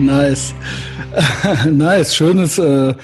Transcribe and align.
Nice. 0.00 0.54
nice. 1.70 2.14
Schönes, 2.14 2.58
äh, 2.58 2.94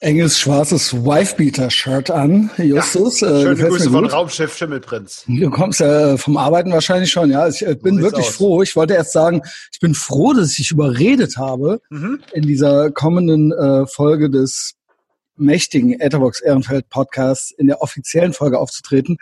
enges, 0.00 0.38
schwarzes 0.38 0.92
Wifebeater-Shirt 0.92 2.10
an, 2.10 2.50
Justus. 2.58 3.20
Ja, 3.20 3.40
schöne 3.40 3.58
äh, 3.58 3.68
Grüße 3.68 3.90
von 3.90 4.04
Raumschiff 4.04 4.54
Schimmelprinz. 4.54 5.24
Du 5.26 5.50
kommst 5.50 5.80
ja 5.80 6.18
vom 6.18 6.36
Arbeiten 6.36 6.72
wahrscheinlich 6.72 7.10
schon, 7.10 7.30
ja. 7.30 7.48
Ich 7.48 7.66
äh, 7.66 7.74
bin 7.74 8.02
wirklich 8.02 8.26
aus. 8.26 8.36
froh. 8.36 8.62
Ich 8.62 8.76
wollte 8.76 8.92
erst 8.92 9.12
sagen, 9.12 9.40
ich 9.72 9.80
bin 9.80 9.94
froh, 9.94 10.34
dass 10.34 10.58
ich 10.58 10.70
überredet 10.70 11.38
habe, 11.38 11.80
mhm. 11.88 12.20
in 12.34 12.42
dieser 12.42 12.90
kommenden 12.90 13.52
äh, 13.52 13.86
Folge 13.86 14.28
des 14.28 14.74
mächtigen 15.36 15.98
Etherbox 15.98 16.40
Ehrenfeld 16.40 16.90
Podcasts 16.90 17.50
in 17.50 17.66
der 17.66 17.80
offiziellen 17.80 18.34
Folge 18.34 18.58
aufzutreten. 18.58 19.16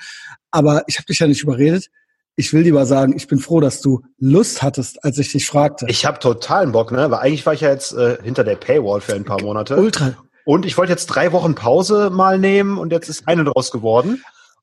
Aber 0.50 0.82
ich 0.88 0.98
habe 0.98 1.06
dich 1.06 1.20
ja 1.20 1.28
nicht 1.28 1.44
überredet 1.44 1.90
ich 2.36 2.52
will 2.52 2.62
lieber 2.62 2.86
sagen, 2.86 3.14
ich 3.16 3.28
bin 3.28 3.38
froh, 3.38 3.60
dass 3.60 3.80
du 3.80 4.02
Lust 4.18 4.62
hattest, 4.62 5.04
als 5.04 5.18
ich 5.18 5.32
dich 5.32 5.46
fragte. 5.46 5.86
Ich 5.88 6.06
habe 6.06 6.18
totalen 6.18 6.72
Bock, 6.72 6.92
ne? 6.92 7.10
Weil 7.10 7.20
eigentlich 7.20 7.44
war 7.44 7.52
ich 7.52 7.60
ja 7.60 7.70
jetzt 7.70 7.92
äh, 7.92 8.16
hinter 8.22 8.44
der 8.44 8.56
Paywall 8.56 9.00
für 9.00 9.14
ein 9.14 9.24
paar 9.24 9.40
Monate. 9.42 9.76
Ultra. 9.76 10.16
Und 10.44 10.66
ich 10.66 10.76
wollte 10.76 10.92
jetzt 10.92 11.06
drei 11.06 11.32
Wochen 11.32 11.54
Pause 11.54 12.10
mal 12.10 12.38
nehmen 12.38 12.78
und 12.78 12.90
jetzt 12.92 13.08
ist 13.08 13.28
eine 13.28 13.44
draus 13.44 13.70
geworden. 13.70 14.22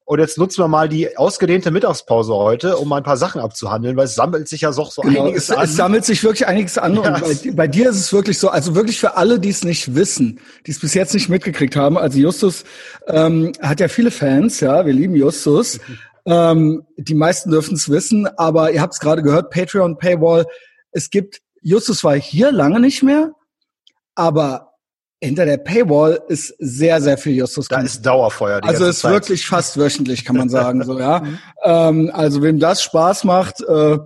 Und 0.09 0.17
jetzt 0.17 0.39
nutzen 0.39 0.63
wir 0.63 0.67
mal 0.67 0.89
die 0.89 1.15
ausgedehnte 1.17 1.69
Mittagspause 1.69 2.33
heute, 2.33 2.77
um 2.77 2.89
mal 2.89 2.97
ein 2.97 3.03
paar 3.03 3.15
Sachen 3.15 3.39
abzuhandeln, 3.39 3.95
weil 3.95 4.05
es 4.05 4.15
sammelt 4.15 4.47
sich 4.47 4.61
ja 4.61 4.71
so, 4.71 4.83
so 4.85 5.03
genau, 5.03 5.25
einiges 5.25 5.49
es, 5.49 5.55
an. 5.55 5.65
Es 5.65 5.75
sammelt 5.75 6.03
sich 6.03 6.23
wirklich 6.23 6.47
einiges 6.47 6.79
an. 6.79 6.95
Ja. 6.95 7.01
Und 7.01 7.21
bei, 7.21 7.51
bei, 7.51 7.67
dir 7.67 7.91
ist 7.91 7.97
es 7.97 8.11
wirklich 8.11 8.39
so, 8.39 8.49
also 8.49 8.73
wirklich 8.73 8.99
für 8.99 9.17
alle, 9.17 9.39
die 9.39 9.49
es 9.49 9.63
nicht 9.63 9.93
wissen, 9.93 10.39
die 10.65 10.71
es 10.71 10.79
bis 10.79 10.95
jetzt 10.95 11.13
nicht 11.13 11.29
mitgekriegt 11.29 11.75
haben. 11.75 11.95
Also 11.95 12.17
Justus 12.17 12.63
ähm, 13.05 13.51
hat 13.61 13.79
ja 13.79 13.87
viele 13.87 14.09
Fans, 14.09 14.59
ja, 14.61 14.83
wir 14.83 14.93
lieben 14.93 15.15
Justus. 15.15 15.79
Ähm, 16.25 16.83
die 16.97 17.15
meisten 17.15 17.51
dürfen 17.51 17.75
es 17.75 17.89
wissen, 17.89 18.27
aber 18.37 18.71
ihr 18.71 18.81
habt 18.81 18.93
es 18.93 18.99
gerade 18.99 19.23
gehört, 19.23 19.49
Patreon, 19.49 19.97
Paywall. 19.97 20.45
Es 20.91 21.09
gibt, 21.09 21.41
Justus 21.61 22.03
war 22.03 22.15
hier 22.15 22.51
lange 22.51 22.79
nicht 22.79 23.03
mehr, 23.03 23.31
aber 24.15 24.69
hinter 25.21 25.45
der 25.45 25.57
Paywall 25.57 26.21
ist 26.29 26.55
sehr, 26.59 27.01
sehr 27.01 27.17
viel 27.17 27.33
Justus. 27.33 27.67
Da 27.67 27.81
ist 27.81 28.05
Dauerfeuer. 28.05 28.61
Die 28.61 28.67
also 28.69 28.85
ist 28.85 28.99
Zeit. 28.99 29.11
wirklich 29.11 29.45
fast 29.45 29.77
wöchentlich, 29.77 30.23
kann 30.23 30.37
man 30.37 30.49
sagen, 30.49 30.83
so, 30.83 30.97
ja. 30.97 31.19
Mhm. 31.19 31.39
ähm, 31.63 32.11
also 32.13 32.41
wem 32.41 32.59
das 32.59 32.81
Spaß 32.81 33.25
macht, 33.25 33.61
äh, 33.61 33.97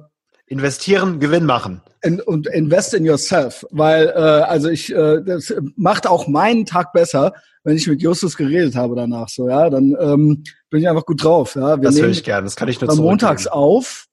investieren, 0.48 1.20
Gewinn 1.20 1.46
machen. 1.46 1.82
In, 2.02 2.20
und 2.20 2.48
invest 2.48 2.94
in 2.94 3.06
yourself, 3.06 3.66
weil 3.72 4.08
äh, 4.10 4.20
also 4.20 4.70
ich 4.70 4.94
äh, 4.94 5.22
das 5.24 5.54
macht 5.78 6.06
auch 6.06 6.28
meinen 6.28 6.66
Tag 6.66 6.92
besser, 6.92 7.34
wenn 7.64 7.78
ich 7.78 7.88
mit 7.88 8.02
Justus 8.02 8.36
geredet 8.36 8.76
habe 8.76 8.96
danach 8.96 9.30
so, 9.30 9.48
ja, 9.48 9.70
dann 9.70 9.96
ähm, 10.00 10.44
bin 10.74 10.82
ich 10.82 10.90
einfach 10.90 11.06
gut 11.06 11.24
drauf. 11.24 11.54
Ja. 11.54 11.78
Wir 11.78 11.84
das 11.84 12.02
höre 12.02 12.10
ich 12.10 12.24
gerne, 12.24 12.46
das 12.46 12.56
kann 12.56 12.68
ich 12.68 12.82
nur 12.82 12.96
montags 12.96 13.46
auf, 13.46 14.08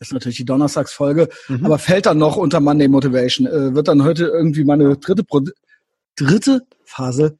ist 0.00 0.12
natürlich 0.12 0.36
die 0.36 0.44
Donnerstagsfolge, 0.44 1.30
mhm. 1.48 1.64
aber 1.64 1.78
fällt 1.78 2.04
dann 2.04 2.18
noch 2.18 2.36
unter 2.36 2.60
Monday 2.60 2.88
Motivation. 2.88 3.46
Äh, 3.46 3.74
wird 3.74 3.88
dann 3.88 4.04
heute 4.04 4.26
irgendwie 4.26 4.64
meine 4.64 4.98
dritte 4.98 5.24
Pro 5.24 5.40
dritte 6.14 6.66
Phase. 6.84 7.38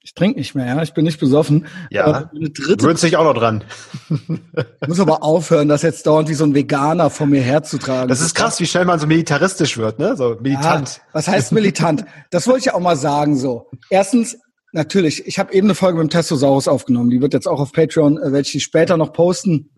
Ich 0.00 0.12
trinke 0.14 0.40
nicht 0.40 0.56
mehr, 0.56 0.66
ja. 0.66 0.82
Ich 0.82 0.92
bin 0.92 1.04
nicht 1.04 1.20
besoffen. 1.20 1.66
Ja. 1.90 2.28
Äh, 2.34 2.48
Gewöhnt 2.50 2.98
sich 2.98 3.16
auch 3.16 3.22
noch 3.22 3.34
dran. 3.34 3.62
ich 4.10 4.88
muss 4.88 4.98
aber 4.98 5.22
aufhören, 5.22 5.68
das 5.68 5.82
jetzt 5.82 6.04
dauernd 6.08 6.28
wie 6.28 6.34
so 6.34 6.42
ein 6.42 6.56
Veganer 6.56 7.10
vor 7.10 7.28
mir 7.28 7.42
herzutragen. 7.42 8.08
Das 8.08 8.20
ist 8.20 8.34
krass, 8.34 8.58
wie 8.58 8.66
schnell 8.66 8.86
man 8.86 8.98
so 8.98 9.06
militaristisch 9.06 9.78
wird, 9.78 10.00
ne? 10.00 10.16
So 10.16 10.36
militant. 10.40 10.96
Ja, 10.96 11.02
was 11.12 11.28
heißt 11.28 11.52
militant? 11.52 12.06
Das 12.30 12.48
wollte 12.48 12.58
ich 12.58 12.74
auch 12.74 12.80
mal 12.80 12.96
sagen, 12.96 13.36
so. 13.36 13.70
Erstens, 13.88 14.36
Natürlich. 14.72 15.26
Ich 15.26 15.38
habe 15.38 15.52
eben 15.52 15.66
eine 15.66 15.74
Folge 15.74 15.98
mit 15.98 16.08
dem 16.08 16.10
Testosaurus 16.10 16.66
aufgenommen. 16.66 17.10
Die 17.10 17.20
wird 17.20 17.34
jetzt 17.34 17.46
auch 17.46 17.60
auf 17.60 17.72
Patreon, 17.72 18.16
äh, 18.18 18.32
werde 18.32 18.40
ich 18.40 18.62
später 18.62 18.96
noch 18.96 19.12
posten. 19.12 19.70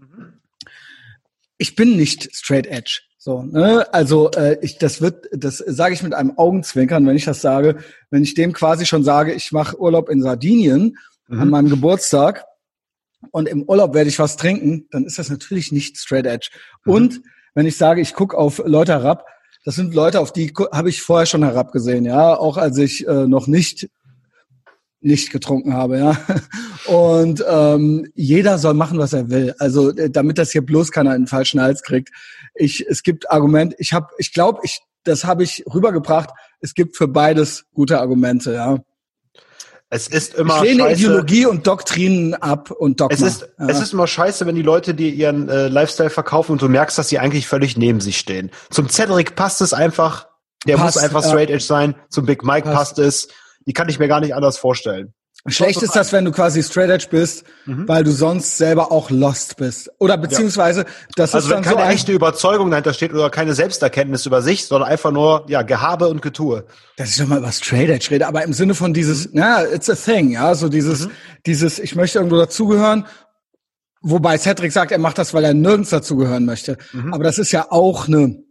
Ich 1.59 1.75
bin 1.77 1.97
nicht 1.97 2.35
straight 2.35 2.67
edge. 2.67 3.01
So, 3.19 3.43
ne? 3.43 3.93
Also 3.93 4.31
äh, 4.33 4.59
ich, 4.63 4.79
das 4.79 5.01
wird, 5.01 5.27
das 5.33 5.59
sage 5.59 5.95
ich 5.95 6.03
mit 6.03 6.15
einem 6.15 6.39
Augenzwinkern, 6.39 7.07
wenn 7.07 7.17
ich 7.17 7.25
das 7.25 7.41
sage. 7.41 7.79
Wenn 8.11 8.23
ich 8.23 8.35
dem 8.35 8.53
quasi 8.53 8.87
schon 8.87 9.03
sage, 9.03 9.33
ich 9.33 9.51
mache 9.51 9.81
Urlaub 9.81 10.09
in 10.09 10.23
Sardinien 10.23 10.97
mhm. 11.29 11.41
an 11.41 11.51
meinem 11.51 11.71
Geburtstag 11.71 12.45
und 13.31 13.49
im 13.49 13.63
Urlaub 13.63 13.95
werde 13.95 14.11
ich 14.11 14.19
was 14.19 14.37
trinken, 14.37 14.87
dann 14.91 15.07
ist 15.07 15.19
das 15.19 15.31
natürlich 15.31 15.73
nicht 15.73 15.97
straight 15.97 16.27
edge. 16.27 16.51
Mhm. 16.85 16.93
Und 16.93 17.21
wenn 17.55 17.67
ich 17.67 17.77
sage, 17.77 18.01
ich 18.01 18.15
gucke 18.15 18.37
auf 18.37 18.63
Leute 18.65 18.93
herab, 18.93 19.25
das 19.65 19.77
sind 19.77 19.95
Leute, 19.95 20.21
auf 20.21 20.33
die 20.33 20.53
habe 20.73 20.91
ich 20.91 21.01
vorher 21.03 21.27
schon 21.27 21.43
herabgesehen, 21.43 22.05
ja, 22.05 22.37
auch 22.37 22.59
als 22.59 22.77
ich 22.77 23.09
äh, 23.09 23.27
noch 23.27 23.47
nicht 23.47 23.89
nicht 25.05 25.31
getrunken 25.31 25.75
habe, 25.75 25.99
ja. 25.99 26.17
Und 26.87 27.45
ähm, 27.49 28.11
jeder 28.15 28.59
soll 28.59 28.75
machen, 28.75 28.99
was 28.99 29.13
er 29.13 29.31
will. 29.31 29.55
Also 29.59 29.91
äh, 29.91 30.11
damit 30.11 30.39
das 30.39 30.53
hier 30.53 30.65
bloß 30.65 30.91
keiner 30.91 31.15
in 31.15 31.23
den 31.23 31.27
falschen 31.29 31.61
Hals 31.61 31.83
kriegt. 31.83 32.11
Ich, 32.55 32.87
es 32.89 33.03
gibt 33.03 33.31
Argumente. 33.31 33.77
Ich 33.79 33.93
habe, 33.93 34.09
ich 34.19 34.33
glaube, 34.33 34.61
ich, 34.63 34.81
das 35.05 35.25
habe 35.25 35.43
ich 35.43 35.65
rübergebracht. 35.73 36.31
Es 36.61 36.75
gibt 36.75 36.97
für 36.97 37.09
beides 37.09 37.65
gute 37.75 38.01
Argumente, 38.01 38.55
ja. 38.55 38.79
Es 39.91 40.09
ist 40.09 40.35
immer 40.35 40.57
ich 40.57 40.71
lehne 40.71 40.85
scheiße. 40.85 41.03
Ideologie 41.03 41.47
und 41.47 41.67
Doktrinen 41.67 42.35
ab 42.35 42.71
und 42.71 43.01
Dogma. 43.01 43.15
Es 43.15 43.21
ist, 43.21 43.43
ja. 43.59 43.67
es 43.69 43.81
ist 43.81 43.93
immer 43.93 44.07
scheiße, 44.07 44.47
wenn 44.47 44.55
die 44.55 44.63
Leute 44.63 44.95
dir 44.95 45.13
ihren 45.13 45.49
äh, 45.49 45.69
Lifestyle 45.69 46.11
verkaufen 46.11 46.53
und 46.53 46.63
du 46.63 46.69
merkst, 46.69 46.97
dass 46.99 47.11
sie 47.11 47.19
eigentlich 47.19 47.47
völlig 47.47 47.77
neben 47.77 48.01
sich 48.01 48.19
stehen. 48.19 48.51
Zum 48.71 48.89
Cedric 48.89 49.37
passt 49.37 49.61
es 49.61 49.73
einfach. 49.73 50.29
Der 50.67 50.77
passt, 50.77 50.97
muss 50.97 51.05
einfach 51.05 51.23
straight 51.23 51.51
edge 51.51 51.63
sein. 51.63 51.95
Zum 52.09 52.25
Big 52.25 52.43
Mike 52.43 52.67
passt, 52.67 52.97
passt 52.97 52.99
es 52.99 53.29
die 53.67 53.73
kann 53.73 53.89
ich 53.89 53.99
mir 53.99 54.09
gar 54.09 54.21
nicht 54.21 54.35
anders 54.35 54.59
vorstellen. 54.59 55.15
Schlecht 55.47 55.83
ist 55.83 55.95
das, 55.95 56.11
wenn 56.13 56.25
du 56.25 56.33
quasi 56.33 56.63
straight 56.63 56.89
edge 56.89 57.07
bist, 57.11 57.45
mhm. 57.67 57.87
weil 57.87 58.03
du 58.03 58.13
sonst 58.13 58.57
selber 58.57 58.91
auch 58.91 59.11
lost 59.11 59.59
bist. 59.59 59.91
Oder 59.99 60.17
beziehungsweise, 60.17 60.83
ja. 60.83 60.87
das 61.17 61.35
also 61.35 61.49
ist 61.49 61.53
dann 61.53 61.65
wenn 61.65 61.71
keine 61.71 61.87
so 61.87 61.93
echte 61.93 62.13
Überzeugung 62.13 62.71
dahinter 62.71 62.95
steht 62.95 63.13
oder 63.13 63.29
keine 63.29 63.53
Selbsterkenntnis 63.53 64.25
über 64.25 64.41
sich, 64.41 64.65
sondern 64.65 64.89
einfach 64.89 65.11
nur, 65.11 65.45
ja, 65.49 65.61
Gehabe 65.61 66.09
und 66.09 66.23
Getue. 66.23 66.65
Das 66.97 67.11
ist 67.11 67.21
doch 67.21 67.27
mal 67.27 67.39
über 67.39 67.53
straight 67.53 67.91
edge 67.91 68.11
rede, 68.11 68.27
aber 68.27 68.43
im 68.43 68.55
Sinne 68.55 68.75
von 68.75 68.95
dieses, 68.95 69.27
mhm. 69.27 69.33
na, 69.35 69.65
it's 69.65 69.91
a 69.91 69.95
thing, 69.95 70.31
ja, 70.31 70.55
so 70.55 70.71
dieses, 70.71 71.09
mhm. 71.09 71.11
dieses, 71.45 71.79
ich 71.79 71.95
möchte 71.95 72.19
irgendwo 72.19 72.39
dazugehören. 72.39 73.07
Wobei 74.01 74.39
Cedric 74.39 74.73
sagt, 74.73 74.93
er 74.93 74.99
macht 74.99 75.19
das, 75.19 75.35
weil 75.35 75.45
er 75.45 75.55
nirgends 75.55 75.91
dazugehören 75.91 76.47
möchte. 76.47 76.79
Mhm. 76.93 77.13
Aber 77.13 77.25
das 77.25 77.39
ist 77.39 77.53
ja 77.53 77.67
auch 77.71 78.09
eine, 78.09 78.44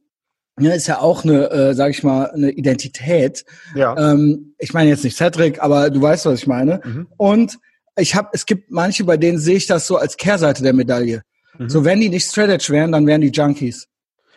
ja, 0.60 0.72
ist 0.74 0.88
ja 0.88 1.00
auch 1.00 1.24
eine, 1.24 1.50
äh, 1.50 1.74
sag 1.74 1.90
ich 1.92 2.04
mal, 2.04 2.30
eine 2.32 2.52
Identität. 2.52 3.44
Ja. 3.76 3.98
Ähm, 3.98 4.54
ich 4.60 4.74
meine 4.74 4.90
jetzt 4.90 5.04
nicht 5.04 5.18
Cedric, 5.18 5.62
aber 5.62 5.90
du 5.90 6.02
weißt, 6.02 6.26
was 6.26 6.40
ich 6.40 6.48
meine. 6.48 6.80
Mhm. 6.84 7.08
Und 7.18 7.58
ich 7.98 8.16
habe, 8.16 8.30
es 8.34 8.46
gibt 8.46 8.72
manche, 8.72 9.04
bei 9.04 9.18
denen 9.18 9.40
sehe 9.40 9.56
ich 9.56 9.68
das 9.68 9.88
so 9.88 9.98
als 9.98 10.18
Kehrseite 10.18 10.64
der 10.64 10.74
Medaille. 10.74 11.24
Mhm. 11.58 11.70
So, 11.70 11.86
wenn 11.86 12.00
die 12.00 12.10
nicht 12.10 12.28
Straight 12.28 12.50
Edge 12.50 12.72
wären, 12.72 12.92
dann 12.92 13.08
wären 13.08 13.22
die 13.22 13.32
Junkies. 13.32 13.88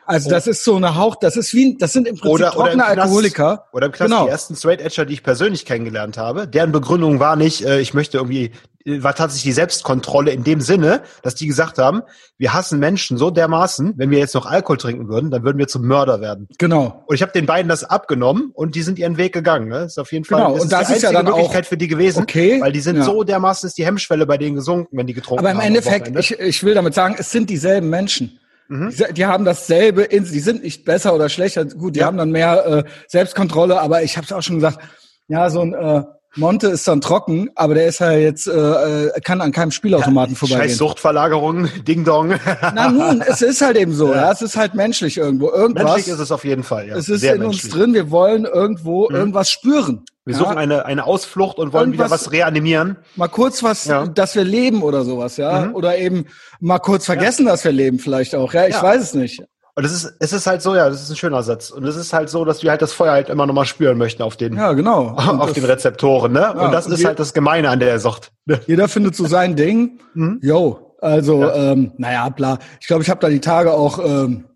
Also 0.07 0.29
oh. 0.29 0.33
das 0.33 0.47
ist 0.47 0.65
so 0.65 0.77
eine 0.77 0.97
Hauch, 0.97 1.17
das 1.17 1.37
ist 1.37 1.53
wie, 1.53 1.77
das 1.77 1.93
sind 1.93 2.07
im 2.07 2.17
Prinzip 2.17 2.35
oder, 2.35 2.51
trockene 2.53 2.85
oder 2.85 2.93
im 2.93 3.01
Alkoholiker. 3.01 3.67
Oder 3.73 3.87
im 3.87 3.93
Knast 3.93 4.11
genau. 4.11 4.25
die 4.25 4.31
ersten 4.31 4.55
Straight 4.55 4.81
Edger, 4.81 5.05
die 5.05 5.15
ich 5.15 5.23
persönlich 5.25 5.67
kennengelernt 5.67 6.17
habe, 6.17 6.47
deren 6.47 6.71
Begründung 6.71 7.19
war 7.19 7.35
nicht, 7.35 7.65
äh, 7.65 7.81
ich 7.81 7.93
möchte 7.93 8.19
irgendwie, 8.19 8.53
äh, 8.85 9.03
war 9.03 9.17
tatsächlich 9.17 9.51
die 9.51 9.53
Selbstkontrolle 9.53 10.31
in 10.31 10.45
dem 10.45 10.61
Sinne, 10.61 11.03
dass 11.23 11.35
die 11.35 11.49
gesagt 11.49 11.79
haben, 11.79 12.03
wir 12.39 12.53
hassen 12.53 12.79
Menschen 12.79 13.19
so 13.19 13.31
dermaßen, 13.31 13.95
wenn 13.97 14.11
wir 14.11 14.19
jetzt 14.19 14.35
noch 14.35 14.47
Alkohol 14.47 14.77
trinken 14.77 15.09
würden, 15.09 15.31
dann 15.33 15.43
würden 15.43 15.59
wir 15.59 15.67
zum 15.67 15.85
Mörder 15.87 16.21
werden. 16.21 16.47
Genau. 16.59 17.03
Und 17.07 17.17
ich 17.17 17.23
habe 17.23 17.33
den 17.33 17.47
beiden 17.47 17.69
das 17.69 17.83
abgenommen 17.83 18.53
und 18.55 18.77
die 18.77 18.83
sind 18.83 19.01
ihren 19.01 19.17
Weg 19.17 19.33
gegangen. 19.33 19.69
Ne? 19.69 19.81
Das 19.81 19.93
ist 19.93 19.99
auf 19.99 20.13
jeden 20.13 20.25
Fall 20.25 20.45
genau. 20.45 20.63
und 20.63 20.71
das 20.71 20.89
ist, 20.89 20.97
ist 20.97 21.03
ja 21.03 21.13
dann 21.13 21.27
Möglichkeit 21.27 21.65
auch 21.65 21.69
für 21.69 21.77
die 21.77 21.89
gewesen, 21.89 22.23
okay. 22.23 22.61
weil 22.61 22.71
die 22.71 22.81
sind 22.81 22.97
ja. 22.97 23.03
so 23.03 23.25
dermaßen 23.25 23.67
ist 23.67 23.77
die 23.77 23.85
Hemmschwelle 23.85 24.25
bei 24.25 24.39
denen 24.39 24.55
gesunken, 24.55 24.97
wenn 24.97 25.09
die 25.09 25.15
getrunken 25.15 25.45
haben. 25.45 25.57
Aber 25.57 25.65
im 25.65 25.67
Endeffekt, 25.67 26.17
ich, 26.17 26.39
ich 26.39 26.63
will 26.63 26.75
damit 26.75 26.95
sagen, 26.95 27.17
es 27.19 27.33
sind 27.33 27.51
dieselben 27.51 27.91
Menschen. 27.91 28.39
Mhm. 28.69 28.91
Die, 28.91 29.15
die, 29.15 29.27
haben 29.27 29.45
dasselbe, 29.45 30.03
in, 30.03 30.25
die 30.25 30.41
sind 30.41 30.63
nicht 30.63 30.85
besser 30.85 31.15
oder 31.15 31.29
schlechter. 31.29 31.65
Gut, 31.65 31.95
die 31.95 32.01
ja. 32.01 32.07
haben 32.07 32.17
dann 32.17 32.31
mehr 32.31 32.67
äh, 32.67 32.85
Selbstkontrolle, 33.09 33.81
aber 33.81 34.03
ich 34.03 34.17
habe 34.17 34.25
es 34.25 34.33
auch 34.33 34.43
schon 34.43 34.57
gesagt, 34.57 34.81
ja, 35.29 35.51
so 35.51 35.61
ein 35.61 35.75
äh, 35.75 36.03
Monte 36.37 36.69
ist 36.69 36.87
dann 36.87 37.01
trocken, 37.01 37.51
aber 37.55 37.75
der 37.75 37.87
ist 37.87 38.01
ja 38.01 38.13
jetzt, 38.13 38.47
äh, 38.47 39.11
kann 39.25 39.41
an 39.41 39.53
keinem 39.53 39.71
Spielautomaten 39.71 40.35
ja, 40.35 40.39
vorbeigehen. 40.39 40.69
Scheiß 40.69 40.79
Suchtverlagerung, 40.79 41.69
Ding 41.87 42.05
Dong. 42.05 42.35
Na 42.75 42.91
nun, 42.91 43.23
es 43.27 43.43
ist 43.43 43.63
halt 43.63 43.77
eben 43.77 43.93
so, 43.93 44.11
ja. 44.11 44.23
ja. 44.23 44.33
Es 44.33 44.43
ist 44.43 44.57
halt 44.57 44.75
menschlich 44.75 45.17
irgendwo. 45.17 45.51
Irgendwas. 45.51 45.85
Menschlich 45.85 46.09
ist 46.09 46.21
es 46.21 46.31
auf 46.31 46.45
jeden 46.45 46.63
Fall, 46.63 46.89
ja. 46.89 46.97
Es 46.97 47.09
ist 47.09 47.21
Sehr 47.21 47.35
in 47.35 47.41
menschlich. 47.41 47.65
uns 47.65 47.73
drin, 47.73 47.95
wir 47.95 48.11
wollen 48.11 48.45
irgendwo 48.45 49.09
mhm. 49.09 49.17
irgendwas 49.17 49.51
spüren. 49.51 50.05
Wir 50.25 50.33
ja. 50.35 50.41
suchen 50.41 50.59
eine, 50.59 50.85
eine 50.87 51.05
Ausflucht 51.05 51.59
und 51.59 51.73
wollen 51.73 51.93
Irgendwas, 51.93 52.07
wieder 52.07 52.15
was 52.15 52.33
reanimieren. 52.33 52.97
Mal 53.15 53.29
kurz 53.29 53.63
was, 53.63 53.85
ja. 53.85 54.07
dass 54.07 54.35
wir 54.35 54.45
leben 54.45 54.83
oder 54.83 55.05
sowas, 55.05 55.37
ja. 55.37 55.67
Mhm. 55.67 55.75
Oder 55.75 55.99
eben 55.99 56.27
mal 56.61 56.81
kurz 56.81 57.07
vergessen, 57.07 57.47
dass 57.47 57.65
wir 57.65 57.73
leben 57.73 57.99
vielleicht 57.99 58.35
auch, 58.35 58.53
ja. 58.53 58.67
Ich 58.67 58.81
weiß 58.81 59.03
es 59.03 59.15
nicht. 59.15 59.43
Und 59.79 59.85
es 59.85 59.93
ist, 59.93 60.15
es 60.21 60.33
ist 60.33 60.47
halt 60.47 60.63
so, 60.63 60.75
ja, 60.75 60.89
das 60.89 61.03
ist 61.03 61.11
ein 61.11 61.17
schöner 61.17 61.43
Satz. 61.43 61.71
Und 61.71 61.85
es 61.85 61.97
ist 61.97 62.15
halt 62.15 62.31
so, 62.31 62.47
dass 62.47 62.63
wir 62.63 62.71
halt 62.71 62.81
das 62.81 62.95
Feuer 62.95 63.13
halt 63.13 63.29
immer 63.29 63.47
nochmal 63.47 63.67
spüren 63.67 63.99
möchten 63.99 64.23
auf 64.23 64.35
den, 64.39 64.57
ja, 64.57 64.73
genau. 64.73 65.09
auf 65.17 65.53
den 65.53 65.67
Rezeptoren, 65.67 66.33
ne? 66.33 66.41
Ja, 66.41 66.51
und 66.53 66.73
das 66.73 66.87
und 66.87 66.95
ist 66.95 67.05
halt 67.05 67.19
das 67.19 67.35
Gemeine 67.35 67.69
an 67.69 67.79
der 67.79 68.01
Sucht. 68.01 68.33
Jeder 68.67 68.89
findet 68.89 69.15
so 69.15 69.27
sein 69.27 69.55
Ding. 69.55 70.01
Mhm. 70.15 70.41
Yo, 70.43 70.97
also, 71.03 71.43
ja. 71.43 71.73
ähm, 71.73 71.93
naja, 71.99 72.31
bla. 72.31 72.59
Ich 72.81 72.87
glaube, 72.87 73.03
ich 73.03 73.11
habe 73.11 73.21
da 73.21 73.29
die 73.29 73.41
Tage 73.41 73.75
auch 73.75 73.99
ähm, 74.03 74.47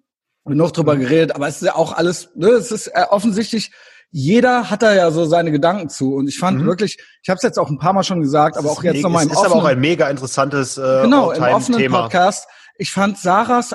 noch 0.47 0.71
drüber 0.71 0.95
mhm. 0.95 1.01
geredet, 1.01 1.35
aber 1.35 1.49
es 1.49 1.57
ist 1.57 1.67
ja 1.67 1.77
auch 1.77 1.93
alles, 1.93 2.31
ne, 2.35 2.49
es 2.49 2.73
ist 2.73 2.87
äh, 2.87 3.05
offensichtlich, 3.11 3.73
jeder 4.11 4.71
hat 4.71 4.83
da 4.83 4.95
ja 4.95 5.11
so 5.11 5.27
seine 5.27 5.53
Gedanken 5.53 5.91
zu. 5.91 6.15
Und 6.15 6.29
ich 6.29 6.39
fand 6.39 6.63
mhm. 6.63 6.65
wirklich, 6.65 6.97
ich 7.23 7.29
habe 7.29 7.37
es 7.37 7.43
jetzt 7.43 7.59
auch 7.59 7.69
ein 7.69 7.79
paar 7.79 7.93
Mal 7.93 8.05
schon 8.05 8.23
gesagt, 8.23 8.57
aber 8.57 8.71
auch 8.71 8.83
jetzt 8.83 9.03
nochmal 9.03 9.25
im 9.25 9.33
offenen... 9.33 9.45
Ist 9.45 9.53
aber 9.53 9.63
auch 9.63 9.67
ein 9.67 9.81
mega 9.81 10.09
interessantes 10.09 10.79
äh, 10.79 11.03
Genau, 11.03 11.31
im 11.31 11.43
offenen 11.43 11.79
Thema. 11.79 12.03
Podcast. 12.05 12.49
Ich 12.79 12.91
fand 12.91 13.19
Sarahs 13.19 13.75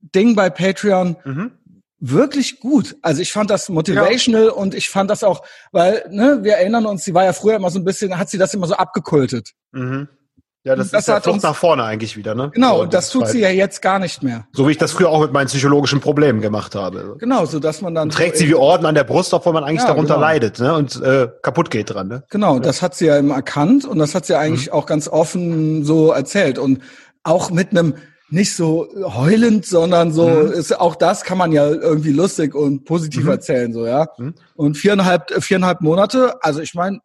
Ding 0.00 0.34
bei 0.34 0.50
Patreon 0.50 1.16
mhm. 1.24 1.52
wirklich 1.98 2.60
gut. 2.60 2.96
Also 3.02 3.22
ich 3.22 3.32
fand 3.32 3.50
das 3.50 3.68
motivational 3.68 4.46
ja. 4.46 4.52
und 4.52 4.74
ich 4.74 4.88
fand 4.90 5.10
das 5.10 5.24
auch, 5.24 5.42
weil, 5.72 6.04
ne, 6.10 6.40
wir 6.42 6.54
erinnern 6.54 6.86
uns, 6.86 7.04
sie 7.04 7.14
war 7.14 7.24
ja 7.24 7.32
früher 7.32 7.56
immer 7.56 7.70
so 7.70 7.78
ein 7.78 7.84
bisschen, 7.84 8.18
hat 8.18 8.30
sie 8.30 8.38
das 8.38 8.54
immer 8.54 8.66
so 8.66 8.74
abgekultet. 8.74 9.52
Mhm. 9.72 10.08
Ja, 10.64 10.76
das, 10.76 10.90
das 10.90 11.02
ist 11.02 11.08
ja 11.08 11.20
Flucht 11.20 11.42
nach 11.44 11.54
vorne 11.56 11.84
eigentlich 11.84 12.16
wieder, 12.16 12.34
ne? 12.34 12.50
Genau, 12.52 12.82
und 12.82 12.92
das 12.92 13.10
tut 13.10 13.28
sie 13.28 13.40
ja 13.40 13.48
jetzt 13.48 13.80
gar 13.80 13.98
nicht 13.98 14.22
mehr. 14.22 14.46
So 14.52 14.66
wie 14.66 14.72
ich 14.72 14.76
das 14.76 14.92
früher 14.92 15.08
auch 15.08 15.22
mit 15.22 15.32
meinen 15.32 15.46
psychologischen 15.46 16.00
Problemen 16.00 16.40
gemacht 16.42 16.74
habe. 16.74 17.16
Genau, 17.18 17.46
so 17.46 17.58
dass 17.60 17.80
man 17.80 17.94
dann. 17.94 18.08
Und 18.08 18.14
trägt 18.14 18.36
so 18.36 18.42
sie 18.42 18.50
wie 18.50 18.54
Orden 18.54 18.84
an 18.84 18.94
der 18.94 19.04
Brust, 19.04 19.32
obwohl 19.32 19.52
man 19.52 19.64
eigentlich 19.64 19.82
ja, 19.82 19.86
darunter 19.86 20.14
genau. 20.14 20.26
leidet, 20.26 20.58
ne? 20.58 20.74
Und 20.74 21.00
äh, 21.00 21.28
kaputt 21.42 21.70
geht 21.70 21.94
dran, 21.94 22.08
ne? 22.08 22.24
Genau, 22.28 22.54
ja. 22.54 22.60
das 22.60 22.82
hat 22.82 22.96
sie 22.96 23.06
ja 23.06 23.16
immer 23.16 23.36
erkannt 23.36 23.86
und 23.86 23.98
das 23.98 24.14
hat 24.14 24.26
sie 24.26 24.34
eigentlich 24.34 24.66
mhm. 24.66 24.72
auch 24.72 24.86
ganz 24.86 25.08
offen 25.08 25.84
so 25.84 26.10
erzählt. 26.10 26.58
Und 26.58 26.82
auch 27.22 27.50
mit 27.50 27.70
einem 27.70 27.94
nicht 28.30 28.54
so 28.54 28.88
heulend, 29.14 29.64
sondern 29.64 30.12
so 30.12 30.28
mhm. 30.28 30.52
ist 30.52 30.78
auch 30.78 30.96
das 30.96 31.24
kann 31.24 31.38
man 31.38 31.52
ja 31.52 31.66
irgendwie 31.68 32.12
lustig 32.12 32.54
und 32.54 32.84
positiv 32.84 33.24
mhm. 33.24 33.30
erzählen, 33.30 33.72
so 33.72 33.86
ja. 33.86 34.06
Mhm. 34.18 34.34
Und 34.54 34.76
viereinhalb 34.76 35.42
viereinhalb 35.42 35.80
Monate, 35.80 36.42
also 36.42 36.60
ich 36.60 36.74
meine, 36.74 37.00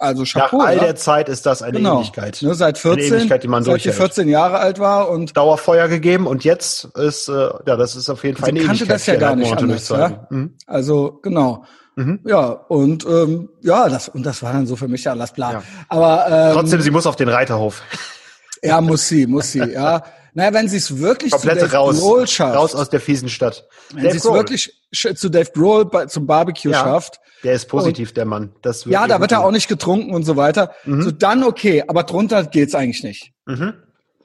also 0.00 0.22
Chapeau. 0.24 0.58
Nach 0.58 0.66
all 0.66 0.78
der 0.78 0.94
Zeit 0.94 1.28
ist 1.28 1.44
das 1.44 1.60
eine 1.60 1.78
genau. 1.78 2.00
Ewigkeit. 2.00 2.40
Ne, 2.40 2.54
seit 2.54 2.78
14, 2.78 3.04
eine 3.04 3.16
Ewigkeit, 3.16 3.42
die 3.42 3.48
man 3.48 3.64
seit 3.64 3.80
sie 3.80 3.90
14 3.90 4.28
Jahre 4.28 4.58
alt 4.58 4.78
war 4.78 5.10
und 5.10 5.36
Dauerfeuer 5.36 5.88
gegeben 5.88 6.28
und 6.28 6.44
jetzt 6.44 6.84
ist 6.96 7.28
äh, 7.28 7.32
ja, 7.66 7.76
das 7.76 7.96
ist 7.96 8.08
auf 8.08 8.22
jeden 8.22 8.36
Fall 8.36 8.50
eine 8.50 8.60
kannte 8.60 8.84
Ewigkeit. 8.84 8.94
das 8.94 9.06
ja 9.06 9.16
gar 9.16 9.34
nicht 9.34 9.52
anders, 9.56 9.88
ja? 9.88 10.28
Mhm. 10.30 10.54
Also 10.66 11.18
genau. 11.20 11.64
Mhm. 11.96 12.20
Ja, 12.24 12.44
und 12.44 13.04
ähm, 13.06 13.48
ja, 13.60 13.88
das 13.88 14.08
und 14.08 14.24
das 14.24 14.40
war 14.44 14.52
dann 14.52 14.68
so 14.68 14.76
für 14.76 14.86
mich 14.86 15.02
ja 15.02 15.12
alles 15.12 15.32
klar. 15.32 15.54
Ja. 15.54 15.62
Aber 15.88 16.26
ähm, 16.30 16.52
trotzdem, 16.54 16.80
sie 16.80 16.92
muss 16.92 17.06
auf 17.06 17.16
den 17.16 17.28
Reiterhof. 17.28 17.82
Ja, 18.62 18.80
muss 18.80 19.08
sie, 19.08 19.26
muss 19.26 19.50
sie, 19.50 19.58
ja. 19.58 20.04
Naja, 20.34 20.52
wenn 20.52 20.68
sie 20.68 20.76
es 20.76 20.98
wirklich 20.98 21.32
Komplett 21.32 21.60
zu 21.60 21.66
Dave 21.66 21.76
raus, 21.76 22.00
Grohl 22.00 22.26
schafft. 22.26 22.56
Raus 22.56 22.74
aus 22.74 22.90
der 22.90 23.00
fiesen 23.00 23.28
Stadt. 23.28 23.66
Wenn 23.92 24.10
sie 24.10 24.18
es 24.18 24.24
wirklich 24.24 24.72
zu 24.92 25.28
Dave 25.28 25.50
Grohl 25.52 25.88
zum 26.08 26.26
Barbecue 26.26 26.70
ja, 26.70 26.80
schafft. 26.80 27.20
Der 27.44 27.52
ist 27.52 27.66
positiv, 27.66 28.10
und, 28.10 28.16
der 28.16 28.24
Mann. 28.24 28.52
Das 28.62 28.84
ja, 28.84 29.06
da 29.06 29.20
wird 29.20 29.32
er 29.32 29.44
auch 29.44 29.50
nicht 29.50 29.68
getrunken 29.68 30.12
und 30.12 30.24
so 30.24 30.36
weiter. 30.36 30.72
Mhm. 30.84 31.02
So 31.02 31.10
dann 31.10 31.44
okay, 31.44 31.84
aber 31.86 32.02
drunter 32.02 32.44
geht's 32.44 32.74
eigentlich 32.74 33.02
nicht. 33.02 33.32
Mhm. 33.46 33.74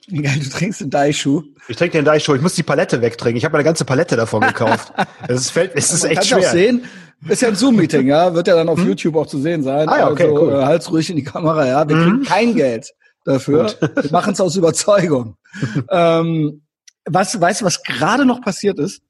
Du 0.07 0.49
trinkst 0.49 0.81
den 0.81 0.89
Daishu. 0.89 1.43
Ich 1.67 1.77
trinke 1.77 1.97
den 1.97 2.05
Daishu. 2.05 2.35
Ich 2.35 2.41
muss 2.41 2.55
die 2.55 2.63
Palette 2.63 3.01
wegtrinken. 3.01 3.37
Ich 3.37 3.45
habe 3.45 3.55
eine 3.55 3.63
ganze 3.63 3.85
Palette 3.85 4.15
davon 4.15 4.41
gekauft. 4.47 4.91
Es 5.27 5.41
ist, 5.41 5.51
fällt, 5.51 5.71
es 5.75 5.93
ist 5.93 6.03
echt 6.03 6.25
schwer. 6.25 6.39
Auch 6.39 6.51
sehen, 6.51 6.83
ist 7.29 7.41
ja 7.41 7.47
ein 7.47 7.55
Zoom-Meeting, 7.55 8.07
ja, 8.07 8.33
wird 8.33 8.47
ja 8.47 8.55
dann 8.55 8.67
auf 8.67 8.79
hm? 8.79 8.87
YouTube 8.87 9.15
auch 9.15 9.27
zu 9.27 9.39
sehen 9.39 9.63
sein. 9.63 9.87
Ah, 9.87 9.99
ja, 9.99 10.09
okay, 10.09 10.23
also, 10.23 10.41
cool. 10.41 10.53
Äh, 10.53 10.65
halt's 10.65 10.91
ruhig 10.91 11.09
in 11.09 11.15
die 11.15 11.23
Kamera, 11.23 11.65
ja. 11.65 11.87
Wir 11.87 11.95
mhm. 11.95 12.03
kriegen 12.03 12.23
kein 12.23 12.55
Geld 12.55 12.93
dafür. 13.25 13.73
Wir 14.01 14.11
machen 14.11 14.33
es 14.33 14.41
aus 14.41 14.55
Überzeugung. 14.55 15.37
ähm, 15.89 16.63
was, 17.05 17.39
weißt 17.39 17.61
du, 17.61 17.65
was 17.65 17.83
gerade 17.83 18.25
noch 18.25 18.41
passiert 18.41 18.79
ist? 18.79 19.01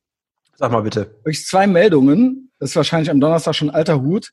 Sag 0.55 0.71
mal 0.71 0.81
bitte. 0.81 1.15
Durch 1.23 1.45
zwei 1.45 1.67
Meldungen. 1.67 2.51
Das 2.59 2.71
ist 2.71 2.75
wahrscheinlich 2.75 3.09
am 3.09 3.19
Donnerstag 3.19 3.55
schon 3.55 3.69
alter 3.69 4.01
Hut. 4.01 4.31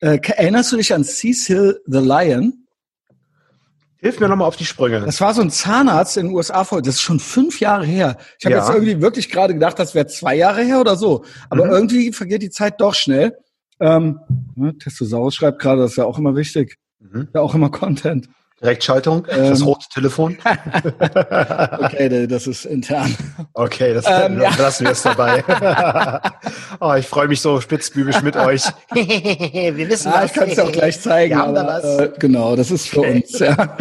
Äh, 0.00 0.18
erinnerst 0.22 0.72
du 0.72 0.76
dich 0.76 0.92
an 0.92 1.04
Cecil 1.04 1.80
the 1.86 1.98
Lion? 1.98 2.64
Hilf 3.96 4.20
mir 4.20 4.28
nochmal 4.28 4.48
auf 4.48 4.56
die 4.56 4.66
Sprünge. 4.66 5.00
Das 5.00 5.20
war 5.22 5.32
so 5.32 5.40
ein 5.40 5.50
Zahnarzt 5.50 6.18
in 6.18 6.26
den 6.26 6.34
USA 6.34 6.64
vor, 6.64 6.82
das 6.82 6.96
ist 6.96 7.00
schon 7.00 7.20
fünf 7.20 7.58
Jahre 7.58 7.86
her. 7.86 8.18
Ich 8.38 8.44
habe 8.44 8.54
ja. 8.54 8.60
jetzt 8.60 8.74
irgendwie 8.74 9.00
wirklich 9.00 9.30
gerade 9.30 9.54
gedacht, 9.54 9.78
das 9.78 9.94
wäre 9.94 10.06
zwei 10.06 10.36
Jahre 10.36 10.62
her 10.62 10.78
oder 10.78 10.96
so. 10.96 11.24
Aber 11.48 11.64
mhm. 11.64 11.72
irgendwie 11.72 12.12
vergeht 12.12 12.42
die 12.42 12.50
Zeit 12.50 12.82
doch 12.82 12.94
schnell. 12.94 13.34
Ähm, 13.80 14.20
ne, 14.56 14.76
Testosaurus 14.76 15.34
schreibt 15.36 15.58
gerade, 15.58 15.80
das 15.80 15.92
ist 15.92 15.96
ja 15.96 16.04
auch 16.04 16.18
immer 16.18 16.36
wichtig. 16.36 16.76
Mhm. 17.00 17.28
Ja, 17.32 17.40
auch 17.40 17.54
immer 17.54 17.70
Content. 17.70 18.28
Direktschaltung, 18.64 19.26
ähm, 19.28 19.50
das 19.50 19.64
rote 19.64 19.86
Telefon. 19.92 20.38
okay, 21.80 22.26
das 22.26 22.46
ist 22.46 22.64
intern. 22.64 23.14
Okay, 23.52 23.92
das 23.92 24.06
ähm, 24.08 24.40
ja. 24.40 24.50
lassen 24.56 24.84
wir 24.84 24.92
es 24.92 25.02
dabei. 25.02 25.44
oh, 26.80 26.94
ich 26.94 27.06
freue 27.06 27.28
mich 27.28 27.42
so 27.42 27.60
spitzbübisch 27.60 28.22
mit 28.22 28.36
euch. 28.36 28.64
wir 28.94 29.76
wissen 29.88 30.10
ah, 30.10 30.22
was. 30.22 30.30
Ich 30.30 30.32
kann 30.32 30.48
es 30.48 30.58
auch 30.58 30.72
gleich 30.72 30.98
zeigen. 30.98 31.34
Aber, 31.34 31.52
da 31.52 31.66
was. 31.66 31.84
Äh, 31.84 32.10
genau, 32.18 32.56
das 32.56 32.70
ist 32.70 32.88
für 32.88 33.00
okay. 33.00 33.22
uns. 33.22 33.38
Ja. 33.38 33.76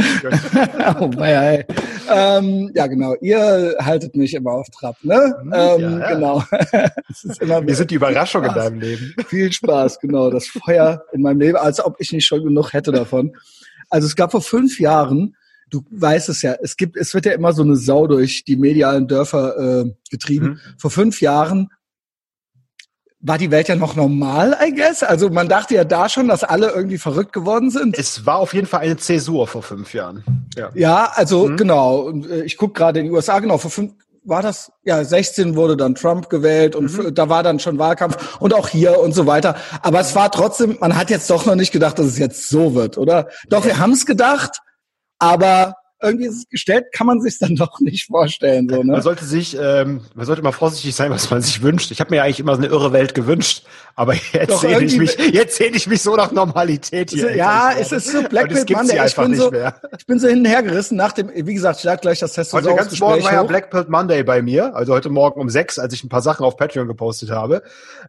oh, 1.00 1.08
bye, 1.08 1.66
ähm, 2.12 2.72
ja, 2.76 2.88
genau. 2.88 3.16
Ihr 3.22 3.78
haltet 3.80 4.18
mich 4.18 4.34
immer 4.34 4.52
auf 4.52 4.68
Trab, 4.70 4.98
ne? 5.04 5.34
Ähm, 5.46 5.52
ja, 5.52 6.00
ja. 6.00 6.10
Genau. 6.10 6.44
wir 7.66 7.76
sind 7.76 7.90
die 7.90 7.96
Überraschung 7.96 8.44
in 8.44 8.54
deinem 8.54 8.82
Leben. 8.82 9.16
Viel 9.30 9.50
Spaß, 9.50 10.00
genau. 10.02 10.30
Das 10.30 10.48
Feuer 10.48 11.06
in 11.14 11.22
meinem 11.22 11.40
Leben, 11.40 11.58
als 11.58 11.84
ob 11.84 11.96
ich 12.00 12.12
nicht 12.12 12.26
schon 12.26 12.44
genug 12.44 12.74
hätte 12.74 12.92
davon. 12.92 13.34
Also 13.94 14.08
es 14.08 14.16
gab 14.16 14.32
vor 14.32 14.42
fünf 14.42 14.80
Jahren, 14.80 15.36
du 15.70 15.86
weißt 15.92 16.28
es 16.30 16.42
ja, 16.42 16.56
es 16.60 16.78
gibt, 16.78 16.98
es 16.98 17.14
wird 17.14 17.28
ja 17.28 17.34
immer 17.34 17.54
so 17.54 17.62
eine 17.62 17.76
Sau 17.76 18.08
durch 18.08 18.44
die 18.44 18.56
medialen 18.56 19.08
Dörfer 19.08 19.84
äh, 19.86 19.94
getrieben. 20.10 20.48
Mhm. 20.48 20.60
Vor 20.80 20.90
fünf 20.90 21.22
Jahren 21.22 21.70
war 23.20 23.38
die 23.38 23.52
Welt 23.52 23.68
ja 23.68 23.76
noch 23.76 23.96
normal, 23.96 24.58
I 24.66 24.74
guess. 24.74 25.04
Also 25.04 25.30
man 25.30 25.48
dachte 25.48 25.76
ja 25.76 25.84
da 25.84 26.10
schon, 26.10 26.28
dass 26.28 26.44
alle 26.44 26.72
irgendwie 26.72 26.98
verrückt 26.98 27.34
geworden 27.34 27.70
sind. 27.70 27.96
Es 27.96 28.26
war 28.26 28.38
auf 28.38 28.56
jeden 28.56 28.66
Fall 28.66 28.80
eine 28.80 28.98
Zäsur 28.98 29.48
vor 29.48 29.62
fünf 29.62 29.94
Jahren. 29.94 30.24
Ja, 30.58 30.72
ja 30.74 31.12
also 31.14 31.48
mhm. 31.48 31.58
genau. 31.58 32.10
Äh, 32.10 32.46
ich 32.46 32.58
gucke 32.58 32.74
gerade 32.74 33.00
in 33.00 33.06
die 33.06 33.12
USA, 33.12 33.40
genau, 33.40 33.60
vor 33.60 33.70
fünf, 33.70 33.94
war 34.26 34.42
das, 34.42 34.72
ja, 34.84 35.04
16 35.04 35.56
wurde 35.56 35.78
dann 35.78 35.96
Trump 35.96 36.30
gewählt 36.30 36.76
und 36.76 36.92
mhm. 36.92 37.14
da 37.14 37.30
war 37.30 37.44
dann 37.44 37.60
schon 37.60 37.78
Wahlkampf 37.78 38.40
und 38.40 38.54
auch 38.54 38.68
hier 38.68 39.00
und 39.00 39.14
so 39.14 39.28
weiter. 39.28 39.56
Aber 39.82 40.00
es 40.00 40.16
war 40.16 40.32
trotzdem, 40.32 40.78
man 40.80 40.96
hat 40.96 41.10
jetzt 41.10 41.30
doch 41.30 41.46
noch 41.46 41.56
nicht 41.56 41.72
gedacht, 41.72 42.00
dass 42.00 42.08
es 42.08 42.18
jetzt 42.18 42.50
so 42.50 42.76
wird, 42.76 42.98
oder? 42.98 43.28
Doch, 43.50 43.66
wir 43.66 43.80
haben 43.80 43.92
es 43.92 44.06
gedacht, 44.06 44.60
aber 45.20 45.76
irgendwie 46.04 46.26
ist 46.26 46.38
es 46.38 46.50
gestellt, 46.50 46.92
kann 46.92 47.08
man 47.08 47.22
sich 47.22 47.40
dann 47.40 47.56
doch 47.58 47.80
nicht 47.80 48.08
vorstellen. 48.08 48.68
So, 48.70 48.84
ne? 48.84 48.92
Man 48.92 49.02
sollte 49.02 49.26
sich, 49.26 49.58
ähm, 49.60 50.02
man 50.14 50.26
sollte 50.26 50.42
mal 50.42 50.52
vorsichtig 50.52 50.96
sein, 50.96 51.12
was 51.12 51.30
man 51.30 51.42
sich 51.42 51.62
wünscht. 51.62 51.92
Ich 51.92 52.00
habe 52.00 52.12
mir 52.12 52.18
ja 52.18 52.24
eigentlich 52.24 52.40
immer 52.40 52.56
so 52.56 52.62
eine 52.62 52.68
irre 52.68 52.94
Welt 52.94 53.14
gewünscht, 53.14 53.64
aber 53.96 54.14
jetzt 54.34 54.60
sehe 54.60 54.82
ich 54.82 54.98
mich, 54.98 55.18
jetzt 55.18 55.58
sehe 55.58 55.70
ich 55.70 55.88
mich 55.88 56.02
so 56.02 56.16
nach 56.16 56.32
Normalität 56.32 57.12
hier. 57.12 57.36
Ja, 57.36 57.72
es 57.78 57.92
ist 57.92 58.12
so 58.12 58.22
Blackpit 58.24 58.70
Monday. 58.70 59.06
Ich 59.06 59.16
bin 59.16 59.36
so, 59.36 59.52
mehr. 59.52 59.76
ich 59.98 60.06
bin 60.06 60.20
so 60.20 60.28
hinhergerissen 60.28 60.98
nach 60.98 61.14
dem, 61.14 61.30
wie 61.34 61.54
gesagt, 61.54 61.80
ich 61.80 61.86
lag 61.86 62.02
gleich 62.02 62.20
das 62.20 62.34
Test 62.34 62.54
Heute 62.54 62.74
ganz 62.76 63.00
Morgen 63.00 63.24
war 63.24 63.34
ja 63.34 63.44
Blackpit 63.44 63.90
Monday 63.90 64.24
bei 64.24 64.42
mir, 64.42 64.76
also 64.76 64.94
heute 64.94 65.10
Morgen 65.10 65.40
um 65.40 65.50
sechs, 65.50 65.80
als 65.80 65.94
ich 65.94 66.04
ein 66.04 66.10
paar 66.10 66.22
Sachen 66.22 66.46
auf 66.46 66.58
Patreon 66.58 66.88
gepostet 66.88 67.32
habe. 67.32 67.64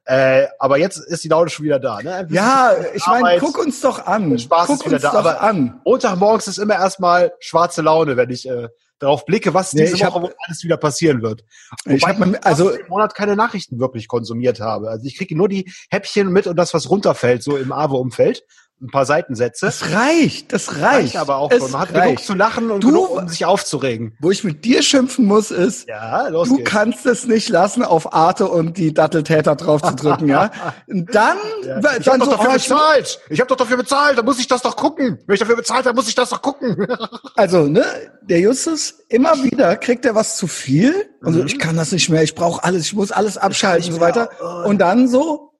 Äh, 0.04 0.46
aber 0.58 0.78
jetzt 0.78 0.98
ist 0.98 1.24
die 1.24 1.28
Laune 1.28 1.50
schon 1.50 1.64
wieder 1.64 1.78
da. 1.78 2.00
Ne? 2.02 2.26
Ja, 2.30 2.72
ich 2.94 3.06
meine, 3.06 3.38
guck 3.38 3.58
uns 3.58 3.80
doch 3.80 4.06
an. 4.06 4.38
Spaß 4.38 4.66
guck 4.66 4.80
ist 4.80 4.86
wieder 4.86 4.98
da. 4.98 5.12
Aber 5.12 5.40
an. 5.40 5.80
Montagmorgens 5.84 6.48
ist 6.48 6.58
immer 6.58 6.74
erstmal 6.74 7.32
schwarze 7.38 7.82
Laune, 7.84 8.16
wenn 8.16 8.30
ich 8.30 8.48
äh, 8.48 8.68
darauf 8.98 9.24
blicke, 9.24 9.54
was 9.54 9.70
diese 9.70 9.94
nee, 9.94 10.00
Woche 10.02 10.22
hab, 10.22 10.34
alles 10.46 10.64
wieder 10.64 10.76
passieren 10.76 11.22
wird. 11.22 11.44
Wobei 11.84 11.96
ich 11.96 12.06
habe 12.06 12.44
also 12.44 12.70
im 12.70 12.88
Monat 12.88 13.14
keine 13.14 13.36
Nachrichten 13.36 13.78
wirklich 13.78 14.08
konsumiert 14.08 14.60
habe. 14.60 14.88
Also 14.88 15.06
ich 15.06 15.16
kriege 15.16 15.36
nur 15.36 15.48
die 15.48 15.70
Häppchen 15.90 16.32
mit 16.32 16.46
und 16.46 16.56
das, 16.56 16.74
was 16.74 16.90
runterfällt, 16.90 17.42
so 17.42 17.56
im 17.56 17.72
AWO-Umfeld 17.72 18.44
ein 18.80 18.90
paar 18.90 19.06
Seitensätze. 19.06 19.66
Das 19.66 19.92
reicht, 19.92 20.52
das 20.52 20.80
reicht. 20.80 20.82
reicht 20.82 21.16
aber 21.16 21.36
auch 21.36 21.50
schon. 21.50 21.70
Man 21.70 21.80
hat 21.80 21.94
reicht. 21.94 22.04
genug 22.04 22.20
zu 22.24 22.34
lachen 22.34 22.70
und 22.70 22.82
du, 22.82 22.88
genug, 22.88 23.10
um 23.10 23.28
sich 23.28 23.44
aufzuregen. 23.44 24.16
Wo 24.20 24.30
ich 24.30 24.44
mit 24.44 24.64
dir 24.64 24.82
schimpfen 24.82 25.26
muss, 25.26 25.50
ist, 25.50 25.88
ja, 25.88 26.28
los 26.28 26.48
du 26.48 26.56
geht's. 26.56 26.70
kannst 26.70 27.06
es 27.06 27.26
nicht 27.26 27.48
lassen, 27.48 27.82
auf 27.82 28.12
Arte 28.12 28.48
und 28.48 28.76
die 28.76 28.92
Datteltäter 28.92 29.56
drauf 29.56 29.80
zu 29.80 29.94
drücken, 29.94 30.28
ja? 30.28 30.50
Dann, 30.88 31.38
ja. 31.64 31.78
ich 31.98 32.04
dann 32.04 32.20
hab 32.20 32.24
so, 32.24 32.30
doch 32.30 32.38
dafür 32.38 32.50
oh, 32.50 32.54
bezahlt. 32.54 33.20
Ich 33.30 33.40
habe 33.40 33.48
doch 33.48 33.56
dafür 33.56 33.76
bezahlt, 33.76 34.18
da 34.18 34.22
muss 34.22 34.38
ich 34.38 34.48
das 34.48 34.62
doch 34.62 34.76
gucken. 34.76 35.18
Wenn 35.26 35.34
ich 35.34 35.40
dafür 35.40 35.56
bezahlt 35.56 35.86
habe, 35.86 35.94
muss 35.94 36.08
ich 36.08 36.14
das 36.14 36.30
doch 36.30 36.42
gucken. 36.42 36.86
also, 37.36 37.66
ne, 37.66 37.84
der 38.22 38.40
Justus, 38.40 38.94
immer 39.08 39.42
wieder 39.42 39.76
kriegt 39.76 40.04
er 40.04 40.14
was 40.14 40.36
zu 40.36 40.46
viel. 40.46 40.94
Und 41.22 41.34
so, 41.34 41.44
ich 41.44 41.58
kann 41.58 41.76
das 41.76 41.92
nicht 41.92 42.10
mehr, 42.10 42.22
ich 42.22 42.34
brauche 42.34 42.62
alles, 42.64 42.86
ich 42.86 42.94
muss 42.94 43.12
alles 43.12 43.38
abschalten 43.38 43.88
und 43.88 43.94
so 43.94 44.00
weiter. 44.00 44.30
Oh. 44.40 44.68
Und 44.68 44.78
dann 44.78 45.08
so, 45.08 45.52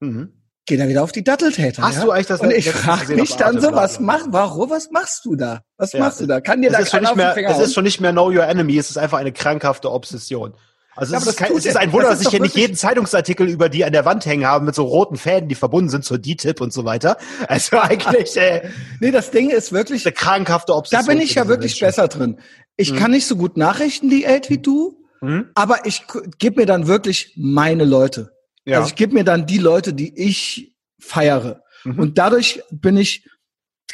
mhm 0.00 0.37
geht 0.68 0.78
er 0.78 0.88
wieder 0.88 1.02
auf 1.02 1.12
die 1.12 1.24
Datteltäter. 1.24 1.82
Hast 1.82 1.98
ja? 1.98 2.04
du 2.04 2.10
eigentlich 2.12 2.26
das? 2.26 2.40
Und 2.40 2.52
ich 2.52 2.70
frage 2.70 3.14
mich 3.14 3.34
dann 3.36 3.60
so, 3.60 3.72
was 3.72 3.98
mach, 3.98 4.20
warum, 4.28 4.70
was 4.70 4.90
machst 4.90 5.24
du 5.24 5.34
da? 5.34 5.62
Was 5.76 5.92
ja, 5.92 6.00
machst 6.00 6.20
du 6.20 6.26
da? 6.26 6.40
Kann 6.40 6.62
dir 6.62 6.70
da 6.70 6.78
ist 6.78 6.90
schon 6.90 7.00
nicht 7.00 7.16
mehr, 7.16 7.36
Es 7.36 7.58
ist 7.58 7.74
schon 7.74 7.84
nicht 7.84 8.00
mehr 8.00 8.12
Know 8.12 8.28
Your 8.28 8.44
Enemy, 8.44 8.78
es 8.78 8.90
ist 8.90 8.98
einfach 8.98 9.18
eine 9.18 9.32
krankhafte 9.32 9.90
Obsession. 9.90 10.54
Also 10.98 11.12
ja, 11.12 11.20
es, 11.20 11.26
ist 11.28 11.36
kein, 11.36 11.52
es 11.52 11.64
ist 11.64 11.76
ein 11.76 11.92
Wunder, 11.92 12.08
dass 12.08 12.20
ich 12.22 12.28
hier 12.28 12.40
nicht 12.40 12.56
jeden 12.56 12.74
Zeitungsartikel 12.74 13.48
über 13.48 13.68
die 13.68 13.84
an 13.84 13.92
der 13.92 14.04
Wand 14.04 14.26
hängen 14.26 14.44
habe 14.44 14.64
mit 14.64 14.74
so 14.74 14.82
roten 14.82 15.16
Fäden, 15.16 15.48
die 15.48 15.54
verbunden 15.54 15.90
sind 15.90 16.04
zur 16.04 16.18
DTIP 16.18 16.60
und 16.60 16.72
so 16.72 16.84
weiter. 16.84 17.18
Also 17.46 17.78
eigentlich. 17.80 18.36
Äh, 18.36 18.68
nee, 18.98 19.12
das 19.12 19.30
Ding 19.30 19.50
ist 19.50 19.72
wirklich 19.72 20.04
eine 20.04 20.12
krankhafte 20.12 20.74
Obsession. 20.74 21.06
Da 21.06 21.12
bin 21.12 21.22
ich 21.22 21.36
ja 21.36 21.46
wirklich 21.46 21.80
Menschen. 21.80 21.86
besser 21.86 22.08
drin. 22.08 22.40
Ich 22.76 22.92
mhm. 22.92 22.96
kann 22.96 23.10
nicht 23.12 23.28
so 23.28 23.36
gut 23.36 23.56
Nachrichten 23.56 24.10
diät 24.10 24.50
wie 24.50 24.58
du, 24.58 25.04
mhm. 25.20 25.50
aber 25.54 25.86
ich 25.86 26.02
gebe 26.38 26.60
mir 26.60 26.66
dann 26.66 26.88
wirklich 26.88 27.32
meine 27.36 27.84
Leute. 27.84 28.32
Ja. 28.68 28.78
Also 28.78 28.90
ich 28.90 28.96
gebe 28.96 29.14
mir 29.14 29.24
dann 29.24 29.46
die 29.46 29.58
Leute, 29.58 29.94
die 29.94 30.14
ich 30.14 30.74
feiere. 31.00 31.62
Mhm. 31.84 31.98
Und 31.98 32.18
dadurch 32.18 32.62
bin 32.70 32.98
ich, 32.98 33.26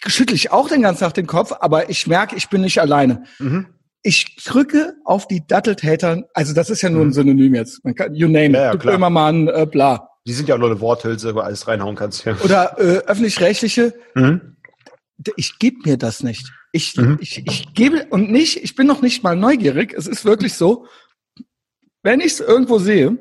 schüttle 0.05 0.35
ich 0.35 0.51
auch 0.51 0.69
den 0.69 0.83
ganzen 0.83 1.01
Tag 1.01 1.15
den 1.15 1.29
Kopf, 1.29 1.53
aber 1.61 1.91
ich 1.91 2.09
merke, 2.09 2.35
ich 2.35 2.49
bin 2.49 2.63
nicht 2.63 2.81
alleine. 2.81 3.23
Mhm. 3.39 3.67
Ich 4.03 4.37
drücke 4.45 4.95
auf 5.05 5.29
die 5.29 5.47
Datteltäter, 5.47 6.25
also 6.35 6.53
das 6.55 6.71
ist 6.71 6.83
ja 6.83 6.91
nur 6.91 7.03
ein 7.03 7.09
mhm. 7.09 7.13
Synonym 7.13 7.55
jetzt. 7.55 7.85
Man 7.85 7.95
kann, 7.95 8.15
you 8.17 8.27
name 8.27 8.47
it, 8.47 8.55
ja, 8.55 8.73
ja, 8.73 8.75
Böhmermann, 8.75 9.47
äh, 9.47 9.65
bla. 9.65 10.09
Die 10.27 10.33
sind 10.33 10.49
ja 10.49 10.57
auch 10.57 10.59
nur 10.59 10.71
eine 10.71 10.81
Worthülse, 10.81 11.37
wo 11.37 11.41
alles 11.41 11.69
reinhauen 11.69 11.95
kannst. 11.95 12.25
Ja. 12.25 12.37
Oder 12.43 12.77
äh, 12.79 12.99
öffentlich-rechtliche. 13.07 13.95
Mhm. 14.15 14.57
Ich 15.37 15.61
gebe 15.61 15.77
mir 15.85 15.97
das 15.99 16.25
nicht. 16.25 16.53
Ich, 16.73 16.97
mhm. 16.97 17.19
ich, 17.21 17.47
ich 17.47 17.73
gebe 17.75 18.07
und 18.11 18.29
nicht, 18.29 18.57
ich 18.65 18.75
bin 18.75 18.89
noch 18.89 19.03
nicht 19.03 19.23
mal 19.23 19.37
neugierig. 19.37 19.95
Es 19.97 20.09
ist 20.09 20.25
wirklich 20.25 20.55
so, 20.55 20.87
wenn 22.03 22.19
ich 22.19 22.33
es 22.33 22.41
irgendwo 22.41 22.79
sehe, 22.81 23.17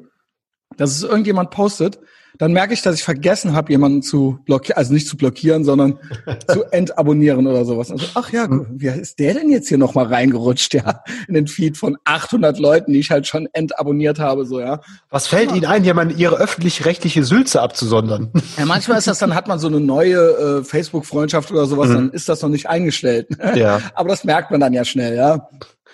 dass 0.77 0.91
es 0.91 1.03
irgendjemand 1.03 1.51
postet, 1.51 1.99
dann 2.39 2.51
merke 2.51 2.73
ich, 2.73 2.81
dass 2.81 2.95
ich 2.95 3.03
vergessen 3.03 3.53
habe, 3.53 3.71
jemanden 3.71 4.01
zu 4.01 4.39
blockieren, 4.45 4.77
also 4.77 4.93
nicht 4.93 5.07
zu 5.07 5.17
blockieren, 5.17 5.63
sondern 5.63 5.99
zu 6.47 6.63
entabonnieren 6.71 7.45
oder 7.45 7.63
sowas. 7.63 7.91
Also, 7.91 8.05
ach 8.15 8.31
ja, 8.31 8.47
wie 8.49 8.87
ist 8.87 9.19
der 9.19 9.35
denn 9.35 9.49
jetzt 9.49 9.67
hier 9.67 9.77
nochmal 9.77 10.07
reingerutscht, 10.07 10.73
ja, 10.73 11.03
in 11.27 11.35
den 11.35 11.47
Feed 11.47 11.77
von 11.77 11.97
800 12.05 12.57
Leuten, 12.59 12.93
die 12.93 12.99
ich 12.99 13.11
halt 13.11 13.27
schon 13.27 13.47
entabonniert 13.53 14.19
habe, 14.19 14.45
so, 14.45 14.59
ja. 14.59 14.81
Was 15.09 15.27
fällt 15.27 15.51
ja. 15.51 15.57
Ihnen 15.57 15.65
ein, 15.65 15.83
jemand 15.83 16.17
Ihre 16.17 16.37
öffentlich-rechtliche 16.37 17.23
Sülze 17.23 17.61
abzusondern? 17.61 18.31
Ja, 18.57 18.65
manchmal 18.65 18.97
ist 18.97 19.07
das 19.07 19.19
dann, 19.19 19.35
hat 19.35 19.47
man 19.47 19.59
so 19.59 19.67
eine 19.67 19.79
neue 19.79 20.17
äh, 20.17 20.63
Facebook-Freundschaft 20.63 21.51
oder 21.51 21.67
sowas, 21.67 21.89
mhm. 21.89 21.93
dann 21.93 22.09
ist 22.11 22.29
das 22.29 22.41
noch 22.41 22.49
nicht 22.49 22.67
eingestellt. 22.67 23.27
Ja. 23.53 23.81
Aber 23.93 24.09
das 24.09 24.23
merkt 24.23 24.49
man 24.49 24.59
dann 24.61 24.73
ja 24.73 24.83
schnell, 24.83 25.15
ja. 25.15 25.47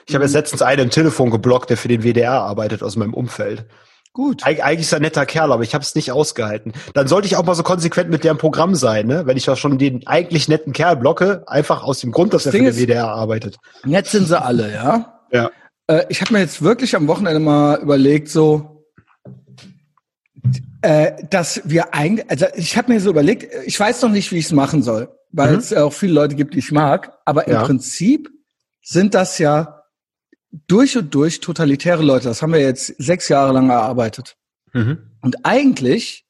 Ich 0.08 0.16
habe 0.16 0.24
jetzt 0.24 0.34
letztens 0.34 0.62
einen 0.62 0.84
im 0.84 0.90
Telefon 0.90 1.30
geblockt, 1.30 1.70
der 1.70 1.78
für 1.78 1.90
den 1.90 2.04
WDR 2.04 2.32
arbeitet 2.32 2.84
aus 2.84 2.96
meinem 2.96 3.14
Umfeld. 3.14 3.66
Gut. 4.14 4.46
Eig 4.46 4.64
eigentlich 4.64 4.82
ist 4.82 4.92
er 4.92 5.00
ein 5.00 5.04
netter 5.04 5.26
Kerl, 5.26 5.52
aber 5.52 5.64
ich 5.64 5.74
habe 5.74 5.84
es 5.84 5.94
nicht 5.94 6.12
ausgehalten. 6.12 6.74
Dann 6.94 7.08
sollte 7.08 7.28
ich 7.28 7.36
auch 7.36 7.46
mal 7.46 7.56
so 7.56 7.64
konsequent 7.64 8.10
mit 8.10 8.24
deren 8.24 8.38
Programm 8.38 8.76
sein, 8.76 9.06
ne? 9.06 9.26
Wenn 9.26 9.38
ich 9.38 9.46
doch 9.46 9.56
schon 9.56 9.78
den 9.78 10.08
eigentlich 10.08 10.48
netten 10.48 10.74
Kerl 10.74 10.98
blocke, 10.98 11.44
einfach 11.48 11.84
aus 11.84 12.00
dem 12.00 12.12
Grund, 12.12 12.34
dass 12.34 12.44
das 12.44 12.54
er 12.54 12.60
für 12.60 12.66
den 12.66 12.76
WDR 12.76 13.08
arbeitet. 13.08 13.58
Nett 13.86 14.08
sind 14.08 14.28
sie 14.28 14.42
alle, 14.42 14.74
ja? 14.74 15.20
Ja. 15.32 15.52
Äh, 15.88 16.06
ich 16.10 16.22
habe 16.22 16.34
mir 16.34 16.40
jetzt 16.40 16.62
wirklich 16.62 16.96
am 16.96 17.08
Wochenende 17.08 17.40
mal 17.40 17.80
überlegt, 17.80 18.30
so, 18.30 18.84
äh, 20.82 21.12
dass 21.30 21.62
wir 21.66 21.94
eigentlich, 21.94 22.30
also 22.30 22.48
ich 22.56 22.78
habe 22.78 22.92
mir 22.92 23.00
so 23.00 23.12
überlegt, 23.12 23.54
ich 23.66 23.80
weiß 23.80 24.02
noch 24.02 24.12
nicht, 24.12 24.32
wie 24.32 24.38
ich 24.38 24.46
es 24.46 24.52
machen 24.52 24.82
soll, 24.82 25.10
weil 25.32 25.54
mhm. 25.54 25.60
es 25.60 25.74
auch 25.74 25.94
viele 25.94 26.14
Leute 26.14 26.36
gibt, 26.36 26.56
die 26.56 26.60
ich 26.60 26.72
mag, 26.72 27.18
aber 27.26 27.48
im 27.48 27.54
ja. 27.54 27.64
Prinzip 27.64 28.30
sind 28.82 29.14
das 29.14 29.38
ja 29.38 29.79
durch 30.68 30.98
und 30.98 31.14
durch 31.14 31.40
totalitäre 31.40 32.04
Leute. 32.04 32.28
Das 32.28 32.42
haben 32.42 32.54
wir 32.54 32.62
jetzt 32.62 32.94
sechs 32.98 33.30
Jahre 33.30 33.54
lang 33.54 33.70
erarbeitet. 33.70 34.36
Mhm. 34.74 35.00
Und 35.22 35.46
eigentlich, 35.46 36.26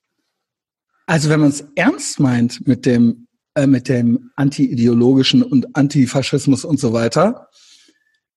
also 1.06 1.30
wenn 1.30 1.40
man 1.40 1.50
es 1.50 1.64
ernst 1.76 2.20
meint 2.20 2.68
mit 2.68 2.86
dem, 2.86 3.28
äh, 3.56 3.68
mit 3.68 3.90
dem 3.90 4.32
anti-ideologischen 4.36 5.44
und 5.44 5.76
Antifaschismus 5.76 6.66
und 6.66 6.80
so 6.80 6.94
weiter, 6.94 7.50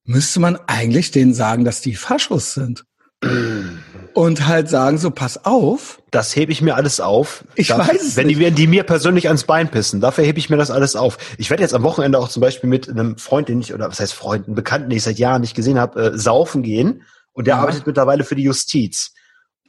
müsste 0.05 0.41
man 0.41 0.57
eigentlich 0.67 1.11
denen 1.11 1.35
sagen, 1.35 1.65
dass 1.65 1.81
die 1.81 1.95
Faschos 1.95 2.55
sind 2.55 2.85
und 4.15 4.47
halt 4.47 4.69
sagen 4.69 4.99
so, 4.99 5.11
pass 5.11 5.45
auf. 5.45 6.01
Das 6.11 6.35
hebe 6.37 6.53
ich 6.53 6.63
mir 6.63 6.75
alles 6.75 7.01
auf. 7.01 7.45
Ich 7.55 7.69
Darf, 7.69 7.89
weiß 7.89 8.03
es 8.03 8.17
wenn 8.17 8.27
nicht. 8.27 8.39
Die, 8.39 8.45
wenn 8.45 8.55
die 8.55 8.67
mir 8.67 8.85
persönlich 8.85 9.29
ans 9.29 9.45
Bein 9.45 9.71
pissen, 9.71 10.01
dafür 10.01 10.25
hebe 10.25 10.39
ich 10.39 10.51
mir 10.51 10.57
das 10.57 10.71
alles 10.71 10.97
auf. 10.97 11.19
Ich 11.39 11.51
werde 11.51 11.63
jetzt 11.63 11.75
am 11.75 11.83
Wochenende 11.83 12.19
auch 12.19 12.29
zum 12.29 12.41
Beispiel 12.41 12.69
mit 12.69 12.89
einem 12.89 13.19
Freund, 13.19 13.49
den 13.49 13.61
ich, 13.61 13.73
oder 13.75 13.89
was 13.89 14.01
heißt 14.01 14.15
Freund, 14.15 14.47
einen 14.47 14.55
Bekannten, 14.55 14.91
den 14.91 14.97
ich 14.97 15.03
seit 15.03 15.19
Jahren 15.19 15.41
nicht 15.41 15.55
gesehen 15.55 15.79
habe, 15.79 16.01
äh, 16.01 16.19
saufen 16.19 16.63
gehen. 16.63 17.03
Und 17.33 17.47
der 17.47 17.55
ja. 17.55 17.61
arbeitet 17.61 17.87
mittlerweile 17.87 18.25
für 18.25 18.35
die 18.35 18.43
Justiz. 18.43 19.15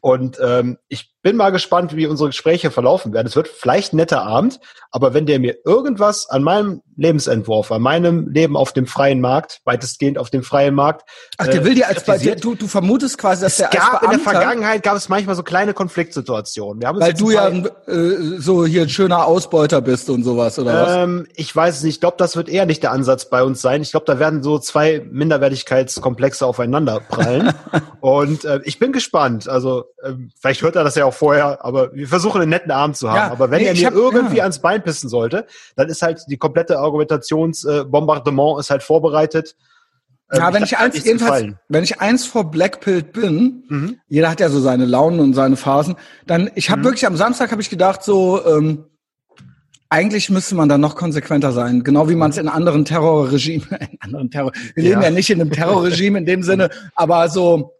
Und 0.01 0.37
ähm, 0.43 0.77
ich 0.89 1.13
bin 1.21 1.37
mal 1.37 1.51
gespannt, 1.51 1.95
wie 1.95 2.07
unsere 2.07 2.27
Gespräche 2.27 2.71
verlaufen 2.71 3.13
werden. 3.13 3.27
Es 3.27 3.37
wird 3.37 3.47
vielleicht 3.47 3.93
ein 3.93 3.97
netter 3.97 4.23
Abend, 4.23 4.59
aber 4.91 5.13
wenn 5.13 5.25
der 5.25 5.39
mir 5.39 5.55
irgendwas 5.63 6.29
an 6.29 6.43
meinem 6.43 6.81
Lebensentwurf, 6.95 7.71
an 7.71 7.81
meinem 7.81 8.29
Leben 8.29 8.55
auf 8.55 8.73
dem 8.73 8.85
freien 8.85 9.21
Markt, 9.21 9.61
weitestgehend 9.65 10.17
auf 10.17 10.29
dem 10.29 10.43
freien 10.43 10.75
Markt. 10.75 11.09
Ach, 11.37 11.47
der 11.47 11.61
äh, 11.61 11.65
will 11.65 11.75
dir 11.75 11.87
als 11.87 12.03
bei 12.03 12.17
dir, 12.17 12.35
du, 12.35 12.55
du 12.55 12.67
vermutest 12.67 13.17
quasi, 13.17 13.41
dass 13.41 13.53
es 13.53 13.57
der 13.57 13.69
gab 13.69 14.01
Beamter, 14.01 14.05
in 14.05 14.11
der 14.11 14.19
Vergangenheit 14.19 14.83
gab 14.83 14.95
es 14.95 15.09
manchmal 15.09 15.35
so 15.35 15.43
kleine 15.43 15.73
Konfliktsituationen. 15.73 16.81
Wir 16.81 16.87
haben 16.87 16.99
weil 16.99 17.13
du 17.13 17.31
ja 17.31 17.47
äh, 17.49 17.63
so 18.37 18.65
hier 18.65 18.83
ein 18.83 18.89
schöner 18.89 19.25
Ausbeuter 19.25 19.81
bist 19.81 20.09
und 20.09 20.23
sowas, 20.23 20.59
oder 20.59 21.03
ähm, 21.03 21.25
was? 21.27 21.33
Ich 21.35 21.55
weiß 21.55 21.77
es 21.77 21.83
nicht. 21.83 21.95
Ich 21.95 21.99
glaube, 21.99 22.17
das 22.17 22.35
wird 22.35 22.49
eher 22.49 22.65
nicht 22.65 22.83
der 22.83 22.91
Ansatz 22.91 23.29
bei 23.29 23.43
uns 23.43 23.61
sein. 23.61 23.81
Ich 23.81 23.91
glaube, 23.91 24.05
da 24.05 24.19
werden 24.19 24.43
so 24.43 24.59
zwei 24.59 25.05
Minderwertigkeitskomplexe 25.11 26.45
aufeinander 26.45 26.99
prallen. 26.99 27.53
und 28.01 28.45
äh, 28.45 28.61
ich 28.63 28.79
bin 28.79 28.91
gespannt. 28.91 29.47
Also 29.47 29.85
äh, 30.01 30.13
vielleicht 30.39 30.61
hört 30.61 30.75
er 30.75 30.83
das 30.83 30.95
ja 30.95 31.05
auch 31.05 31.13
vorher, 31.13 31.63
aber 31.63 31.93
wir 31.93 32.07
versuchen 32.07 32.41
einen 32.41 32.49
netten 32.49 32.71
Abend 32.71 32.97
zu 32.97 33.09
haben. 33.09 33.17
Ja, 33.17 33.31
aber 33.31 33.51
wenn 33.51 33.61
nee, 33.61 33.67
er 33.67 33.73
mir 33.73 33.87
hab, 33.87 33.95
irgendwie 33.95 34.37
ja. 34.37 34.43
ans 34.43 34.59
Bein 34.59 34.83
pissen 34.83 35.09
sollte, 35.09 35.45
dann 35.75 35.89
ist 35.89 36.01
halt 36.01 36.21
die 36.27 36.37
komplette 36.37 36.79
Argumentationsbombardement 36.83 38.57
äh, 38.57 38.59
ist 38.59 38.69
halt 38.69 38.83
vorbereitet. 38.83 39.55
Ähm, 40.31 40.39
ja, 40.39 40.53
wenn 40.53 40.63
ich, 40.63 40.77
eins, 40.77 41.03
jedenfalls, 41.03 41.53
wenn 41.69 41.83
ich 41.83 42.01
eins 42.01 42.25
vor 42.25 42.49
Blackpilled 42.49 43.13
bin, 43.13 43.63
mhm. 43.67 43.97
jeder 44.07 44.29
hat 44.29 44.39
ja 44.39 44.49
so 44.49 44.59
seine 44.59 44.85
Launen 44.85 45.19
und 45.19 45.33
seine 45.33 45.55
Phasen, 45.55 45.95
dann, 46.25 46.49
ich 46.55 46.69
habe 46.69 46.81
mhm. 46.81 46.85
wirklich 46.85 47.05
am 47.05 47.17
Samstag 47.17 47.51
habe 47.51 47.61
ich 47.61 47.69
gedacht, 47.69 48.03
so, 48.03 48.45
ähm, 48.45 48.85
eigentlich 49.89 50.31
müsste 50.31 50.55
man 50.55 50.69
da 50.69 50.79
noch 50.79 50.95
konsequenter 50.95 51.51
sein, 51.51 51.83
genau 51.83 52.09
wie 52.09 52.15
man 52.15 52.31
es 52.31 52.37
in 52.37 52.47
anderen 52.47 52.83
Terrorregimen, 52.83 53.67
in 53.91 53.99
anderen 54.01 54.31
Terror, 54.31 54.51
wir 54.73 54.83
ja. 54.83 54.89
leben 54.89 55.01
ja 55.03 55.11
nicht 55.11 55.29
in 55.29 55.39
einem 55.39 55.51
Terrorregime 55.51 56.17
in 56.17 56.25
dem 56.25 56.41
Sinne, 56.43 56.69
aber 56.95 57.29
so, 57.29 57.73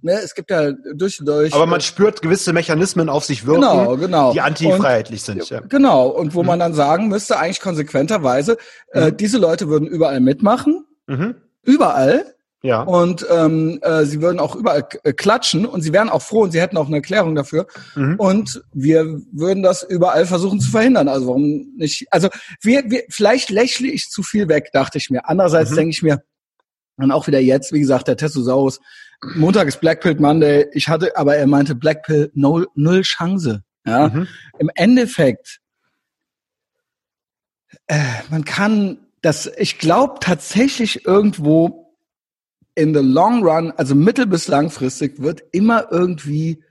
Ne, 0.00 0.12
es 0.12 0.34
gibt 0.34 0.50
ja 0.50 0.72
durch 0.94 1.18
und 1.18 1.26
durch. 1.26 1.52
Aber 1.54 1.66
man 1.66 1.80
spürt 1.80 2.22
gewisse 2.22 2.52
Mechanismen 2.52 3.08
auf 3.08 3.24
sich 3.24 3.46
wirken, 3.46 3.62
genau, 3.62 3.96
genau. 3.96 4.32
die 4.32 4.40
antifreiheitlich 4.40 5.22
sind. 5.22 5.48
Ja. 5.50 5.60
Genau, 5.60 6.08
und 6.08 6.34
wo 6.34 6.42
mhm. 6.42 6.46
man 6.46 6.58
dann 6.60 6.74
sagen 6.74 7.08
müsste, 7.08 7.38
eigentlich 7.38 7.60
konsequenterweise, 7.60 8.58
äh, 8.92 9.00
mhm. 9.00 9.06
äh, 9.06 9.12
diese 9.12 9.38
Leute 9.38 9.68
würden 9.68 9.88
überall 9.88 10.20
mitmachen, 10.20 10.84
mhm. 11.06 11.34
überall. 11.62 12.34
Ja. 12.62 12.82
Und 12.82 13.24
ähm, 13.30 13.78
äh, 13.82 14.04
sie 14.04 14.20
würden 14.20 14.40
auch 14.40 14.56
überall 14.56 14.86
äh, 15.04 15.12
klatschen 15.12 15.64
und 15.64 15.82
sie 15.82 15.92
wären 15.92 16.08
auch 16.08 16.22
froh 16.22 16.42
und 16.42 16.50
sie 16.50 16.60
hätten 16.60 16.76
auch 16.76 16.88
eine 16.88 16.96
Erklärung 16.96 17.34
dafür. 17.34 17.66
Mhm. 17.94 18.16
Und 18.18 18.64
wir 18.72 19.04
würden 19.32 19.62
das 19.62 19.84
überall 19.84 20.26
versuchen 20.26 20.60
zu 20.60 20.70
verhindern. 20.70 21.08
Also 21.08 21.28
warum 21.28 21.72
nicht? 21.76 22.06
Also 22.10 22.28
wir, 22.60 22.82
wir 22.90 23.04
vielleicht 23.10 23.50
lächle 23.50 23.88
ich 23.88 24.10
zu 24.10 24.24
viel 24.24 24.48
weg, 24.48 24.70
dachte 24.72 24.98
ich 24.98 25.08
mir. 25.08 25.28
Andererseits 25.28 25.70
mhm. 25.70 25.76
denke 25.76 25.90
ich 25.90 26.02
mir, 26.02 26.22
und 26.96 27.12
auch 27.12 27.28
wieder 27.28 27.38
jetzt, 27.38 27.72
wie 27.72 27.80
gesagt, 27.80 28.08
der 28.08 28.16
Testosaurus, 28.16 28.80
Montag 29.34 29.68
ist 29.68 29.80
Blackpill 29.80 30.16
Monday. 30.16 30.66
Ich 30.72 30.88
hatte, 30.88 31.16
aber 31.16 31.36
er 31.36 31.46
meinte 31.46 31.74
Blackpill 31.74 32.30
null, 32.34 32.68
null 32.74 33.02
Chance. 33.02 33.64
Ja, 33.86 34.08
mhm. 34.08 34.28
im 34.58 34.70
Endeffekt, 34.74 35.60
äh, 37.86 37.98
man 38.30 38.44
kann 38.44 38.98
das, 39.22 39.50
ich 39.56 39.78
glaube 39.78 40.16
tatsächlich 40.20 41.06
irgendwo 41.06 41.94
in 42.74 42.94
the 42.94 43.00
long 43.00 43.42
run, 43.42 43.72
also 43.76 43.94
mittel- 43.94 44.26
bis 44.26 44.46
langfristig, 44.46 45.20
wird 45.20 45.42
immer 45.52 45.90
irgendwie, 45.90 46.62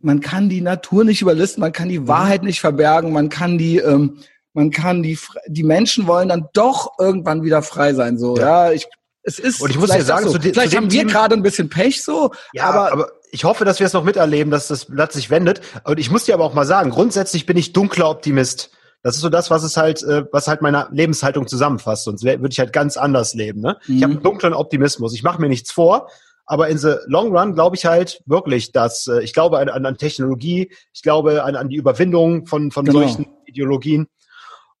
man 0.00 0.20
kann 0.20 0.48
die 0.48 0.62
Natur 0.62 1.04
nicht 1.04 1.22
überlisten, 1.22 1.60
man 1.60 1.72
kann 1.72 1.88
die 1.88 2.00
mhm. 2.00 2.08
Wahrheit 2.08 2.42
nicht 2.42 2.60
verbergen, 2.60 3.12
man 3.12 3.28
kann 3.28 3.58
die, 3.58 3.76
ähm, 3.78 4.18
man 4.52 4.70
kann 4.70 5.02
die, 5.02 5.18
die 5.46 5.64
Menschen 5.64 6.06
wollen 6.06 6.30
dann 6.30 6.48
doch 6.54 6.98
irgendwann 6.98 7.42
wieder 7.42 7.62
frei 7.62 7.94
sein, 7.94 8.18
so, 8.18 8.36
ja, 8.36 8.68
ja 8.68 8.72
ich, 8.72 8.86
es 9.24 9.38
ist 9.38 9.60
und 9.60 9.70
ich 9.70 9.78
muss 9.78 9.88
ja 9.88 10.02
sagen, 10.02 10.28
so. 10.28 10.38
vielleicht 10.38 10.76
haben 10.76 10.90
wir 10.90 11.04
gerade 11.06 11.34
ein 11.34 11.42
bisschen 11.42 11.68
Pech 11.70 12.02
so, 12.02 12.30
ja, 12.52 12.64
aber, 12.64 12.92
aber 12.92 13.12
ich 13.34 13.44
hoffe, 13.44 13.64
dass 13.64 13.80
wir 13.80 13.86
es 13.86 13.92
noch 13.92 14.04
miterleben, 14.04 14.50
dass 14.52 14.68
das 14.68 14.84
Blatt 14.84 15.12
sich 15.12 15.28
wendet. 15.28 15.60
Und 15.82 15.98
ich 15.98 16.08
muss 16.08 16.24
dir 16.24 16.34
aber 16.34 16.44
auch 16.44 16.54
mal 16.54 16.66
sagen, 16.66 16.90
grundsätzlich 16.90 17.46
bin 17.46 17.56
ich 17.56 17.72
dunkler 17.72 18.08
Optimist. 18.08 18.70
Das 19.02 19.16
ist 19.16 19.22
so 19.22 19.28
das, 19.28 19.50
was 19.50 19.64
es 19.64 19.76
halt, 19.76 20.04
äh, 20.04 20.24
was 20.30 20.46
halt 20.46 20.62
meine 20.62 20.86
Lebenshaltung 20.92 21.48
zusammenfasst. 21.48 22.04
Sonst 22.04 22.22
würde 22.22 22.48
ich 22.48 22.60
halt 22.60 22.72
ganz 22.72 22.96
anders 22.96 23.34
leben. 23.34 23.60
Ne? 23.60 23.76
Mhm. 23.86 23.96
Ich 23.96 24.02
habe 24.04 24.12
einen 24.12 24.22
dunklen 24.22 24.54
Optimismus. 24.54 25.14
Ich 25.14 25.24
mache 25.24 25.40
mir 25.40 25.48
nichts 25.48 25.72
vor, 25.72 26.08
aber 26.46 26.68
in 26.68 26.78
the 26.78 26.94
long 27.06 27.36
run 27.36 27.54
glaube 27.54 27.74
ich 27.74 27.86
halt 27.86 28.22
wirklich, 28.24 28.70
dass 28.70 29.08
äh, 29.08 29.22
ich 29.22 29.32
glaube 29.32 29.58
an, 29.58 29.68
an 29.68 29.98
Technologie, 29.98 30.70
ich 30.92 31.02
glaube 31.02 31.42
an, 31.42 31.56
an 31.56 31.68
die 31.68 31.76
Überwindung 31.76 32.46
von 32.46 32.70
von 32.70 32.84
genau. 32.84 33.00
solchen 33.00 33.26
Ideologien. 33.46 34.06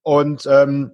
Und 0.02 0.46
ähm, 0.46 0.92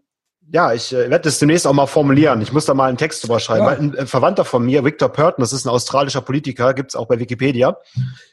ja, 0.52 0.73
ich 0.73 0.92
äh, 0.92 1.11
werde 1.11 1.25
das 1.25 1.38
demnächst 1.38 1.66
auch 1.66 1.73
mal 1.73 1.87
formulieren. 1.87 2.40
Ich 2.40 2.52
muss 2.52 2.64
da 2.64 2.75
mal 2.75 2.88
einen 2.88 2.99
Text 2.99 3.23
drüber 3.23 3.38
schreiben. 3.38 3.66
Ja. 3.66 3.73
Ein, 3.73 3.99
ein, 3.99 4.07
Verwandter 4.07 4.45
von 4.45 4.64
mir, 4.64 4.85
Victor 4.85 5.09
Purton, 5.09 5.42
das 5.42 5.52
ist 5.52 5.64
ein 5.64 5.71
australischer 5.71 6.21
Politiker, 6.21 6.75
gibt's 6.75 6.97
auch 6.97 7.07
bei 7.07 7.19
Wikipedia. 7.19 7.76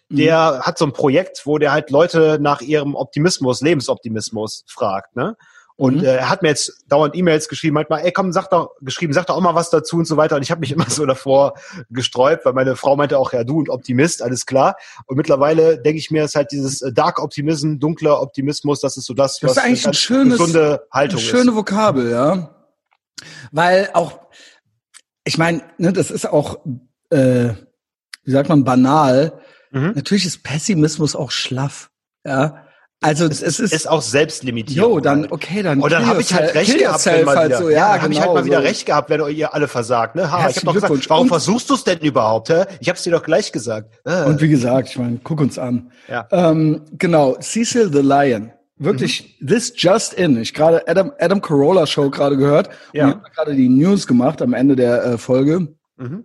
Mhm. 0.10 0.16
Der 0.16 0.62
hat 0.62 0.78
so 0.78 0.86
ein 0.86 0.94
Projekt, 0.94 1.46
wo 1.46 1.58
der 1.58 1.72
halt 1.72 1.92
Leute 1.92 2.40
nach 2.42 2.62
ihrem 2.62 2.96
Optimismus, 2.96 3.62
Lebensoptimismus 3.62 4.64
fragt. 4.68 5.16
Ne? 5.16 5.36
Und 5.77 5.98
mhm. 5.98 6.05
äh, 6.05 6.15
er 6.15 6.29
hat 6.29 6.41
mir 6.41 6.50
jetzt 6.50 6.86
dauernd 6.89 7.15
E-Mails 7.15 7.48
geschrieben, 7.48 7.75
manchmal, 7.75 8.03
ey 8.03 8.12
komm, 8.12 8.34
sag 8.34 8.50
doch, 8.50 8.72
geschrieben, 8.81 9.13
sag 9.13 9.27
doch 9.27 9.36
auch 9.36 9.41
mal 9.41 9.53
was 9.53 9.69
dazu 9.69 9.98
und 9.98 10.05
so 10.05 10.17
weiter. 10.17 10.36
Und 10.36 10.41
ich 10.41 10.50
habe 10.50 10.60
mich 10.60 10.72
immer 10.74 10.89
so 10.89 11.05
davor 11.05 11.53
gesträubt, 11.91 12.46
weil 12.46 12.53
meine 12.53 12.75
Frau 12.75 12.96
meinte 12.96 13.17
auch, 13.19 13.31
ja, 13.31 13.43
du 13.43 13.60
und 13.60 13.69
Optimist, 13.69 14.24
alles 14.24 14.48
klar. 14.48 14.75
Und 15.05 15.17
mittlerweile 15.17 15.79
denke 15.79 16.00
ich 16.00 16.10
mir, 16.10 16.25
ist 16.25 16.36
halt 16.36 16.51
dieses 16.51 16.81
äh, 16.81 16.91
Dark 16.91 17.22
Optimism, 17.22 17.77
dunkler 17.77 18.22
Optimismus, 18.22 18.81
das 18.81 18.98
ist 18.98 19.05
so 19.05 19.13
das, 19.13 19.39
das 19.39 19.51
was 19.51 19.57
ist 19.57 19.63
eigentlich 19.63 19.86
eine 19.86 19.91
ein 19.91 19.93
schönes, 19.93 20.39
gesunde 20.39 20.88
Haltung 20.91 21.19
eine 21.19 21.27
schöne 21.27 21.51
ist. 21.51 21.55
Vokabel, 21.55 22.10
ja. 22.10 22.55
Weil 23.51 23.91
auch, 23.93 24.19
ich 25.25 25.38
meine, 25.38 25.62
ne, 25.77 25.93
das 25.93 26.10
ist 26.10 26.27
auch, 26.27 26.57
äh, 27.12 27.50
wie 28.24 28.31
sagt 28.31 28.50
man, 28.50 28.63
banal. 28.63 29.39
Mhm. 29.72 29.91
Natürlich 29.96 30.25
ist 30.25 30.41
Pessimismus 30.41 31.15
auch 31.15 31.29
schlaff, 31.29 31.91
ja. 32.25 32.67
Also 33.00 33.25
es, 33.25 33.44
es 33.44 33.60
ist, 33.60 33.74
ist 33.74 33.88
auch 33.88 34.01
selbstlimitiert. 34.01 34.84
Jo, 34.84 35.00
dann 35.00 35.27
okay, 35.30 35.62
dann. 35.62 35.82
Und 35.82 35.92
dann 35.92 36.08
habe 36.08 36.20
ich 36.20 36.34
halt 36.34 36.56
recht 36.56 36.80
gehabt, 36.80 37.06
wenn 37.06 37.25
mal 37.25 37.36
halt 37.36 37.50
wieder. 37.50 37.60
So, 37.60 37.70
ja, 37.70 37.96
ja 37.96 38.01
habe 38.01 38.12
ich 38.12 38.20
halt 38.20 38.34
mal 38.34 38.44
wieder 38.44 38.63
recht 38.63 38.88
gehabt, 38.88 39.12
wenn 39.12 39.22
ihr 39.30 39.54
alle 39.54 39.68
versagt. 39.68 40.16
Ne? 40.16 40.32
Ha, 40.32 40.50
ich 40.50 40.58
habe 40.58 40.66
doch 40.66 40.74
gesagt, 40.74 41.10
warum 41.10 41.27
versuchst 41.27 41.70
du 41.70 41.75
es 41.75 41.84
denn 41.84 42.00
überhaupt? 42.00 42.50
Hä? 42.50 42.66
Ich 42.80 42.89
habe 42.89 42.98
es 42.98 43.04
dir 43.04 43.12
doch 43.12 43.22
gleich 43.22 43.51
gesagt. 43.51 43.94
Äh. 44.04 44.24
Und 44.24 44.42
wie 44.42 44.50
gesagt, 44.50 44.89
ich 44.89 44.98
meine, 44.98 45.20
guck 45.24 45.39
uns 45.42 45.60
an. 45.60 45.92
Ja. 46.08 46.27
Ähm, 46.32 46.86
genau, 46.94 47.38
Cecil 47.39 47.92
the 47.94 48.01
Lion. 48.01 48.51
Wirklich, 48.80 49.38
mhm. 49.39 49.48
this 49.48 49.74
just 49.75 50.13
in. 50.16 50.38
Ich 50.38 50.54
gerade 50.54 50.88
Adam 50.88 51.12
Adam 51.20 51.42
Carolla 51.42 51.86
Show 51.86 52.10
gerade 52.10 52.36
gehört. 52.36 52.70
Ja. 52.94 53.06
Und 53.06 53.10
ich 53.10 53.16
habe 53.18 53.30
gerade 53.36 53.56
die 53.56 53.70
News 53.70 54.08
gemacht 54.08 54.42
am 54.42 54.54
Ende 54.54 54.75
der 54.75 55.04
äh, 55.04 55.18
Folge. 55.20 55.68
Mhm. 55.98 56.24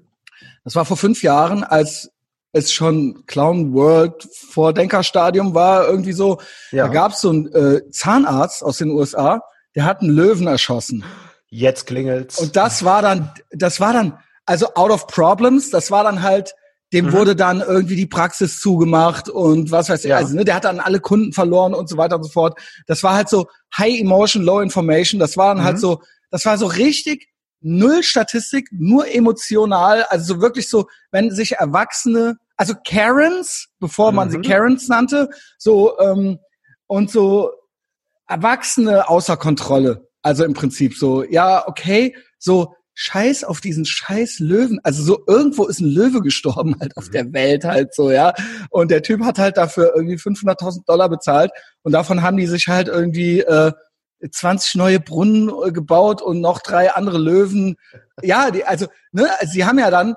Das 0.64 0.74
war 0.74 0.84
vor 0.84 0.96
fünf 0.96 1.22
Jahren, 1.22 1.64
als 1.64 2.11
es 2.52 2.72
schon 2.72 3.24
Clown 3.26 3.72
World 3.72 4.28
Vordenkerstadium 4.50 5.54
war, 5.54 5.86
irgendwie 5.88 6.12
so. 6.12 6.38
Ja. 6.70 6.86
Da 6.86 6.92
gab 6.92 7.12
es 7.12 7.20
so 7.20 7.30
einen 7.30 7.52
äh, 7.52 7.88
Zahnarzt 7.90 8.62
aus 8.62 8.78
den 8.78 8.90
USA, 8.90 9.40
der 9.74 9.84
hat 9.84 10.00
einen 10.02 10.10
Löwen 10.10 10.46
erschossen. 10.46 11.04
Jetzt 11.48 11.86
klingelt's. 11.86 12.38
Und 12.38 12.56
das 12.56 12.84
war 12.84 13.02
dann, 13.02 13.30
das 13.50 13.80
war 13.80 13.92
dann, 13.92 14.18
also 14.46 14.74
out 14.74 14.90
of 14.90 15.06
problems, 15.06 15.70
das 15.70 15.90
war 15.90 16.04
dann 16.04 16.22
halt, 16.22 16.54
dem 16.92 17.06
Mhm. 17.06 17.12
wurde 17.12 17.36
dann 17.36 17.60
irgendwie 17.60 17.96
die 17.96 18.06
Praxis 18.06 18.60
zugemacht 18.60 19.30
und 19.30 19.70
was 19.70 19.88
weiß 19.88 20.04
ich, 20.04 20.10
Ja. 20.10 20.16
also 20.18 20.34
ne, 20.34 20.44
der 20.44 20.54
hat 20.56 20.64
dann 20.64 20.78
alle 20.80 21.00
Kunden 21.00 21.32
verloren 21.32 21.72
und 21.74 21.88
so 21.88 21.96
weiter 21.96 22.16
und 22.16 22.24
so 22.24 22.30
fort. 22.30 22.58
Das 22.86 23.02
war 23.02 23.14
halt 23.14 23.30
so 23.30 23.46
High 23.78 23.98
Emotion, 24.00 24.42
Low 24.42 24.60
Information, 24.60 25.18
das 25.18 25.36
war 25.38 25.54
dann 25.54 25.64
halt 25.64 25.76
Mhm. 25.76 25.80
so, 25.80 26.02
das 26.30 26.44
war 26.44 26.58
so 26.58 26.66
richtig 26.66 27.28
null 27.62 28.02
Statistik, 28.02 28.68
nur 28.72 29.06
emotional, 29.08 30.02
also 30.04 30.34
so 30.34 30.40
wirklich 30.42 30.68
so, 30.68 30.86
wenn 31.12 31.30
sich 31.30 31.52
Erwachsene, 31.52 32.36
also 32.56 32.74
Karens, 32.86 33.68
bevor 33.80 34.12
man 34.12 34.30
sie 34.30 34.38
Mhm. 34.38 34.42
Karens 34.42 34.88
nannte, 34.88 35.28
so 35.58 35.98
ähm, 35.98 36.38
und 36.86 37.10
so 37.10 37.50
Erwachsene 38.28 39.08
außer 39.08 39.36
Kontrolle. 39.36 40.08
Also 40.22 40.44
im 40.44 40.54
Prinzip 40.54 40.96
so, 40.96 41.24
ja, 41.24 41.66
okay, 41.66 42.14
so 42.38 42.74
Scheiß 42.94 43.44
auf 43.44 43.60
diesen 43.60 43.84
Scheiß 43.84 44.38
Löwen. 44.38 44.78
Also 44.84 45.02
so 45.02 45.24
irgendwo 45.26 45.64
ist 45.66 45.80
ein 45.80 45.88
Löwe 45.88 46.20
gestorben 46.20 46.76
halt 46.80 46.96
auf 46.96 47.08
Mhm. 47.08 47.12
der 47.12 47.32
Welt 47.32 47.64
halt 47.64 47.94
so, 47.94 48.10
ja. 48.10 48.32
Und 48.70 48.90
der 48.90 49.02
Typ 49.02 49.22
hat 49.24 49.38
halt 49.38 49.56
dafür 49.56 49.92
irgendwie 49.96 50.18
500.000 50.18 50.84
Dollar 50.86 51.08
bezahlt 51.08 51.50
und 51.82 51.92
davon 51.92 52.22
haben 52.22 52.36
die 52.36 52.46
sich 52.46 52.68
halt 52.68 52.88
irgendwie 52.88 53.40
äh, 53.40 53.72
20 54.30 54.76
neue 54.76 55.00
Brunnen 55.00 55.50
äh, 55.66 55.72
gebaut 55.72 56.22
und 56.22 56.40
noch 56.40 56.60
drei 56.60 56.92
andere 56.92 57.18
Löwen. 57.18 57.76
Ja, 58.22 58.50
die, 58.50 58.64
also, 58.64 58.86
ne, 59.10 59.28
also 59.40 59.52
sie 59.52 59.64
haben 59.64 59.78
ja 59.78 59.90
dann, 59.90 60.14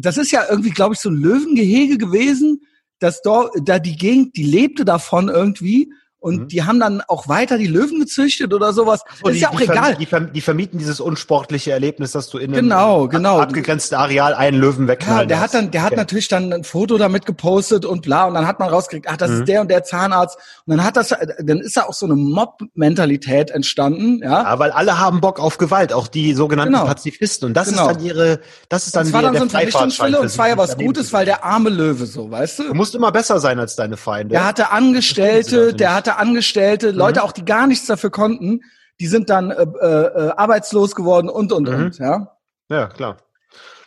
das 0.00 0.18
ist 0.18 0.30
ja 0.30 0.46
irgendwie, 0.48 0.70
glaube 0.70 0.94
ich, 0.94 1.00
so 1.00 1.10
ein 1.10 1.16
Löwengehege 1.16 1.98
gewesen, 1.98 2.62
dass 2.98 3.22
dort, 3.22 3.54
da 3.62 3.78
die 3.78 3.96
Gegend, 3.96 4.36
die 4.36 4.44
lebte 4.44 4.84
davon 4.84 5.28
irgendwie 5.28 5.92
und 6.20 6.36
Mhm. 6.42 6.48
die 6.48 6.62
haben 6.64 6.80
dann 6.80 7.00
auch 7.06 7.28
weiter 7.28 7.58
die 7.58 7.66
Löwen 7.66 8.00
gezüchtet 8.00 8.52
oder 8.52 8.72
sowas. 8.72 9.02
So, 9.22 9.28
ist 9.28 9.36
die, 9.36 9.40
ja 9.40 9.50
auch 9.50 9.56
die, 9.60 9.66
verm- 9.68 9.72
egal. 9.72 9.94
Die, 9.96 10.06
verm- 10.06 10.30
die 10.32 10.40
vermieten 10.40 10.78
dieses 10.78 11.00
unsportliche 11.00 11.70
Erlebnis, 11.72 12.12
dass 12.12 12.28
du 12.28 12.38
in 12.38 12.52
einem 12.52 12.62
Genau, 12.68 13.06
genau. 13.08 13.36
ab- 13.36 13.48
abgegrenzten 13.48 13.96
Areal 13.96 14.34
einen 14.34 14.58
Löwen 14.60 14.86
Ja, 14.86 14.88
wegknallen 14.88 15.28
der 15.28 15.38
hat 15.38 15.44
lässt. 15.52 15.54
dann, 15.54 15.70
der 15.70 15.82
hat 15.82 15.92
Okay. 15.92 15.96
natürlich 16.00 16.28
dann 16.28 16.52
ein 16.52 16.64
Foto 16.64 16.98
damit 16.98 17.24
gepostet 17.26 17.84
und 17.84 18.02
bla 18.02 18.24
und 18.24 18.34
dann 18.34 18.46
hat 18.46 18.58
man 18.58 18.68
rausgekriegt, 18.68 19.06
ach, 19.08 19.16
das 19.16 19.30
Mhm. 19.30 19.36
ist 19.40 19.48
der 19.48 19.60
und 19.60 19.70
der 19.70 19.84
Zahnarzt 19.84 20.36
und 20.66 20.76
dann 20.76 20.84
hat 20.84 20.96
das, 20.96 21.08
dann 21.08 21.58
ist 21.60 21.76
da 21.76 21.82
auch 21.84 21.94
so 21.94 22.06
eine 22.06 22.16
Mob-Mentalität 22.16 23.50
entstanden, 23.50 24.20
ja. 24.22 24.42
Ja, 24.42 24.58
weil 24.58 24.70
alle 24.70 24.98
haben 24.98 25.20
Bock 25.20 25.40
auf 25.40 25.58
Gewalt, 25.58 25.92
auch 25.92 26.08
die 26.08 26.34
sogenannten 26.34 26.72
Genau. 26.74 26.86
Pazifisten. 26.86 27.46
Und 27.48 27.54
das 27.54 27.68
Genau. 27.68 27.88
ist 27.88 27.96
dann 27.96 28.04
ihre, 28.04 28.40
das 28.68 28.86
ist 28.86 28.96
dann, 28.96 29.04
Das 29.04 29.12
war 29.12 29.22
dann 29.22 29.32
der 29.32 29.40
so 29.42 29.46
ein 29.46 29.50
Vernichtungswille 29.50 30.20
und 30.20 30.26
es 30.26 30.38
war 30.38 30.48
ja 30.48 30.56
was 30.58 30.76
Gutes, 30.76 31.12
weil 31.12 31.24
der 31.26 31.44
arme 31.44 31.70
Löwe 31.70 32.06
so, 32.06 32.30
weißt 32.30 32.58
Du 32.60 32.62
du? 32.64 32.74
musst 32.74 32.94
immer 32.94 33.12
besser 33.12 33.38
sein 33.40 33.58
als 33.58 33.76
deine 33.76 33.96
Feinde. 33.96 34.32
Der 34.32 34.46
hatte 34.46 34.70
Angestellte, 34.70 35.74
der 35.74 35.90
nicht. 35.96 36.07
Hatte 36.08 36.18
Angestellte, 36.18 36.90
Leute 36.90 37.22
auch, 37.22 37.32
die 37.32 37.44
gar 37.44 37.66
nichts 37.66 37.86
dafür 37.86 38.10
konnten, 38.10 38.60
die 39.00 39.06
sind 39.06 39.30
dann 39.30 39.50
äh, 39.50 39.62
äh, 39.62 40.30
arbeitslos 40.36 40.94
geworden 40.94 41.28
und 41.28 41.52
und 41.52 41.68
Mhm. 41.68 41.74
und, 41.74 41.98
ja. 41.98 42.36
ja, 42.68 42.86
klar. 42.88 43.18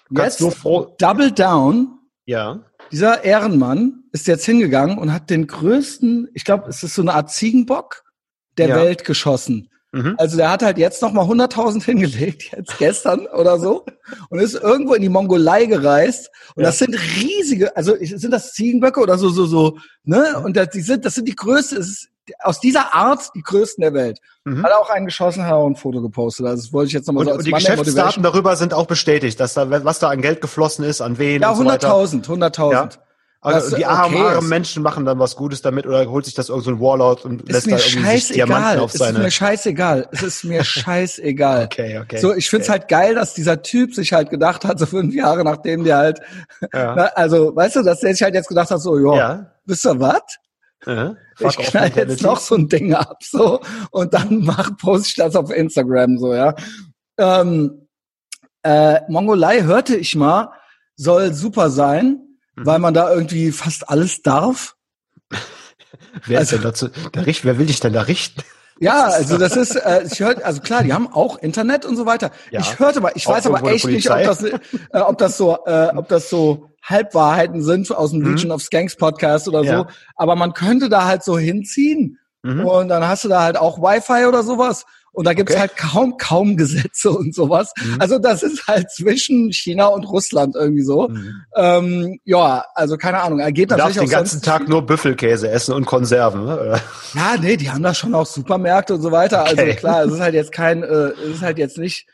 Jetzt 0.10 0.42
nur 0.42 0.52
froh. 0.52 0.96
Double 1.00 1.32
Down, 1.32 2.00
Ja. 2.26 2.60
dieser 2.92 3.24
Ehrenmann 3.24 4.04
ist 4.12 4.28
jetzt 4.28 4.46
hingegangen 4.46 4.98
und 4.98 5.14
hat 5.14 5.30
den 5.30 5.48
größten, 5.48 6.30
ich 6.34 6.44
glaube, 6.46 6.70
es 6.70 6.84
ist 6.84 6.96
so 6.96 7.02
eine 7.02 7.14
Art 7.14 7.32
Ziegenbock 7.32 8.04
der 8.58 8.70
Ja. 8.70 8.76
Welt 8.76 9.06
geschossen. 9.06 9.70
Mhm. 9.94 10.16
Also 10.18 10.38
der 10.38 10.50
hat 10.50 10.64
halt 10.64 10.78
jetzt 10.78 11.02
noch 11.02 11.12
mal 11.12 11.26
100.000 11.26 11.84
hingelegt, 11.86 12.52
jetzt 12.56 12.78
gestern 12.78 13.28
oder 13.28 13.60
so, 13.60 13.86
und 14.30 14.40
ist 14.40 14.54
irgendwo 14.56 14.94
in 14.94 15.02
die 15.02 15.10
Mongolei 15.10 15.66
gereist. 15.66 16.30
Und 16.56 16.64
Ja. 16.64 16.70
das 16.70 16.80
sind 16.80 16.96
riesige, 16.96 17.76
also 17.76 17.96
sind 18.00 18.32
das 18.32 18.54
Ziegenböcke 18.54 19.02
oder 19.02 19.18
so, 19.18 19.30
so, 19.30 19.46
so, 19.46 19.78
ne? 20.04 20.42
Und 20.44 20.56
das, 20.56 20.70
die 20.70 20.82
sind, 20.82 21.04
das 21.06 21.16
sind 21.16 21.28
die 21.28 21.36
größten, 21.36 21.78
es 21.78 21.88
ist 21.90 22.08
aus 22.40 22.60
dieser 22.60 22.94
Art 22.94 23.30
die 23.36 23.42
größten 23.42 23.82
der 23.82 23.94
Welt. 23.94 24.20
Mhm. 24.46 24.64
Hat 24.64 24.72
auch 24.74 24.90
einen 24.90 25.06
geschossen, 25.06 25.44
hat 25.46 25.54
auch 25.54 25.68
ein 25.68 25.76
Foto 25.76 26.02
gepostet. 26.02 26.46
Also 26.46 26.64
das 26.64 26.74
wollte 26.74 26.88
ich 26.88 26.94
jetzt 26.94 27.08
nochmal 27.08 27.22
Und, 27.22 27.28
so 27.28 27.32
als 27.34 27.40
und 27.40 27.46
die 27.46 27.52
Geschäftsdaten 27.52 28.24
darüber 28.24 28.56
sind 28.56 28.74
auch 28.74 28.86
bestätigt, 28.86 29.40
dass 29.40 29.54
da, 29.54 29.70
was 29.84 30.00
da 30.00 30.10
an 30.10 30.22
Geld 30.22 30.42
geflossen 30.42 30.86
ist, 30.86 31.02
an 31.02 31.18
wen 31.18 31.42
Ja, 31.42 31.52
und 31.52 31.58
so 31.58 31.66
weiter. 31.66 31.94
100.000, 31.94 32.26
100.000. 32.26 32.98
Also 33.44 33.70
Das 33.72 33.78
die 33.80 33.86
armen, 33.88 34.16
okay 34.18 34.36
armen. 34.36 34.50
Menschen 34.50 34.84
machen 34.84 35.04
dann 35.04 35.18
was 35.18 35.36
Gutes 35.36 35.64
damit 35.64 35.88
oder 35.88 36.06
holt 36.08 36.26
sich 36.26 36.36
das 36.36 36.50
irgend 36.50 36.64
so 36.64 36.70
ein 36.70 36.80
Warlord 36.80 37.26
und 37.26 37.50
lässt 37.52 37.66
da 37.66 37.78
irgendwie 37.78 38.18
sich 38.20 38.34
Diamanten 38.34 38.80
auf 38.82 38.90
Es 38.90 38.94
ist 38.94 39.00
seine. 39.00 39.18
mir 39.18 39.32
scheißegal. 39.32 40.08
Es 40.12 40.22
ist 40.22 40.44
mir 40.44 40.64
scheißegal. 41.06 41.66
Okay, 41.66 41.98
okay. 41.98 42.18
So, 42.18 42.36
ich 42.36 42.48
find's 42.52 42.70
okay. 42.70 42.80
halt 42.80 42.88
geil, 42.88 43.16
dass 43.16 43.34
dieser 43.34 43.64
Typ 43.64 43.96
sich 43.96 44.14
halt 44.14 44.30
gedacht 44.30 44.64
hat, 44.64 44.78
so 44.78 44.86
fünf 44.86 45.16
Jahre 45.16 45.44
nachdem 45.44 45.84
der 45.84 45.98
halt, 45.98 46.20
Ja. 46.72 46.94
na, 46.96 47.06
also, 47.16 47.56
weißt 47.56 47.78
du, 47.78 47.82
dass 47.82 48.02
der 48.02 48.14
sich 48.14 48.22
halt 48.22 48.36
jetzt 48.36 48.48
gedacht 48.48 48.70
hat, 48.70 48.80
so, 48.80 48.96
ja, 49.00 49.16
Ja. 49.18 49.52
wisst 49.66 49.88
ihr 49.88 50.00
was? 50.00 50.22
Ja. 50.86 51.16
Ich 51.50 51.58
knall 51.58 51.92
jetzt 51.96 52.22
noch 52.22 52.40
so 52.40 52.56
ein 52.56 52.68
Ding 52.70 52.94
ab, 52.94 53.18
so, 53.24 53.62
und 53.92 54.14
dann 54.14 54.40
mach, 54.46 54.76
poste 54.78 55.08
ich 55.10 55.16
das 55.16 55.36
auf 55.36 55.52
Instagram, 55.52 56.18
so, 56.18 56.34
ja. 56.34 56.56
Ähm, 57.18 57.88
äh, 58.64 59.00
Mongolei 59.10 59.62
hörte 59.64 59.96
ich 59.96 60.16
mal, 60.16 60.52
soll 60.96 61.34
super 61.34 61.70
sein, 61.70 62.20
Mhm. 62.56 62.66
weil 62.66 62.80
man 62.80 62.94
da 62.94 63.12
irgendwie 63.14 63.52
fast 63.54 63.88
alles 63.90 64.22
darf. 64.24 64.76
Wer 66.26 66.42
ist 66.42 66.52
also- 66.54 66.56
denn 66.58 66.64
dazu? 66.64 66.90
Da 67.14 67.22
richt, 67.22 67.46
wer 67.46 67.58
will 67.58 67.66
dich 67.66 67.80
denn 67.80 67.94
da 67.94 68.02
richten? 68.02 68.42
Ja, 68.82 69.04
also 69.06 69.38
das 69.38 69.56
ist, 69.56 69.76
äh, 69.76 70.04
ich 70.12 70.20
hörte, 70.20 70.44
also 70.44 70.60
klar, 70.62 70.84
die 70.84 70.92
haben 70.92 71.08
auch 71.14 71.38
Internet 71.38 71.86
und 71.86 71.96
so 71.96 72.06
weiter. 72.08 72.32
Ja. 72.50 72.60
Ich 72.62 72.80
hörte 72.80 73.00
mal, 73.00 73.12
ich 73.16 73.28
Auch 73.28 73.34
weiß 73.34 73.46
aber 73.46 73.64
echt 73.72 73.86
nicht, 73.86 74.10
ob 74.10 74.24
das, 74.24 74.44
äh, 74.44 74.58
ob 74.94 75.18
das 75.20 75.38
so, 75.38 75.58
äh, 75.66 75.90
ob 75.96 76.08
das 76.10 76.30
so 76.30 76.70
Halbwahrheiten 76.84 77.62
sind 77.62 77.92
aus 77.96 78.10
dem 78.10 78.22
Mhm. 78.22 78.32
Legion 78.32 78.52
of 78.52 78.62
Skanks 78.64 78.96
Podcast 78.98 79.48
oder 79.48 79.64
Ja. 79.64 79.78
so. 79.78 79.86
Aber 80.16 80.36
man 80.36 80.54
könnte 80.54 80.90
da 80.90 81.06
halt 81.06 81.24
so 81.24 81.38
hinziehen 81.38 82.18
Mhm. 82.44 82.66
und 82.66 82.88
dann 82.88 83.08
hast 83.08 83.24
du 83.24 83.30
da 83.30 83.44
halt 83.44 83.56
auch 83.56 83.78
Wi-Fi 83.78 84.26
oder 84.26 84.42
sowas. 84.42 84.86
Und 85.14 85.26
da 85.26 85.34
gibt's 85.34 85.52
Okay. 85.52 85.60
halt 85.60 85.76
kaum, 85.76 86.16
kaum 86.18 86.56
Gesetze 86.56 87.10
und 87.12 87.36
sowas. 87.36 87.74
Mhm. 87.84 87.98
Also 88.00 88.18
das 88.18 88.44
ist 88.44 88.66
halt 88.68 88.90
zwischen 88.92 89.52
China 89.52 89.88
und 89.88 90.06
Russland 90.06 90.56
irgendwie 90.56 90.84
so. 90.84 91.10
Mhm. 91.10 91.34
Ähm, 91.56 92.20
ja, 92.24 92.64
also 92.76 92.96
keine 92.98 93.20
Ahnung. 93.22 93.40
Er 93.40 93.52
geht 93.52 93.72
Du 93.72 93.76
natürlich 93.76 93.98
darfst 93.98 94.10
den 94.10 94.18
ganzen 94.18 94.42
Tag 94.42 94.70
nur 94.70 94.86
Büffelkäse 94.86 95.50
essen 95.50 95.74
und 95.74 95.86
Konserven. 95.86 96.46
Ne? 96.46 96.60
Oder? 96.60 96.82
Ja, 97.14 97.36
nee, 97.40 97.58
die 97.58 97.70
haben 97.70 97.84
da 97.84 97.94
schon 97.94 98.16
auch 98.16 98.26
Supermärkte 98.26 98.94
und 98.96 99.02
so 99.02 99.12
weiter. 99.12 99.42
Okay. 99.52 99.60
Also 99.72 99.80
klar, 99.80 100.04
es 100.06 100.14
ist 100.14 100.20
halt 100.22 100.34
jetzt 100.34 100.52
kein, 100.54 100.82
äh, 100.84 100.88
es 100.88 101.36
ist 101.36 101.42
halt 101.42 101.58
jetzt 101.58 101.78
nicht. 101.78 102.08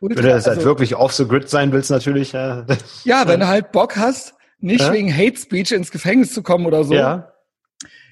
Wenn 0.00 0.16
du 0.16 0.22
das 0.22 0.46
halt 0.46 0.56
also, 0.58 0.66
wirklich 0.66 0.94
off 0.96 1.12
the 1.14 1.26
grid 1.26 1.48
sein 1.48 1.72
willst, 1.72 1.90
natürlich. 1.90 2.32
Ja. 2.32 2.66
ja, 3.04 3.26
wenn 3.28 3.40
du 3.40 3.46
halt 3.46 3.72
Bock 3.72 3.96
hast, 3.96 4.34
nicht 4.58 4.80
Ja. 4.82 4.92
wegen 4.92 5.10
Hate 5.16 5.38
Speech 5.38 5.72
ins 5.72 5.90
Gefängnis 5.90 6.34
zu 6.34 6.42
kommen 6.42 6.66
oder 6.66 6.84
so. 6.84 6.92
ja. 6.92 7.28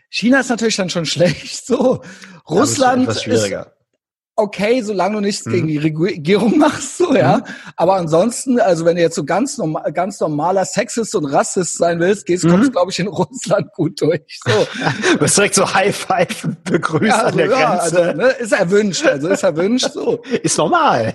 China 0.08 0.40
ist 0.40 0.48
natürlich 0.50 0.76
dann 0.76 0.88
schon 0.88 1.04
schlecht. 1.06 1.66
So, 1.66 2.02
Russland 2.48 3.06
ist, 3.08 3.26
ist. 3.26 3.52
Okay, 4.40 4.82
solange 4.82 5.14
du 5.16 5.20
nichts 5.20 5.46
Mhm. 5.46 5.50
gegen 5.52 5.66
die 5.68 5.78
Regierung 5.78 6.58
machst, 6.58 6.98
so 6.98 7.14
ja. 7.14 7.38
Mhm. 7.38 7.42
Aber 7.76 7.94
ansonsten, 7.96 8.58
also 8.60 8.84
wenn 8.84 8.96
du 8.96 9.02
jetzt 9.02 9.14
so 9.16 9.24
ganz 9.24 9.58
normal, 9.58 9.92
ganz 9.92 10.18
normaler 10.20 10.64
Sexist 10.64 11.14
und 11.14 11.26
Rassist 11.26 11.76
sein 11.78 12.00
willst, 12.00 12.26
gehst, 12.26 12.44
Mhm. 12.44 12.50
kommst 12.50 12.68
du, 12.68 12.72
glaube 12.72 12.90
ich, 12.90 12.98
in 12.98 13.06
Russland 13.08 13.72
gut 13.74 14.00
durch. 14.00 14.40
So. 14.44 14.50
Du 15.12 15.18
bist 15.18 15.36
direkt 15.36 15.54
so 15.54 15.72
High 15.74 15.94
Five 15.96 16.48
begrüßt 16.64 17.04
Ja, 17.06 17.18
an 17.20 17.24
also, 17.26 17.38
der 17.38 17.46
ja, 17.50 17.76
Grenze. 17.76 18.02
also, 18.02 18.16
ne, 18.18 18.28
ist 18.30 18.52
erwünscht, 18.52 19.06
also 19.06 19.28
ist 19.28 19.42
erwünscht, 19.42 19.92
so. 19.92 20.22
Ist 20.42 20.58
normal. 20.58 21.14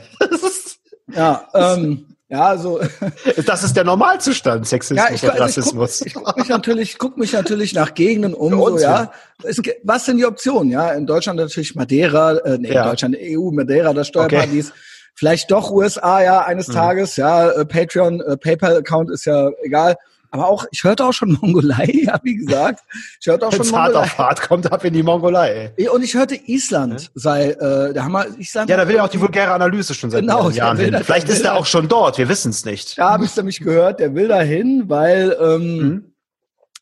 Ja, 1.14 1.48
ähm, 1.54 2.15
ja, 2.30 2.42
also 2.48 2.80
das 3.46 3.64
ist 3.64 3.76
der 3.76 3.84
Normalzustand, 3.84 4.68
Sexismus 4.68 5.06
Ja, 5.10 5.14
ich, 5.14 5.24
und 5.24 5.30
also 5.30 5.36
ich 5.36 5.58
Rassismus. 5.58 6.00
gucke 6.00 6.24
guck 6.24 6.38
mich 6.38 6.48
natürlich, 6.50 6.98
guck 6.98 7.18
mich 7.18 7.34
natürlich 7.34 7.74
nach 7.74 7.94
Gegenden 7.94 8.34
um, 8.34 8.52
so, 8.54 8.78
ja. 8.80 9.12
Es, 9.44 9.62
was 9.84 10.06
sind 10.06 10.18
die 10.18 10.26
Optionen? 10.26 10.72
Ja, 10.72 10.92
in 10.92 11.06
Deutschland 11.06 11.40
natürlich 11.40 11.76
Madeira, 11.76 12.38
äh, 12.38 12.58
nee, 12.58 12.74
Ja. 12.74 12.84
in 12.84 12.90
Deutschland 12.90 13.18
EU, 13.20 13.52
Madeira, 13.52 13.94
das 13.94 14.08
Steuerparadies. 14.08 14.74
Vielleicht 15.14 15.50
doch 15.52 15.72
USA, 15.72 16.22
ja, 16.22 16.42
eines 16.44 16.68
Mhm. 16.68 16.74
Tages, 16.74 17.16
ja, 17.16 17.50
äh, 17.52 17.66
Patreon, 17.66 18.20
äh, 18.22 18.36
PayPal-Account 18.38 19.12
ist 19.12 19.26
ja 19.26 19.50
egal. 19.64 19.96
Aber 20.40 20.48
auch, 20.50 20.66
ich 20.72 20.84
hörte 20.84 21.06
auch 21.06 21.14
schon 21.14 21.34
Mongolei, 21.42 21.90
ja, 22.04 22.20
wie 22.24 22.36
gesagt. 22.36 22.82
Ich 23.22 23.28
hörte 23.28 23.48
auch 23.48 23.52
schon 23.52 23.62
Jetzt 23.64 23.74
hart 23.74 23.94
Mongolei. 23.94 24.06
auf 24.06 24.18
hart 24.18 24.42
kommt 24.42 24.72
ab 24.72 24.84
in 24.84 24.94
die 24.94 25.04
Mongolei. 25.04 25.74
Und 25.94 26.04
ich 26.04 26.14
hörte 26.14 26.36
Island 26.36 27.12
sei, 27.16 27.52
äh, 27.52 27.94
da 27.94 28.04
haben 28.04 28.12
wir, 28.12 28.28
ich 28.38 28.52
sag 28.52 28.68
Ja, 28.68 28.78
da 28.78 28.88
will 28.88 28.96
ja 28.96 29.04
auch 29.06 29.10
die 29.10 29.22
vulgäre 29.22 29.52
Analyse 29.54 29.94
schon 29.94 30.12
seit 30.12 30.22
Genau, 30.22 30.50
Jahren 30.50 30.78
hin. 30.78 30.98
Vielleicht 31.04 31.30
ist 31.30 31.44
er 31.46 31.56
auch 31.56 31.66
schon 31.66 31.88
dort, 31.88 32.18
wir 32.18 32.28
wissen 32.30 32.52
es 32.52 32.66
nicht. 32.66 32.98
da 32.98 33.12
habe 33.12 33.26
ich 33.26 33.36
nämlich 33.36 33.60
gehört, 33.60 34.00
der 34.00 34.14
will 34.16 34.28
dahin, 34.28 34.86
weil 34.88 35.36
ähm, 35.42 35.78
Mhm. 35.78 36.12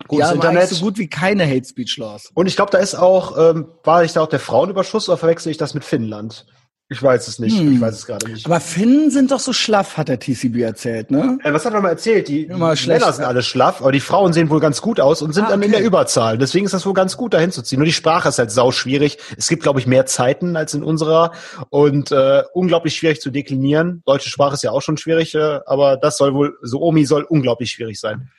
Gutes 0.07 0.27
ja, 0.29 0.33
Internet. 0.35 0.67
so 0.69 0.83
gut 0.83 0.97
wie 0.97 1.07
keine 1.07 1.45
Hate 1.47 1.63
Speech 1.65 1.97
Laws. 1.97 2.29
Und 2.33 2.47
ich 2.47 2.55
glaube, 2.57 2.71
da 2.71 2.79
ist 2.79 2.95
auch, 2.95 3.37
ähm, 3.37 3.67
war 3.83 4.03
ich 4.03 4.11
da 4.11 4.21
auch 4.21 4.27
der 4.27 4.39
Frauenüberschuss 4.39 5.07
oder 5.07 5.17
verwechsel 5.17 5.49
ich 5.51 5.57
das 5.57 5.73
mit 5.75 5.85
Finnland? 5.85 6.45
Ich 6.93 7.01
weiß 7.01 7.27
es 7.27 7.39
nicht. 7.39 7.57
Hm. 7.57 7.73
Ich 7.73 7.81
weiß 7.81 7.95
es 7.95 8.05
gerade 8.05 8.29
nicht. 8.29 8.45
Aber 8.45 8.59
Finnen 8.59 9.09
sind 9.09 9.31
doch 9.31 9.39
so 9.39 9.51
schlaff, 9.51 9.97
hat 9.97 10.09
der 10.09 10.19
TCB 10.19 10.57
erzählt, 10.61 11.09
ne? 11.09 11.39
Äh, 11.43 11.51
was 11.51 11.65
hat 11.65 11.73
er 11.73 11.81
mal 11.81 11.89
erzählt? 11.89 12.27
Die, 12.27 12.45
die 12.45 12.53
Immer 12.53 12.75
Männer 12.85 13.11
sind 13.11 13.25
alle 13.25 13.41
schlaff, 13.41 13.81
aber 13.81 13.91
die 13.91 13.99
Frauen 13.99 14.31
sehen 14.31 14.51
wohl 14.51 14.59
ganz 14.59 14.79
gut 14.79 14.99
aus 14.99 15.23
und 15.23 15.33
sind 15.33 15.45
Ah, 15.45 15.49
dann 15.49 15.61
in 15.63 15.71
okay. 15.71 15.79
der 15.79 15.85
Überzahl. 15.87 16.37
Deswegen 16.37 16.65
ist 16.65 16.73
das 16.73 16.85
wohl 16.85 16.93
ganz 16.93 17.17
gut, 17.17 17.33
dahin 17.33 17.51
zu 17.51 17.63
ziehen. 17.63 17.79
Nur 17.79 17.87
die 17.87 17.93
Sprache 17.93 18.29
ist 18.29 18.37
halt 18.37 18.51
sau 18.51 18.71
schwierig. 18.71 19.17
Es 19.37 19.47
gibt, 19.47 19.63
glaube 19.63 19.79
ich, 19.79 19.87
mehr 19.87 20.05
Zeiten 20.05 20.55
als 20.55 20.75
in 20.75 20.83
unserer 20.83 21.31
und 21.69 22.11
äh, 22.11 22.43
unglaublich 22.53 22.95
schwierig 22.95 23.19
zu 23.19 23.31
deklinieren. 23.31 24.03
Deutsche 24.05 24.29
Sprache 24.29 24.53
ist 24.53 24.63
ja 24.63 24.69
auch 24.69 24.83
schon 24.83 24.97
schwierig, 24.97 25.33
äh, 25.33 25.59
aber 25.65 25.97
das 25.97 26.17
soll 26.17 26.35
wohl, 26.35 26.57
so 26.61 26.79
Omi 26.81 27.05
soll 27.05 27.23
unglaublich 27.23 27.71
schwierig 27.71 27.99
sein. 27.99 28.29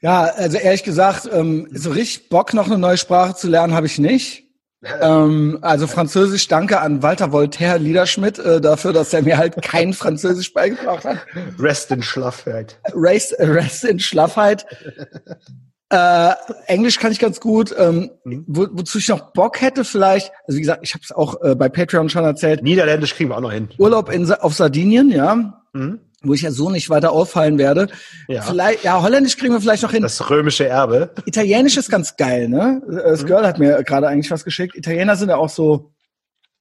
Ja, 0.00 0.24
also 0.24 0.58
ehrlich 0.58 0.82
gesagt, 0.82 1.30
ähm, 1.32 1.68
so 1.72 1.90
richtig 1.90 2.28
Bock, 2.28 2.52
noch 2.52 2.66
eine 2.66 2.76
neue 2.76 2.98
Sprache 2.98 3.36
zu 3.36 3.48
lernen, 3.48 3.72
habe 3.74 3.86
ich 3.86 3.98
nicht. 3.98 4.43
Ähm, 5.00 5.58
also 5.62 5.86
Französisch, 5.86 6.48
danke 6.48 6.80
an 6.80 7.02
Walter 7.02 7.32
Voltaire 7.32 7.78
Liederschmidt 7.78 8.38
äh, 8.38 8.60
dafür, 8.60 8.92
dass 8.92 9.12
er 9.12 9.22
mir 9.22 9.38
halt 9.38 9.60
kein 9.62 9.92
Französisch 9.92 10.52
beigebracht 10.52 11.04
hat. 11.04 11.18
Rest 11.58 11.90
in 11.90 12.02
Schlaffheit. 12.02 12.78
Rest, 12.94 13.34
rest 13.38 13.84
in 13.84 13.98
Schlaffheit. 14.00 14.66
Äh, 15.90 16.32
Englisch 16.66 16.98
kann 16.98 17.12
ich 17.12 17.18
ganz 17.18 17.40
gut. 17.40 17.74
Ähm, 17.78 18.10
Mhm. 18.24 18.44
wo, 18.46 18.66
wozu 18.72 18.98
ich 18.98 19.08
noch 19.08 19.32
Bock 19.32 19.60
hätte 19.60 19.84
vielleicht, 19.84 20.32
also 20.46 20.56
wie 20.56 20.62
gesagt, 20.62 20.80
ich 20.82 20.94
habe 20.94 21.02
es 21.04 21.12
auch 21.12 21.40
äh, 21.42 21.54
bei 21.54 21.68
Patreon 21.68 22.08
schon 22.08 22.24
erzählt, 22.24 22.62
Niederländisch 22.62 23.14
kriegen 23.14 23.30
wir 23.30 23.36
auch 23.36 23.42
noch 23.42 23.52
hin. 23.52 23.68
Urlaub 23.78 24.10
in, 24.10 24.30
auf 24.32 24.54
Sardinien, 24.54 25.10
ja, 25.10 25.60
Mhm. 25.72 25.98
Wo 26.24 26.34
ich 26.34 26.42
ja 26.42 26.50
so 26.50 26.70
nicht 26.70 26.90
weiter 26.90 27.12
auffallen 27.12 27.58
werde. 27.58 27.88
Ja. 28.28 28.42
Vielleicht, 28.42 28.84
ja, 28.84 29.02
Holländisch 29.02 29.36
kriegen 29.36 29.52
wir 29.52 29.60
vielleicht 29.60 29.82
noch 29.82 29.92
hin. 29.92 30.02
Das 30.02 30.30
römische 30.30 30.66
Erbe. 30.66 31.10
Italienisch 31.24 31.76
ist 31.76 31.90
ganz 31.90 32.16
geil, 32.16 32.48
ne? 32.48 32.82
Mhm. 32.86 32.96
Das 32.96 33.24
Girl 33.24 33.46
hat 33.46 33.58
mir 33.58 33.82
gerade 33.84 34.08
eigentlich 34.08 34.30
was 34.30 34.44
geschickt. 34.44 34.76
Italiener 34.76 35.16
sind 35.16 35.28
ja 35.28 35.36
auch 35.36 35.48
so 35.50 35.92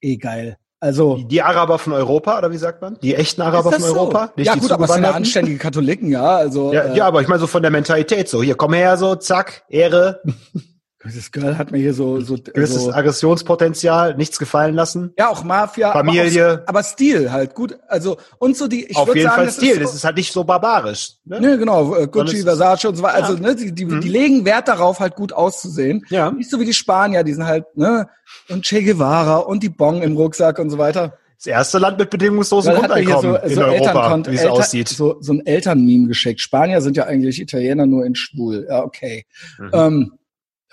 eh 0.01 0.17
geil. 0.17 0.57
Also 0.79 1.15
Die, 1.15 1.27
die 1.29 1.41
Araber 1.41 1.79
von 1.79 1.93
Europa, 1.93 2.37
oder 2.37 2.51
wie 2.51 2.57
sagt 2.57 2.81
man? 2.81 2.97
Die 3.01 3.15
echten 3.15 3.41
Araber 3.41 3.71
von 3.71 3.81
so? 3.81 3.93
Europa? 3.93 4.33
ja 4.35 4.53
die 4.53 4.59
gut, 4.59 4.71
aber 4.71 4.83
es 4.83 4.91
sind 4.91 5.03
ja 5.03 5.11
anständige 5.11 5.57
Katholiken, 5.57 6.09
ja. 6.11 6.35
Also 6.35 6.73
Ja, 6.73 6.81
äh, 6.81 6.97
ja, 6.97 7.05
aber 7.07 7.21
ich 7.21 7.29
meine 7.29 7.39
so 7.39 7.47
von 7.47 7.61
der 7.61 7.71
Mentalität 7.71 8.27
so. 8.27 8.43
Hier, 8.43 8.55
komm 8.55 8.73
her, 8.73 8.97
so, 8.97 9.15
zack, 9.15 9.63
Ehre, 9.69 10.21
das 11.03 11.31
Girl 11.31 11.57
hat 11.57 11.71
mir 11.71 11.79
hier 11.79 11.93
so 11.93 12.21
so, 12.21 12.35
gewisses 12.37 12.83
so 12.83 12.93
Aggressionspotenzial, 12.93 14.15
nichts 14.15 14.39
gefallen 14.39 14.73
lassen. 14.75 15.13
ja 15.17 15.29
auch 15.29 15.43
Mafia, 15.43 15.91
Familie. 15.91 16.45
aber, 16.51 16.61
auch, 16.63 16.67
aber 16.67 16.83
Stil 16.83 17.31
halt 17.31 17.55
gut. 17.55 17.77
Also 17.87 18.17
und 18.39 18.55
so 18.55 18.67
die. 18.67 18.85
Ich 18.85 18.95
Auf 18.95 19.07
jeden 19.09 19.23
sagen, 19.23 19.35
Fall 19.35 19.45
das 19.47 19.55
Stil. 19.55 19.71
Ist 19.71 19.81
das 19.81 19.91
so, 19.91 19.95
ist 19.97 20.03
halt 20.05 20.17
nicht 20.17 20.31
so 20.31 20.43
barbarisch. 20.43 21.13
Ne? 21.25 21.41
Ne, 21.41 21.57
genau, 21.57 21.95
äh, 21.95 22.07
Gucci, 22.07 22.37
ist- 22.37 22.43
Versace 22.43 22.85
und 22.85 22.95
so 22.95 23.03
weiter. 23.03 23.15
Also, 23.25 23.33
Ja. 23.33 23.39
ne, 23.39 23.55
die, 23.55 23.71
die, 23.73 23.85
Mhm. 23.85 24.01
die 24.01 24.09
legen 24.09 24.45
Wert 24.45 24.67
darauf, 24.67 24.99
halt 24.99 25.15
gut 25.15 25.33
auszusehen. 25.33 26.05
Ja. 26.09 26.31
Nicht 26.31 26.49
so 26.49 26.59
wie 26.59 26.65
die 26.65 26.73
Spanier, 26.73 27.23
die 27.23 27.33
sind 27.33 27.45
halt, 27.45 27.65
ne, 27.75 28.07
und 28.49 28.63
Che 28.65 28.81
Guevara 28.83 29.37
und 29.37 29.63
die 29.63 29.69
Bong 29.69 30.01
im 30.01 30.15
Rucksack 30.15 30.59
und 30.59 30.69
so 30.69 30.77
weiter. 30.77 31.17
Das 31.37 31.47
erste 31.47 31.77
Land 31.77 31.97
mit 31.99 32.09
bedingungslosem 32.09 32.75
Grundeinkommen 32.75 33.35
in 33.43 33.59
Europa, 33.59 33.73
Elternkont- 33.73 34.31
wie 34.31 34.35
es 34.35 34.45
aussieht. 34.45 34.87
So, 34.87 35.17
so 35.19 35.33
ein 35.33 35.45
Elternmeme 35.45 36.07
geschickt. 36.07 36.39
Spanier 36.39 36.79
sind 36.79 36.95
ja 36.95 37.03
eigentlich 37.05 37.41
Italiener 37.41 37.85
nur 37.85 38.05
in 38.05 38.15
schwul. 38.15 38.65
Ja, 38.69 38.81
okay. 38.83 39.25
Mhm. 39.59 39.69
Ähm, 39.73 40.11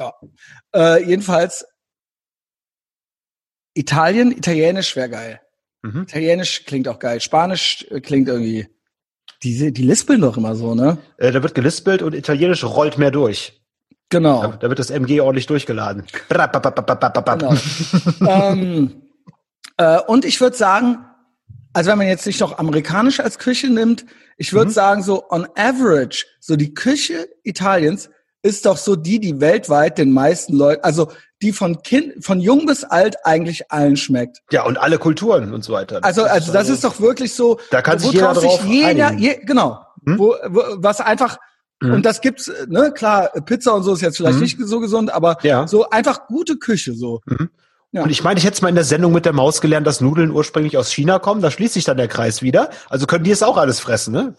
ja. 0.01 0.13
Äh, 0.75 1.05
jedenfalls, 1.05 1.65
Italien, 3.75 4.33
Italienisch 4.33 4.97
wäre 4.97 5.09
geil. 5.11 5.41
Mhm. 5.83 6.03
Italienisch 6.03 6.65
klingt 6.65 6.89
auch 6.89 6.99
geil. 6.99 7.21
Spanisch 7.21 7.87
äh, 7.91 8.01
klingt 8.01 8.29
irgendwie, 8.29 8.69
die, 9.43 9.73
die 9.73 9.83
lispeln 9.83 10.21
doch 10.21 10.37
immer 10.37 10.55
so, 10.57 10.75
ne? 10.75 10.99
Äh, 11.19 11.33
da 11.33 11.43
wird 11.43 11.55
gelispelt 11.55 12.03
und 12.03 12.15
Italienisch 12.15 12.65
rollt 12.65 12.99
mehr 12.99 13.11
durch. 13.11 13.63
Genau. 14.11 14.43
Da, 14.43 14.49
da 14.57 14.69
wird 14.69 14.79
das 14.81 14.91
MG 14.91 15.21
ordentlich 15.21 15.47
durchgeladen. 15.47 16.05
Genau. 17.39 17.55
ähm, 18.29 19.03
äh, 19.77 20.01
und 20.01 20.25
ich 20.25 20.41
würde 20.41 20.57
sagen, 20.57 20.99
also 21.73 21.91
wenn 21.91 21.99
man 21.99 22.09
jetzt 22.09 22.27
nicht 22.27 22.41
noch 22.41 22.59
amerikanisch 22.59 23.21
als 23.21 23.39
Küche 23.39 23.69
nimmt, 23.69 24.05
ich 24.37 24.53
würde 24.53 24.71
Mhm. 24.71 24.75
sagen, 24.75 25.03
so 25.03 25.31
on 25.31 25.47
average, 25.55 26.27
so 26.41 26.57
die 26.57 26.75
Küche 26.75 27.29
Italiens 27.45 28.11
ist 28.42 28.66
doch 28.66 28.76
so 28.76 28.96
die, 28.96 29.20
die 29.20 29.40
weltweit 29.40 29.98
den 29.98 30.12
meisten 30.12 30.55
Leuten, 30.57 30.83
also 30.83 31.09
die 31.42 31.53
von 31.53 31.83
Kind, 31.83 32.24
von 32.24 32.40
jung 32.40 32.66
bis 32.66 32.85
alt 32.85 33.16
eigentlich 33.24 33.70
allen 33.70 33.96
schmeckt. 33.96 34.38
Ja, 34.50 34.64
und 34.64 34.79
alle 34.79 34.98
Kulturen 34.98 35.53
und 35.55 35.64
so 35.64 35.72
weiter. 35.72 36.00
Also, 36.03 36.24
also 36.24 36.53
das 36.53 36.68
ist 36.68 36.85
doch 36.85 37.00
wirklich 37.00 37.35
so, 37.35 37.59
Da 37.70 37.83
kann 37.83 37.98
sich 37.98 38.12
jeder 38.12 38.33
drauf 38.35 38.64
jeder, 38.64 39.12
je, 39.14 39.38
genau, 39.44 39.81
Hm? 40.07 40.18
wo, 40.18 40.35
wo, 40.48 40.62
was 40.76 41.00
einfach, 41.00 41.38
Mhm. 41.83 41.94
und 41.94 42.07
das 42.07 42.20
gibt's, 42.20 42.50
ne, 42.68 42.92
klar, 42.92 43.31
Pizza 43.46 43.74
und 43.74 43.83
so 43.85 43.94
ist 43.94 44.03
jetzt 44.03 44.18
vielleicht 44.18 44.37
Mhm. 44.37 44.42
nicht 44.42 44.59
so 44.61 44.81
gesund, 44.81 45.12
aber 45.12 45.38
Ja. 45.42 45.66
so 45.66 45.88
einfach 45.88 46.26
gute 46.26 46.57
Küche, 46.57 46.92
so. 46.94 47.20
Ja. 47.92 48.03
Und 48.05 48.11
ich 48.11 48.22
meine, 48.22 48.38
ich 48.38 48.44
hätte 48.44 48.55
es 48.55 48.62
mal 48.62 48.68
in 48.68 48.74
der 48.76 48.85
Sendung 48.85 49.12
mit 49.12 49.24
der 49.24 49.33
Maus 49.33 49.61
gelernt, 49.61 49.87
dass 49.87 50.00
Nudeln 50.00 50.31
ursprünglich 50.31 50.76
aus 50.79 50.92
China 50.92 51.18
kommen. 51.18 51.40
Da 51.42 51.50
schließt 51.50 51.74
sich 51.74 51.85
dann 51.85 51.96
der 51.96 52.07
Kreis 52.07 52.40
wieder. 52.40 52.70
Also 52.88 53.07
können 53.07 53.24
die 53.24 53.33
es 53.33 53.42
auch 53.42 53.57
alles 53.57 53.81
fressen, 53.81 54.12
ne? 54.12 54.35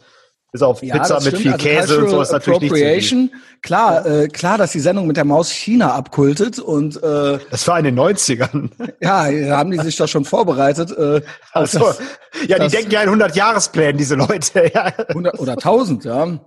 Bis 0.51 0.61
auf 0.61 0.81
Pizza 0.81 0.97
das 1.15 1.23
mit 1.25 1.37
stimmt. 1.39 1.61
viel 1.61 1.71
Also 1.71 1.93
Käse 1.95 2.03
und 2.03 2.09
sowas 2.09 2.31
natürlich 2.31 2.71
nicht. 2.71 3.09
so. 3.09 3.29
Klar, 3.61 4.05
äh, 4.05 4.27
klar, 4.27 4.57
dass 4.57 4.73
die 4.73 4.81
Sendung 4.81 5.07
mit 5.07 5.15
der 5.15 5.23
Maus 5.23 5.49
China 5.49 5.93
abkultet 5.93 6.59
und 6.59 6.97
äh, 7.01 7.39
Das 7.49 7.65
war 7.69 7.79
in 7.79 7.85
den 7.85 7.97
90ern. 7.97 8.69
ja, 9.01 9.31
da 9.31 9.57
haben 9.57 9.71
die 9.71 9.77
sich 9.79 9.95
doch 9.95 10.09
schon 10.09 10.25
vorbereitet. 10.25 10.91
Äh, 10.91 11.21
Also, 11.53 11.79
das 11.79 11.99
ja, 12.47 12.57
die 12.57 12.63
das- 12.63 12.71
denken 12.73 12.91
ja 12.91 13.01
in 13.03 13.09
100-Jahresplänen, 13.09 13.97
diese 13.97 14.15
Leute. 14.15 14.69
Ja. 14.73 14.91
100 15.07 15.39
oder 15.39 15.53
1000, 15.53 16.03
ja. 16.03 16.39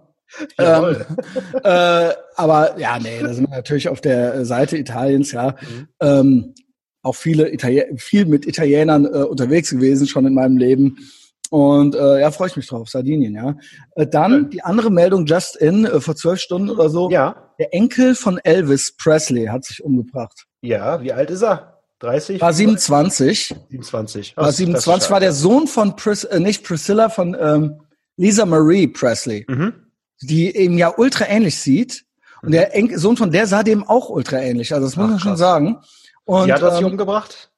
Jawohl. 0.59 1.07
äh, 1.65 2.11
aber 2.37 2.79
ja, 2.79 2.99
nee, 2.99 3.21
da 3.23 3.33
sind 3.33 3.49
wir 3.49 3.57
natürlich 3.57 3.89
auf 3.89 4.01
der 4.01 4.45
Seite 4.45 4.77
Italiens, 4.77 5.33
ja. 5.33 5.53
Mhm. 5.61 5.89
Ähm, 6.01 6.55
auch 7.03 7.15
viele 7.15 7.53
Italien 7.53 7.97
viel 7.99 8.25
mit 8.27 8.47
Italienern 8.47 9.05
äh, 9.07 9.09
unterwegs 9.25 9.71
gewesen 9.71 10.07
schon 10.07 10.27
in 10.27 10.35
meinem 10.35 10.57
Leben. 10.59 10.99
Und 11.51 11.95
äh, 11.95 12.21
ja, 12.21 12.31
freue 12.31 12.49
ich 12.49 12.57
mich 12.57 12.67
drauf, 12.67 12.89
Sardinien, 12.89 13.35
ja. 13.35 13.55
Äh, 13.95 14.07
dann 14.07 14.51
die 14.51 14.63
andere 14.63 14.91
Meldung 14.91 15.27
just 15.27 15.57
in, 15.57 15.85
äh, 15.85 16.01
vor 16.01 16.17
zwölf 16.17 16.41
Stunden 16.41 16.71
oder 16.71 16.89
so. 16.89 17.11
ja. 17.11 17.37
Der 17.61 17.73
Enkel 17.73 18.17
von 18.17 18.39
Elvis 18.39 18.97
Presley 18.97 19.47
hat 19.47 19.65
sich 19.65 19.85
umgebracht. 19.85 20.47
Ja, 20.61 21.01
wie 21.03 21.13
alt 21.13 21.31
ist 21.31 21.43
er? 21.43 21.79
30? 22.01 22.41
War 22.41 22.53
27. 22.53 23.55
27. 23.71 24.37
War 24.37 24.51
27, 24.51 25.11
war 25.13 25.21
der 25.21 25.33
Sohn 25.33 25.69
von 25.69 25.95
Pris 25.95 26.25
äh, 26.25 26.41
nicht 26.41 26.65
Priscilla, 26.65 27.09
von 27.09 27.37
ähm, 27.39 27.81
Lisa 28.17 28.45
Marie 28.45 28.89
Presley, 28.89 29.45
Mhm. 29.49 29.73
die 30.23 30.51
ihm 30.57 30.77
ja 30.79 30.93
ultra 30.97 31.27
ähnlich 31.29 31.61
sieht. 31.61 32.05
Und 32.43 32.51
der 32.51 32.75
Enkel, 32.75 32.99
Sohn 32.99 33.17
von 33.17 33.31
der 33.31 33.47
sah 33.47 33.63
dem 33.63 33.85
auch 33.85 34.09
ultra 34.11 34.39
ähnlich. 34.41 34.75
Also 34.75 34.87
das 34.87 34.97
muss 34.97 35.07
Ach, 35.07 35.11
man 35.11 35.19
schon 35.21 35.37
sagen. 35.37 35.79
Und 36.25 36.49
Wie 36.49 36.53
hat 36.53 36.61
er 36.63 36.73
sich 36.73 36.81
ähm, 36.81 36.87
umgebracht? 36.91 37.51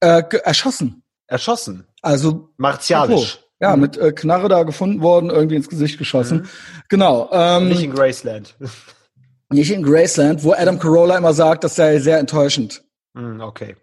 äh, 0.00 0.22
erschossen. 0.44 1.02
Erschossen. 1.26 1.86
Also 2.02 2.50
Martialisch. 2.56 3.40
ja, 3.60 3.74
Mhm. 3.76 3.82
mit 3.82 3.96
äh, 3.96 4.12
Knarre 4.12 4.48
da 4.48 4.62
gefunden 4.64 5.00
worden, 5.02 5.30
irgendwie 5.30 5.56
ins 5.56 5.68
Gesicht 5.68 5.98
geschossen. 5.98 6.48
Genau. 6.88 7.28
Ähm, 7.32 7.68
Nicht 7.68 7.82
in 7.82 7.92
Graceland. 7.94 8.54
nicht 9.50 9.70
in 9.70 9.82
Graceland, 9.82 10.42
wo 10.44 10.52
Adam 10.52 10.78
Carolla 10.78 11.16
immer 11.16 11.32
sagt, 11.34 11.64
das 11.64 11.76
sei 11.76 11.98
sehr 12.00 12.18
enttäuschend. 12.18 12.82
Hm, 13.16 13.40
okay. 13.40 13.76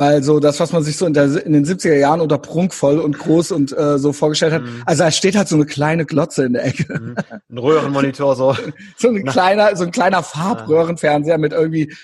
Weil 0.00 0.22
so 0.22 0.40
das, 0.40 0.58
was 0.60 0.72
man 0.72 0.82
sich 0.82 0.96
so 0.96 1.04
in, 1.04 1.12
der, 1.12 1.24
in 1.44 1.52
den 1.52 1.66
70er 1.66 1.94
Jahren 1.94 2.22
unter 2.22 2.38
prunkvoll 2.38 2.98
und 2.98 3.18
groß 3.18 3.52
und 3.52 3.76
äh, 3.76 3.98
so 3.98 4.14
vorgestellt 4.14 4.54
hat, 4.54 4.62
Mhm. 4.62 4.82
also 4.86 5.04
da 5.04 5.10
steht 5.10 5.36
halt 5.36 5.46
so 5.46 5.56
eine 5.56 5.66
kleine 5.66 6.06
Glotze 6.06 6.44
in 6.46 6.54
der 6.54 6.64
Ecke. 6.64 6.98
Mhm. 6.98 7.16
Ein 7.50 7.58
Röhrenmonitor 7.58 8.34
so. 8.34 8.56
So 8.96 9.08
ein 9.08 9.26
kleiner, 9.26 9.76
so 9.76 9.84
ein 9.84 9.90
kleiner 9.90 10.22
Farbröhrenfernseher 10.22 11.36
mit 11.36 11.52
irgendwie. 11.52 11.94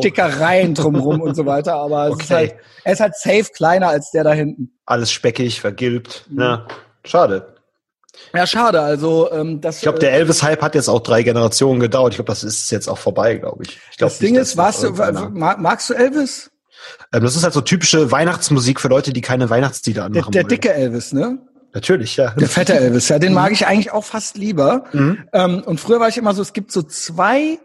Stickereien 0.00 0.74
drumrum 0.74 1.20
und 1.20 1.36
so 1.36 1.46
weiter. 1.46 1.74
Aber 1.76 2.08
es 2.08 2.14
ist 2.14 2.24
Okay. 2.24 2.34
halt, 2.34 2.54
er 2.82 2.92
ist 2.94 3.00
halt 3.00 3.14
safe 3.16 3.46
kleiner 3.54 3.88
als 3.88 4.10
der 4.10 4.24
da 4.24 4.32
hinten. 4.32 4.72
Alles 4.84 5.12
speckig, 5.12 5.60
vergilbt. 5.60 6.24
Mhm. 6.30 6.40
Ja. 6.40 6.66
Schade. 7.04 7.54
Ja, 8.34 8.44
schade. 8.44 8.80
Also 8.80 9.30
ähm, 9.30 9.60
das, 9.60 9.76
Ich 9.76 9.82
glaube, 9.82 10.00
der 10.00 10.14
Elvis-Hype 10.14 10.62
hat 10.62 10.74
jetzt 10.74 10.88
auch 10.88 10.98
drei 11.00 11.22
Generationen 11.22 11.78
gedauert. 11.78 12.14
Ich 12.14 12.16
glaube, 12.16 12.32
das 12.32 12.42
ist 12.42 12.72
jetzt 12.72 12.88
auch 12.88 12.98
vorbei, 12.98 13.36
glaube 13.36 13.62
ich. 13.62 13.78
ich 13.92 13.98
glaub 13.98 14.10
das 14.10 14.20
nicht, 14.20 14.32
Ding 14.32 14.40
ist, 14.40 14.56
was, 14.56 14.82
magst 15.58 15.90
du 15.90 15.94
Elvis? 15.94 16.50
Ähm, 17.12 17.22
das 17.22 17.36
ist 17.36 17.44
halt 17.44 17.54
so 17.54 17.60
typische 17.60 18.10
Weihnachtsmusik 18.10 18.80
für 18.80 18.88
Leute, 18.88 19.12
die 19.12 19.20
keine 19.20 19.50
Weihnachtslieder 19.50 20.02
Der, 20.02 20.06
anmachen 20.06 20.32
der 20.32 20.42
wollen. 20.42 20.48
dicke 20.48 20.72
Elvis, 20.72 21.12
ne? 21.12 21.38
Natürlich, 21.74 22.16
ja. 22.16 22.30
Der 22.30 22.48
fette 22.48 22.74
Elvis, 22.74 23.08
ja, 23.08 23.18
den 23.18 23.34
mag 23.34 23.52
ich 23.52 23.66
eigentlich 23.66 23.92
auch 23.92 24.04
fast 24.04 24.36
lieber. 24.38 24.84
Mhm. 24.92 25.24
Ähm, 25.32 25.62
und 25.64 25.78
früher 25.80 26.00
war 26.00 26.08
ich 26.08 26.16
immer 26.16 26.34
so, 26.34 26.42
es 26.42 26.52
gibt 26.54 26.72
so 26.72 26.82
zwei 26.82 27.58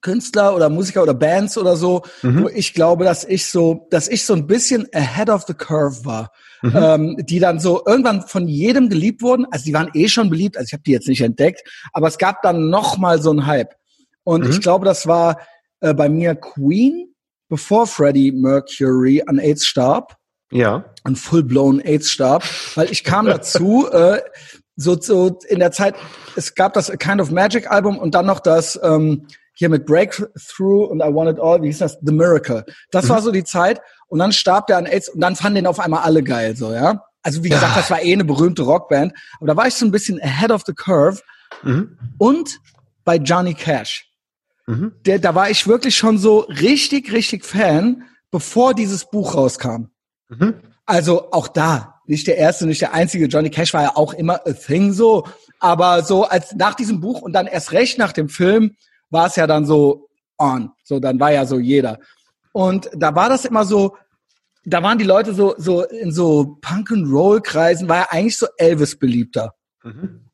Künstler 0.00 0.56
oder 0.56 0.68
Musiker 0.68 1.02
oder 1.02 1.14
Bands 1.14 1.56
oder 1.58 1.76
so, 1.76 2.02
Mhm. 2.22 2.44
wo 2.44 2.48
ich 2.48 2.74
glaube, 2.74 3.04
dass 3.04 3.22
ich 3.24 3.46
so, 3.46 3.86
dass 3.90 4.08
ich 4.08 4.24
so 4.24 4.34
ein 4.34 4.46
bisschen 4.48 4.88
ahead 4.92 5.30
of 5.30 5.44
the 5.46 5.54
curve 5.54 6.04
war. 6.04 6.32
Mhm. 6.62 6.72
Ähm, 6.74 7.16
die 7.20 7.38
dann 7.38 7.60
so 7.60 7.82
irgendwann 7.86 8.22
von 8.22 8.48
jedem 8.48 8.88
geliebt 8.88 9.20
wurden. 9.22 9.46
Also 9.50 9.66
die 9.66 9.74
waren 9.74 9.90
eh 9.94 10.08
schon 10.08 10.30
beliebt, 10.30 10.56
also 10.56 10.66
ich 10.68 10.72
habe 10.72 10.82
die 10.84 10.90
jetzt 10.92 11.06
nicht 11.06 11.20
entdeckt, 11.20 11.62
aber 11.92 12.08
es 12.08 12.18
gab 12.18 12.40
dann 12.42 12.70
noch 12.70 12.96
mal 12.96 13.20
so 13.22 13.30
einen 13.30 13.46
Hype. 13.46 13.74
Und 14.24 14.44
Mhm. 14.44 14.50
ich 14.50 14.60
glaube, 14.60 14.84
das 14.86 15.06
war 15.06 15.38
äh, 15.80 15.92
bei 15.92 16.08
mir 16.08 16.34
Queen, 16.34 17.14
bevor 17.48 17.86
Freddie 17.86 18.32
Mercury 18.32 19.22
an 19.26 19.38
AIDS 19.38 19.64
starb 19.66 20.16
Ja. 20.50 20.84
an 21.04 21.16
full-blown 21.16 21.80
AIDS 21.80 22.10
starb, 22.10 22.44
weil 22.74 22.90
ich 22.90 23.04
kam 23.04 23.26
dazu, 23.26 23.88
äh, 23.92 24.20
so, 24.76 25.00
so 25.00 25.38
in 25.48 25.58
der 25.58 25.72
Zeit, 25.72 25.94
es 26.36 26.54
gab 26.54 26.74
das 26.74 26.90
A 26.90 26.96
Kind 26.96 27.20
of 27.20 27.30
Magic 27.30 27.70
Album 27.70 27.98
und 27.98 28.14
dann 28.14 28.26
noch 28.26 28.40
das 28.40 28.78
ähm, 28.82 29.26
hier 29.54 29.70
mit 29.70 29.86
Breakthrough 29.86 30.84
und 30.90 31.00
I 31.00 31.12
Want 31.14 31.30
It 31.30 31.40
All, 31.40 31.62
wie 31.62 31.68
hieß 31.68 31.78
das? 31.78 31.98
The 32.02 32.12
Miracle. 32.12 32.64
Das 32.90 33.08
war 33.08 33.22
so 33.22 33.30
die 33.32 33.44
Zeit 33.44 33.80
und 34.08 34.18
dann 34.18 34.32
starb 34.32 34.66
der 34.66 34.76
an 34.76 34.84
AIDS 34.86 35.08
und 35.08 35.20
dann 35.20 35.34
fanden 35.34 35.56
den 35.56 35.66
auf 35.66 35.80
einmal 35.80 36.02
alle 36.02 36.22
geil, 36.22 36.54
so, 36.56 36.72
ja. 36.72 37.02
Also 37.22 37.42
wie 37.42 37.48
gesagt, 37.48 37.74
Ja. 37.74 37.80
das 37.80 37.90
war 37.90 38.02
eh 38.02 38.12
eine 38.12 38.24
berühmte 38.24 38.62
Rockband, 38.62 39.12
aber 39.38 39.46
da 39.48 39.56
war 39.56 39.66
ich 39.66 39.74
so 39.74 39.84
ein 39.86 39.90
bisschen 39.90 40.20
ahead 40.22 40.50
of 40.52 40.62
the 40.66 40.74
curve 40.74 41.22
Mhm. 41.62 41.96
und 42.18 42.58
bei 43.04 43.16
Johnny 43.16 43.54
Cash. 43.54 44.10
Mhm. 44.66 44.92
Der, 45.06 45.18
da 45.18 45.34
war 45.34 45.50
ich 45.50 45.66
wirklich 45.66 45.96
schon 45.96 46.18
so 46.18 46.40
richtig, 46.40 47.12
richtig 47.12 47.44
Fan, 47.44 48.04
bevor 48.30 48.74
dieses 48.74 49.08
Buch 49.08 49.34
rauskam. 49.34 49.86
Mhm. 50.28 50.54
Also 50.84 51.32
auch 51.32 51.48
da, 51.48 52.00
nicht 52.06 52.26
der 52.26 52.36
erste, 52.36 52.66
nicht 52.66 52.80
der 52.80 52.94
einzige. 52.94 53.26
Johnny 53.26 53.50
Cash 53.50 53.74
war 53.74 53.82
ja 53.82 53.96
auch 53.96 54.12
immer 54.14 54.46
a 54.46 54.52
thing 54.52 54.92
so. 54.92 55.26
Aber 55.58 56.02
so 56.02 56.24
als 56.24 56.54
nach 56.54 56.74
diesem 56.74 57.00
Buch 57.00 57.22
und 57.22 57.32
dann 57.32 57.46
erst 57.46 57.72
recht 57.72 57.98
nach 57.98 58.12
dem 58.12 58.28
Film 58.28 58.76
war 59.10 59.26
es 59.26 59.36
ja 59.36 59.46
dann 59.46 59.66
so 59.66 60.08
on. 60.38 60.70
So, 60.84 61.00
dann 61.00 61.18
war 61.18 61.32
ja 61.32 61.46
so 61.46 61.58
jeder. 61.58 61.98
Und 62.52 62.90
da 62.94 63.14
war 63.14 63.28
das 63.28 63.44
immer 63.44 63.64
so, 63.64 63.96
da 64.64 64.82
waren 64.82 64.98
die 64.98 65.04
Leute 65.04 65.34
so, 65.34 65.54
so 65.58 65.84
in 65.84 66.12
so 66.12 66.58
Punk 66.60 66.90
and 66.90 67.10
Roll 67.10 67.40
Kreisen, 67.40 67.88
war 67.88 67.96
ja 67.96 68.06
eigentlich 68.10 68.38
so 68.38 68.46
Elvis 68.56 68.98
beliebter. 68.98 69.54
Mhm. 69.82 70.25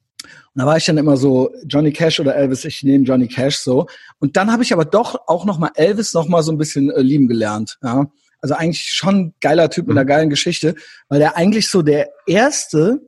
Und 0.54 0.60
da 0.60 0.66
war 0.66 0.76
ich 0.76 0.84
dann 0.84 0.98
immer 0.98 1.16
so 1.16 1.54
Johnny 1.66 1.92
Cash 1.92 2.20
oder 2.20 2.36
Elvis, 2.36 2.64
ich 2.64 2.82
nehme 2.82 3.04
Johnny 3.04 3.26
Cash 3.26 3.56
so. 3.58 3.86
Und 4.18 4.36
dann 4.36 4.52
habe 4.52 4.62
ich 4.62 4.72
aber 4.72 4.84
doch 4.84 5.26
auch 5.26 5.46
noch 5.46 5.58
mal 5.58 5.70
Elvis 5.74 6.12
noch 6.12 6.28
mal 6.28 6.42
so 6.42 6.52
ein 6.52 6.58
bisschen 6.58 6.90
äh, 6.90 7.00
lieben 7.00 7.26
gelernt. 7.26 7.78
Ja. 7.82 8.10
Also 8.42 8.54
eigentlich 8.54 8.82
schon 8.82 9.34
geiler 9.40 9.70
Typ 9.70 9.86
mit 9.86 9.96
einer 9.96 10.04
mhm. 10.04 10.08
geilen 10.08 10.30
Geschichte, 10.30 10.74
weil 11.08 11.20
der 11.20 11.36
eigentlich 11.36 11.70
so 11.70 11.80
der 11.80 12.10
erste, 12.26 13.00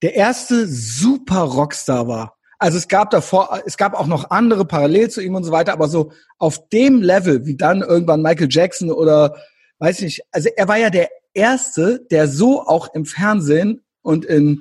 der 0.00 0.14
erste 0.14 0.66
super 0.66 1.40
Rockstar 1.40 2.08
war. 2.08 2.36
Also 2.58 2.78
es 2.78 2.86
gab 2.86 3.10
davor, 3.10 3.60
es 3.66 3.76
gab 3.76 3.94
auch 3.94 4.06
noch 4.06 4.30
andere 4.30 4.64
parallel 4.64 5.10
zu 5.10 5.20
ihm 5.20 5.34
und 5.34 5.42
so 5.42 5.50
weiter, 5.50 5.72
aber 5.72 5.88
so 5.88 6.12
auf 6.38 6.68
dem 6.68 7.02
Level, 7.02 7.44
wie 7.44 7.56
dann 7.56 7.82
irgendwann 7.82 8.22
Michael 8.22 8.46
Jackson 8.48 8.90
oder 8.90 9.34
weiß 9.80 9.98
ich 9.98 10.04
nicht, 10.04 10.22
also 10.30 10.48
er 10.56 10.68
war 10.68 10.76
ja 10.76 10.88
der 10.88 11.08
erste, 11.34 12.06
der 12.10 12.28
so 12.28 12.62
auch 12.62 12.94
im 12.94 13.04
Fernsehen 13.04 13.82
und 14.02 14.24
in 14.24 14.60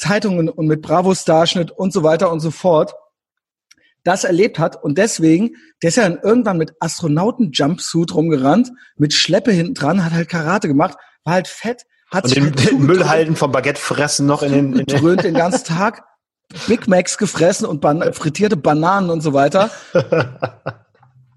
Zeitungen 0.00 0.48
und 0.48 0.66
mit 0.66 0.82
Bravo-Starschnitt 0.82 1.70
und 1.70 1.92
so 1.92 2.02
weiter 2.02 2.32
und 2.32 2.40
so 2.40 2.50
fort 2.50 2.94
das 4.04 4.24
erlebt 4.24 4.58
hat 4.58 4.82
und 4.82 4.98
deswegen, 4.98 5.56
der 5.82 5.88
ist 5.88 5.96
ja 5.96 6.08
dann 6.08 6.18
irgendwann 6.22 6.56
mit 6.56 6.72
Astronauten-Jumpsuit 6.80 8.14
rumgerannt, 8.14 8.70
mit 8.96 9.12
Schleppe 9.12 9.52
hinten 9.52 9.74
dran, 9.74 10.04
hat 10.04 10.12
halt 10.12 10.28
Karate 10.28 10.68
gemacht, 10.68 10.96
war 11.24 11.34
halt 11.34 11.48
fett, 11.48 11.84
hat 12.10 12.24
und 12.24 12.30
sich 12.30 12.38
den, 12.38 12.46
halt 12.46 12.70
den 12.70 12.86
Müllhalden 12.86 13.36
vom 13.36 13.52
Baguette 13.52 13.80
fressen 13.80 14.26
noch 14.26 14.42
in 14.42 14.52
den, 14.52 14.78
in 14.78 14.86
den 14.86 15.16
den 15.18 15.34
ganzen 15.34 15.64
Tag, 15.64 16.04
Big 16.66 16.88
Macs 16.88 17.18
gefressen 17.18 17.66
und 17.66 17.80
ban 17.80 18.12
frittierte 18.12 18.56
Bananen 18.56 19.10
und 19.10 19.20
so 19.20 19.34
weiter. 19.34 19.70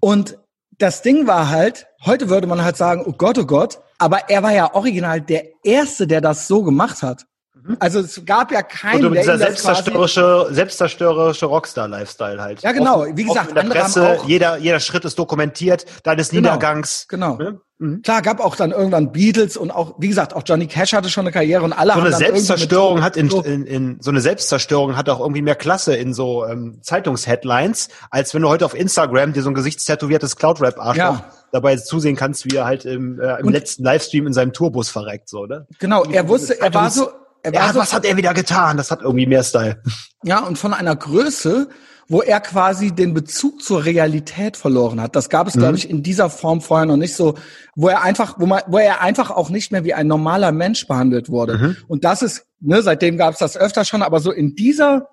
und 0.00 0.38
das 0.78 1.02
Ding 1.02 1.26
war 1.26 1.50
halt, 1.50 1.86
heute 2.04 2.30
würde 2.30 2.46
man 2.46 2.64
halt 2.64 2.76
sagen, 2.76 3.04
oh 3.06 3.12
Gott, 3.12 3.38
oh 3.38 3.44
Gott, 3.44 3.78
aber 3.98 4.30
er 4.30 4.42
war 4.42 4.52
ja 4.52 4.74
original 4.74 5.20
der 5.20 5.44
Erste, 5.62 6.06
der 6.06 6.20
das 6.20 6.48
so 6.48 6.64
gemacht 6.64 7.02
hat. 7.02 7.26
Mhm. 7.54 7.76
Also 7.78 8.00
es 8.00 8.24
gab 8.24 8.52
ja 8.52 8.62
keinen. 8.62 9.06
Und 9.06 9.14
dieser 9.14 9.38
selbstzerstörerische, 9.38 10.48
selbstzerstörerische 10.50 11.46
Rockstar-Lifestyle 11.46 12.40
halt. 12.40 12.62
Ja, 12.62 12.72
genau. 12.72 13.02
Offen, 13.02 13.16
Wie 13.16 13.24
gesagt, 13.24 13.50
in 13.50 13.54
der 13.54 13.62
Presse, 13.62 14.18
jeder, 14.26 14.58
jeder 14.58 14.80
Schritt 14.80 15.04
ist 15.04 15.18
dokumentiert, 15.18 15.86
deines 16.02 16.30
genau, 16.30 16.40
Niedergangs. 16.40 17.06
Genau. 17.08 17.36
Ne? 17.36 17.60
Mhm. 17.78 18.02
Klar, 18.02 18.22
gab 18.22 18.40
auch 18.40 18.54
dann 18.56 18.70
irgendwann 18.70 19.12
Beatles 19.12 19.56
und 19.56 19.70
auch, 19.70 19.94
wie 19.98 20.08
gesagt, 20.08 20.34
auch 20.34 20.42
Johnny 20.46 20.66
Cash 20.66 20.92
hatte 20.92 21.08
schon 21.08 21.22
eine 21.22 21.32
Karriere 21.32 21.64
und 21.64 21.72
alle 21.72 21.92
so 21.92 21.96
haben 21.96 22.06
eine 22.06 22.16
Selbstzerstörung 22.16 23.02
hat 23.02 23.16
in, 23.16 23.30
in, 23.30 23.66
in, 23.66 23.96
so 24.00 24.10
eine 24.10 24.20
Selbstzerstörung 24.20 24.96
hat 24.96 25.08
auch 25.08 25.20
irgendwie 25.20 25.42
mehr 25.42 25.56
Klasse 25.56 25.96
in 25.96 26.14
so 26.14 26.46
ähm, 26.46 26.78
Zeitungsheadlines, 26.82 27.88
als 28.10 28.32
wenn 28.34 28.42
du 28.42 28.48
heute 28.48 28.64
auf 28.64 28.74
Instagram 28.74 29.32
dir 29.32 29.42
so 29.42 29.50
ein 29.50 29.54
gesichtstätowiertes 29.54 30.36
Cloud-Rap-Arschloch 30.36 31.18
ja. 31.18 31.30
dabei 31.50 31.76
zusehen 31.76 32.14
kannst, 32.14 32.44
wie 32.44 32.56
er 32.56 32.64
halt 32.64 32.84
im, 32.84 33.20
äh, 33.20 33.40
im 33.40 33.48
letzten 33.48 33.82
Livestream 33.82 34.28
in 34.28 34.32
seinem 34.32 34.52
Tourbus 34.52 34.88
verreckt, 34.88 35.28
so, 35.28 35.46
ne? 35.46 35.66
Genau, 35.80 36.04
er 36.04 36.28
wusste, 36.28 36.60
er 36.60 36.72
war 36.72 36.90
so, 36.90 37.10
ja, 37.52 37.72
so, 37.72 37.78
was 37.78 37.92
hat 37.92 38.04
er 38.04 38.16
wieder 38.16 38.34
getan? 38.34 38.76
Das 38.76 38.90
hat 38.90 39.02
irgendwie 39.02 39.26
mehr 39.26 39.42
Style. 39.42 39.82
Ja, 40.22 40.40
und 40.40 40.58
von 40.58 40.72
einer 40.72 40.96
Größe, 40.96 41.68
wo 42.08 42.20
er 42.20 42.40
quasi 42.40 42.92
den 42.92 43.14
Bezug 43.14 43.62
zur 43.62 43.84
Realität 43.84 44.56
verloren 44.56 45.00
hat. 45.00 45.16
Das 45.16 45.28
gab 45.28 45.46
es, 45.46 45.54
mhm. 45.54 45.60
glaube 45.60 45.76
ich, 45.76 45.88
in 45.88 46.02
dieser 46.02 46.30
Form 46.30 46.60
vorher 46.60 46.86
noch 46.86 46.96
nicht 46.96 47.14
so, 47.14 47.34
wo 47.74 47.88
er 47.88 48.02
einfach, 48.02 48.38
wo 48.38 48.46
man, 48.46 48.62
wo 48.66 48.78
er 48.78 49.00
einfach 49.00 49.30
auch 49.30 49.50
nicht 49.50 49.72
mehr 49.72 49.84
wie 49.84 49.94
ein 49.94 50.06
normaler 50.06 50.52
Mensch 50.52 50.86
behandelt 50.86 51.28
wurde. 51.28 51.58
Mhm. 51.58 51.76
Und 51.88 52.04
das 52.04 52.22
ist, 52.22 52.46
ne, 52.60 52.82
seitdem 52.82 53.16
gab 53.16 53.32
es 53.32 53.38
das 53.38 53.56
öfter 53.56 53.84
schon, 53.84 54.02
aber 54.02 54.20
so 54.20 54.32
in 54.32 54.54
dieser, 54.54 55.08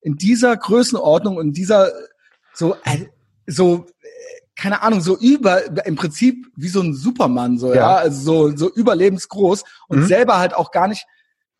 in 0.00 0.16
dieser 0.16 0.56
Größenordnung 0.56 1.36
und 1.36 1.52
dieser 1.52 1.90
so, 2.54 2.74
äh, 2.84 3.06
so 3.46 3.86
keine 4.56 4.82
Ahnung, 4.82 5.02
so 5.02 5.18
über, 5.18 5.84
im 5.86 5.96
Prinzip 5.96 6.46
wie 6.56 6.68
so 6.68 6.80
ein 6.80 6.94
Supermann, 6.94 7.58
so, 7.58 7.68
ja, 7.68 7.74
ja 7.74 7.96
also 7.96 8.50
so, 8.50 8.56
so 8.56 8.72
überlebensgroß 8.72 9.64
und 9.88 10.00
mhm. 10.00 10.06
selber 10.06 10.38
halt 10.38 10.54
auch 10.54 10.70
gar 10.70 10.88
nicht 10.88 11.06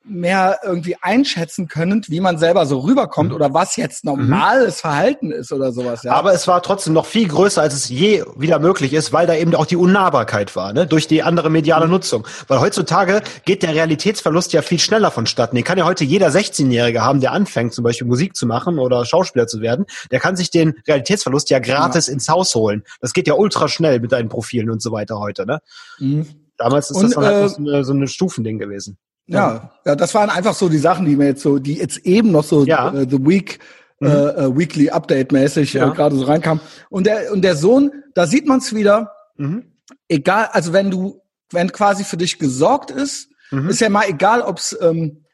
mehr 0.08 0.60
irgendwie 0.62 0.96
einschätzen 1.00 1.68
können, 1.68 2.02
wie 2.08 2.20
man 2.20 2.38
selber 2.38 2.66
so 2.66 2.80
rüberkommt 2.80 3.30
mhm. 3.30 3.36
oder 3.36 3.52
was 3.52 3.76
jetzt 3.76 4.04
normales 4.04 4.76
mhm. 4.76 4.80
Verhalten 4.80 5.30
ist 5.32 5.52
oder 5.52 5.72
sowas. 5.72 6.02
Ja. 6.04 6.12
Aber 6.12 6.32
es 6.32 6.46
war 6.46 6.62
trotzdem 6.62 6.92
noch 6.92 7.06
viel 7.06 7.28
größer, 7.28 7.60
als 7.62 7.74
es 7.74 7.88
je 7.88 8.24
wieder 8.36 8.58
möglich 8.58 8.92
ist, 8.92 9.12
weil 9.12 9.26
da 9.26 9.34
eben 9.34 9.54
auch 9.54 9.66
die 9.66 9.76
Unnahbarkeit 9.76 10.54
war, 10.54 10.72
ne? 10.72 10.86
durch 10.86 11.08
die 11.08 11.22
andere 11.22 11.50
mediale 11.50 11.86
mhm. 11.86 11.92
Nutzung. 11.92 12.26
Weil 12.48 12.60
heutzutage 12.60 13.22
geht 13.44 13.62
der 13.62 13.74
Realitätsverlust 13.74 14.52
ja 14.52 14.62
viel 14.62 14.78
schneller 14.78 15.10
vonstatten. 15.10 15.56
Den 15.56 15.64
kann 15.64 15.78
ja 15.78 15.84
heute 15.84 16.04
jeder 16.04 16.28
16-Jährige 16.28 17.02
haben, 17.02 17.20
der 17.20 17.32
anfängt, 17.32 17.74
zum 17.74 17.84
Beispiel 17.84 18.06
Musik 18.06 18.36
zu 18.36 18.46
machen 18.46 18.78
oder 18.78 19.04
Schauspieler 19.04 19.46
zu 19.46 19.60
werden. 19.60 19.86
Der 20.10 20.20
kann 20.20 20.36
sich 20.36 20.50
den 20.50 20.74
Realitätsverlust 20.86 21.50
ja 21.50 21.58
gratis 21.58 22.06
ja. 22.06 22.12
ins 22.12 22.28
Haus 22.28 22.54
holen. 22.54 22.84
Das 23.00 23.12
geht 23.12 23.26
ja 23.26 23.34
ultra 23.34 23.68
schnell 23.68 24.00
mit 24.00 24.12
deinen 24.12 24.28
Profilen 24.28 24.70
und 24.70 24.80
so 24.80 24.92
weiter 24.92 25.18
heute. 25.18 25.46
Ne? 25.46 25.60
Mhm. 25.98 26.26
Damals 26.56 26.90
ist 26.90 26.96
und, 26.96 27.04
das 27.04 27.14
dann 27.14 27.24
halt 27.24 27.44
äh, 27.44 27.48
so, 27.48 27.56
eine, 27.58 27.84
so 27.84 27.92
eine 27.92 28.08
Stufending 28.08 28.58
gewesen. 28.58 28.98
Ja, 29.28 29.72
ja, 29.84 29.96
das 29.96 30.14
waren 30.14 30.30
einfach 30.30 30.54
so 30.54 30.68
die 30.68 30.78
Sachen, 30.78 31.04
die 31.06 31.16
mir 31.16 31.26
jetzt 31.26 31.42
so, 31.42 31.58
die 31.58 31.74
jetzt 31.74 31.98
eben 31.98 32.30
noch 32.30 32.44
so 32.44 32.64
ja. 32.64 32.92
äh, 32.94 33.06
The 33.08 33.18
Week 33.26 33.58
mhm. 33.98 34.06
äh, 34.06 34.56
Weekly 34.56 34.90
Update 34.90 35.32
mäßig 35.32 35.74
äh, 35.74 35.78
ja. 35.78 35.90
äh, 35.90 35.94
gerade 35.94 36.16
so 36.16 36.24
reinkam. 36.24 36.60
Und 36.90 37.06
der 37.06 37.32
und 37.32 37.42
der 37.42 37.56
Sohn, 37.56 37.90
da 38.14 38.26
sieht 38.26 38.46
man 38.46 38.58
es 38.58 38.74
wieder. 38.74 39.12
Mhm. 39.36 39.72
Egal, 40.08 40.48
also 40.52 40.72
wenn 40.72 40.90
du, 40.90 41.20
wenn 41.50 41.72
quasi 41.72 42.04
für 42.04 42.16
dich 42.16 42.38
gesorgt 42.38 42.90
ist, 42.90 43.28
mhm. 43.50 43.68
ist 43.68 43.80
ja 43.80 43.88
mal 43.88 44.08
egal, 44.08 44.42
ob's 44.42 44.76
ähm, 44.80 45.24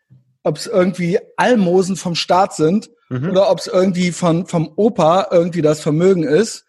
ob's 0.43 0.67
irgendwie 0.67 1.19
Almosen 1.37 1.97
vom 1.97 2.15
Staat 2.15 2.55
sind 2.55 2.91
mhm. 3.11 3.31
oder 3.31 3.51
ob's 3.51 3.67
irgendwie 3.67 4.13
von 4.13 4.47
vom 4.47 4.73
Opa 4.77 5.29
irgendwie 5.31 5.63
das 5.63 5.81
Vermögen 5.81 6.25
ist. 6.25 6.65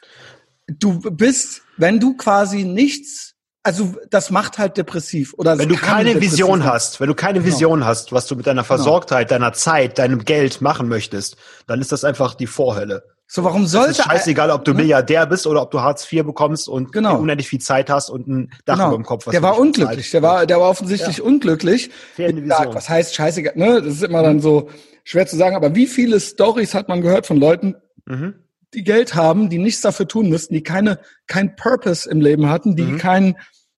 Du 0.68 1.00
bist, 1.00 1.62
wenn 1.78 2.00
du 2.00 2.16
quasi 2.16 2.64
nichts 2.64 3.33
also 3.64 3.96
das 4.10 4.30
macht 4.30 4.58
halt 4.58 4.78
depressiv 4.78 5.34
oder 5.38 5.58
wenn 5.58 5.70
du 5.70 5.76
keine 5.76 6.20
Vision 6.20 6.60
sein. 6.60 6.70
hast, 6.70 7.00
wenn 7.00 7.08
du 7.08 7.16
keine 7.16 7.40
genau. 7.40 7.52
Vision 7.52 7.86
hast, 7.86 8.12
was 8.12 8.28
du 8.28 8.36
mit 8.36 8.46
deiner 8.46 8.64
genau. 8.64 8.76
Versorgtheit, 8.76 9.30
genau. 9.30 9.40
deiner 9.40 9.54
Zeit, 9.54 9.98
deinem 9.98 10.26
Geld 10.26 10.62
machen 10.62 10.90
möchtest, 10.90 11.38
dann 11.66 11.80
ist 11.80 11.92
das 11.92 12.04
einfach 12.04 12.36
die 12.36 12.48
Vorhölle. 12.48 13.04
So 13.26 13.44
warum 13.44 13.66
sollte 13.66 13.92
es 13.92 14.00
ist 14.00 14.06
scheißegal, 14.06 14.52
ob 14.52 14.66
du 14.66 14.74
ne? 14.74 14.82
Milliardär 14.82 15.26
bist 15.26 15.48
oder 15.48 15.62
ob 15.62 15.72
du 15.72 15.82
Hartz 15.82 16.12
IV 16.12 16.24
bekommst 16.24 16.68
und 16.68 16.92
genau. 16.92 17.18
unendlich 17.18 17.48
viel 17.48 17.62
Zeit 17.62 17.90
hast 17.90 18.10
und 18.10 18.28
ein 18.28 18.52
Dach 18.66 18.76
genau. 18.76 18.90
über 18.90 18.98
dem 18.98 19.06
Kopf. 19.06 19.26
Was 19.26 19.32
der 19.32 19.42
war 19.42 19.58
unglücklich, 19.58 20.12
der 20.12 20.22
war 20.22 20.46
der 20.46 20.60
war 20.60 20.70
offensichtlich 20.70 21.18
ja. 21.18 21.24
unglücklich. 21.24 21.90
Gesagt, 22.18 22.76
was 22.76 22.90
heißt 22.90 23.16
scheißegal, 23.16 23.54
ne? 23.56 23.82
Das 23.82 23.94
ist 23.94 24.04
immer 24.04 24.20
mhm. 24.20 24.26
dann 24.26 24.40
so 24.42 24.70
schwer 25.06 25.26
zu 25.26 25.38
sagen, 25.38 25.56
aber 25.56 25.74
wie 25.74 25.88
viele 25.88 26.20
Stories 26.20 26.74
hat 26.74 26.90
man 26.90 27.02
gehört 27.02 27.26
von 27.26 27.38
Leuten, 27.38 27.76
mhm. 28.06 28.36
die 28.74 28.84
Geld 28.84 29.16
haben, 29.16 29.50
die 29.50 29.58
nichts 29.58 29.82
dafür 29.82 30.08
tun 30.08 30.30
müssten, 30.30 30.54
die 30.54 30.64
keine 30.64 31.00
kein 31.26 31.56
Purpose 31.56 32.10
im 32.10 32.20
Leben 32.22 32.50
hatten, 32.50 32.76
die 32.76 32.84
mhm. 32.84 32.98
keinen 32.98 33.36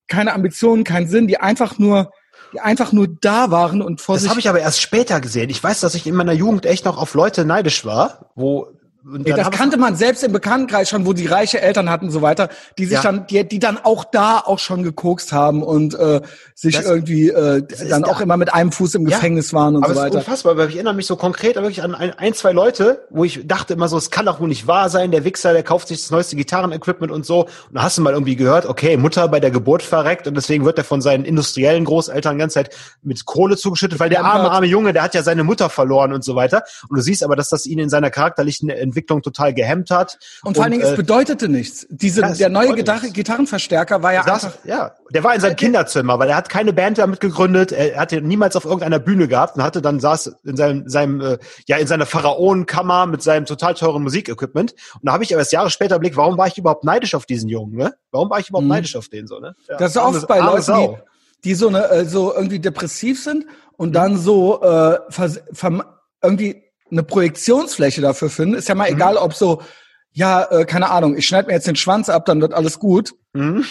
keine 0.08 0.34
Ambitionen, 0.34 0.84
keinen 0.84 1.08
Sinn, 1.08 1.28
die 1.28 1.39
einfach 1.39 1.78
nur 1.78 2.12
die 2.54 2.60
einfach 2.60 2.91
nur 2.91 3.08
da 3.08 3.52
waren 3.52 3.82
und 3.82 4.02
vor 4.02 4.15
das 4.15 4.22
sich. 4.22 4.30
Das 4.30 4.32
habe 4.32 4.39
ich 4.39 4.50
aber 4.50 4.60
erst 4.60 4.82
später 4.82 5.20
gesehen. 5.20 5.50
Ich 5.50 5.63
weiß, 5.63 5.80
dass 5.82 5.96
ich 5.96 6.08
in 6.08 6.15
meiner 6.15 6.34
Jugend 6.34 6.65
echt 6.65 6.86
noch 6.86 6.98
auf 6.98 7.13
Leute 7.13 7.44
neidisch 7.44 7.86
war, 7.86 8.32
wo 8.36 8.68
ja, 9.26 9.36
das 9.36 9.52
kannte 9.52 9.78
man 9.78 9.96
selbst 9.96 10.24
im 10.24 10.32
Bekanntenkreis 10.32 10.89
schon, 10.89 11.06
wo 11.06 11.13
die 11.13 11.28
reiche 11.28 11.62
Eltern 11.62 11.89
hatten 11.91 12.06
und 12.06 12.12
so 12.12 12.24
weiter, 12.24 12.50
die 12.78 12.86
sich 12.86 12.96
ja. 12.96 13.04
dann, 13.04 13.28
die, 13.28 13.48
die 13.48 13.60
dann 13.60 13.78
auch 13.78 14.04
da 14.04 14.39
auch 14.39 14.58
schon 14.58 14.82
gekokst 14.82 15.32
haben 15.32 15.62
und 15.62 15.94
äh, 15.94 16.22
sich 16.56 16.76
das, 16.76 16.86
irgendwie 16.86 17.30
äh, 17.30 17.62
dann 17.88 18.04
auch 18.04 18.20
immer 18.20 18.36
mit 18.38 18.52
einem 18.52 18.72
Fuß 18.72 18.96
im 18.96 19.06
Gefängnis 19.06 19.52
ja, 19.52 19.60
waren 19.60 19.76
und 19.76 19.84
aber 19.84 19.94
so 19.94 20.00
weiter. 20.00 20.10
Das 20.10 20.24
ist 20.24 20.28
unfassbar, 20.28 20.58
weil 20.58 20.70
ich 20.70 20.76
erinnere 20.76 20.96
mich 20.96 21.06
so 21.06 21.18
konkret 21.18 21.56
wirklich 21.56 21.84
an 21.84 21.94
ein, 21.94 22.12
ein, 22.18 22.34
zwei 22.34 22.52
Leute, 22.52 23.06
wo 23.12 23.24
ich 23.24 23.46
dachte 23.46 23.74
immer 23.74 23.88
so, 23.89 23.98
es 23.98 24.10
kann 24.10 24.26
doch 24.26 24.39
wohl 24.39 24.48
nicht 24.48 24.65
wahr 24.65 24.89
sein, 24.89 25.12
der 25.12 25.24
Wichser, 25.24 25.54
der 25.54 25.62
kauft 25.62 25.89
sich 25.89 26.02
das 26.02 26.10
neueste 26.10 26.36
Gitarrenequipment 26.36 27.12
und 27.12 27.28
so. 27.28 27.41
Und 27.41 27.52
da 27.74 27.84
hast 27.84 28.00
du 28.00 28.02
mal 28.02 28.13
irgendwie 28.13 28.36
gehört, 28.36 28.65
okay, 28.65 28.98
Mutter 28.98 29.28
bei 29.28 29.39
der 29.39 29.52
Geburt 29.52 29.84
verreckt 29.84 30.28
und 30.28 30.34
deswegen 30.36 30.65
wird 30.65 30.80
er 30.80 30.84
von 30.84 31.02
seinen 31.02 31.26
industriellen 31.26 31.86
Großeltern 31.86 32.36
die 32.36 32.39
ganze 32.39 32.56
Zeit 32.56 32.76
mit 33.04 33.24
Kohle 33.26 33.56
zugeschüttet, 33.56 34.00
weil 34.00 34.10
der 34.10 34.26
arme, 34.26 34.50
arme 34.50 34.65
Junge, 34.65 34.94
der 34.94 35.04
hat 35.04 35.13
ja 35.13 35.22
seine 35.22 35.44
Mutter 35.44 35.70
verloren 35.70 36.12
und 36.12 36.24
so 36.24 36.36
weiter. 36.36 36.63
Und 36.89 36.98
du 36.98 37.04
siehst 37.04 37.24
aber, 37.24 37.36
dass 37.36 37.50
das 37.50 37.68
ihn 37.68 37.78
in 37.78 37.89
seiner 37.89 38.10
charakterlichen 38.10 38.70
Entwicklung 38.96 39.22
total 39.22 39.54
gehemmt 39.54 39.92
hat. 39.92 40.18
Und 40.44 40.56
vor 40.56 40.64
allen 40.64 40.72
Dingen, 40.72 40.84
äh, 40.84 40.92
es 40.92 40.96
bedeutete 40.96 41.50
nichts. 41.50 41.86
Diese, 41.90 42.22
ja, 42.22 42.34
der 42.34 42.50
neue 42.50 42.74
Gitarre, 42.74 43.10
Gitarrenverstärker 43.10 44.02
war 44.02 44.14
ja 44.14 44.24
das, 44.24 44.46
einfach. 44.46 44.60
Ja, 44.64 44.96
der 45.14 45.24
war 45.24 45.36
in 45.36 45.42
seinem 45.42 45.58
Kinderzimmer, 45.58 46.18
weil 46.18 46.30
er 46.30 46.38
hat 46.38 46.50
keine 46.50 46.72
Band 46.72 46.98
damit 46.98 47.20
gegründet. 47.20 47.72
Er 47.72 48.00
hatte 48.00 48.22
niemals 48.22 48.56
auf 48.56 48.64
irgendeiner 48.64 49.00
Bühne 49.00 49.28
gehabt 49.28 49.58
und 49.58 49.64
hatte 49.64 49.82
dann 49.82 50.00
saß 50.00 50.36
in 50.46 50.56
seinem, 50.56 50.88
seinem 50.88 51.22
äh, 51.22 51.38
ja 51.68 51.78
in 51.78 51.88
seiner 51.88 52.06
Pharaonenkammer 52.06 53.06
mit 53.06 53.22
seinem 53.22 53.46
total 53.46 53.74
teuren 53.74 54.04
Musikequipment. 54.04 54.72
Und 54.72 55.02
da 55.04 55.12
habe 55.12 55.24
ich 55.24 55.34
aber 55.34 55.42
erst 55.42 55.52
Jahre 55.52 55.70
später 55.70 56.00
Blick, 56.00 56.16
warum 56.16 56.38
war 56.38 56.48
ich 56.48 56.58
überhaupt 56.58 56.84
neidisch 56.84 57.16
auf 57.16 57.26
diesen 57.26 57.50
Jungen? 57.50 57.76
Ne? 57.76 57.94
Warum 58.12 58.30
war 58.30 58.40
ich 58.40 58.50
überhaupt 58.50 58.66
mhm. 58.66 58.70
neidisch 58.70 58.96
auf 58.96 59.10
den 59.10 59.28
so? 59.28 59.40
Ne? 59.40 59.56
Ja, 59.68 59.78
das 59.78 59.92
ist 59.92 59.98
oft 59.98 60.28
bei 60.28 60.40
Leuten, 60.40 60.96
die, 61.44 61.50
die 61.50 61.56
so 61.56 61.68
eine 61.68 61.90
äh, 61.90 62.06
so 62.06 62.34
irgendwie 62.34 62.60
depressiv 62.60 63.22
sind 63.22 63.46
und 63.78 63.90
mhm. 63.90 63.94
dann 63.94 64.18
so 64.18 64.62
äh, 64.62 64.98
irgendwie 66.24 66.64
eine 66.91 67.04
Projektionsfläche 67.04 68.02
dafür 68.02 68.30
finden. 68.30 68.56
Ist 68.56 68.69
ja 68.69 68.76
mal 68.76 68.89
mhm. 68.89 68.95
egal, 68.95 69.17
ob 69.17 69.34
so 69.34 69.62
ja, 70.17 70.43
äh, 70.50 70.63
keine 70.63 70.91
Ahnung, 70.91 71.17
ich 71.17 71.28
schneide 71.28 71.48
mir 71.50 71.56
jetzt 71.56 71.67
den 71.67 71.76
Schwanz 71.76 72.08
ab, 72.08 72.26
dann 72.26 72.39
wird 72.39 72.54
alles 72.54 72.80
gut. 72.80 73.12
Mhm. 73.34 73.65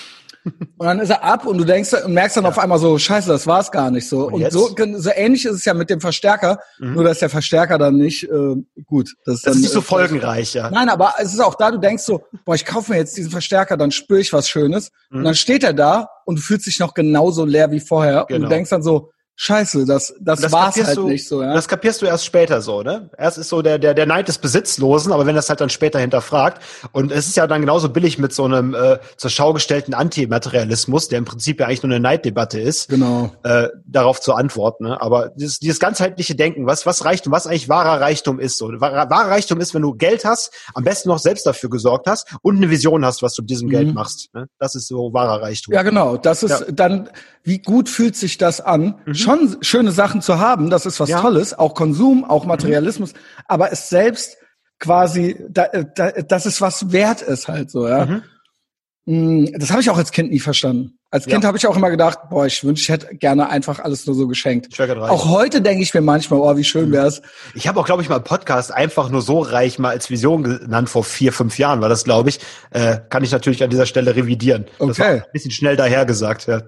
Und 0.76 0.86
dann 0.86 0.98
ist 1.00 1.08
er 1.08 1.24
ab 1.24 1.46
und 1.46 1.56
du 1.56 1.64
denkst 1.64 1.94
und 2.04 2.12
merkst 2.12 2.36
dann 2.36 2.44
Ja. 2.44 2.50
auf 2.50 2.58
einmal 2.58 2.78
so, 2.78 2.98
scheiße, 2.98 3.30
das 3.30 3.46
war's 3.46 3.72
gar 3.72 3.90
nicht 3.90 4.06
so. 4.06 4.26
Und 4.26 4.34
Und, 4.34 4.40
jetzt? 4.42 4.52
so, 4.52 4.68
so 4.76 5.10
ähnlich 5.14 5.46
ist 5.46 5.52
es 5.54 5.64
ja 5.64 5.72
mit 5.72 5.88
dem 5.88 6.02
Verstärker, 6.02 6.58
Mhm. 6.78 6.92
nur 6.96 7.04
dass 7.04 7.20
der 7.20 7.30
Verstärker 7.30 7.78
dann 7.78 7.96
nicht 7.96 8.24
äh, 8.24 8.56
gut. 8.84 9.14
Das, 9.24 9.36
Das 9.36 9.42
dann, 9.42 9.54
ist 9.54 9.60
nicht 9.60 9.72
so 9.72 9.80
folgenreich, 9.80 10.52
ja. 10.52 10.70
Nein, 10.70 10.90
aber 10.90 11.14
es 11.18 11.32
ist 11.32 11.40
auch 11.40 11.54
da, 11.54 11.70
du 11.70 11.78
denkst 11.78 12.02
so, 12.02 12.20
boah, 12.44 12.54
ich 12.54 12.66
kaufe 12.66 12.92
mir 12.92 12.98
jetzt 12.98 13.16
diesen 13.16 13.30
Verstärker, 13.30 13.78
dann 13.78 13.90
spüre 13.90 14.20
ich 14.20 14.34
was 14.34 14.46
Schönes. 14.46 14.90
Mhm. 15.08 15.20
Und 15.20 15.24
dann 15.24 15.34
steht 15.34 15.64
er 15.64 15.72
da 15.72 16.10
und 16.26 16.36
du 16.36 16.42
fühlst 16.42 16.66
dich 16.66 16.78
noch 16.78 16.92
genauso 16.92 17.46
leer 17.46 17.70
wie 17.70 17.80
vorher. 17.80 18.24
Und 18.24 18.28
Genau. 18.28 18.42
du 18.48 18.54
denkst 18.54 18.68
dann 18.68 18.82
so, 18.82 19.12
scheiße, 19.36 19.84
das, 19.84 20.14
das, 20.20 20.40
Das 20.40 20.52
war's 20.52 20.76
halt 20.82 20.96
du, 20.96 21.08
nicht 21.08 21.26
so. 21.28 21.42
Ja? 21.42 21.52
Das 21.54 21.66
kapierst 21.68 22.00
du 22.02 22.06
erst 22.06 22.24
später 22.24 22.62
so, 22.62 22.82
ne? 22.82 23.10
Erst 23.18 23.38
ist 23.38 23.48
so 23.48 23.62
der, 23.62 23.78
der, 23.78 23.94
der 23.94 24.06
Neid 24.06 24.28
des 24.28 24.38
Besitzlosen, 24.38 25.12
aber 25.12 25.26
wenn 25.26 25.34
das 25.34 25.48
halt 25.48 25.60
dann 25.60 25.70
später 25.70 25.98
hinterfragt, 25.98 26.62
und 26.92 27.10
es 27.12 27.26
ist 27.26 27.36
ja 27.36 27.46
dann 27.46 27.60
genauso 27.60 27.88
billig 27.88 28.18
mit 28.18 28.32
so 28.32 28.44
einem 28.44 28.74
äh, 28.74 28.98
zur 29.16 29.30
Schau 29.30 29.52
gestellten 29.52 29.92
Antimaterialismus, 29.94 31.08
der 31.08 31.18
im 31.18 31.24
Prinzip 31.24 31.60
ja 31.60 31.66
eigentlich 31.66 31.82
nur 31.82 31.90
eine 31.92 32.00
Neiddebatte 32.00 32.60
ist, 32.60 32.88
Genau. 32.88 33.32
äh, 33.42 33.68
darauf 33.86 34.20
zu 34.20 34.34
antworten. 34.34 34.84
Ne? 34.84 35.00
Aber 35.00 35.30
dieses, 35.30 35.58
dieses 35.58 35.80
ganzheitliche 35.80 36.34
Denken, 36.34 36.66
was, 36.66 36.86
was 36.86 37.04
Reichtum, 37.04 37.32
was 37.32 37.46
eigentlich 37.46 37.68
wahrer 37.68 38.00
Reichtum 38.00 38.38
ist. 38.40 38.58
So. 38.58 38.68
Wahrer, 38.80 39.10
wahrer 39.10 39.30
Reichtum 39.30 39.60
ist, 39.60 39.74
wenn 39.74 39.82
du 39.82 39.94
Geld 39.94 40.24
hast, 40.24 40.52
am 40.74 40.84
besten 40.84 41.08
noch 41.08 41.18
selbst 41.18 41.46
dafür 41.46 41.70
gesorgt 41.70 42.06
hast 42.08 42.28
und 42.42 42.56
eine 42.56 42.70
Vision 42.70 43.04
hast, 43.04 43.22
was 43.22 43.34
du 43.34 43.42
mit 43.42 43.50
diesem 43.50 43.68
Geld 43.68 43.88
Mhm. 43.88 43.94
machst. 43.94 44.28
Ne? 44.34 44.46
Das 44.58 44.74
ist 44.74 44.88
so 44.88 45.12
wahrer 45.12 45.42
Reichtum. 45.42 45.74
Ja, 45.74 45.82
genau. 45.82 46.16
Das 46.16 46.42
ist 46.42 46.50
Ja. 46.60 46.72
dann, 46.72 47.08
wie 47.42 47.58
gut 47.58 47.88
fühlt 47.88 48.16
sich 48.16 48.38
das 48.38 48.60
an? 48.60 48.94
Schon 49.24 49.56
schöne 49.62 49.90
Sachen 49.92 50.22
zu 50.22 50.38
haben, 50.38 50.70
das 50.70 50.86
ist 50.86 51.00
was 51.00 51.08
Ja. 51.08 51.20
Tolles, 51.20 51.58
auch 51.58 51.74
Konsum, 51.74 52.24
auch 52.24 52.44
Materialismus, 52.44 53.12
aber 53.48 53.72
es 53.72 53.88
selbst 53.88 54.36
quasi, 54.78 55.36
da, 55.48 55.66
da, 55.96 56.10
dass 56.12 56.46
es 56.46 56.60
was 56.60 56.92
wert 56.92 57.22
ist 57.22 57.48
halt 57.48 57.70
so, 57.70 57.88
ja. 57.88 58.06
Mhm. 58.06 58.22
Mm, 59.06 59.46
Das 59.58 59.70
habe 59.70 59.82
ich 59.82 59.90
auch 59.90 59.98
als 59.98 60.12
Kind 60.12 60.30
nie 60.30 60.40
verstanden. 60.40 60.98
Als 61.10 61.26
Kind 61.26 61.42
Ja. 61.44 61.46
habe 61.48 61.58
ich 61.58 61.66
auch 61.66 61.76
immer 61.76 61.90
gedacht, 61.90 62.18
boah, 62.30 62.46
ich 62.46 62.64
wünsche, 62.64 62.82
ich 62.82 62.88
hätte 62.88 63.14
gerne 63.16 63.48
einfach 63.50 63.78
alles 63.78 64.06
nur 64.06 64.16
so 64.16 64.26
geschenkt. 64.26 64.78
Auch 64.80 65.28
heute 65.28 65.60
denke 65.60 65.82
ich 65.82 65.92
mir 65.94 66.00
manchmal, 66.00 66.40
oh, 66.40 66.56
wie 66.56 66.64
schön 66.64 66.90
wär's. 66.90 67.20
Ich 67.54 67.68
habe 67.68 67.78
auch, 67.78 67.84
glaube 67.86 68.02
ich, 68.02 68.08
mal 68.08 68.16
einen 68.16 68.24
Podcast 68.24 68.72
einfach 68.72 69.10
nur 69.10 69.22
so 69.22 69.40
reich 69.40 69.78
mal 69.78 69.90
als 69.90 70.08
Vision 70.10 70.42
genannt 70.42 70.88
vor 70.88 71.04
vier, 71.04 71.32
fünf 71.32 71.58
Jahren, 71.58 71.80
war 71.82 71.88
das, 71.90 72.04
glaube 72.04 72.30
ich. 72.30 72.40
Äh, 72.70 72.98
kann 73.10 73.22
ich 73.22 73.30
natürlich 73.30 73.62
an 73.62 73.70
dieser 73.70 73.86
Stelle 73.86 74.16
revidieren. 74.16 74.64
Das 74.78 74.98
war 74.98 75.06
Okay. 75.06 75.20
ein 75.24 75.32
bisschen 75.32 75.50
schnell 75.50 75.76
dahergesagt. 75.76 76.46
Ja. 76.46 76.62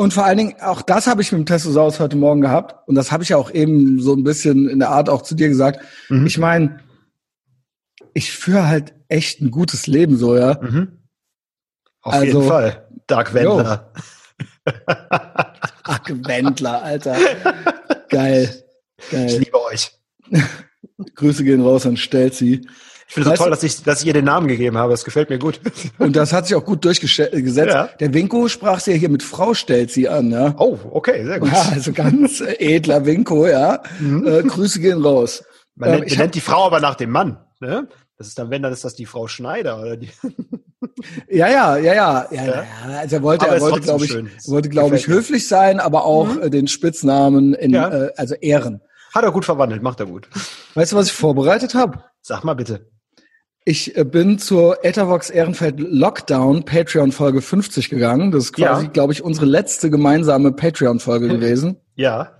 Und 0.00 0.14
vor 0.14 0.24
allen 0.24 0.38
Dingen, 0.38 0.54
auch 0.60 0.80
das 0.80 1.08
habe 1.08 1.22
ich 1.22 1.32
mit 1.32 1.40
dem 1.40 1.46
Testosaurus 1.46 1.98
heute 1.98 2.16
Morgen 2.16 2.40
gehabt. 2.40 2.86
Und 2.86 2.94
das 2.94 3.10
habe 3.10 3.24
ich 3.24 3.30
ja 3.30 3.36
auch 3.36 3.50
eben 3.50 4.00
so 4.00 4.14
ein 4.14 4.22
bisschen 4.22 4.68
in 4.68 4.78
der 4.78 4.90
Art 4.90 5.08
auch 5.08 5.22
zu 5.22 5.34
dir 5.34 5.48
gesagt. 5.48 5.80
Mhm. 6.08 6.24
Ich 6.24 6.38
meine, 6.38 6.78
ich 8.14 8.30
führe 8.30 8.68
halt 8.68 8.94
echt 9.08 9.40
ein 9.40 9.50
gutes 9.50 9.88
Leben 9.88 10.16
so, 10.16 10.36
ja. 10.36 10.56
Mhm. 10.62 10.98
Auf 12.00 12.12
Also- 12.12 12.24
jeden 12.26 12.42
Fall. 12.46 12.88
Dark 13.08 13.34
Wendler. 13.34 13.92
Ach, 15.82 16.00
Wendler, 16.08 16.80
Alter. 16.82 17.16
Geil. 18.08 18.62
Ich 18.98 19.10
Geil. 19.10 19.38
liebe 19.38 19.60
euch. 19.64 19.90
Grüße 21.16 21.42
gehen 21.42 21.60
raus 21.62 21.86
an 21.86 21.96
Stelzi. 21.96 22.68
Ich 23.08 23.14
finde 23.14 23.30
es 23.30 23.38
so 23.38 23.44
toll, 23.44 23.50
dass 23.50 23.62
ich, 23.62 23.82
dass 23.82 24.02
ich 24.02 24.06
ihr 24.06 24.12
den 24.12 24.26
Namen 24.26 24.48
gegeben 24.48 24.76
habe. 24.76 24.92
Das 24.92 25.04
gefällt 25.04 25.30
mir 25.30 25.38
gut. 25.38 25.60
Und 25.98 26.14
das 26.14 26.32
hat 26.32 26.46
sich 26.46 26.54
auch 26.54 26.64
gut 26.64 26.84
durchgesetzt. 26.84 27.56
Ja. 27.56 27.88
Der 27.98 28.12
Winko 28.12 28.48
sprach 28.48 28.80
sie 28.80 28.92
ja 28.92 28.96
hier 28.98 29.08
mit 29.08 29.22
Frau 29.22 29.54
Stelzi 29.54 30.06
an, 30.08 30.30
ja. 30.30 30.54
Oh, 30.58 30.78
okay, 30.90 31.24
sehr 31.24 31.40
gut. 31.40 31.50
Ja, 31.50 31.70
also 31.72 31.92
ganz 31.92 32.40
äh, 32.42 32.54
edler 32.58 33.06
Winko, 33.06 33.46
ja. 33.46 33.82
Äh, 34.00 34.42
Grüße 34.42 34.80
gehen 34.80 35.02
raus. 35.02 35.42
Man 35.74 35.88
Ähm, 35.88 35.94
nennt, 35.96 36.06
ich 36.12 36.18
man 36.18 36.24
nennt 36.24 36.34
die 36.34 36.40
Frau 36.40 36.66
aber 36.66 36.80
nach 36.80 36.96
dem 36.96 37.10
Mann. 37.10 37.38
Ne? 37.60 37.88
Das 38.18 38.26
ist 38.28 38.38
dann, 38.38 38.50
wenn, 38.50 38.62
dann 38.62 38.72
ist 38.72 38.84
das 38.84 38.94
die 38.94 39.06
Frau 39.06 39.26
Schneider 39.26 39.80
oder 39.80 39.96
die. 39.96 40.10
Ja, 41.28 41.48
ja, 41.48 41.76
ja, 41.76 41.94
ja, 41.94 42.26
ja, 42.30 42.44
Ja. 42.44 42.64
Also 42.98 43.16
er 43.16 43.22
wollte, 43.22 43.46
Aber 43.46 43.54
er 43.54 43.60
wollte, 43.60 43.80
glaube 43.80 44.04
ich, 44.04 44.10
schön. 44.10 44.30
wollte, 44.46 44.68
glaube 44.68 44.96
ich, 44.96 45.06
höflich 45.06 45.46
sein, 45.48 45.80
aber 45.80 46.04
auch 46.04 46.36
äh, 46.40 46.50
den 46.50 46.66
Spitznamen 46.68 47.54
in, 47.54 47.72
Ja. 47.72 47.88
äh, 47.88 48.12
also 48.16 48.34
Ehren. 48.34 48.80
Hat 49.14 49.24
er 49.24 49.32
gut 49.32 49.44
verwandelt, 49.44 49.82
macht 49.82 50.00
er 50.00 50.06
gut. 50.06 50.28
Weißt 50.74 50.92
du, 50.92 50.96
was 50.96 51.06
ich 51.06 51.12
vorbereitet 51.12 51.74
habe? 51.74 52.02
Sag 52.20 52.44
mal 52.44 52.54
bitte. 52.54 52.88
Ich 53.68 53.94
äh, 53.98 54.04
bin 54.04 54.38
zur 54.38 54.82
Ethervox 54.82 55.28
Ehrenfeld 55.28 55.78
Lockdown 55.78 56.64
Patreon 56.64 57.12
Folge 57.12 57.42
50 57.42 57.90
gegangen. 57.90 58.30
Das 58.30 58.44
ist 58.44 58.52
quasi, 58.54 58.84
Ja. 58.86 58.90
glaube 58.90 59.12
ich, 59.12 59.22
unsere 59.22 59.44
letzte 59.44 59.90
gemeinsame 59.90 60.52
Patreon 60.52 61.00
Folge 61.00 61.28
gewesen. 61.36 61.76
Ja. 61.94 62.32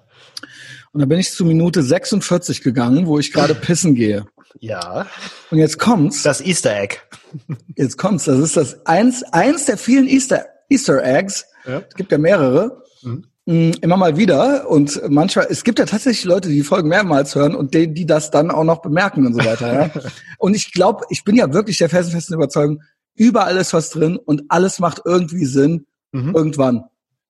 Und 0.93 1.01
da 1.01 1.07
bin 1.07 1.19
ich 1.19 1.31
zu 1.31 1.45
Minute 1.45 1.83
46 1.83 2.63
gegangen, 2.63 3.07
wo 3.07 3.19
ich 3.19 3.31
gerade 3.35 3.55
pissen 3.55 3.95
gehe. 3.95 4.25
Ja. 4.59 5.07
Und 5.51 5.59
jetzt 5.59 5.79
kommt's. 5.79 6.23
Das 6.23 6.41
Easter 6.41 6.75
Egg. 6.81 6.97
Jetzt 7.77 7.99
kommt's. 7.99 8.25
Das 8.25 8.39
ist 8.39 8.57
das 8.57 8.87
eins, 8.87 9.23
eins 9.23 9.67
der 9.67 9.77
vielen 9.77 10.09
Easter, 10.09 10.47
Easter 10.71 11.05
Eggs. 11.05 11.45
Ja. 11.67 11.83
Es 11.87 11.95
gibt 11.95 12.11
ja 12.11 12.17
mehrere. 12.17 12.83
Mhm. 13.03 13.27
Mm, 13.51 13.71
Immer 13.81 13.97
mal 13.97 14.17
wieder. 14.19 14.69
Und 14.69 15.01
manchmal, 15.09 15.47
es 15.49 15.65
gibt 15.65 15.79
ja 15.79 15.87
tatsächlich 15.87 16.25
Leute, 16.25 16.49
die 16.51 16.57
die 16.57 16.63
Folgen 16.63 16.89
mehrmals 16.91 17.35
hören 17.35 17.55
und 17.55 17.73
die, 17.73 17.93
die 17.95 18.05
das 18.05 18.31
dann 18.31 18.51
auch 18.51 18.65
noch 18.65 18.83
bemerken 18.83 19.25
und 19.27 19.33
so 19.33 19.39
weiter. 19.43 19.73
Ja? 19.73 19.91
und 20.39 20.55
ich 20.55 20.71
glaube, 20.73 21.07
ich 21.09 21.25
bin 21.25 21.35
ja 21.35 21.51
wirklich 21.55 21.79
der 21.79 21.89
felsenfesten 21.89 22.35
Überzeugung, 22.35 22.83
überall 23.15 23.57
ist 23.57 23.73
was 23.73 23.89
drin 23.89 24.19
und 24.19 24.43
alles 24.51 24.79
macht 24.81 25.01
irgendwie 25.05 25.47
Sinn 25.47 25.87
Mhm. 26.13 26.35
irgendwann. 26.35 26.85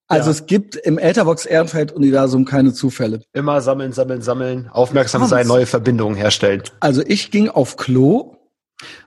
Also 0.07 0.27
Ja. 0.27 0.31
es 0.33 0.47
gibt 0.47 0.77
im 0.77 0.99
Ethervox 0.99 1.47
Ehrenfeld 1.47 1.91
Universum 1.93 2.45
keine 2.45 2.73
Zufälle. 2.73 3.23
Immer 3.33 3.61
sammeln, 3.61 3.93
sammeln, 3.93 4.23
sammeln. 4.23 4.69
Aufmerksam 4.73 5.27
sein, 5.27 5.47
neue 5.49 5.67
Verbindungen 5.67 6.17
herstellen. 6.17 6.63
Also 6.81 7.03
ich 7.05 7.31
ging 7.33 7.49
auf 7.49 7.77
Klo 7.77 8.37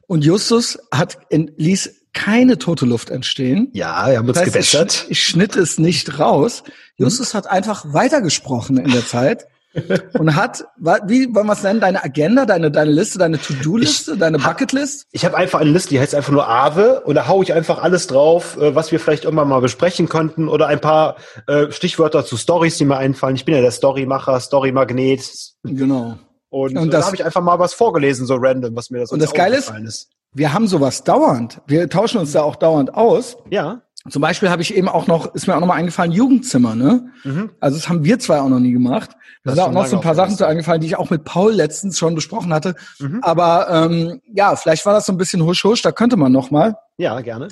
und 0.07 0.23
Justus 0.25 0.77
hat 0.93 1.17
in, 1.29 1.51
ließ 1.55 2.00
keine 2.13 2.57
tote 2.57 2.85
Luft 2.85 3.09
entstehen. 3.09 3.69
Ja, 3.73 4.07
wir 4.09 4.17
haben 4.17 4.27
uns 4.27 4.37
Das 4.37 4.47
heißt, 4.47 4.55
ich, 4.55 4.71
gebessert. 4.71 4.91
schn- 4.91 5.05
ich 5.09 5.23
schnitt 5.23 5.55
es 5.55 5.77
nicht 5.79 6.19
raus. 6.19 6.63
Justus 6.97 7.33
hat 7.33 7.47
einfach 7.47 7.85
weitergesprochen 7.93 8.77
in 8.77 8.91
der 8.91 9.05
Zeit 9.05 9.47
und 10.19 10.35
hat, 10.35 10.65
wie 11.07 11.33
wollen 11.33 11.47
wir 11.47 11.53
es 11.53 11.63
nennen, 11.63 11.79
deine 11.79 12.03
Agenda, 12.03 12.45
deine, 12.45 12.69
deine 12.71 12.91
Liste, 12.91 13.17
deine 13.17 13.39
To-Do-Liste, 13.39 14.17
deine 14.17 14.37
Bucketlist? 14.37 15.05
Ich 15.13 15.23
habe 15.23 15.37
einfach 15.37 15.61
eine 15.61 15.69
Liste, 15.71 15.89
die 15.91 15.99
heißt 16.01 16.13
einfach 16.13 16.33
nur 16.33 16.45
Ave 16.49 16.99
und 17.05 17.15
da 17.15 17.27
hau 17.29 17.41
ich 17.41 17.53
einfach 17.53 17.81
alles 17.81 18.07
drauf, 18.07 18.57
äh, 18.57 18.75
was 18.75 18.91
wir 18.91 18.99
vielleicht 18.99 19.23
irgendwann 19.23 19.47
mal 19.47 19.61
besprechen 19.61 20.09
könnten 20.09 20.49
oder 20.49 20.67
ein 20.67 20.81
paar 20.81 21.15
äh, 21.47 21.71
Stichwörter 21.71 22.25
zu 22.25 22.35
Stories, 22.35 22.77
die 22.77 22.83
mir 22.83 22.97
einfallen. 22.97 23.37
Ich 23.37 23.45
bin 23.45 23.55
ja 23.55 23.61
der 23.61 23.71
Storymacher, 23.71 24.41
Storymagnet 24.41 25.23
Genau. 25.63 26.17
und, 26.49 26.77
Und 26.77 26.87
äh, 26.87 26.89
das- 26.91 26.99
da 27.01 27.05
habe 27.05 27.15
ich 27.15 27.23
einfach 27.23 27.41
mal 27.41 27.57
was 27.59 27.73
vorgelesen, 27.73 28.25
so 28.25 28.35
random, 28.35 28.75
was 28.75 28.89
mir 28.89 28.99
das 28.99 29.11
Und 29.13 29.21
das 29.21 29.33
Geile 29.33 29.55
ist- 29.55 29.71
ist. 29.85 30.09
Wir 30.33 30.53
haben 30.53 30.67
sowas 30.67 31.03
dauernd. 31.03 31.61
Wir 31.67 31.89
tauschen 31.89 32.19
uns 32.19 32.31
da 32.31 32.43
auch 32.43 32.55
dauernd 32.55 32.93
aus. 32.93 33.37
Ja. 33.49 33.81
Zum 34.09 34.21
Beispiel 34.21 34.49
habe 34.49 34.61
ich 34.63 34.75
eben 34.75 34.89
auch 34.89 35.05
noch, 35.05 35.35
ist 35.35 35.45
mir 35.47 35.55
auch 35.55 35.59
noch 35.59 35.67
mal 35.67 35.75
eingefallen, 35.75 36.11
Jugendzimmer, 36.11 36.73
ne? 36.73 37.11
Mhm. 37.23 37.51
Also 37.59 37.77
das 37.77 37.87
haben 37.87 38.03
wir 38.03 38.17
zwei 38.17 38.39
auch 38.39 38.49
noch 38.49 38.59
nie 38.59 38.71
gemacht. 38.71 39.11
Da 39.43 39.51
Das 39.51 39.55
sind 39.55 39.63
auch 39.63 39.71
noch 39.71 39.85
so 39.85 39.97
ein 39.97 40.01
paar 40.01 40.15
Sachen 40.15 40.35
zu 40.35 40.45
eingefallen, 40.47 40.81
die 40.81 40.87
ich 40.87 40.95
auch 40.95 41.11
mit 41.11 41.23
Paul 41.23 41.53
letztens 41.53 41.99
schon 41.99 42.15
besprochen 42.15 42.51
hatte. 42.51 42.75
Mhm. 42.99 43.19
Aber 43.21 43.67
ähm, 43.69 44.21
ja, 44.33 44.55
vielleicht 44.55 44.85
war 44.87 44.93
das 44.93 45.05
so 45.05 45.13
ein 45.13 45.17
bisschen 45.17 45.45
husch 45.45 45.63
husch, 45.63 45.83
da 45.83 45.91
könnte 45.91 46.17
man 46.17 46.31
noch 46.31 46.49
mal. 46.49 46.75
Ja, 46.97 47.19
gerne. 47.21 47.49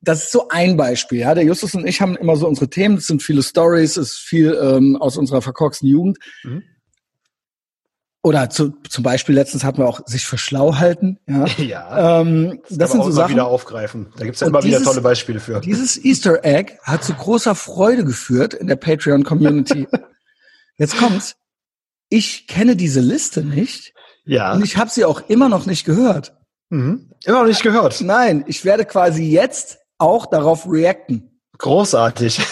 Das 0.00 0.24
ist 0.24 0.32
so 0.32 0.48
ein 0.48 0.76
Beispiel. 0.76 1.20
Ja, 1.20 1.34
der 1.34 1.44
Justus 1.44 1.74
und 1.74 1.86
ich 1.86 2.00
haben 2.00 2.16
immer 2.16 2.36
so 2.36 2.46
unsere 2.46 2.70
Themen. 2.70 2.96
Es 2.96 3.06
sind 3.06 3.22
viele 3.22 3.42
Stories, 3.42 3.96
es 3.96 4.12
ist 4.12 4.18
viel 4.18 4.58
ähm, 4.62 4.96
aus 4.96 5.16
unserer 5.16 5.42
verkorksten 5.42 5.88
Jugend. 5.88 6.18
Mhm. 6.44 6.62
Oder 8.22 8.50
zu, 8.50 8.74
zum 8.88 9.02
Beispiel 9.02 9.34
letztens 9.34 9.64
hatten 9.64 9.78
wir 9.78 9.88
auch 9.88 10.00
sich 10.06 10.26
für 10.26 10.36
schlau 10.36 10.76
halten. 10.76 11.18
Ja, 11.26 11.46
Ja. 11.58 12.20
ähm, 12.20 12.60
das, 12.68 12.76
aber 12.78 12.86
sind 12.90 12.98
so 13.00 13.06
immer 13.08 13.12
Sachen. 13.12 13.30
wieder 13.32 13.46
aufgreifen. 13.46 14.12
Da 14.18 14.24
gibt's 14.26 14.40
ja 14.40 14.46
Und 14.46 14.52
immer 14.52 14.62
wieder 14.62 14.78
dieses- 14.78 14.88
tolle 14.92 15.00
Beispiele 15.02 15.40
für. 15.40 15.60
Dieses 15.60 15.96
Easter 16.04 16.44
Egg 16.44 16.74
hat 16.82 17.02
zu 17.02 17.14
großer 17.14 17.54
Freude 17.54 18.04
geführt 18.04 18.52
in 18.54 18.66
der 18.66 18.76
Patreon-Community. 18.76 19.86
Jetzt 20.76 20.98
kommt's. 20.98 21.36
Ich 22.10 22.46
kenne 22.46 22.76
diese 22.76 23.00
Liste 23.00 23.42
nicht 23.42 23.94
Ja. 24.26 24.52
und 24.52 24.64
ich 24.64 24.76
habe 24.76 24.90
sie 24.90 25.04
auch 25.06 25.22
immer 25.28 25.48
noch 25.48 25.64
nicht 25.64 25.84
gehört. 25.86 26.36
Mhm. 26.68 27.10
Immer 27.24 27.40
noch 27.40 27.46
nicht 27.48 27.62
gehört. 27.62 28.00
Nein, 28.02 28.44
ich 28.48 28.64
werde 28.64 28.84
quasi 28.84 29.24
jetzt 29.24 29.78
auch 29.98 30.26
darauf 30.26 30.66
reacten. 30.66 31.40
Großartig. 31.58 32.40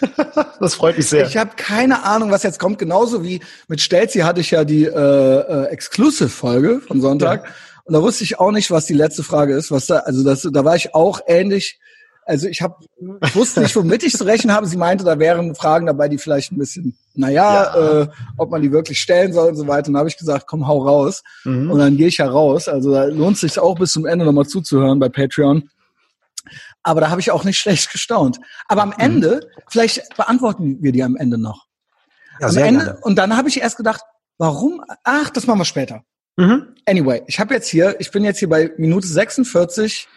das 0.60 0.74
freut 0.74 0.96
mich 0.96 1.08
sehr. 1.08 1.26
Ich 1.26 1.36
habe 1.36 1.50
keine 1.56 2.04
Ahnung, 2.04 2.30
was 2.30 2.42
jetzt 2.42 2.58
kommt. 2.58 2.78
Genauso 2.78 3.22
wie 3.24 3.40
mit 3.68 3.80
Stelzi 3.80 4.20
hatte 4.20 4.40
ich 4.40 4.50
ja 4.50 4.64
die 4.64 4.84
äh, 4.84 4.90
äh, 4.90 5.64
Exclusive-Folge 5.66 6.80
von 6.86 7.00
Sonntag. 7.00 7.48
Und 7.84 7.94
da 7.94 8.02
wusste 8.02 8.24
ich 8.24 8.38
auch 8.38 8.52
nicht, 8.52 8.70
was 8.70 8.86
die 8.86 8.94
letzte 8.94 9.22
Frage 9.22 9.54
ist. 9.54 9.70
Was 9.70 9.86
da, 9.86 9.98
also 9.98 10.22
das, 10.24 10.42
da 10.50 10.64
war 10.64 10.76
ich 10.76 10.94
auch 10.94 11.20
ähnlich. 11.26 11.78
Also 12.24 12.46
ich 12.46 12.62
habe, 12.62 12.76
ich 13.24 13.34
wusste 13.34 13.60
nicht, 13.60 13.74
womit 13.74 14.04
ich 14.04 14.12
zu 14.12 14.24
rechnen 14.24 14.54
habe. 14.54 14.66
Sie 14.66 14.76
meinte, 14.76 15.02
da 15.04 15.18
wären 15.18 15.54
Fragen 15.56 15.86
dabei, 15.86 16.08
die 16.08 16.18
vielleicht 16.18 16.52
ein 16.52 16.58
bisschen, 16.58 16.96
naja, 17.14 17.72
Ja. 17.74 18.02
äh, 18.02 18.08
ob 18.36 18.50
man 18.50 18.62
die 18.62 18.70
wirklich 18.70 19.00
stellen 19.00 19.32
soll 19.32 19.48
und 19.48 19.56
so 19.56 19.66
weiter. 19.66 19.88
Und 19.88 19.94
da 19.94 20.00
habe 20.00 20.08
ich 20.08 20.16
gesagt, 20.16 20.46
komm, 20.46 20.68
hau 20.68 20.78
raus. 20.86 21.22
Mhm. 21.44 21.70
Und 21.70 21.78
dann 21.80 21.96
gehe 21.96 22.06
ich 22.06 22.18
ja 22.18 22.28
raus. 22.28 22.68
Also 22.68 22.92
da 22.92 23.04
lohnt 23.06 23.34
es 23.34 23.40
sich 23.40 23.58
auch 23.58 23.76
bis 23.76 23.92
zum 23.92 24.06
Ende 24.06 24.24
nochmal 24.24 24.46
zuzuhören 24.46 25.00
bei 25.00 25.08
Patreon. 25.08 25.68
Aber 26.82 27.00
da 27.00 27.10
habe 27.10 27.20
ich 27.20 27.30
auch 27.30 27.44
nicht 27.44 27.58
schlecht 27.60 27.90
gestaunt. 27.92 28.38
Aber 28.68 28.84
Mhm. 28.86 28.92
am 28.92 28.98
Ende, 28.98 29.40
vielleicht 29.68 30.16
beantworten 30.16 30.82
wir 30.82 30.92
die 30.92 31.02
am 31.02 31.16
Ende 31.16 31.38
noch. 31.38 31.66
Ja, 32.40 32.46
am 32.46 32.52
sehr 32.52 32.64
Ende, 32.66 32.84
gerne. 32.84 33.00
und 33.02 33.16
dann 33.16 33.36
habe 33.36 33.48
ich 33.48 33.60
erst 33.60 33.76
gedacht, 33.76 34.00
warum? 34.38 34.82
Ach, 35.04 35.28
das 35.30 35.46
machen 35.46 35.58
wir 35.60 35.64
später. 35.66 36.02
Mhm. 36.36 36.74
Anyway, 36.86 37.22
ich 37.26 37.38
habe 37.38 37.52
jetzt 37.54 37.68
hier, 37.68 37.96
ich 38.00 38.10
bin 38.10 38.24
jetzt 38.24 38.38
hier 38.38 38.48
bei 38.48 38.72
Minute 38.78 39.06
46 39.06 40.08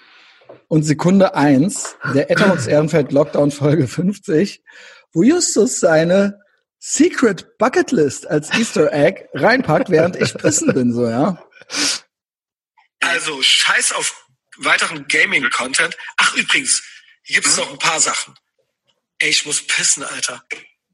und 0.69 0.83
Sekunde 0.83 1.35
eins 1.35 1.95
der 2.13 2.31
Etherbox 2.31 2.67
Ehrenfeld 2.67 3.11
Lockdown 3.11 3.51
Folge 3.51 3.87
50, 3.87 4.63
wo 5.11 5.23
Justus 5.23 5.79
seine 5.81 6.39
Secret 6.79 7.57
Bucket 7.57 7.91
List 7.91 8.27
als 8.29 8.53
Easter 8.57 8.91
Egg 8.93 9.25
reinpackt, 9.33 9.89
während 9.89 10.15
ich 10.15 10.33
pissen 10.33 10.73
bin, 10.73 10.93
so, 10.93 11.07
ja. 11.07 11.43
Also, 13.01 13.41
scheiß 13.41 13.93
auf 13.93 14.22
weiteren 14.57 15.07
Gaming-Content. 15.07 15.97
Ach, 16.17 16.35
übrigens, 16.35 16.83
hier 17.23 17.35
gibt 17.35 17.47
es 17.47 17.57
noch 17.57 17.69
ein 17.69 17.79
paar 17.79 17.99
Sachen. 17.99 18.35
Ey, 19.19 19.29
ich 19.29 19.45
muss 19.45 19.65
pissen, 19.65 20.03
Alter. 20.03 20.43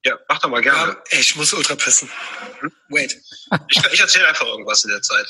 Ja, 0.05 0.18
mach 0.30 0.39
doch 0.39 0.49
mal 0.49 0.62
gerne. 0.62 0.93
Ja, 0.93 1.03
ey, 1.10 1.20
ich 1.20 1.36
muss 1.36 1.51
ultra 1.51 1.76
pissen. 1.76 2.10
Wait. 2.89 3.20
Ich, 3.68 3.84
ich 3.91 3.99
erzähle 3.99 4.28
einfach 4.28 4.45
irgendwas 4.45 4.84
in 4.86 4.91
der 4.91 5.01
Zeit. 5.01 5.28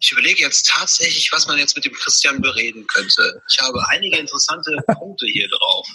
Ich 0.00 0.12
überlege 0.12 0.40
jetzt 0.40 0.66
tatsächlich, 0.66 1.30
was 1.30 1.46
man 1.46 1.58
jetzt 1.58 1.76
mit 1.76 1.84
dem 1.84 1.92
Christian 1.92 2.40
bereden 2.40 2.86
könnte. 2.86 3.42
Ich 3.50 3.58
habe 3.60 3.86
einige 3.88 4.16
interessante 4.16 4.76
Punkte 4.86 5.26
hier 5.26 5.48
drauf. 5.48 5.86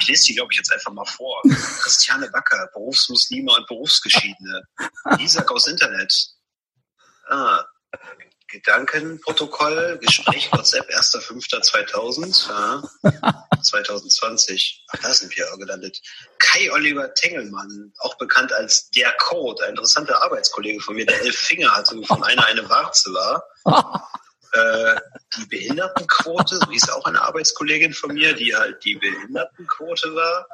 Ich 0.00 0.08
lese 0.08 0.26
die, 0.26 0.34
glaube 0.34 0.52
ich, 0.52 0.58
jetzt 0.58 0.72
einfach 0.72 0.92
mal 0.92 1.04
vor. 1.04 1.40
Christiane 1.82 2.28
Backer, 2.30 2.68
Berufsmuslime 2.72 3.52
und 3.52 3.66
Berufsgeschiedene. 3.68 4.62
Isaac 5.18 5.50
aus 5.50 5.68
Internet. 5.68 6.12
Ah, 7.28 7.64
Gedankenprotokoll, 8.60 9.98
Gespräch 10.00 10.50
WhatsApp 10.52 10.88
1.5.2000, 10.90 12.48
ja, 12.48 12.82
2020. 13.62 14.84
Ach, 14.88 14.98
da 15.02 15.12
sind 15.12 15.36
wir 15.36 15.52
auch 15.52 15.58
gelandet. 15.58 16.00
Kai 16.38 16.72
Oliver 16.72 17.12
Tengelmann, 17.14 17.92
auch 17.98 18.16
bekannt 18.16 18.52
als 18.52 18.90
der 18.90 19.12
Code, 19.18 19.62
ein 19.64 19.70
interessanter 19.70 20.22
Arbeitskollege 20.22 20.80
von 20.80 20.94
mir, 20.96 21.06
der 21.06 21.20
elf 21.20 21.36
Finger 21.36 21.74
hatte 21.74 21.94
und 21.96 22.06
von 22.06 22.22
einer 22.24 22.46
eine 22.46 22.68
Warze 22.68 23.12
war. 23.12 23.44
Äh, 24.52 24.94
die 25.36 25.46
Behindertenquote, 25.46 26.56
so 26.64 26.70
ist 26.70 26.90
auch 26.90 27.04
eine 27.04 27.20
Arbeitskollegin 27.20 27.92
von 27.92 28.14
mir, 28.14 28.32
die 28.32 28.54
halt 28.56 28.82
die 28.84 28.94
Behindertenquote 28.94 30.14
war. 30.14 30.46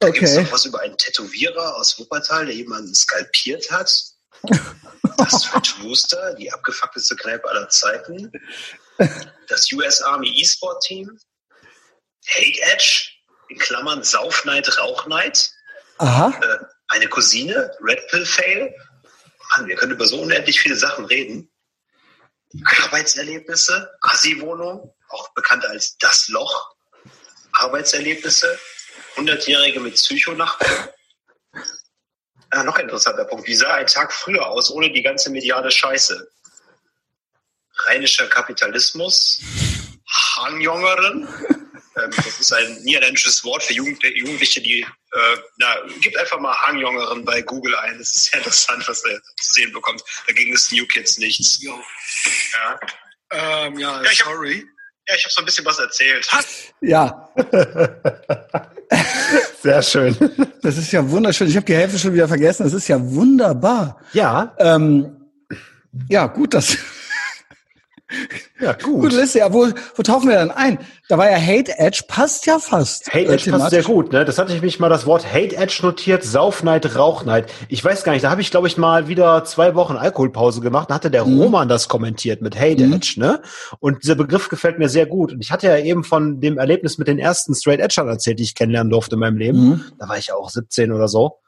Da 0.00 0.10
gibt 0.10 0.24
es 0.26 0.32
Okay. 0.34 0.42
noch 0.42 0.52
was 0.52 0.66
über 0.66 0.80
einen 0.80 0.98
Tätowierer 0.98 1.76
aus 1.76 1.98
Wuppertal, 1.98 2.44
der 2.46 2.54
jemanden 2.54 2.94
skalpiert 2.94 3.70
hat. 3.70 3.90
Das 5.16 5.44
Fred 5.44 5.82
Wooster, 5.82 6.34
die 6.34 6.52
abgefuckteste 6.52 7.16
Kneipe 7.16 7.48
aller 7.48 7.68
Zeiten. 7.68 8.32
Das 9.48 9.70
US 9.72 10.00
Army 10.02 10.28
E-Sport 10.40 10.82
Team. 10.82 11.18
Hate 12.26 12.62
Edge, 12.72 13.10
in 13.48 13.58
Klammern 13.58 14.02
Saufneid, 14.02 14.78
Rauchneid. 14.78 15.50
Aha. 15.98 16.30
Äh, 16.40 16.64
eine 16.88 17.08
Cousine, 17.08 17.70
Red 17.80 18.06
Pill 18.08 18.24
Fail. 18.24 18.74
Mann, 19.50 19.66
wir 19.66 19.76
können 19.76 19.92
über 19.92 20.06
so 20.06 20.20
unendlich 20.20 20.60
viele 20.60 20.76
Sachen 20.76 21.04
reden. 21.04 21.50
Arbeitserlebnisse, 22.64 23.90
Assi-Wohnung, 24.00 24.94
auch 25.08 25.34
bekannt 25.34 25.66
als 25.66 25.96
das 25.98 26.28
Loch. 26.28 26.74
Arbeitserlebnisse, 27.52 28.58
100-Jährige 29.16 29.80
mit 29.80 29.94
Psychonachbarn. 29.94 30.88
Ah, 32.54 32.62
noch 32.62 32.76
ein 32.76 32.82
interessanter 32.84 33.24
Punkt. 33.24 33.48
Wie 33.48 33.54
sah 33.54 33.74
ein 33.74 33.86
Tag 33.86 34.12
früher 34.12 34.46
aus, 34.46 34.70
ohne 34.70 34.90
die 34.92 35.02
ganze 35.02 35.28
mediale 35.30 35.70
Scheiße? 35.70 36.30
Rheinischer 37.86 38.28
Kapitalismus, 38.28 39.40
Hangjongeren, 40.36 41.26
ähm, 41.96 42.10
das 42.16 42.38
ist 42.40 42.52
ein 42.52 42.76
niederländisches 42.84 43.42
Wort 43.44 43.64
für 43.64 43.72
Jugend 43.72 44.00
Jugendliche, 44.04 44.60
die, 44.60 44.82
äh, 44.82 45.36
na, 45.56 45.74
gibt 46.00 46.16
einfach 46.16 46.38
mal 46.38 46.54
Hangjongeren 46.62 47.24
bei 47.24 47.42
Google 47.42 47.74
ein. 47.76 47.98
Das 47.98 48.14
ist 48.14 48.26
sehr 48.26 48.38
interessant, 48.38 48.86
was 48.86 49.02
er 49.04 49.20
zu 49.40 49.52
sehen 49.54 49.72
bekommt. 49.72 50.04
Dagegen 50.28 50.52
ist 50.54 50.70
New 50.70 50.86
Kids 50.86 51.18
nichts. 51.18 51.60
Ja, 51.62 52.78
Ähm, 53.32 53.78
ja, 53.78 54.00
Ja, 54.02 54.10
ich 54.12 54.20
hab- 54.20 54.26
sorry. 54.28 54.64
ja 55.08 55.14
ich 55.16 55.24
habe 55.24 55.32
so 55.32 55.42
ein 55.42 55.44
bisschen 55.46 55.64
was 55.64 55.78
erzählt. 55.80 56.28
Ja, 56.80 57.28
Sehr 59.62 59.82
schön. 59.82 60.16
das 60.62 60.76
ist 60.76 60.92
ja 60.92 61.08
wunderschön. 61.10 61.48
Ich 61.48 61.56
habe 61.56 61.66
die 61.66 61.74
Hälfte 61.74 61.98
schon 61.98 62.12
wieder 62.12 62.28
vergessen. 62.28 62.64
Das 62.64 62.72
ist 62.72 62.88
ja 62.88 62.98
wunderbar. 63.00 63.98
Ja, 64.12 64.54
Ähm, 64.58 65.16
ja, 66.08 66.26
gut, 66.26 66.54
das 66.54 66.76
ja, 68.60 68.72
gut 68.72 69.00
gut. 69.02 69.12
Liste. 69.12 69.38
Ja, 69.40 69.52
wo, 69.52 69.68
wo 69.94 70.02
tauchen 70.02 70.28
wir 70.28 70.36
dann 70.36 70.50
ein? 70.50 70.78
Da 71.08 71.18
war 71.18 71.30
ja 71.30 71.36
Hate 71.36 71.78
Edge, 71.78 72.02
passt 72.08 72.46
ja 72.46 72.58
fast. 72.58 73.08
Hate 73.08 73.26
äh, 73.26 73.34
Edge 73.34 73.50
passt 73.50 73.70
sehr 73.70 73.82
gut, 73.82 74.12
ne? 74.12 74.24
Das 74.24 74.38
hatte 74.38 74.54
ich 74.54 74.62
mich 74.62 74.80
mal 74.80 74.88
das 74.88 75.06
Wort 75.06 75.26
Hate 75.26 75.56
Edge 75.56 75.80
notiert, 75.82 76.24
Saufneid, 76.24 76.96
Rauchneid. 76.96 77.50
Ich 77.68 77.84
weiß 77.84 78.04
gar 78.04 78.12
nicht, 78.12 78.24
da 78.24 78.30
habe 78.30 78.40
ich, 78.40 78.50
glaube 78.50 78.68
ich, 78.68 78.76
mal 78.78 79.08
wieder 79.08 79.44
zwei 79.44 79.74
Wochen 79.74 79.96
Alkoholpause 79.96 80.60
gemacht. 80.60 80.90
Da 80.90 80.94
hatte 80.94 81.10
der 81.10 81.24
Mhm. 81.24 81.40
Roman 81.40 81.68
das 81.68 81.88
kommentiert 81.88 82.40
mit 82.42 82.58
Hate 82.58 82.86
Mhm. 82.86 82.94
Edge, 82.94 83.14
ne? 83.18 83.42
Und 83.80 84.02
dieser 84.02 84.14
Begriff 84.14 84.48
gefällt 84.48 84.78
mir 84.78 84.88
sehr 84.88 85.06
gut. 85.06 85.32
Und 85.32 85.40
ich 85.40 85.50
hatte 85.52 85.66
ja 85.66 85.76
eben 85.78 86.04
von 86.04 86.40
dem 86.40 86.58
Erlebnis 86.58 86.96
mit 86.98 87.08
den 87.08 87.18
ersten 87.18 87.54
Straight 87.54 87.80
Edgern 87.80 88.08
erzählt, 88.08 88.38
die 88.38 88.44
ich 88.44 88.54
kennenlernen 88.54 88.90
durfte 88.90 89.16
in 89.16 89.20
meinem 89.20 89.36
Leben. 89.36 89.58
Mhm. 89.68 89.84
Da 89.98 90.08
war 90.08 90.16
ich 90.18 90.28
ja 90.28 90.34
auch 90.34 90.48
17 90.50 90.92
oder 90.92 91.08
so. 91.08 91.38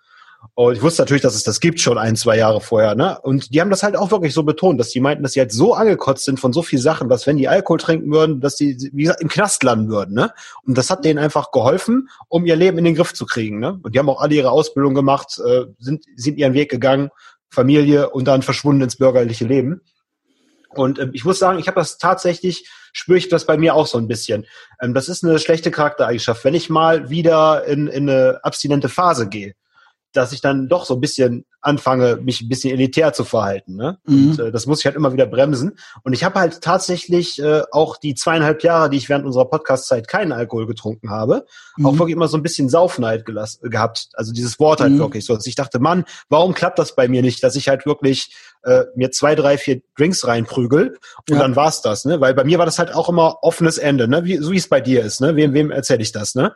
Und 0.55 0.75
ich 0.75 0.83
wusste 0.83 1.03
natürlich, 1.03 1.23
dass 1.23 1.35
es 1.35 1.43
das 1.43 1.61
gibt 1.61 1.81
schon 1.81 1.99
ein, 1.99 2.17
zwei 2.17 2.39
Jahre 2.39 2.61
vorher, 2.61 2.95
ne? 2.95 3.19
Und 3.21 3.53
die 3.53 3.61
haben 3.61 3.69
das 3.69 3.83
halt 3.83 3.97
auch 3.97 4.11
wirklich 4.11 4.33
so 4.33 4.43
betont, 4.43 4.81
dass 4.81 4.91
die 4.91 5.01
meinten, 5.01 5.23
dass 5.23 5.33
sie 5.33 5.41
halt 5.41 5.53
so 5.53 5.75
angekotzt 5.75 6.25
sind 6.25 6.41
von 6.41 6.53
so 6.53 6.63
viel 6.63 6.79
Sachen, 6.79 7.09
dass 7.09 7.27
wenn 7.27 7.37
die 7.37 7.49
Alkohol 7.49 7.79
trinken 7.79 8.11
würden, 8.11 8.41
dass 8.41 8.57
die, 8.57 8.77
wie 8.93 9.03
gesagt, 9.03 9.21
im 9.21 9.29
Knast 9.29 9.63
landen 9.63 9.91
würden, 9.91 10.15
ne? 10.15 10.33
Und 10.65 10.79
das 10.79 10.89
hat 10.89 11.05
denen 11.05 11.19
einfach 11.19 11.51
geholfen, 11.51 12.09
um 12.29 12.47
ihr 12.47 12.57
Leben 12.57 12.79
in 12.79 12.85
den 12.85 12.95
Griff 12.95 13.13
zu 13.13 13.27
kriegen, 13.27 13.59
ne? 13.59 13.79
Und 13.83 13.95
die 13.95 13.99
haben 13.99 14.09
auch 14.09 14.21
alle 14.21 14.35
ihre 14.35 14.51
Ausbildung 14.51 14.95
gemacht, 14.95 15.39
äh, 15.45 15.67
sind, 15.79 16.05
sind 16.17 16.39
ihren 16.39 16.55
Weg 16.55 16.71
gegangen, 16.71 17.11
Familie 17.51 18.11
und 18.11 18.27
dann 18.27 18.43
verschwunden 18.43 18.83
ins 18.83 18.97
bürgerliche 18.97 19.45
Leben. 19.45 19.83
Und 20.71 20.99
ähm, 20.99 21.11
ich 21.13 21.25
muss 21.25 21.39
sagen, 21.39 21.59
ich 21.59 21.69
habe 21.69 21.81
das 21.81 21.99
tatsächlich, 21.99 22.69
spüre 22.93 23.19
ich 23.19 23.29
das 23.29 23.47
bei 23.47 23.57
mir 23.57 23.75
auch 23.75 23.87
so 23.87 23.99
ein 23.99 24.09
bisschen. 24.09 24.47
Ähm, 24.81 24.95
das 24.95 25.09
ist 25.09 25.25
eine 25.25 25.39
schlechte 25.39 25.71
Charaktereigenschaft. 25.71 26.45
Wenn 26.45 26.55
ich 26.55 26.71
mal 26.71 27.11
wieder 27.11 27.65
in, 27.65 27.89
in 27.89 28.09
eine 28.09 28.41
abstinente 28.43 28.89
Phase 28.89 29.29
gehe, 29.29 29.55
dass 30.17 30.33
ich 30.33 30.41
dann 30.41 30.69
doch 30.69 30.85
so 30.85 30.95
ein 30.95 31.01
bisschen 31.01 31.45
anfange, 31.61 32.17
mich 32.17 32.41
ein 32.43 32.49
bisschen 32.49 32.73
elitär 32.73 33.13
zu 33.13 33.25
verhalten. 33.25 33.75
Ne? 33.75 33.99
Mhm. 34.07 34.31
Und 34.31 34.39
äh, 34.39 34.53
das 34.53 34.67
muss 34.67 34.79
ich 34.81 34.87
halt 34.87 34.95
immer 34.95 35.13
wieder 35.13 35.27
bremsen. 35.27 35.73
Und 36.05 36.13
ich 36.13 36.23
habe 36.23 36.39
halt 36.39 36.61
tatsächlich 36.61 37.41
äh, 37.43 37.63
auch 37.73 37.97
die 37.97 38.15
zweieinhalb 38.15 38.63
Jahre, 38.63 38.89
die 38.89 38.97
ich 38.99 39.09
während 39.09 39.27
unserer 39.27 39.47
Podcast-Zeit 39.47 40.07
keinen 40.07 40.31
Alkohol 40.33 40.67
getrunken 40.67 41.11
habe, 41.11 41.45
auch 41.83 41.93
Mhm. 41.93 41.99
wirklich 41.99 42.15
immer 42.17 42.29
so 42.29 42.37
ein 42.37 42.43
bisschen 42.45 42.69
Saufneid 42.69 43.25
gelass, 43.27 43.59
gehabt. 43.63 44.09
Also 44.15 44.33
dieses 44.33 44.61
Wort 44.61 44.81
halt 44.81 44.93
Mhm. 44.93 44.99
wirklich 44.99 45.25
so. 45.27 45.35
Dass 45.35 45.47
ich 45.47 45.57
dachte, 45.57 45.81
Mann, 45.81 46.05
warum 46.29 46.55
klappt 46.55 46.79
das 46.79 46.95
bei 46.95 47.09
mir 47.09 47.23
nicht, 47.23 47.43
dass 47.43 47.57
ich 47.57 47.69
halt 47.69 47.85
wirklich 47.87 48.35
äh, 48.65 48.85
mir 48.97 49.13
zwei, 49.13 49.37
drei, 49.37 49.59
vier 49.59 49.81
Drinks 49.97 50.27
reinprügel 50.27 50.99
und 51.29 51.35
Ja. 51.37 51.39
dann 51.39 51.55
war's 51.55 51.83
das, 51.83 52.05
ne? 52.05 52.21
Weil 52.21 52.35
bei 52.35 52.43
mir 52.43 52.59
war 52.59 52.67
das 52.67 52.81
halt 52.81 52.93
auch 52.93 53.09
immer 53.09 53.39
offenes 53.43 53.79
Ende, 53.79 54.09
ne? 54.09 54.25
Wie, 54.25 54.39
so 54.39 54.51
wie 54.51 54.57
es 54.57 54.69
bei 54.69 54.81
dir 54.81 55.05
ist, 55.05 55.21
ne? 55.21 55.37
Wem, 55.37 55.53
wem 55.53 55.71
erzähle 55.71 56.03
ich 56.03 56.11
das, 56.11 56.35
ne? 56.35 56.53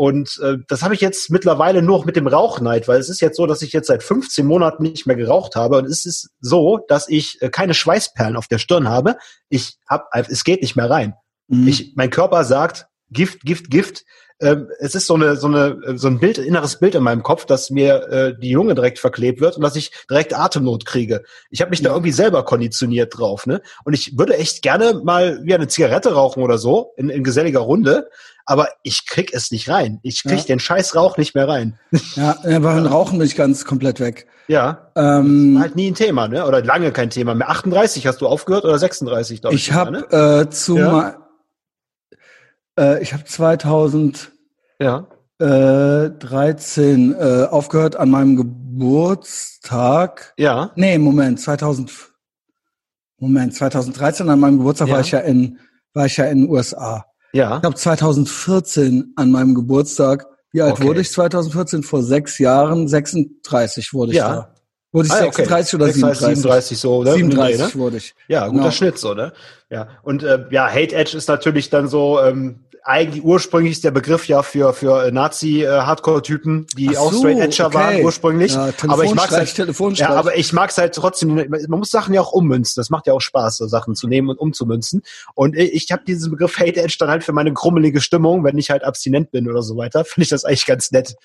Und 0.00 0.40
äh, 0.42 0.56
das 0.66 0.82
habe 0.82 0.94
ich 0.94 1.02
jetzt 1.02 1.28
mittlerweile 1.28 1.82
nur 1.82 1.98
noch 1.98 2.04
mit 2.06 2.16
dem 2.16 2.26
Rauchneid, 2.26 2.88
weil 2.88 2.98
es 2.98 3.10
ist 3.10 3.20
jetzt 3.20 3.36
so, 3.36 3.44
dass 3.44 3.60
ich 3.60 3.74
jetzt 3.74 3.88
seit 3.88 4.02
15 4.02 4.46
Monaten 4.46 4.82
nicht 4.82 5.06
mehr 5.06 5.14
geraucht 5.14 5.56
habe. 5.56 5.76
Und 5.76 5.84
es 5.84 6.06
ist 6.06 6.30
so, 6.40 6.78
dass 6.88 7.06
ich 7.10 7.36
äh, 7.42 7.50
keine 7.50 7.74
Schweißperlen 7.74 8.34
auf 8.34 8.48
der 8.48 8.56
Stirn 8.56 8.88
habe. 8.88 9.16
Ich 9.50 9.76
hab, 9.86 10.08
es 10.14 10.42
geht 10.44 10.62
nicht 10.62 10.74
mehr 10.74 10.88
rein. 10.88 11.12
Mhm. 11.48 11.68
Ich, 11.68 11.92
mein 11.96 12.08
Körper 12.08 12.44
sagt 12.44 12.86
Gift, 13.10 13.42
Gift, 13.42 13.70
Gift. 13.70 14.04
Ähm, 14.40 14.68
es 14.78 14.94
ist 14.94 15.06
so 15.06 15.16
eine, 15.16 15.36
so 15.36 15.48
eine, 15.48 15.98
so 15.98 16.08
ein 16.08 16.18
Bild, 16.18 16.38
inneres 16.38 16.78
Bild 16.78 16.94
in 16.94 17.02
meinem 17.02 17.22
Kopf, 17.22 17.44
dass 17.44 17.68
mir 17.68 18.08
äh, 18.08 18.34
die 18.40 18.54
Lunge 18.54 18.74
direkt 18.74 19.00
verklebt 19.00 19.42
wird 19.42 19.58
und 19.58 19.62
dass 19.62 19.76
ich 19.76 19.92
direkt 20.08 20.32
Atemnot 20.34 20.86
kriege. 20.86 21.24
Ich 21.50 21.60
habe 21.60 21.68
mich 21.68 21.82
da 21.82 21.90
Ja. 21.90 21.94
irgendwie 21.96 22.12
selber 22.12 22.42
konditioniert 22.46 23.18
drauf, 23.18 23.46
ne? 23.46 23.60
Und 23.84 23.92
ich 23.92 24.16
würde 24.18 24.38
echt 24.38 24.62
gerne 24.62 25.02
mal 25.04 25.40
wie 25.44 25.54
eine 25.54 25.68
Zigarette 25.68 26.14
rauchen 26.14 26.42
oder 26.42 26.56
so 26.56 26.94
in, 26.96 27.10
in 27.10 27.22
geselliger 27.22 27.60
Runde, 27.60 28.08
aber 28.50 28.68
ich 28.82 29.06
krieg 29.06 29.32
es 29.32 29.52
nicht 29.52 29.68
rein. 29.68 30.00
Ich 30.02 30.24
krieg 30.24 30.38
Ja. 30.40 30.44
den 30.44 30.58
scheiß 30.58 30.96
Rauch 30.96 31.16
nicht 31.16 31.34
mehr 31.36 31.46
rein. 31.48 31.78
ja, 32.16 32.36
ja, 32.44 32.58
beim 32.58 32.84
Rauchen 32.86 33.18
bin 33.18 33.26
ich 33.26 33.36
ganz 33.36 33.64
komplett 33.64 34.00
weg. 34.00 34.26
Ja, 34.48 34.90
Ähm, 34.96 35.56
halt 35.60 35.76
nie 35.76 35.88
ein 35.90 35.94
Thema, 35.94 36.26
ne? 36.26 36.44
Oder 36.44 36.64
lange 36.64 36.90
kein 36.90 37.10
Thema 37.10 37.34
mehr. 37.36 37.48
38 37.48 38.06
hast 38.08 38.20
du 38.20 38.26
aufgehört 38.26 38.64
oder 38.64 38.76
36, 38.78 39.40
glaube 39.40 39.54
ich. 39.54 39.68
ich 39.68 39.74
habe 39.74 39.92
ne? 39.92 40.00
äh, 40.46 40.50
zu 40.50 40.76
Ja. 40.76 41.16
äh, 42.78 43.00
ich 43.02 43.12
habe 43.12 43.24
2013 43.24 44.30
Ja. 44.80 45.06
äh, 45.38 46.10
aufgehört 47.46 47.96
an 47.96 48.10
meinem 48.10 48.36
Geburtstag. 48.36 50.34
Ja. 50.36 50.72
Nee, 50.74 50.98
Moment, 50.98 51.40
2000 51.40 51.92
Moment, 53.18 53.54
2013 53.54 54.28
an 54.28 54.40
meinem 54.40 54.58
Geburtstag 54.58 54.88
Ja. 54.88 54.94
war 54.94 55.00
ich 55.02 55.12
ja 55.12 55.20
in 55.20 55.60
war 55.94 56.06
ich 56.06 56.16
ja 56.16 56.24
in 56.26 56.40
den 56.42 56.50
USA. 56.50 57.04
Ja. 57.32 57.56
Ich 57.56 57.60
glaube 57.62 57.76
2014 57.76 59.12
an 59.16 59.30
meinem 59.30 59.54
Geburtstag. 59.54 60.26
Wie 60.52 60.62
alt 60.62 60.72
Okay. 60.72 60.84
wurde 60.84 61.00
ich 61.00 61.10
2014? 61.12 61.82
Vor 61.82 62.02
sechs 62.02 62.38
Jahren. 62.38 62.88
36 62.88 63.92
wurde 63.92 64.12
ich 64.12 64.18
Ja. 64.18 64.28
da. 64.34 64.54
Wurde 64.92 65.06
ich 65.06 65.12
Ah, 65.12 65.18
okay. 65.18 65.44
36 65.44 65.74
oder 65.74 65.86
36, 65.86 66.18
37? 66.18 66.78
37 66.78 66.78
so, 66.78 67.04
ne? 67.04 67.12
37 67.12 67.58
Nee, 67.60 67.64
ne? 67.66 67.74
wurde 67.76 67.96
ich. 67.98 68.14
Ja, 68.26 68.46
guter 68.48 68.58
Genau. 68.58 68.70
Schnitt 68.72 68.98
so, 68.98 69.14
ne? 69.14 69.32
Ja. 69.70 69.86
Und 70.02 70.24
äh, 70.24 70.46
ja, 70.50 70.68
Hate 70.68 70.96
Edge 70.96 71.16
ist 71.16 71.28
natürlich 71.28 71.70
dann 71.70 71.86
so, 71.86 72.20
ähm, 72.20 72.58
eigentlich 72.84 73.24
ursprünglich 73.24 73.72
ist 73.72 73.84
der 73.84 73.90
Begriff 73.90 74.26
ja 74.28 74.42
für 74.42 74.72
für 74.72 75.10
Nazi-Hardcore-Typen, 75.10 76.66
die 76.76 76.90
Ach 76.96 77.00
auch 77.00 77.12
so, 77.12 77.18
Straight 77.20 77.38
Edger 77.38 77.66
okay. 77.66 77.74
waren 77.74 78.02
ursprünglich. 78.02 78.54
Ja, 78.54 78.72
aber 78.88 79.04
ich 79.04 79.54
Telefonstreich, 79.54 79.58
halt, 79.58 79.98
ja, 79.98 80.08
aber 80.10 80.36
ich 80.36 80.52
mag's 80.52 80.78
halt 80.78 80.94
trotzdem. 80.94 81.34
Man 81.34 81.70
muss 81.70 81.90
Sachen 81.90 82.14
ja 82.14 82.20
auch 82.20 82.32
ummünzen. 82.32 82.80
Das 82.80 82.90
macht 82.90 83.06
ja 83.06 83.12
auch 83.12 83.20
Spaß, 83.20 83.58
so 83.58 83.66
Sachen 83.66 83.94
zu 83.94 84.08
nehmen 84.08 84.28
und 84.28 84.38
umzumünzen. 84.38 85.02
Und 85.34 85.56
ich, 85.56 85.72
ich 85.72 85.92
habe 85.92 86.02
diesen 86.04 86.30
Begriff 86.30 86.58
Hate 86.58 86.80
Edge 86.80 86.96
dann 86.98 87.08
halt 87.08 87.24
für 87.24 87.32
meine 87.32 87.52
krummelige 87.52 88.00
Stimmung, 88.00 88.44
wenn 88.44 88.58
ich 88.58 88.70
halt 88.70 88.84
abstinent 88.84 89.30
bin 89.30 89.48
oder 89.48 89.62
so 89.62 89.76
weiter. 89.76 90.04
Finde 90.04 90.24
ich 90.24 90.30
das 90.30 90.44
eigentlich 90.44 90.66
ganz 90.66 90.90
nett. 90.90 91.16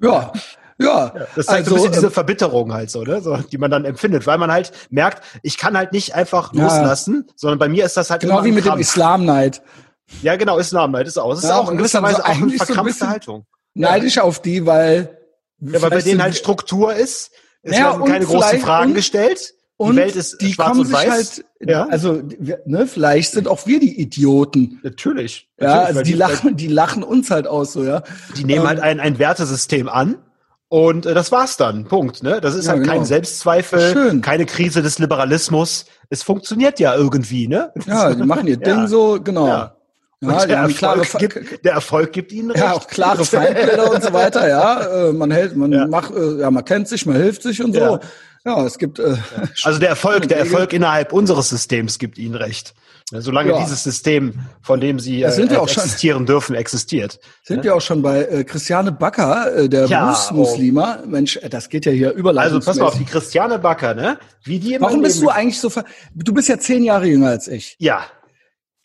Ja, 0.00 0.32
ja. 0.78 1.12
Das 1.36 1.46
ist 1.46 1.48
halt 1.48 1.66
so 1.66 1.74
also, 1.74 1.86
ein 1.86 1.90
bisschen 1.90 1.92
diese 1.92 2.06
äh, 2.08 2.10
Verbitterung 2.10 2.72
halt 2.72 2.90
so, 2.90 3.02
ne? 3.02 3.20
so, 3.20 3.36
die 3.36 3.58
man 3.58 3.70
dann 3.70 3.84
empfindet, 3.84 4.26
weil 4.26 4.38
man 4.38 4.50
halt 4.50 4.72
merkt, 4.90 5.22
ich 5.42 5.56
kann 5.56 5.76
halt 5.76 5.92
nicht 5.92 6.14
einfach 6.14 6.52
Ja. 6.52 6.64
loslassen, 6.64 7.26
sondern 7.36 7.58
bei 7.58 7.68
mir 7.68 7.84
ist 7.84 7.96
das 7.96 8.10
halt 8.10 8.22
genau 8.22 8.36
immer 8.38 8.44
wie 8.44 8.52
mit 8.52 8.64
dem 8.64 8.70
Krampf. 8.70 8.80
Islam-Neid. 8.80 9.62
Ja, 10.22 10.36
genau, 10.36 10.58
ist 10.58 11.18
auch. 11.18 11.30
Das 11.30 11.44
ist 11.44 11.48
Ja, 11.50 11.58
auch 11.58 11.64
in 11.64 11.68
und 11.70 11.76
das 11.82 11.92
gewisser 11.92 11.98
ist 11.98 12.04
Weise 12.04 12.16
so 12.16 12.22
auch 12.22 12.28
eine 12.28 12.42
eigentlich 12.42 12.58
so 12.58 12.62
ein 12.62 12.66
verkrampfte 12.66 13.08
Haltung. 13.08 13.46
Neidisch 13.74 14.18
auf 14.18 14.42
die, 14.42 14.66
weil. 14.66 15.18
Ja, 15.60 15.80
weil 15.82 15.90
bei 15.90 16.00
denen 16.02 16.22
halt 16.22 16.36
Struktur 16.36 16.94
ist. 16.94 17.30
Es 17.62 17.78
Ja, 17.78 17.92
werden 17.92 18.04
keine 18.04 18.24
großen 18.26 18.58
Fragen 18.60 18.90
und- 18.90 18.94
gestellt. 18.96 19.54
und 19.76 19.92
die 19.92 19.96
Welt 20.02 20.16
ist 20.16 20.40
die 20.40 20.52
schwarz 20.52 20.68
kommen 20.68 20.80
und 20.80 20.92
weiß. 20.92 21.08
halt, 21.10 21.44
Ja. 21.60 21.86
also 21.88 22.20
ne, 22.66 22.86
vielleicht 22.86 23.32
sind 23.32 23.48
auch 23.48 23.66
wir 23.66 23.78
die 23.80 24.00
Idioten. 24.00 24.80
Natürlich. 24.82 25.48
Ja, 25.58 25.66
Natürlich, 25.68 25.86
also 25.86 25.96
weil 25.98 26.04
die 26.04 26.12
lachen, 26.14 26.56
die 26.56 26.66
lachen 26.68 27.02
uns 27.04 27.30
halt 27.30 27.46
aus, 27.46 27.72
so 27.72 27.84
ja. 27.84 28.02
Die 28.36 28.44
nehmen 28.44 28.62
Ähm, 28.62 28.68
halt 28.68 28.80
ein, 28.80 29.00
ein 29.00 29.18
Wertesystem 29.18 29.88
an. 29.88 30.18
Und 30.68 31.04
äh, 31.06 31.14
das 31.14 31.30
war's 31.32 31.56
dann. 31.56 31.84
Punkt. 31.84 32.22
Ne? 32.22 32.40
Das 32.40 32.54
ist 32.54 32.64
Ja, 32.66 32.72
halt 32.72 32.82
genau. 32.82 32.94
kein 32.94 33.04
Selbstzweifel, 33.04 33.92
Schön. 33.92 34.20
keine 34.22 34.46
Krise 34.46 34.82
des 34.82 34.98
Liberalismus. 34.98 35.84
Es 36.10 36.22
funktioniert 36.22 36.80
ja 36.80 36.94
irgendwie, 36.94 37.46
ne? 37.46 37.72
Ja, 37.86 38.14
die 38.14 38.22
machen 38.22 38.46
ihr 38.46 38.56
Ding 38.58 38.78
Ja. 38.78 38.86
so, 38.88 39.20
genau. 39.22 39.70
Ja. 40.22 40.46
Der, 40.46 40.58
Erfolg 40.58 41.18
gibt, 41.18 41.64
der 41.64 41.72
Erfolg 41.72 42.12
gibt 42.12 42.32
ihnen 42.32 42.50
recht. 42.52 42.62
ja, 42.64 42.72
auch 42.72 42.86
klare 42.86 43.24
Feindbilder 43.24 43.90
und 43.92 44.02
so 44.02 44.12
weiter, 44.12 44.48
ja. 44.48 45.08
Äh, 45.08 45.12
man 45.12 45.30
hält, 45.30 45.56
man 45.56 45.72
Ja. 45.72 45.86
macht, 45.86 46.14
äh, 46.14 46.40
ja, 46.40 46.50
man 46.50 46.64
kennt 46.64 46.86
sich, 46.88 47.04
man 47.06 47.16
hilft 47.16 47.42
sich 47.42 47.62
und 47.62 47.74
so. 47.74 47.80
Ja. 47.80 48.00
Ja, 48.44 48.64
es 48.66 48.76
gibt, 48.78 48.98
äh, 48.98 49.14
Also 49.62 49.78
der 49.78 49.88
Erfolg, 49.90 50.26
der 50.28 50.38
Wege. 50.38 50.48
Erfolg 50.50 50.72
innerhalb 50.72 51.12
unseres 51.12 51.48
Systems 51.48 51.98
gibt 51.98 52.18
ihnen 52.18 52.34
recht. 52.34 52.74
Solange 53.14 53.52
dieses 53.58 53.84
System, 53.84 54.34
von 54.62 54.80
dem 54.80 54.98
sie 54.98 55.22
äh, 55.22 55.26
auch 55.56 55.68
schon. 55.68 55.82
existieren 55.84 56.24
dürfen, 56.24 56.54
existiert. 56.54 57.20
sind 57.44 57.62
wir 57.62 57.74
auch 57.74 57.80
schon 57.80 58.00
bei 58.00 58.24
äh, 58.24 58.42
Christiane 58.44 58.90
Backer, 58.90 59.54
äh, 59.54 59.68
der 59.68 59.84
Ja, 59.86 60.04
Berufsmuslima. 60.06 61.00
Mensch, 61.06 61.38
das 61.50 61.68
geht 61.68 61.84
ja 61.84 61.92
hier 61.92 62.12
überall. 62.12 62.38
Also 62.38 62.58
pass 62.60 62.78
mal 62.78 62.86
auf, 62.86 62.96
die 62.96 63.04
Christiane 63.04 63.58
Backer, 63.58 63.94
ne? 63.94 64.18
Wie 64.44 64.58
die 64.58 64.80
Warum 64.80 65.02
bist 65.02 65.20
du 65.20 65.28
eigentlich 65.28 65.60
so, 65.60 65.68
ver 65.68 65.84
du 66.14 66.32
bist 66.32 66.48
ja 66.48 66.58
zehn 66.58 66.82
Jahre 66.84 67.06
jünger 67.06 67.28
als 67.28 67.48
ich. 67.48 67.76
Ja. 67.78 68.00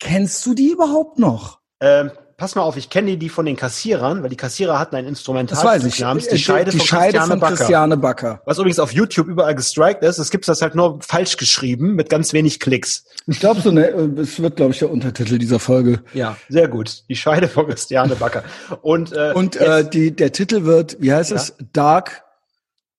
Kennst 0.00 0.44
du 0.46 0.54
die 0.54 0.70
überhaupt 0.70 1.18
noch? 1.18 1.58
Ähm, 1.80 2.10
pass 2.36 2.54
mal 2.54 2.62
auf, 2.62 2.76
ich 2.76 2.88
kenne 2.90 3.16
die 3.16 3.28
von 3.28 3.46
den 3.46 3.56
Kassierern, 3.56 4.22
weil 4.22 4.30
die 4.30 4.36
Kassierer 4.36 4.78
hatten 4.78 4.94
ein 4.96 5.06
Instrumental 5.06 5.56
Das 5.56 5.64
weiß 5.64 5.84
ich. 5.84 6.00
namens 6.00 6.26
Äh, 6.26 6.36
Die 6.36 6.38
Scheide, 6.38 6.70
die 6.70 6.78
von, 6.78 6.86
Scheide 6.86 7.02
Christiane, 7.18 7.30
von 7.30 7.40
Backer. 7.40 7.56
Christiane 7.56 7.96
Backer. 7.96 8.42
Was 8.44 8.58
übrigens 8.58 8.78
auf 8.78 8.92
YouTube 8.92 9.26
überall 9.28 9.54
gestrikt 9.54 10.02
ist, 10.04 10.18
es 10.18 10.30
gibt 10.30 10.46
das 10.48 10.62
halt 10.62 10.74
nur 10.74 10.98
falsch 11.02 11.36
geschrieben 11.36 11.94
mit 11.94 12.10
ganz 12.10 12.32
wenig 12.32 12.60
Klicks. 12.60 13.04
Ich 13.26 13.40
glaube, 13.40 13.60
so 13.60 13.70
äh, 13.76 14.20
es 14.20 14.40
wird, 14.40 14.56
glaube 14.56 14.72
ich, 14.72 14.78
der 14.78 14.90
Untertitel 14.90 15.38
dieser 15.38 15.58
Folge. 15.58 16.02
Ja, 16.14 16.36
sehr 16.48 16.68
gut. 16.68 17.02
Die 17.08 17.16
Scheide 17.16 17.48
von 17.48 17.66
Christiane 17.66 18.14
Backer. 18.16 18.44
Und, 18.82 19.12
äh, 19.12 19.32
Und 19.34 19.56
äh, 19.56 19.88
die, 19.88 20.12
der 20.14 20.32
Titel 20.32 20.64
wird, 20.64 20.96
wie 21.00 21.12
heißt 21.12 21.30
Ja. 21.30 21.36
es? 21.36 21.54
Dark. 21.72 22.24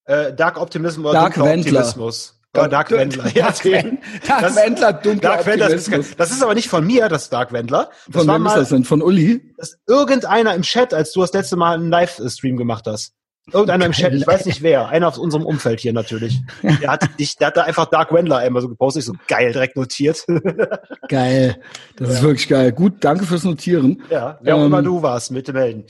äh, 0.06 0.34
Dark 0.34 0.60
Optimism 0.60 1.04
oder 1.06 1.14
Dark 1.14 1.38
Wendler. 1.38 1.80
Optimismus. 1.82 2.39
Ja, 2.56 2.68
Dark 2.68 2.90
Wendler. 2.92 3.28
Ja, 3.36 3.48
Dark, 3.48 3.64
Wen- 3.66 4.00
Dark 4.28 4.42
Das- 4.42 4.56
Wendler, 4.56 4.94
dunkler 4.94 5.30
Dark 5.30 5.46
Wendler, 5.46 5.70
das 5.70 5.88
ist, 5.88 6.20
das 6.20 6.32
ist 6.32 6.42
aber 6.44 6.56
nicht 6.56 6.68
von 6.68 6.86
mir, 6.86 7.08
das 7.08 7.30
Dark 7.30 7.54
Wendler. 7.54 7.90
Das 8.08 8.16
Von 8.16 8.28
war 8.28 8.36
wem 8.40 8.46
ist 8.48 8.56
das 8.56 8.70
denn? 8.70 8.84
Von 8.86 9.02
Uli? 9.04 9.54
das 9.58 9.78
irgendeiner 9.88 10.56
im 10.56 10.64
Chat, 10.64 10.94
als 10.94 11.12
du 11.12 11.22
das 11.22 11.32
letzte 11.34 11.58
Mal 11.58 11.76
einen 11.76 11.90
Livestream 11.92 12.58
gemacht 12.58 12.86
hast. 12.88 13.14
Irgendeiner 13.52 13.86
im 13.88 13.94
Chat, 13.94 14.14
ich 14.14 14.28
weiß 14.28 14.46
nicht 14.46 14.62
wer, 14.62 14.90
einer 14.90 15.08
aus 15.08 15.18
unserem 15.18 15.44
Umfeld 15.46 15.80
hier 15.80 15.92
natürlich. 15.94 16.40
Der 16.82 16.92
hat 16.92 17.08
dich, 17.20 17.36
der 17.38 17.48
hat 17.48 17.58
da 17.58 17.64
einfach 17.64 17.86
Dark 17.86 18.12
Wendler 18.14 18.38
einmal 18.38 18.62
so 18.62 18.70
gepostet, 18.70 19.02
ich 19.02 19.06
so 19.08 19.14
geil, 19.28 19.52
direkt 19.54 19.76
notiert. 19.76 20.24
Geil. 21.08 21.58
Das 21.98 22.10
ist 22.10 22.22
wirklich 22.22 22.48
geil. 22.48 22.72
Gut, 22.72 22.96
danke 23.00 23.26
fürs 23.26 23.44
Notieren. 23.44 24.04
ja, 24.10 24.38
wer 24.42 24.56
auch 24.56 24.60
Ähm, 24.60 24.66
immer 24.68 24.82
du 24.84 25.02
warst, 25.02 25.34
bitte 25.34 25.54
melden. 25.54 25.86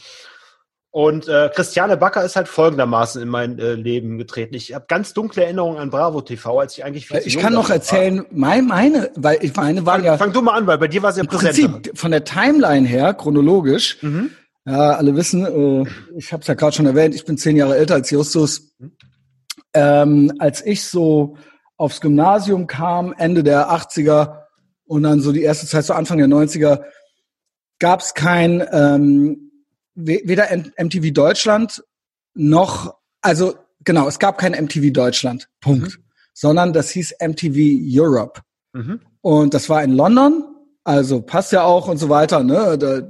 Und 1.01 1.29
äh, 1.29 1.49
Christiane 1.55 1.95
Backer 1.95 2.25
ist 2.25 2.35
halt 2.35 2.49
folgendermaßen 2.49 3.21
in 3.21 3.29
mein 3.29 3.57
äh, 3.57 3.71
Leben 3.75 4.17
getreten. 4.17 4.53
Ich 4.55 4.73
habe 4.75 4.83
ganz 4.89 5.13
dunkle 5.13 5.45
Erinnerungen 5.45 5.77
an 5.77 5.89
Bravo 5.91 6.19
TV, 6.19 6.59
als 6.59 6.77
ich 6.77 6.83
eigentlich 6.83 7.07
viel 7.07 7.21
Ich 7.23 7.37
kann 7.37 7.53
noch 7.53 7.69
erzählen, 7.69 8.25
mein, 8.31 8.65
meine, 8.65 9.09
weil 9.15 9.37
ich 9.41 9.55
meine 9.55 9.85
War. 9.85 10.01
ja 10.01 10.17
Fang, 10.17 10.27
fang 10.27 10.33
du 10.33 10.41
mal 10.41 10.57
an, 10.57 10.67
weil 10.67 10.77
bei 10.77 10.89
dir 10.89 11.01
war 11.01 11.11
es 11.11 11.15
ja 11.15 11.21
im 11.21 11.27
präsent. 11.29 11.55
Prinzip 11.83 11.97
von 11.97 12.11
der 12.11 12.25
Timeline 12.25 12.85
her, 12.85 13.13
chronologisch, 13.13 14.03
Mhm. 14.03 14.31
ja, 14.65 14.91
alle 14.97 15.15
wissen, 15.15 15.45
äh, 15.45 15.89
ich 16.17 16.33
habe 16.33 16.41
es 16.41 16.47
ja 16.47 16.53
gerade 16.55 16.75
schon 16.75 16.85
erwähnt, 16.85 17.15
ich 17.15 17.23
bin 17.23 17.37
zehn 17.37 17.55
Jahre 17.55 17.77
älter 17.77 17.93
als 17.93 18.09
Justus. 18.09 18.75
Ähm, 19.73 20.33
als 20.39 20.65
ich 20.65 20.83
so 20.83 21.37
aufs 21.77 22.01
Gymnasium 22.01 22.67
kam, 22.67 23.13
Ende 23.17 23.43
der 23.43 23.71
80er 23.71 24.47
und 24.85 25.03
dann 25.03 25.21
so 25.21 25.31
die 25.31 25.43
erste 25.43 25.65
Zeit, 25.65 25.85
so 25.85 25.93
Anfang 25.93 26.17
der 26.17 26.27
90er, 26.27 26.83
gab 27.79 28.01
es 28.01 28.13
kein, 28.15 28.67
ähm, 28.73 29.45
weder 30.05 30.47
MTV 30.77 31.13
Deutschland 31.13 31.83
noch, 32.33 32.95
also 33.21 33.55
genau, 33.83 34.07
es 34.07 34.19
gab 34.19 34.37
kein 34.37 34.51
MTV 34.53 34.91
Deutschland, 34.91 35.49
Punkt. 35.61 35.99
Sondern 36.33 36.71
das 36.71 36.89
hieß 36.91 37.15
MTV 37.19 37.55
Europe. 37.91 38.41
Mhm. 38.73 39.01
Und 39.21 39.53
das 39.53 39.67
war 39.67 39.83
in 39.83 39.91
London, 39.91 40.43
also 40.85 41.21
passt 41.21 41.51
ja 41.51 41.63
auch 41.63 41.87
und 41.87 41.97
so 41.97 42.07
weiter. 42.07 42.43
Ne? 42.43 42.77
Da 42.77 43.01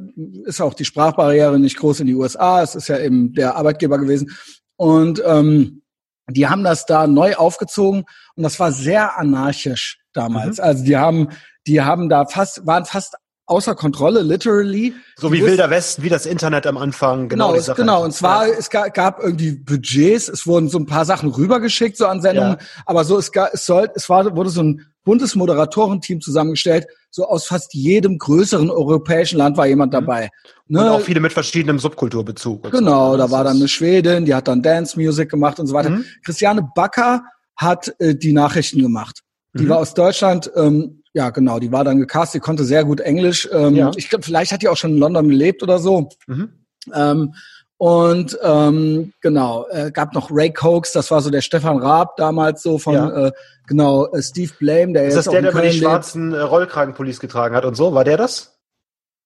ist 0.45 0.61
auch 0.61 0.73
die 0.73 0.85
Sprachbarriere 0.85 1.59
nicht 1.59 1.77
groß 1.77 1.99
in 1.99 2.07
die 2.07 2.15
USA. 2.15 2.63
Es 2.63 2.75
ist 2.75 2.87
ja 2.87 2.97
eben 2.97 3.33
der 3.33 3.55
Arbeitgeber 3.55 3.99
gewesen. 3.99 4.35
Und 4.77 5.21
ähm, 5.25 5.83
die 6.27 6.47
haben 6.47 6.63
das 6.63 6.85
da 6.85 7.07
neu 7.07 7.35
aufgezogen 7.35 8.05
und 8.35 8.43
das 8.43 8.59
war 8.59 8.71
sehr 8.71 9.17
anarchisch 9.17 9.99
damals. 10.13 10.57
Mhm. 10.57 10.63
Also 10.63 10.83
die 10.83 10.97
haben, 10.97 11.29
die 11.67 11.81
haben 11.81 12.09
da 12.09 12.25
fast, 12.25 12.65
waren 12.65 12.85
fast 12.85 13.15
außer 13.49 13.75
Kontrolle, 13.75 14.21
literally. 14.21 14.93
So 15.17 15.31
wie 15.31 15.43
Wilder 15.43 15.69
Westen, 15.69 16.03
wie 16.03 16.09
das 16.09 16.25
Internet 16.25 16.67
am 16.67 16.77
Anfang. 16.77 17.29
Genau, 17.29 17.53
Genau, 17.53 17.73
genau. 17.75 18.03
Und 18.03 18.13
zwar, 18.13 18.47
Ja. 18.47 18.53
es 18.57 18.69
ga- 18.69 18.87
gab 18.89 19.21
irgendwie 19.21 19.51
Budgets, 19.51 20.29
es 20.29 20.45
wurden 20.47 20.69
so 20.69 20.77
ein 20.77 20.85
paar 20.85 21.05
Sachen 21.05 21.29
rübergeschickt, 21.29 21.97
so 21.97 22.05
an 22.07 22.21
Sendungen, 22.21 22.57
Ja. 22.59 22.65
aber 22.85 23.03
so, 23.03 23.17
es, 23.17 23.31
ga- 23.31 23.49
es 23.51 23.65
soll, 23.65 23.89
es 23.95 24.07
war, 24.09 24.35
wurde 24.35 24.49
so 24.49 24.61
ein 24.63 24.85
buntes 25.03 25.35
Moderatorenteam 25.35 26.21
zusammengestellt, 26.21 26.85
so 27.09 27.25
aus 27.25 27.45
fast 27.47 27.73
jedem 27.73 28.17
größeren 28.19 28.69
europäischen 28.69 29.37
Land 29.39 29.57
war 29.57 29.65
jemand 29.65 29.93
dabei. 29.93 30.29
Mhm. 30.67 30.77
Und 30.77 30.83
Ne? 30.85 30.91
auch 30.91 31.01
viele 31.01 31.19
mit 31.19 31.33
verschiedenem 31.33 31.79
Subkulturbezug. 31.79 32.65
und 32.65 32.71
so. 32.71 32.77
Genau, 32.77 33.17
da 33.17 33.31
war 33.31 33.43
dann 33.43 33.57
eine 33.57 33.67
Schwedin, 33.67 34.25
die 34.25 34.35
hat 34.35 34.47
dann 34.47 34.61
Dance 34.61 34.99
Music 34.99 35.29
gemacht 35.29 35.59
und 35.59 35.65
so 35.67 35.73
weiter. 35.73 35.89
Mhm. 35.89 36.05
Christiane 36.23 36.69
Backer 36.75 37.23
hat 37.55 37.93
äh, 37.99 38.15
die 38.15 38.31
Nachrichten 38.33 38.81
gemacht. 38.81 39.21
Die 39.55 39.63
Mhm. 39.63 39.69
war 39.69 39.77
aus 39.79 39.95
Deutschland, 39.95 40.51
ähm, 40.55 40.98
ja 41.13 41.29
genau, 41.31 41.59
die 41.59 41.71
war 41.71 41.83
dann 41.83 41.99
gecastet, 41.99 42.35
die 42.41 42.45
konnte 42.45 42.63
sehr 42.63 42.83
gut 42.83 42.99
Englisch. 42.99 43.47
Ähm, 43.51 43.75
Ja. 43.75 43.91
Ich 43.95 44.09
glaube, 44.09 44.23
vielleicht 44.23 44.51
hat 44.51 44.61
die 44.61 44.67
auch 44.69 44.77
schon 44.77 44.91
in 44.91 44.97
London 44.97 45.27
gelebt 45.29 45.63
oder 45.63 45.79
so. 45.79 46.09
Mhm. 46.27 46.49
Ähm, 46.93 47.33
und 47.77 48.37
ähm, 48.43 49.13
genau, 49.21 49.65
äh, 49.69 49.89
gab 49.91 50.13
noch 50.13 50.29
Ray 50.31 50.51
Cokes, 50.51 50.91
das 50.91 51.09
war 51.11 51.21
so 51.21 51.29
der 51.29 51.39
Stefan 51.41 51.77
Raab 51.77 52.17
damals 52.17 52.61
so 52.61 52.77
von 52.77 52.93
Ja. 52.93 53.27
äh, 53.27 53.31
genau 53.67 54.07
äh, 54.07 54.21
Steve 54.21 54.51
Blame, 54.59 54.91
der 54.93 55.05
Ist 55.07 55.15
jetzt 55.15 55.27
das 55.27 55.31
der, 55.31 55.39
auch 55.39 55.43
der 55.43 55.51
in 55.51 55.57
über 55.57 55.61
die 55.69 55.77
schwarzen 55.79 56.33
äh, 56.33 56.39
Rollkragenpullis 56.41 57.21
getragen 57.21 57.55
hat 57.55 57.63
und 57.63 57.75
so? 57.75 57.93
War 57.93 58.03
der 58.03 58.17
das? 58.17 58.59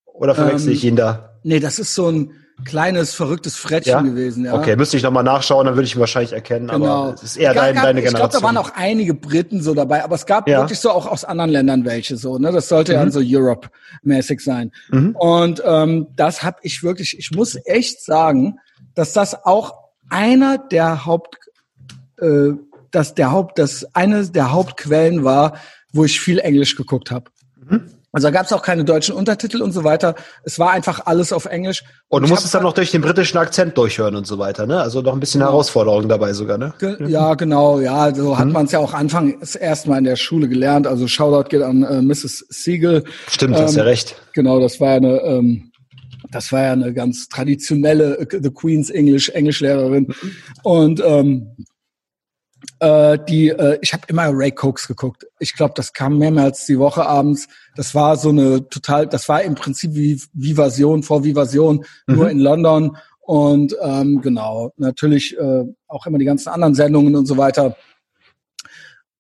Oder 0.06 0.36
verwechsel 0.36 0.68
Ähm, 0.70 0.74
ich 0.76 0.86
ihn 0.86 0.96
da? 0.96 1.40
Nee, 1.42 1.60
das 1.60 1.80
ist 1.80 1.96
so 1.96 2.10
ein 2.10 2.32
kleines 2.64 3.14
verrücktes 3.14 3.56
Frettchen 3.58 3.92
Ja? 3.92 4.02
gewesen, 4.02 4.46
ja. 4.46 4.54
Okay, 4.54 4.76
müsste 4.76 4.98
ich 4.98 5.04
nochmal 5.04 5.24
nachschauen, 5.24 5.66
dann 5.66 5.76
würde 5.76 5.86
ich 5.86 5.96
ihn 5.96 6.00
wahrscheinlich 6.00 6.34
erkennen. 6.34 6.68
Genau. 6.68 6.86
Aber 7.06 7.14
es 7.16 7.24
ist 7.24 7.38
eher 7.38 7.54
Gab- 7.54 7.64
dein, 7.64 7.76
gab- 7.76 7.84
deine 7.84 8.00
Ich 8.00 8.06
glaube, 8.06 8.18
Generation. 8.18 8.42
da 8.42 8.48
waren 8.48 8.58
auch 8.58 8.72
einige 8.76 9.14
Briten 9.14 9.62
so 9.62 9.74
dabei, 9.74 10.04
aber 10.04 10.16
es 10.16 10.26
gab 10.26 10.48
Ja. 10.48 10.60
wirklich 10.62 10.80
so 10.80 10.90
auch 10.92 11.06
aus 11.08 11.24
anderen 11.26 11.50
Ländern 11.52 11.86
welche 11.86 12.18
so. 12.18 12.38
Ne, 12.38 12.52
das 12.52 12.68
sollte 12.70 12.94
ja 12.94 13.04
Mhm. 13.06 13.12
so 13.12 13.22
Europe-mäßig 13.24 14.40
sein. 14.42 14.72
Mhm. 14.90 15.16
Und 15.16 15.62
ähm, 15.66 16.08
das 16.16 16.44
habe 16.44 16.58
ich 16.64 16.84
wirklich. 16.84 17.18
Ich 17.18 17.32
muss 17.32 17.58
echt 17.66 18.04
sagen, 18.04 18.58
dass 18.96 19.14
das 19.14 19.46
auch 19.46 19.74
einer 20.10 20.58
der 20.58 21.06
Haupt, 21.06 21.38
äh, 22.22 22.52
dass 22.92 23.16
der 23.16 23.32
Haupt, 23.32 23.58
das 23.58 23.88
eine 23.96 24.28
der 24.30 24.52
Hauptquellen 24.52 25.24
war, 25.24 25.58
wo 25.92 26.06
ich 26.06 26.20
viel 26.20 26.40
Englisch 26.40 26.76
geguckt 26.76 27.10
habe. 27.12 27.26
Mhm. 27.68 27.86
Also 28.16 28.28
da 28.28 28.32
gab 28.32 28.46
es 28.46 28.54
auch 28.54 28.62
keine 28.62 28.86
deutschen 28.86 29.16
Untertitel 29.16 29.64
und 29.64 29.72
so 29.72 29.84
weiter. 29.84 30.14
Es 30.44 30.60
war 30.60 30.70
einfach 30.70 31.08
alles 31.08 31.34
auf 31.34 31.46
Englisch. 31.46 31.84
und 32.10 32.22
du 32.22 32.26
ich 32.26 32.30
musstest 32.32 32.54
dann 32.54 32.62
noch 32.62 32.74
durch 32.74 32.92
den 32.92 33.02
britischen 33.02 33.40
Akzent 33.40 33.76
durchhören 33.76 34.16
und 34.16 34.28
so 34.28 34.38
weiter, 34.38 34.68
ne? 34.68 34.80
Also 34.80 35.02
noch 35.02 35.14
ein 35.14 35.20
bisschen 35.20 35.40
Genau. 35.40 35.52
Herausforderung 35.52 36.08
dabei 36.08 36.32
sogar, 36.34 36.60
ne? 36.60 36.76
Ge 36.78 36.96
ja, 37.08 37.34
genau, 37.34 37.80
ja, 37.80 38.14
so 38.14 38.38
hat 38.38 38.46
Mhm. 38.46 38.52
man 38.54 38.66
es 38.68 38.72
ja 38.72 38.78
auch 38.78 38.94
anfangs 38.94 39.56
erstmal 39.56 39.98
in 39.98 40.04
der 40.04 40.16
Schule 40.16 40.48
gelernt. 40.48 40.86
Also 40.86 41.08
Shoutout 41.08 41.50
geht 41.50 41.64
an 41.64 41.82
äh, 41.82 42.04
Mrs. 42.04 42.46
Siegel. 42.50 43.04
Stimmt, 43.30 43.56
hast 43.56 43.72
Ähm, 43.74 43.78
ja 43.80 43.84
recht. 43.84 44.16
Genau, 44.34 44.60
das 44.60 44.80
war 44.80 44.90
ja 44.92 44.96
eine, 44.98 45.20
ähm, 45.22 45.72
das 46.30 46.52
war 46.52 46.62
ja 46.62 46.72
eine 46.74 46.94
ganz 46.94 47.28
traditionelle 47.30 48.20
äh, 48.20 48.40
The 48.44 48.52
Queen's 48.52 48.92
English 48.92 49.30
Englischlehrerin. 49.30 50.14
Und 50.62 51.02
ähm, 51.04 51.56
Äh, 52.80 53.20
die, 53.28 53.50
äh, 53.50 53.78
ich 53.82 53.92
habe 53.94 54.04
immer 54.08 54.30
Ray 54.32 54.52
Cokes 54.52 54.88
geguckt. 54.88 55.26
Ich 55.40 55.54
glaube, 55.54 55.74
das 55.76 55.92
kam 55.92 56.18
mehrmals 56.18 56.66
die 56.66 56.80
Woche 56.80 57.06
abends. 57.06 57.48
Das 57.76 57.96
war 57.96 58.18
so 58.18 58.30
eine 58.30 58.68
total, 58.70 59.08
das 59.08 59.28
war 59.30 59.42
im 59.44 59.56
Prinzip 59.56 59.94
wie 59.96 60.22
Vivasion 60.34 61.04
vor 61.04 61.24
Vivasion, 61.24 61.86
nur 62.08 62.26
Mhm. 62.26 62.32
in 62.32 62.40
London. 62.40 62.98
Und 63.22 63.76
ähm, 63.82 64.22
genau, 64.22 64.74
natürlich 64.78 65.38
äh, 65.38 65.64
auch 65.88 66.06
immer 66.06 66.18
die 66.18 66.26
ganzen 66.26 66.50
anderen 66.50 66.76
Sendungen 66.76 67.16
und 67.16 67.26
so 67.26 67.38
weiter. 67.38 67.78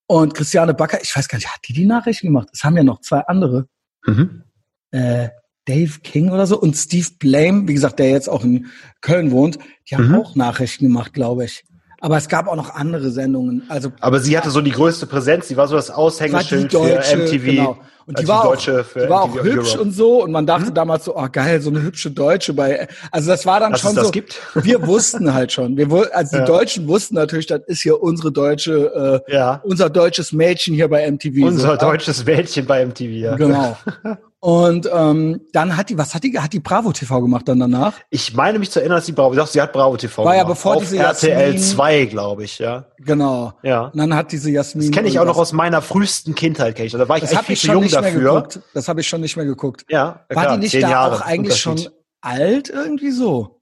Und 0.07 0.33
Christiane 0.33 0.73
Backer, 0.73 1.01
ich 1.01 1.15
weiß 1.15 1.27
gar 1.27 1.37
nicht, 1.37 1.47
hat 1.47 1.61
die 1.67 1.73
die 1.73 1.85
Nachrichten 1.85 2.27
gemacht? 2.27 2.49
Es 2.51 2.63
haben 2.63 2.75
ja 2.77 2.83
noch 2.83 2.99
zwei 3.01 3.19
andere. 3.21 3.67
Mhm. 4.05 4.43
Äh, 4.91 5.29
Dave 5.65 5.99
King 6.03 6.29
oder 6.29 6.45
so 6.45 6.59
und 6.59 6.75
Steve 6.75 7.07
Blame, 7.19 7.67
wie 7.69 7.73
gesagt, 7.73 7.97
der 7.99 8.09
jetzt 8.09 8.27
auch 8.27 8.43
in 8.43 8.67
Köln 8.99 9.31
wohnt, 9.31 9.57
die 9.89 9.95
haben 9.95 10.09
Mhm. 10.09 10.15
auch 10.15 10.35
Nachrichten 10.35 10.85
gemacht, 10.85 11.13
glaube 11.13 11.45
ich. 11.45 11.63
Aber 12.03 12.17
es 12.17 12.27
gab 12.27 12.47
auch 12.49 12.57
noch 12.57 12.75
andere 12.75 13.11
Sendungen. 13.11 13.63
Also 13.69 13.93
Aber 14.01 14.19
sie 14.19 14.37
hatte 14.37 14.49
so 14.49 14.59
die 14.59 14.71
größte 14.71 15.05
Präsenz, 15.07 15.47
sie 15.47 15.55
war 15.55 15.69
so 15.69 15.75
das 15.77 15.85
die 15.85 15.93
Aushängeschild 15.93 16.73
deutsche, 16.73 17.01
für 17.01 17.17
MTV. 17.17 17.45
genau. 17.45 17.77
Und 18.05 18.19
die 18.19 18.27
war 18.27 18.41
auch, 18.41 18.49
deutsche 18.49 18.83
für 18.83 18.99
die 19.05 19.09
war 19.09 19.21
auch 19.21 19.33
hübsch 19.41 19.69
Europe. 19.75 19.81
und 19.83 19.91
so 19.93 20.21
und 20.21 20.33
man 20.33 20.45
dachte 20.45 20.73
damals 20.73 21.05
so, 21.05 21.15
oh 21.15 21.25
geil, 21.31 21.61
so 21.61 21.69
eine 21.69 21.81
hübsche 21.81 22.11
Deutsche 22.11 22.51
bei, 22.51 22.89
also 23.09 23.29
das 23.31 23.45
war 23.45 23.61
dann 23.61 23.71
Dass 23.71 23.79
schon 23.79 23.95
so, 23.95 24.11
gibt? 24.11 24.37
wir 24.55 24.85
wussten 24.85 25.33
halt 25.33 25.53
schon, 25.53 25.77
wir, 25.77 25.87
also 26.13 26.31
die 26.31 26.39
Ja. 26.39 26.45
Deutschen 26.45 26.89
wussten 26.89 27.15
natürlich, 27.15 27.45
das 27.47 27.61
ist 27.67 27.81
hier 27.83 28.03
unsere 28.03 28.33
deutsche, 28.33 29.21
äh, 29.25 29.33
Ja. 29.33 29.61
unser 29.63 29.89
deutsches 29.89 30.33
Mädchen 30.33 30.75
hier 30.75 30.89
bei 30.89 31.09
MTV. 31.09 31.45
Unser 31.47 31.69
so, 31.71 31.75
deutsches 31.77 32.25
Mädchen 32.25 32.65
bei 32.65 32.85
MTV, 32.85 33.07
ja. 33.11 33.35
Genau. 33.37 33.77
Und 34.45 34.89
ähm, 34.93 35.39
dann 35.53 35.77
hat 35.77 35.87
die, 35.89 35.97
was 35.97 36.13
hat 36.13 36.25
die, 36.25 36.37
hat 36.37 36.51
die 36.51 36.59
Bravo 36.59 36.91
TV 36.91 37.21
gemacht 37.21 37.47
dann 37.47 37.61
danach? 37.61 37.93
Ich 38.09 38.33
meine 38.33 38.59
mich 38.59 38.71
zu 38.71 38.79
erinnern, 38.81 38.97
dass 38.97 39.05
sie 39.05 39.13
Bravo, 39.13 39.33
doch, 39.35 39.47
sie 39.47 39.61
hat 39.61 39.71
Bravo 39.71 39.95
TV 39.95 40.25
War 40.25 40.35
ja 40.35 40.43
gemacht. 40.43 40.57
bevor 40.57 40.75
Auf 40.75 40.81
diese 40.83 40.97
RTL 40.97 41.53
Jasmin- 41.53 41.59
2, 41.59 42.05
glaube 42.07 42.43
ich, 42.43 42.59
ja. 42.59 42.87
Genau. 42.97 43.53
Ja. 43.63 43.83
Und 43.85 43.97
dann 43.97 44.13
hat 44.13 44.33
diese 44.33 44.51
Jasmin. 44.51 44.87
Das 44.87 44.93
kenne 44.93 45.07
ich 45.07 45.17
auch 45.17 45.23
noch 45.25 45.37
aus 45.37 45.53
meiner 45.53 45.81
frühesten 45.81 46.35
Kindheit, 46.35 46.75
kenn 46.75 46.87
ich. 46.87 46.91
Da 46.91 47.07
war 47.07 47.15
ich 47.15 47.21
Das 47.23 47.31
echt 47.31 47.43
viel 47.45 47.53
ich 47.53 47.61
zu 47.61 47.71
jung 47.71 47.87
dafür. 47.87 48.19
geguckt. 48.19 48.59
Das 48.73 48.89
habe 48.89 48.99
ich 48.99 49.07
schon 49.07 49.21
nicht 49.21 49.37
mehr 49.37 49.45
geguckt. 49.45 49.85
Ja, 49.87 50.25
ja 50.29 50.35
War 50.35 50.43
klar, 50.43 50.57
die 50.57 50.63
nicht 50.63 50.75
da 50.75 50.79
Jahre 50.89 51.15
auch 51.15 51.21
eigentlich 51.21 51.55
schon 51.55 51.79
alt 52.19 52.67
irgendwie 52.69 53.11
so? 53.11 53.61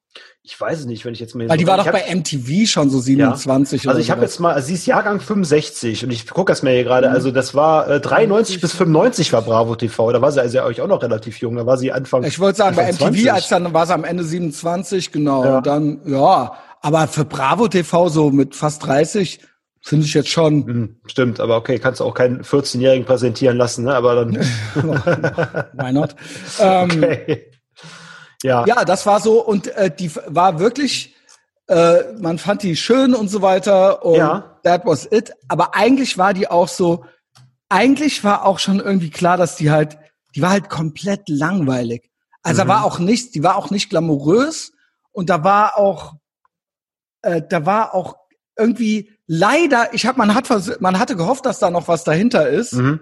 Ich 0.52 0.60
weiß 0.60 0.80
es 0.80 0.86
nicht, 0.86 1.06
wenn 1.06 1.14
ich 1.14 1.22
jetzt 1.22 1.34
mir 1.34 1.48
Weil 1.48 1.58
die 1.58 1.64
so- 1.64 1.70
war 1.70 1.78
doch 1.78 1.90
bei 1.90 2.04
MTV 2.14 2.68
schon 2.68 2.90
so 2.90 3.00
27 3.00 3.88
Also 3.88 3.90
oder 3.92 4.00
ich 4.00 4.12
habe 4.12 4.22
jetzt 4.24 4.38
mal, 4.42 4.52
also 4.54 4.68
sie 4.68 4.74
ist 4.74 4.86
Jahrgang 4.86 5.22
65 5.22 6.04
und 6.04 6.12
ich 6.12 6.28
gucke 6.28 6.52
das 6.52 6.62
mir 6.62 6.72
hier 6.72 6.84
gerade, 6.84 7.10
also 7.10 7.32
das 7.32 7.56
war 7.56 7.90
äh, 7.90 8.02
93 8.02 8.60
bis 8.60 8.74
95 8.74 9.32
war 9.32 9.44
Bravo 9.44 9.78
TV, 9.78 10.12
da 10.12 10.22
war 10.22 10.30
sie 10.34 10.42
also 10.42 10.58
ja 10.58 10.66
euch 10.66 10.82
auch 10.82 10.90
noch 10.90 11.02
relativ 11.02 11.40
jung, 11.40 11.56
da 11.56 11.66
war 11.66 11.78
sie 11.78 11.94
Anfang 11.94 12.26
Ich 12.26 12.38
wollte 12.38 12.58
sagen, 12.58 12.76
bei 12.76 12.86
Anfang 12.86 13.14
MTV, 13.14 13.22
20. 13.24 13.32
als 13.32 13.48
dann 13.48 13.74
war 13.74 13.88
sie 13.88 13.94
am 13.94 14.04
Ende 14.04 14.26
27, 14.26 15.14
genau. 15.14 15.46
Ja. 15.46 15.58
Und 15.60 15.68
dann, 15.68 16.02
ja, 16.06 16.52
aber 16.82 17.08
für 17.08 17.24
Bravo 17.24 17.70
TV 17.70 18.10
so 18.10 18.30
mit 18.30 18.54
fast 18.54 18.86
30 18.86 19.40
finde 19.80 20.06
ich 20.06 20.14
jetzt 20.14 20.30
schon. 20.30 20.66
Hm, 20.68 20.96
Stimmt, 21.06 21.40
aber 21.40 21.56
okay, 21.56 21.80
kannst 21.80 22.02
du 22.02 22.04
auch 22.04 22.14
keinen 22.14 22.42
14-Jährigen 22.42 23.06
präsentieren 23.06 23.56
lassen, 23.56 23.86
ne? 23.86 23.96
aber 23.96 24.16
dann 24.16 24.36
Why 25.74 25.94
not? 25.94 26.14
ähm, 26.60 26.90
okay. 26.92 27.51
Ja, 28.44 28.66
Ja, 28.66 28.86
das 28.86 29.06
war 29.06 29.20
so 29.20 29.46
und 29.46 29.68
äh, 29.68 29.90
die 29.94 30.12
war 30.28 30.60
wirklich, 30.60 31.16
äh, 31.68 32.14
man 32.20 32.38
fand 32.38 32.64
die 32.64 32.76
schön 32.76 33.14
und 33.14 33.30
so 33.30 33.42
weiter 33.42 34.04
und 34.06 34.16
Ja. 34.16 34.60
that 34.64 34.86
was 34.86 35.08
it. 35.12 35.34
Aber 35.48 35.76
eigentlich 35.76 36.18
war 36.18 36.34
die 36.34 36.48
auch 36.50 36.68
so, 36.68 37.06
eigentlich 37.70 38.24
war 38.24 38.46
auch 38.46 38.60
schon 38.60 38.80
irgendwie 38.80 39.10
klar, 39.10 39.38
dass 39.38 39.56
die 39.56 39.72
halt, 39.72 39.98
die 40.36 40.42
war 40.42 40.50
halt 40.50 40.70
komplett 40.70 41.30
langweilig. 41.30 42.10
Also 42.44 42.64
da 42.64 42.68
war 42.68 42.86
auch 42.86 43.00
nichts, 43.00 43.32
die 43.32 43.44
war 43.44 43.56
auch 43.56 43.70
nicht 43.70 43.90
glamourös 43.90 44.74
und 45.12 45.30
da 45.30 45.44
war 45.44 45.78
auch, 45.78 46.16
äh, 47.22 47.42
da 47.48 47.66
war 47.66 47.94
auch 47.94 48.16
irgendwie 48.58 49.12
leider, 49.28 49.94
ich 49.94 50.06
hab, 50.06 50.18
man 50.18 50.34
hat, 50.36 50.50
man 50.82 51.00
hatte 51.00 51.16
gehofft, 51.16 51.46
dass 51.46 51.60
da 51.60 51.70
noch 51.70 51.88
was 51.88 52.04
dahinter 52.04 52.50
ist, 52.50 52.74
mhm. 52.74 53.00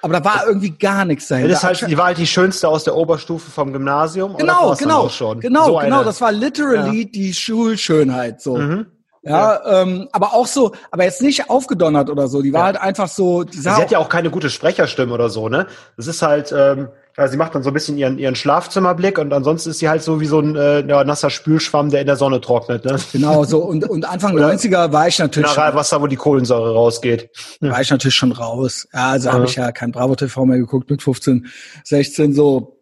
Aber 0.00 0.14
da 0.20 0.24
war 0.24 0.46
irgendwie 0.46 0.70
gar 0.70 1.04
nichts 1.04 1.28
dahinter. 1.28 1.50
das 1.52 1.62
halt, 1.64 1.86
die 1.88 1.98
war 1.98 2.06
halt 2.06 2.18
die 2.18 2.26
schönste 2.26 2.68
aus 2.68 2.84
der 2.84 2.96
Oberstufe 2.96 3.50
vom 3.50 3.72
Gymnasium. 3.72 4.36
Genau, 4.36 4.74
genau, 4.76 5.08
genau, 5.08 5.08
So 5.08 5.34
genau. 5.40 5.76
eine- 5.78 6.04
Das 6.04 6.20
war 6.20 6.32
literally 6.32 7.04
die 7.10 7.34
Schulschönheit 7.34 8.40
so. 8.40 8.56
Mhm. 8.56 8.86
Ja, 9.24 9.60
Ähm, 9.82 10.08
aber 10.10 10.34
auch 10.34 10.48
so, 10.48 10.72
aber 10.90 11.04
jetzt 11.04 11.22
nicht 11.22 11.48
aufgedonnert 11.48 12.10
oder 12.10 12.26
so. 12.26 12.42
Die 12.42 12.52
war 12.52 12.60
Ja. 12.60 12.66
halt 12.66 12.76
einfach 12.80 13.06
so, 13.06 13.44
die 13.44 13.56
sah 13.58 13.76
Sie 13.76 13.82
hat 13.82 13.90
ja 13.92 13.98
auch 13.98 14.08
keine 14.08 14.30
gute 14.30 14.50
Sprecherstimme 14.50 15.14
oder 15.14 15.28
so, 15.28 15.48
ne? 15.48 15.66
Das 15.96 16.08
ist 16.08 16.22
halt, 16.22 16.52
ähm, 16.56 16.88
ja, 17.16 17.28
sie 17.28 17.36
macht 17.36 17.54
dann 17.54 17.62
so 17.62 17.70
ein 17.70 17.74
bisschen 17.74 17.98
ihren, 17.98 18.18
ihren 18.18 18.34
Schlafzimmerblick 18.34 19.18
und 19.18 19.32
ansonsten 19.32 19.70
ist 19.70 19.78
sie 19.80 19.88
halt 19.88 20.02
so 20.02 20.20
wie 20.20 20.26
so 20.26 20.40
ein 20.40 20.56
äh, 20.56 20.86
ja, 20.86 21.04
nasser 21.04 21.30
Spülschwamm, 21.30 21.90
der 21.90 22.00
in 22.00 22.06
der 22.06 22.16
Sonne 22.16 22.40
trocknet, 22.40 22.84
ne? 22.84 22.96
genau 23.12 23.44
so. 23.44 23.58
Und, 23.72 23.88
und 23.88 24.04
Anfang 24.04 24.36
90er 24.36 24.92
war 24.92 25.08
ich 25.08 25.18
natürlich, 25.18 25.48
schon, 25.48 25.56
Mineralwasser, 25.56 26.00
wo 26.02 26.06
die 26.06 26.16
Kohlensäure 26.16 26.74
rausgeht. 26.74 27.30
war 27.60 27.80
ich 27.80 27.90
natürlich 27.90 28.14
schon 28.14 28.32
raus. 28.32 28.86
Ja, 28.92 29.10
also 29.10 29.28
Ja. 29.28 29.34
habe 29.34 29.44
ich 29.44 29.54
ja 29.56 29.72
kein 29.72 29.92
Bravo 29.92 30.14
TV 30.14 30.44
mehr 30.44 30.58
geguckt 30.58 30.90
mit 30.90 31.02
15, 31.02 31.46
16 31.84 32.34
so. 32.34 32.81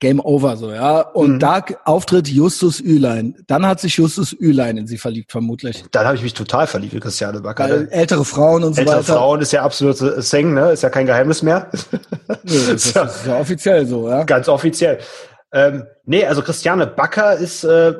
Game 0.00 0.20
over 0.20 0.56
so, 0.56 0.72
ja. 0.72 1.00
Und 1.00 1.34
Mhm. 1.34 1.38
da 1.38 1.64
auftritt 1.84 2.28
Justus 2.28 2.80
Ülein. 2.80 3.36
Dann 3.46 3.66
hat 3.66 3.80
sich 3.80 3.96
Justus 3.96 4.32
Ülein 4.32 4.76
in 4.76 4.86
sie 4.86 4.98
verliebt, 4.98 5.32
vermutlich. 5.32 5.84
Dann 5.92 6.04
habe 6.06 6.16
ich 6.16 6.22
mich 6.22 6.34
total 6.34 6.66
verliebt 6.66 6.94
in 6.94 7.00
Christiane 7.00 7.40
Backer. 7.40 7.64
Weil 7.64 7.88
ältere 7.90 8.24
Frauen 8.24 8.64
und 8.64 8.74
so 8.74 8.80
Ältere 8.80 8.98
weiter. 8.98 9.14
Frauen 9.14 9.40
ist 9.40 9.52
ja 9.52 9.62
absolute 9.62 10.20
Seng, 10.22 10.54
ne? 10.54 10.72
Ist 10.72 10.82
ja 10.82 10.90
kein 10.90 11.06
Geheimnis 11.06 11.42
mehr. 11.42 11.70
Nö, 12.28 12.38
das, 12.44 12.86
ist, 12.86 12.96
das 12.96 13.16
ist 13.20 13.26
ja 13.26 13.38
offiziell 13.38 13.86
so, 13.86 14.08
ja. 14.08 14.24
Ganz 14.24 14.48
offiziell. 14.48 14.98
Ähm, 15.52 15.84
nee, 16.04 16.24
also 16.26 16.42
Christiane 16.42 16.86
Backer 16.86 17.36
ist 17.36 17.62
äh, 17.64 17.94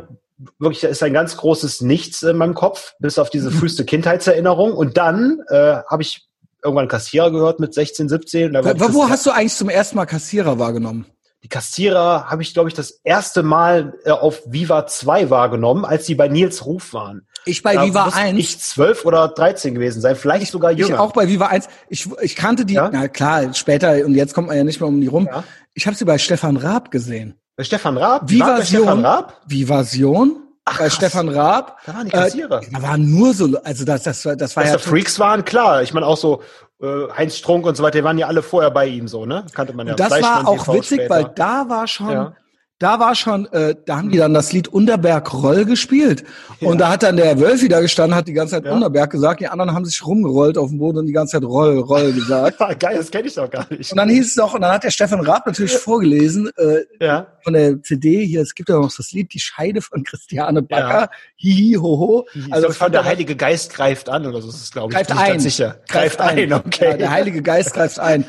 wirklich, 0.58 0.80
da 0.80 0.88
ist 0.88 1.02
ein 1.02 1.12
ganz 1.12 1.36
großes 1.36 1.80
Nichts 1.82 2.22
in 2.22 2.36
meinem 2.36 2.54
Kopf, 2.54 2.94
bis 2.98 3.18
auf 3.18 3.30
diese 3.30 3.50
früheste 3.52 3.84
Kindheitserinnerung. 3.84 4.72
Und 4.72 4.96
dann 4.96 5.40
äh, 5.48 5.76
habe 5.88 6.02
ich 6.02 6.26
irgendwann 6.64 6.88
Kassierer 6.88 7.30
gehört 7.30 7.60
mit 7.60 7.72
16, 7.74 8.08
17. 8.08 8.52
Da 8.52 8.64
war 8.64 8.94
Wo, 8.94 9.08
hast 9.08 9.26
du 9.26 9.30
eigentlich 9.30 9.54
zum 9.54 9.68
ersten 9.68 9.96
Mal 9.96 10.06
Kassierer 10.06 10.58
wahrgenommen? 10.58 11.06
Die 11.44 11.48
Kassierer 11.48 12.30
habe 12.30 12.40
ich, 12.42 12.54
glaube 12.54 12.70
ich, 12.70 12.74
das 12.74 13.00
erste 13.04 13.42
Mal 13.42 13.94
äh, 14.04 14.10
auf 14.10 14.42
Viva 14.46 14.86
2 14.86 15.28
wahrgenommen, 15.28 15.84
als 15.84 16.06
sie 16.06 16.14
bei 16.14 16.26
Nils 16.26 16.64
Ruf 16.64 16.94
waren. 16.94 17.26
Ich 17.44 17.62
bei 17.62 17.74
Da 17.74 17.84
Viva 17.84 18.06
muss 18.06 18.14
1. 18.14 18.38
Ich 18.38 18.58
zwölf 18.60 19.04
oder 19.04 19.28
13 19.28 19.74
gewesen 19.74 20.00
sein, 20.00 20.16
vielleicht 20.16 20.50
sogar 20.50 20.72
Ich 20.72 20.78
jünger. 20.78 21.00
auch 21.00 21.12
bei 21.12 21.28
Viva 21.28 21.48
1. 21.48 21.68
Ich, 21.90 22.08
ich 22.22 22.34
kannte 22.34 22.64
die, 22.64 22.74
Ja? 22.74 22.88
na 22.90 23.08
klar, 23.08 23.52
später, 23.52 23.92
und 24.06 24.14
jetzt 24.14 24.32
kommt 24.32 24.48
man 24.48 24.56
ja 24.56 24.64
nicht 24.64 24.80
mehr 24.80 24.88
um 24.88 24.98
die 25.00 25.06
rum. 25.06 25.28
Ja. 25.30 25.44
Ich 25.74 25.86
habe 25.86 25.94
sie 25.94 26.06
bei 26.06 26.16
Stefan 26.16 26.56
Raab 26.56 26.90
gesehen. 26.90 27.34
Bei 27.56 27.64
Stefan 27.64 27.98
Raab? 27.98 28.30
Vivasion. 28.30 28.64
Stefan 28.82 29.04
Raab? 29.04 29.40
Vivasion 29.46 30.36
Ach, 30.66 30.78
bei 30.78 30.84
krass. 30.84 30.94
Stefan 30.94 31.28
Raab. 31.28 31.78
Da 31.86 31.94
waren 31.94 32.06
die 32.06 32.10
Kassierer. 32.12 32.62
Äh, 32.62 32.70
da 32.72 32.82
waren 32.82 33.10
nur 33.10 33.34
so, 33.34 33.48
also 33.64 33.84
das, 33.84 34.02
das, 34.04 34.24
war- 34.24 34.36
das 34.36 34.56
war 34.56 34.62
Dass 34.64 34.72
ja 34.72 34.78
da 34.78 34.82
Freaks 34.82 35.18
waren, 35.18 35.44
klar. 35.44 35.82
Ich 35.82 35.92
meine 35.92 36.06
auch 36.06 36.16
so 36.16 36.42
äh, 36.82 36.86
Heinz 37.16 37.36
Strunk 37.36 37.66
und 37.66 37.76
so 37.76 37.82
weiter, 37.82 37.98
die 37.98 38.04
waren 38.04 38.16
ja 38.18 38.26
alle 38.28 38.42
vorher 38.42 38.70
bei 38.70 38.86
ihm 38.86 39.06
so, 39.06 39.26
ne? 39.26 39.44
Kannte 39.54 39.72
man 39.74 39.86
ja. 39.86 39.92
Und 39.92 40.00
das 40.00 40.10
war 40.22 40.46
auch 40.48 40.58
TV 40.64 40.74
witzig, 40.74 41.00
später. 41.00 41.10
weil 41.14 41.24
da 41.34 41.68
war 41.68 41.86
schon, 41.86 42.10
Ja. 42.10 42.32
Da 42.80 42.98
war 42.98 43.14
schon, 43.14 43.46
äh, 43.52 43.74
da 43.86 43.98
haben 43.98 44.10
die 44.10 44.18
dann 44.18 44.34
das 44.34 44.52
Lied 44.52 44.66
Unterberg 44.68 45.32
Roll 45.32 45.64
gespielt. 45.64 46.24
Und 46.60 46.78
da 46.78 46.90
hat 46.90 47.02
dann 47.04 47.16
der 47.16 47.38
Wölfi 47.38 47.68
da 47.68 47.80
gestanden, 47.80 48.16
hat 48.16 48.26
die 48.26 48.32
ganze 48.32 48.56
Zeit 48.56 48.64
Ja. 48.66 48.72
Unterberg 48.72 49.10
gesagt, 49.10 49.40
die 49.40 49.46
anderen 49.48 49.72
haben 49.72 49.84
sich 49.84 50.04
rumgerollt 50.04 50.58
auf 50.58 50.70
dem 50.70 50.78
Boden 50.78 50.98
und 50.98 51.06
die 51.06 51.12
ganze 51.12 51.32
Zeit 51.38 51.44
Roll, 51.44 51.78
Roll 51.78 52.12
gesagt. 52.12 52.58
Geil, 52.80 52.96
das 52.98 53.10
kenne 53.10 53.28
ich 53.28 53.34
doch 53.34 53.48
gar 53.48 53.66
nicht. 53.70 53.92
Und 53.92 53.96
dann 53.96 54.08
hieß 54.08 54.26
es 54.26 54.36
noch, 54.36 54.54
und 54.54 54.60
dann 54.62 54.72
hat 54.72 54.82
der 54.84 54.90
Stefan 54.90 55.20
Raab 55.20 55.46
natürlich 55.46 55.76
vorgelesen, 55.76 56.50
äh, 56.56 56.80
ja. 57.04 57.26
von 57.42 57.52
der 57.52 57.80
CD 57.82 58.26
hier, 58.26 58.42
es 58.42 58.54
gibt 58.54 58.68
ja 58.68 58.76
noch 58.78 58.92
das 58.94 59.12
Lied 59.12 59.32
Die 59.32 59.40
Scheide 59.40 59.80
von 59.80 60.02
Christiane 60.02 60.60
Backer, 60.60 61.00
Ja. 61.02 61.10
Hihi, 61.36 61.74
hoho. 61.80 62.26
Also 62.50 62.66
das 62.68 62.76
von 62.76 62.86
fand 62.86 62.94
der 62.94 63.02
er- 63.02 63.06
Heilige 63.06 63.36
Geist 63.36 63.72
greift 63.72 64.08
an 64.08 64.26
oder 64.26 64.42
so 64.42 64.48
ist 64.48 64.62
es, 64.62 64.70
glaube 64.72 64.92
ich. 64.92 64.96
greift 64.96 65.12
ein. 65.12 65.28
Ganz 65.32 65.42
sicher. 65.44 65.76
Greift, 65.88 66.20
ein, 66.20 66.52
okay. 66.52 66.90
Ja, 66.90 66.96
der 66.96 67.10
Heilige 67.10 67.40
Geist 67.40 67.72
greift 67.72 68.00
ein. 68.00 68.24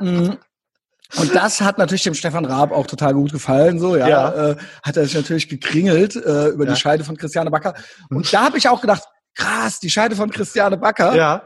Und 1.18 1.34
das 1.34 1.60
hat 1.60 1.78
natürlich 1.78 2.02
dem 2.04 2.14
Stefan 2.14 2.44
Raab 2.44 2.72
auch 2.72 2.86
total 2.86 3.14
gut 3.14 3.32
gefallen. 3.32 3.78
So, 3.78 3.96
ja, 3.96 4.08
Ja. 4.08 4.50
Äh, 4.50 4.56
hat 4.82 4.96
er 4.96 5.04
sich 5.04 5.14
natürlich 5.14 5.48
gekringelt 5.48 6.16
äh, 6.16 6.48
über 6.48 6.64
Ja. 6.64 6.72
die 6.72 6.80
Scheide 6.80 7.04
von 7.04 7.16
Christiane 7.16 7.50
Backer. 7.50 7.74
Und 8.10 8.32
da 8.32 8.44
habe 8.44 8.58
ich 8.58 8.68
auch 8.68 8.80
gedacht, 8.80 9.02
krass, 9.36 9.78
die 9.80 9.90
Scheide 9.90 10.16
von 10.16 10.30
Christiane 10.30 10.76
Backer. 10.76 11.14
ja. 11.14 11.42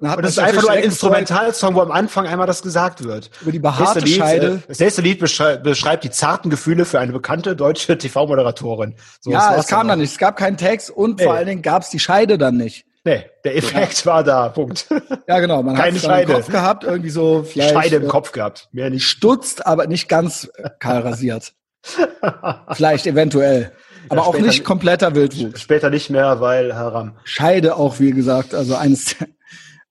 Und 0.00 0.22
das 0.22 0.30
ist 0.32 0.38
einfach 0.38 0.62
nur 0.62 0.70
ein 0.70 0.84
Instrumentalsong, 0.84 1.74
wo 1.74 1.80
am 1.80 1.90
Anfang 1.90 2.24
einmal 2.28 2.46
das 2.46 2.62
gesagt 2.62 3.02
wird. 3.02 3.30
Über 3.40 3.50
die 3.50 3.58
behaarte 3.58 3.98
Nächste 3.98 4.00
Lied, 4.04 4.16
Scheide. 4.20 4.46
äh, 4.46 4.68
Das 4.68 4.78
nächste 4.78 5.02
Lied 5.02 5.18
beschrei 5.18 5.56
beschreibt 5.56 6.04
die 6.04 6.10
zarten 6.10 6.50
Gefühle 6.50 6.84
für 6.84 7.00
eine 7.00 7.10
bekannte 7.12 7.56
deutsche 7.56 7.98
TV-Moderatorin. 7.98 8.94
So, 9.20 9.32
das 9.32 9.42
Ja, 9.44 9.56
es 9.56 9.66
kam 9.66 9.88
dann 9.88 9.98
nicht. 9.98 10.12
Es 10.12 10.18
gab 10.18 10.36
keinen 10.36 10.56
Text 10.56 10.90
und 10.90 11.18
Nee. 11.18 11.24
vor 11.24 11.34
allen 11.34 11.48
Dingen 11.48 11.62
gab 11.62 11.82
es 11.82 11.88
die 11.88 11.98
Scheide 11.98 12.38
dann 12.38 12.56
nicht. 12.56 12.84
Nee, 13.08 13.24
der 13.44 13.56
Effekt 13.56 14.04
war 14.04 14.22
da. 14.22 14.48
Punkt. 14.50 14.86
Ja, 15.26 15.40
genau. 15.40 15.62
Man 15.62 15.78
hat 15.78 15.88
es 15.94 16.02
dann 16.02 16.10
im 16.10 16.16
Scheide. 16.16 16.32
Kopf 16.34 16.48
gehabt, 16.50 16.84
irgendwie 16.84 17.08
so 17.10 17.42
vielleicht 17.42 17.72
Scheide 17.74 17.96
im 17.96 18.04
äh, 18.04 18.08
Kopf 18.08 18.32
gehabt. 18.32 18.68
Mehr 18.72 18.90
nicht. 18.90 19.04
stutzt, 19.06 19.66
aber 19.66 19.86
nicht 19.86 20.08
ganz 20.08 20.50
äh, 20.56 20.68
kahl 20.78 21.00
rasiert. 21.00 21.54
vielleicht 22.72 23.06
eventuell. 23.06 23.72
Aber 24.10 24.22
Ja, 24.22 24.26
auch 24.26 24.38
nicht 24.38 24.64
kompletter 24.64 25.14
Wildwuchs. 25.14 25.60
Später 25.62 25.88
nicht 25.90 26.10
mehr, 26.10 26.40
weil 26.40 26.74
Haram. 26.74 27.16
Scheide 27.24 27.76
auch, 27.76 27.98
wie 27.98 28.10
gesagt, 28.10 28.54
also 28.54 28.74
eines, 28.74 29.16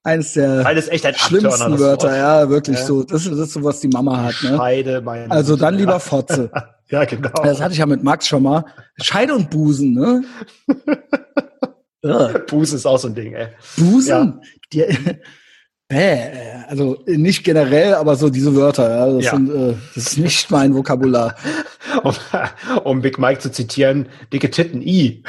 eines 0.03 0.34
der 0.34 0.63
Scheide 0.63 0.80
ist 0.80 0.91
echt 0.91 1.05
ein 1.05 1.15
schlimmsten 1.15 1.49
Abturner, 1.49 1.72
das 1.72 1.80
Wörter, 1.80 2.18
ja, 2.18 2.49
wirklich 2.49 2.78
Ja. 2.78 2.86
so. 2.86 3.03
Das 3.03 3.24
ist, 3.26 3.32
das 3.32 3.39
ist 3.39 3.53
so, 3.53 3.63
was 3.63 3.80
die 3.80 3.88
Mama 3.88 4.18
hat, 4.24 4.36
ne? 4.43 4.57
Scheide, 4.57 5.01
meine 5.01 5.32
Also 5.32 5.55
dann 5.55 5.76
lieber. 5.76 5.99
Fotze. 5.99 6.51
Ja, 6.89 7.03
genau. 7.03 7.28
Das 7.43 7.59
hatte 7.59 7.74
ich 7.74 7.80
ja 7.80 7.86
mit 7.86 8.01
Max 8.01 8.30
schon 8.30 8.43
mal. 8.43 8.63
Scheide 9.01 9.36
und 9.36 9.49
Busen, 9.49 9.93
ne? 9.93 10.24
Busen 12.47 12.76
ist 12.78 12.86
auch 12.86 12.97
so 12.97 13.08
ein 13.08 13.16
Ding, 13.16 13.34
ey. 13.34 13.47
Busen? 13.78 14.41
Die, 14.74 14.84
bäh, 15.89 16.32
also 16.68 17.03
nicht 17.08 17.43
generell, 17.43 17.93
aber 17.95 18.16
so 18.16 18.30
diese 18.30 18.55
Wörter, 18.55 18.89
ja, 18.89 19.14
das, 19.14 19.24
Ja. 19.26 19.32
Sind, 19.32 19.49
äh, 19.49 19.74
das 19.95 20.08
ist 20.08 20.18
nicht 20.18 20.51
mein 20.51 20.74
Vokabular. 20.76 21.36
Um, 22.03 22.14
um 22.84 23.01
Big 23.01 23.18
Mike 23.18 23.39
zu 23.39 23.49
zitieren, 23.51 24.10
dicke 24.32 24.51
Titten 24.51 24.82
I. 24.82 25.24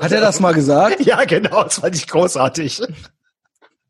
Hat 0.00 0.12
er 0.12 0.20
das 0.20 0.40
mal 0.40 0.52
gesagt? 0.52 1.00
Ja, 1.04 1.24
genau, 1.24 1.64
das 1.64 1.76
fand 1.80 1.96
ich 1.96 2.06
großartig. 2.06 2.82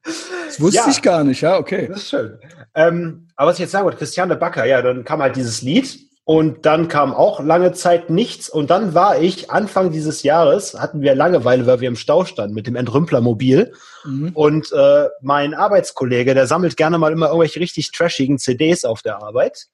Das 0.02 0.60
wusste 0.60 0.78
Ja. 0.78 0.88
ich 0.88 1.02
gar 1.02 1.24
nicht, 1.24 1.40
ja, 1.40 1.58
okay. 1.58 1.88
Das 1.88 1.98
ist 1.98 2.10
schön. 2.10 2.38
Ähm, 2.74 3.28
aber 3.36 3.48
was 3.50 3.56
ich 3.56 3.60
jetzt 3.62 3.72
sagen 3.72 3.84
wollte, 3.84 3.98
Christiane 3.98 4.36
Backer, 4.36 4.64
ja, 4.64 4.80
dann 4.82 5.04
kam 5.04 5.20
halt 5.20 5.36
dieses 5.36 5.62
Lied 5.62 5.98
und 6.24 6.64
dann 6.64 6.88
kam 6.88 7.12
auch 7.12 7.40
lange 7.40 7.72
Zeit 7.72 8.08
nichts. 8.08 8.48
Und 8.48 8.70
dann 8.70 8.94
war 8.94 9.20
ich 9.20 9.50
Anfang 9.50 9.92
dieses 9.92 10.22
Jahres, 10.22 10.74
hatten 10.74 11.02
wir 11.02 11.14
Langeweile, 11.14 11.66
weil 11.66 11.80
wir 11.80 11.88
im 11.88 11.96
Stau 11.96 12.24
standen 12.24 12.54
mit 12.54 12.66
dem 12.66 12.76
Entrümplermobil. 12.76 13.72
Mhm. 14.04 14.32
und 14.34 14.70
äh, 14.72 15.08
mein 15.22 15.54
Arbeitskollege, 15.54 16.34
der 16.34 16.46
sammelt 16.46 16.76
gerne 16.76 16.98
mal 16.98 17.12
immer 17.12 17.28
irgendwelche 17.28 17.60
richtig 17.60 17.90
trashigen 17.90 18.38
CDs 18.38 18.84
auf 18.84 19.00
der 19.00 19.22
Arbeit 19.22 19.68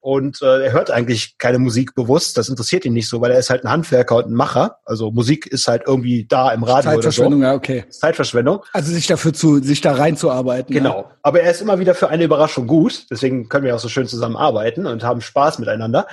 und 0.00 0.40
äh, 0.42 0.64
er 0.64 0.72
hört 0.72 0.90
eigentlich 0.90 1.36
keine 1.38 1.58
Musik 1.58 1.94
bewusst, 1.94 2.36
das 2.36 2.48
interessiert 2.48 2.84
ihn 2.84 2.94
nicht 2.94 3.08
so, 3.08 3.20
weil 3.20 3.32
er 3.32 3.38
ist 3.38 3.50
halt 3.50 3.64
ein 3.64 3.70
Handwerker 3.70 4.16
und 4.16 4.26
ein 4.26 4.34
Macher, 4.34 4.78
also 4.84 5.10
Musik 5.10 5.46
ist 5.46 5.68
halt 5.68 5.82
irgendwie 5.86 6.26
da 6.26 6.52
im 6.52 6.62
Radio 6.62 6.92
oder 6.92 7.02
so. 7.02 7.08
Zeitverschwendung, 7.10 7.42
ja, 7.42 7.54
okay. 7.54 7.84
Zeitverschwendung. 7.90 8.64
Also 8.72 8.92
sich 8.92 9.06
dafür 9.06 9.32
zu, 9.32 9.62
sich 9.62 9.80
da 9.80 9.92
reinzuarbeiten. 9.92 10.74
Ja. 10.74 10.82
Genau. 10.82 11.10
Aber 11.22 11.40
er 11.42 11.50
ist 11.50 11.60
immer 11.60 11.78
wieder 11.78 11.94
für 11.94 12.08
eine 12.08 12.24
Überraschung 12.24 12.66
gut. 12.66 13.06
Deswegen 13.10 13.48
können 13.48 13.64
wir 13.64 13.74
auch 13.74 13.80
so 13.80 13.88
schön 13.88 14.06
zusammenarbeiten 14.06 14.86
und 14.86 15.04
haben 15.04 15.20
Spaß 15.20 15.58
miteinander. 15.58 16.06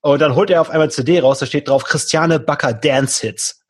Und 0.00 0.20
dann 0.20 0.34
holt 0.34 0.50
er 0.50 0.60
auf 0.60 0.70
einmal 0.70 0.86
ein 0.86 0.90
CD 0.90 1.20
raus, 1.20 1.40
da 1.40 1.46
steht 1.46 1.68
drauf 1.68 1.84
Christiane 1.84 2.38
Backer 2.38 2.72
Dance 2.72 3.26
Hits. 3.26 3.60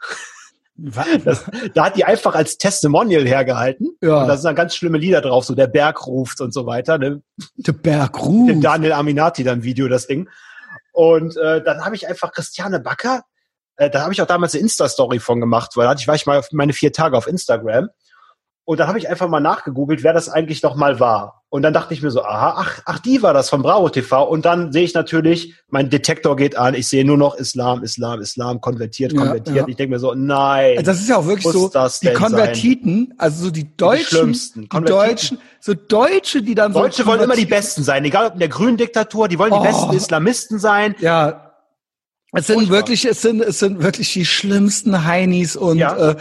Das, 1.25 1.45
da 1.75 1.87
hat 1.87 1.97
die 1.97 2.05
einfach 2.05 2.35
als 2.35 2.59
Testimonial 2.59 3.27
hergehalten. 3.27 3.97
Ja. 4.03 4.23
Und 4.23 4.29
da 4.29 4.37
sind 4.37 4.45
dann 4.45 4.55
ganz 4.57 4.75
schlimme 4.75 4.99
Lieder 4.99 5.21
drauf, 5.21 5.45
so 5.45 5.55
der 5.55 5.67
Berg 5.67 6.07
ruft 6.07 6.41
und 6.41 6.53
so 6.53 6.67
weiter. 6.67 6.99
Ne? 6.99 7.23
Der 7.57 7.73
Berg 7.73 8.21
ruft. 8.23 8.63
Daniel 8.63 8.93
Aminati 8.93 9.43
dann 9.43 9.63
Video, 9.63 9.89
das 9.89 10.07
Ding. 10.07 10.29
Und 10.93 11.37
äh, 11.37 11.63
dann 11.63 11.85
habe 11.85 11.95
ich 11.95 12.09
einfach 12.09 12.33
Christiane 12.33 12.81
Backer, 12.81 13.23
äh, 13.77 13.91
da 13.91 14.03
habe 14.03 14.13
ich 14.13 14.23
auch 14.23 14.27
damals 14.27 14.55
eine 14.55 14.63
Insta-Story 14.63 15.19
von 15.19 15.41
gemacht, 15.41 15.73
weil 15.77 15.85
da 15.85 15.91
hatte 15.91 16.01
ich, 16.01 16.09
war 16.09 16.15
ich 16.15 16.27
mal 16.27 16.39
auf 16.39 16.49
meine 16.53 16.73
vier 16.73 16.93
Tage 16.93 17.17
auf 17.17 17.27
Instagram. 17.27 17.91
Und 18.69 18.81
dann 18.81 18.89
habe 18.89 18.99
ich 18.99 19.09
einfach 19.09 19.29
mal 19.29 19.39
nachgegoogelt, 19.39 20.03
wer 20.03 20.13
das 20.13 20.29
eigentlich 20.29 20.61
noch 20.63 20.75
mal 20.75 20.99
war. 20.99 21.45
Und 21.51 21.63
dann 21.63 21.73
dachte 21.73 21.95
ich 21.95 22.03
mir 22.03 22.11
so, 22.11 22.25
aha, 22.25 22.55
ach, 22.59 22.81
ach, 22.85 22.99
die 22.99 23.23
war 23.23 23.33
das 23.33 23.49
von 23.49 23.63
Bravo 23.63 23.89
TV. 23.89 24.25
Und 24.29 24.45
dann 24.45 24.73
sehe 24.73 24.83
ich 24.83 24.93
natürlich, 24.93 25.55
mein 25.69 25.89
Detektor 25.89 26.35
geht 26.35 26.59
an, 26.59 26.75
ich 26.75 26.89
sehe 26.89 27.05
nur 27.05 27.17
noch 27.17 27.37
Islam, 27.37 27.85
Islam, 27.85 28.21
Islam, 28.21 28.61
konvertiert, 28.61 29.13
Ja, 29.13 29.21
konvertiert. 29.21 29.57
ja. 29.57 29.69
Ich 29.69 29.77
denke 29.77 29.95
mir 29.95 30.01
so, 30.01 30.15
nein. 30.15 30.79
Also 30.79 30.83
das 30.91 31.01
ist 31.01 31.09
ja 31.09 31.17
auch 31.19 31.27
wirklich 31.27 31.45
so, 31.53 31.69
die 31.69 31.73
denn 31.75 31.89
sein? 31.91 32.15
Konvertiten, 32.15 33.15
also 33.19 33.45
so 33.45 33.51
die 33.53 33.77
Deutschen, 33.77 34.05
Schlimmsten. 34.19 34.63
die 34.63 34.69
Konvertiten. 34.69 35.09
Deutschen, 35.09 35.39
so 35.61 35.75
Deutsche, 35.75 36.43
die 36.43 36.57
dann 36.57 36.73
Deutsche 36.73 37.03
so 37.05 37.09
wollen 37.09 37.21
immer 37.21 37.37
die. 37.37 37.47
Besten 37.47 37.85
sein, 37.85 38.05
egal 38.05 38.27
ob 38.27 38.33
in 38.33 38.41
der 38.41 38.49
grünen 38.49 38.77
Diktatur, 38.77 39.29
die 39.29 39.39
wollen 39.39 39.53
die 39.53 39.59
Oh. 39.61 39.63
besten 39.63 39.93
Islamisten 39.95 40.59
sein. 40.59 40.97
Ja. 40.99 41.53
Es 42.33 42.49
sind 42.49 42.57
Furchtbar. 42.57 42.77
wirklich, 42.79 43.05
es 43.05 43.23
sind, 43.23 43.41
es 43.41 43.61
sind 43.61 43.81
wirklich 43.81 44.13
die 44.13 44.27
schlimmsten 44.27 45.05
Heinis 45.05 45.55
und 45.55 45.79
Ja. 45.79 45.97
äh, 46.11 46.17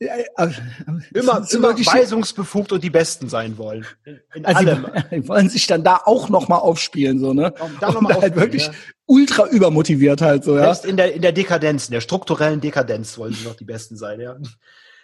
Immer, 0.00 1.40
es 1.40 1.50
sind 1.50 1.58
immer 1.58 1.68
wirklich, 1.68 1.86
weisungsbefugt 1.86 2.72
und 2.72 2.82
die 2.82 2.88
Besten 2.88 3.28
sein 3.28 3.58
wollen. 3.58 3.86
In, 4.04 4.20
in 4.34 4.46
also 4.46 4.58
allem. 4.58 4.86
die, 5.10 5.28
wollen 5.28 5.50
sich 5.50 5.66
dann 5.66 5.84
da 5.84 6.00
auch 6.06 6.30
noch 6.30 6.48
mal 6.48 6.56
aufspielen, 6.56 7.18
so 7.18 7.34
ne? 7.34 7.52
Da 7.80 7.88
noch 7.88 7.96
und 7.96 8.04
mal 8.04 8.20
halt 8.20 8.34
wirklich 8.34 8.66
ja. 8.66 8.72
ultra 9.04 9.46
übermotiviert 9.48 10.22
halt 10.22 10.44
so, 10.44 10.56
ja. 10.56 10.72
Selbst 10.72 10.86
in 10.86 10.96
der, 10.96 11.12
in 11.12 11.20
der 11.20 11.32
Dekadenz, 11.32 11.88
in 11.88 11.92
der 11.92 12.00
strukturellen 12.00 12.62
Dekadenz 12.62 13.18
wollen 13.18 13.34
sie 13.34 13.44
noch 13.44 13.56
die 13.56 13.64
Besten 13.64 13.96
sein, 13.96 14.20
ja. 14.20 14.36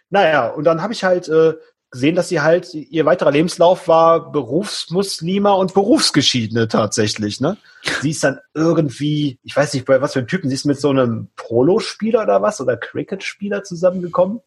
Naja, 0.09 0.49
und 0.49 0.64
dann 0.64 0.80
habe 0.80 0.94
ich 0.94 1.05
halt 1.05 1.28
äh, 1.28 1.53
gesehen, 1.90 2.16
dass 2.16 2.30
sie 2.30 2.40
halt, 2.40 2.72
ihr 2.72 3.05
weiterer 3.05 3.32
Lebenslauf 3.32 3.88
war 3.88 4.32
Berufsmuslima 4.32 5.53
und 5.53 5.74
Berufsgeschiedene 5.74 6.68
tatsächlich, 6.68 7.42
ne? 7.42 7.59
Sie 8.01 8.11
ist 8.11 8.24
dann 8.24 8.40
irgendwie, 8.55 9.38
ich 9.42 9.55
weiß 9.55 9.74
nicht, 9.74 9.84
bei 9.84 10.01
was 10.01 10.14
für 10.14 10.20
einem 10.20 10.28
Typen, 10.28 10.49
sie 10.49 10.55
ist 10.55 10.64
mit 10.64 10.80
so 10.80 10.88
einem 10.88 11.28
Polospieler 11.36 12.22
oder 12.22 12.40
was, 12.40 12.62
oder 12.62 12.78
Cricket-Spieler 12.78 13.62
zusammengekommen. 13.62 14.40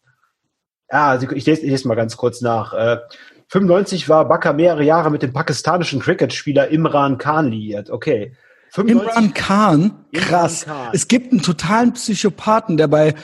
Ja, 0.92 1.18
sie, 1.18 1.28
ich 1.34 1.46
lese, 1.46 1.62
ich 1.62 1.70
lese 1.70 1.88
mal 1.88 1.94
ganz 1.94 2.16
kurz 2.16 2.40
nach. 2.40 2.72
Äh, 2.72 2.98
95 3.48 4.08
war 4.08 4.26
Bakr 4.28 4.52
mehrere 4.52 4.84
Jahre 4.84 5.10
mit 5.10 5.22
dem 5.22 5.32
pakistanischen 5.32 6.00
Cricket-Spieler 6.00 6.68
Imran 6.68 7.18
Khan 7.18 7.50
liiert. 7.50 7.90
Okay. 7.90 8.32
95 8.72 9.08
Imran 9.08 9.34
Khan, 9.34 9.92
krass. 10.12 10.62
Imran 10.64 10.76
Khan. 10.84 10.90
Es 10.92 11.08
gibt 11.08 11.32
einen 11.32 11.42
totalen 11.42 11.92
Psychopathen, 11.94 12.76
der 12.76 12.86
bei 12.88 13.14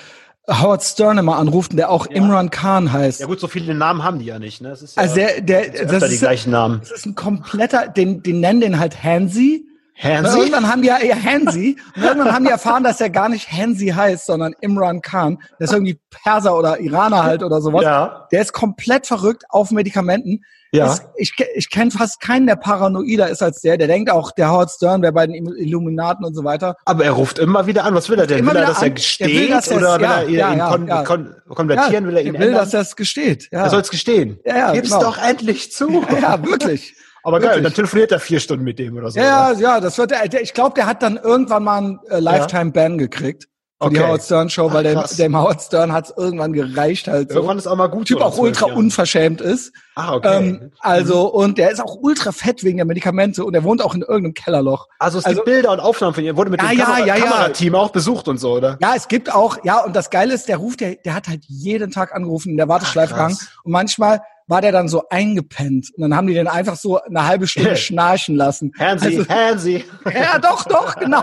Howard 0.48 0.82
Stern 0.84 1.18
immer 1.18 1.36
anruft 1.36 1.72
und 1.72 1.76
der 1.76 1.90
auch 1.90 2.06
Imran 2.06 2.50
Khan 2.50 2.92
heißt. 2.92 3.20
Ja 3.20 3.26
gut, 3.26 3.40
so 3.40 3.48
viele 3.48 3.74
Namen 3.74 4.04
haben 4.04 4.18
die 4.20 4.26
ja 4.26 4.38
nicht. 4.38 4.60
Ne? 4.60 4.68
Das 4.70 4.82
ist 4.82 4.96
ja, 4.96 5.02
Also 5.02 5.16
der, 5.16 5.40
der, 5.40 5.70
das 5.70 6.00
das 6.00 6.08
die 6.08 6.14
ist, 6.14 6.20
gleichen 6.20 6.50
Namen. 6.50 6.80
das 6.80 6.92
ist 6.92 7.06
ein 7.06 7.14
kompletter, 7.16 7.88
den, 7.88 8.22
den 8.22 8.40
nennen 8.40 8.60
den 8.60 8.78
halt 8.78 9.02
Hansi. 9.02 9.66
Und 10.03 10.11
Hansi? 10.11 10.38
irgendwann 10.38 10.68
haben 10.70 10.82
die 10.82 10.88
ja, 10.88 10.99
ja 11.03 11.16
Hansi. 11.16 11.76
Und 11.97 12.03
irgendwann 12.03 12.32
haben 12.32 12.44
die 12.44 12.51
erfahren, 12.51 12.84
dass 12.84 13.01
er 13.01 13.09
gar 13.11 13.28
nicht 13.28 13.51
Hansi 13.51 13.88
heißt, 13.88 14.26
sondern 14.26 14.55
Imran 14.61 15.01
Khan. 15.01 15.38
Der 15.59 15.64
ist 15.64 15.72
irgendwie 15.72 15.99
Perser 16.22 16.57
oder 16.59 16.80
Iraner 16.80 17.24
halt 17.24 17.42
oder 17.42 17.61
sowas. 17.62 17.82
Ja, 17.82 18.26
Der 18.30 18.42
ist 18.42 18.53
komplett 18.53 19.07
verrückt 19.07 19.44
auf 19.49 19.70
Medikamenten. 19.70 20.42
ja. 20.72 20.92
Ist, 20.92 21.03
ich 21.16 21.32
ich 21.55 21.70
kenne 21.70 21.90
fast 21.90 22.20
keinen, 22.20 22.47
der 22.47 22.57
paranoider 22.57 23.30
ist 23.30 23.42
als 23.42 23.62
der. 23.62 23.78
Der 23.78 23.86
denkt 23.86 24.11
auch, 24.11 24.32
der 24.32 24.51
Howard 24.51 24.70
Stern 24.70 25.01
wäre 25.01 25.12
bei 25.14 25.26
den 25.26 25.47
Illuminaten 25.47 26.26
und 26.26 26.34
so 26.34 26.44
weiter. 26.44 26.76
Aber 26.84 27.05
er 27.05 27.12
ruft 27.12 27.38
immer 27.38 27.66
wieder 27.66 27.84
an. 27.84 27.94
Was 27.94 28.11
will 28.11 28.18
er 28.18 28.26
denn? 28.26 28.47
Will 28.47 28.55
er, 28.57 28.66
dass 28.66 28.82
er 28.82 28.88
an. 28.88 28.94
gesteht? 28.94 29.28
Er 29.28 29.40
will, 29.40 29.49
dass 29.49 29.68
er- 29.68 29.76
oder 29.78 29.94
will 29.97 30.34
ja, 30.34 30.49
er 30.49 30.53
ihn 30.53 30.59
ja, 30.59 30.68
kon 30.70 30.88
ja. 30.88 31.03
kon 31.05 31.34
konvertieren? 31.49 32.07
will 32.07 32.16
er 32.16 32.22
ihn 32.22 32.34
er 32.34 32.40
will, 32.40 32.49
ändern? 32.49 32.61
dass 32.64 32.70
das 32.70 32.97
gesteht. 32.97 33.49
Ja, 33.51 33.62
er 33.64 33.70
soll 33.70 33.80
es 33.80 33.88
gestehen. 33.90 34.38
Ja, 34.44 34.57
ja, 34.59 34.72
Gib's 34.72 34.90
genau. 34.90 35.05
doch 35.05 35.18
endlich 35.18 35.72
zu. 35.72 36.05
ja 36.20 36.44
wirklich. 36.44 36.94
Aber 37.26 37.40
geil, 37.40 37.48
wirklich. 37.50 37.64
dann 37.64 37.74
telefoniert 37.74 38.12
er 38.12 38.20
vier 38.20 38.38
Stunden 38.40 38.64
mit 38.64 38.78
dem 38.78 38.96
oder 38.96 39.10
so. 39.10 39.18
Ja, 39.18 39.50
oder? 39.50 39.58
ja, 39.60 39.80
das 39.80 39.98
wird, 39.98 40.12
der, 40.12 40.28
der- 40.28 40.42
ich 40.42 40.54
glaube, 40.54 40.74
der 40.74 40.86
hat 40.86 41.02
dann 41.02 41.16
irgendwann 41.16 41.64
mal 41.64 41.78
einen 41.78 41.98
äh, 42.08 42.20
Lifetime-Ban 42.20 42.98
gekriegt. 42.98 43.44
Für 43.82 43.90
die 43.90 43.96
Okay. 43.98 44.06
Howard 44.06 44.22
Stern 44.22 44.48
Show, 44.48 44.68
Ach, 44.70 44.74
weil 44.74 44.84
dem, 44.84 45.02
dem 45.18 45.36
Howard 45.36 45.60
Stern 45.60 45.92
hat 45.92 46.06
es 46.06 46.14
irgendwann 46.16 46.54
gereicht 46.54 47.08
halt 47.08 47.28
so. 47.28 47.34
Irgendwann 47.34 47.58
ist 47.58 47.66
auch 47.66 47.76
mal 47.76 47.88
gut. 47.88 48.06
Typ 48.06 48.22
auch 48.22 48.38
ultra 48.38 48.68
Jahren. 48.68 48.78
unverschämt 48.78 49.42
ist. 49.42 49.70
Ah, 49.96 50.14
okay. 50.14 50.34
Ähm, 50.38 50.72
also, 50.80 51.26
und 51.30 51.58
der 51.58 51.70
ist 51.72 51.80
auch 51.82 51.98
ultra 52.00 52.32
fett 52.32 52.64
wegen 52.64 52.78
der 52.78 52.86
Medikamente 52.86 53.44
und 53.44 53.52
der 53.52 53.64
wohnt 53.64 53.82
auch 53.82 53.94
in 53.94 54.00
irgendeinem 54.00 54.32
Kellerloch. 54.32 54.86
also 54.98 55.18
es 55.18 55.26
also- 55.26 55.40
gibt 55.42 55.44
Bilder 55.44 55.72
und 55.72 55.80
Aufnahmen 55.80 56.14
von 56.14 56.24
ihr. 56.24 56.38
Wurde 56.38 56.50
mit 56.50 56.62
Ja, 56.62 56.70
dem 56.70 56.78
ja, 56.78 56.84
Kamera 56.86 57.00
ja, 57.06 57.16
ja. 57.16 57.24
Kamerateam 57.26 57.74
auch 57.74 57.90
besucht 57.90 58.28
und 58.28 58.38
so, 58.38 58.52
oder? 58.54 58.78
Ja, 58.80 58.94
es 58.96 59.08
gibt 59.08 59.34
auch, 59.34 59.58
ja, 59.62 59.84
und 59.84 59.94
das 59.94 60.08
Geile 60.08 60.32
ist, 60.32 60.48
der 60.48 60.56
ruft, 60.56 60.80
der, 60.80 60.94
der 60.94 61.14
hat 61.14 61.28
halt 61.28 61.42
jeden 61.46 61.90
Tag 61.90 62.14
angerufen 62.14 62.52
in 62.52 62.56
der 62.56 62.68
Warteschleife 62.68 63.12
Ach, 63.12 63.18
krass. 63.18 63.38
gehangen. 63.40 63.48
Und 63.64 63.72
manchmal 63.72 64.22
war 64.49 64.61
der 64.61 64.70
dann 64.72 64.88
so 64.88 65.03
eingepennt. 65.11 65.90
Und 65.97 66.03
dann 66.03 66.14
haben 66.16 66.26
die 66.28 66.34
den 66.34 66.47
einfach 66.49 66.76
so 66.76 67.01
eine 67.01 67.26
halbe 67.26 67.47
Stunde 67.47 67.76
schnarchen 67.76 68.36
lassen. 68.36 68.72
Hansi, 68.78 69.18
Also, 69.18 69.28
Hansi. 69.28 69.84
ja, 70.14 70.38
doch, 70.38 70.64
doch, 70.64 70.94
genau. 70.97 71.22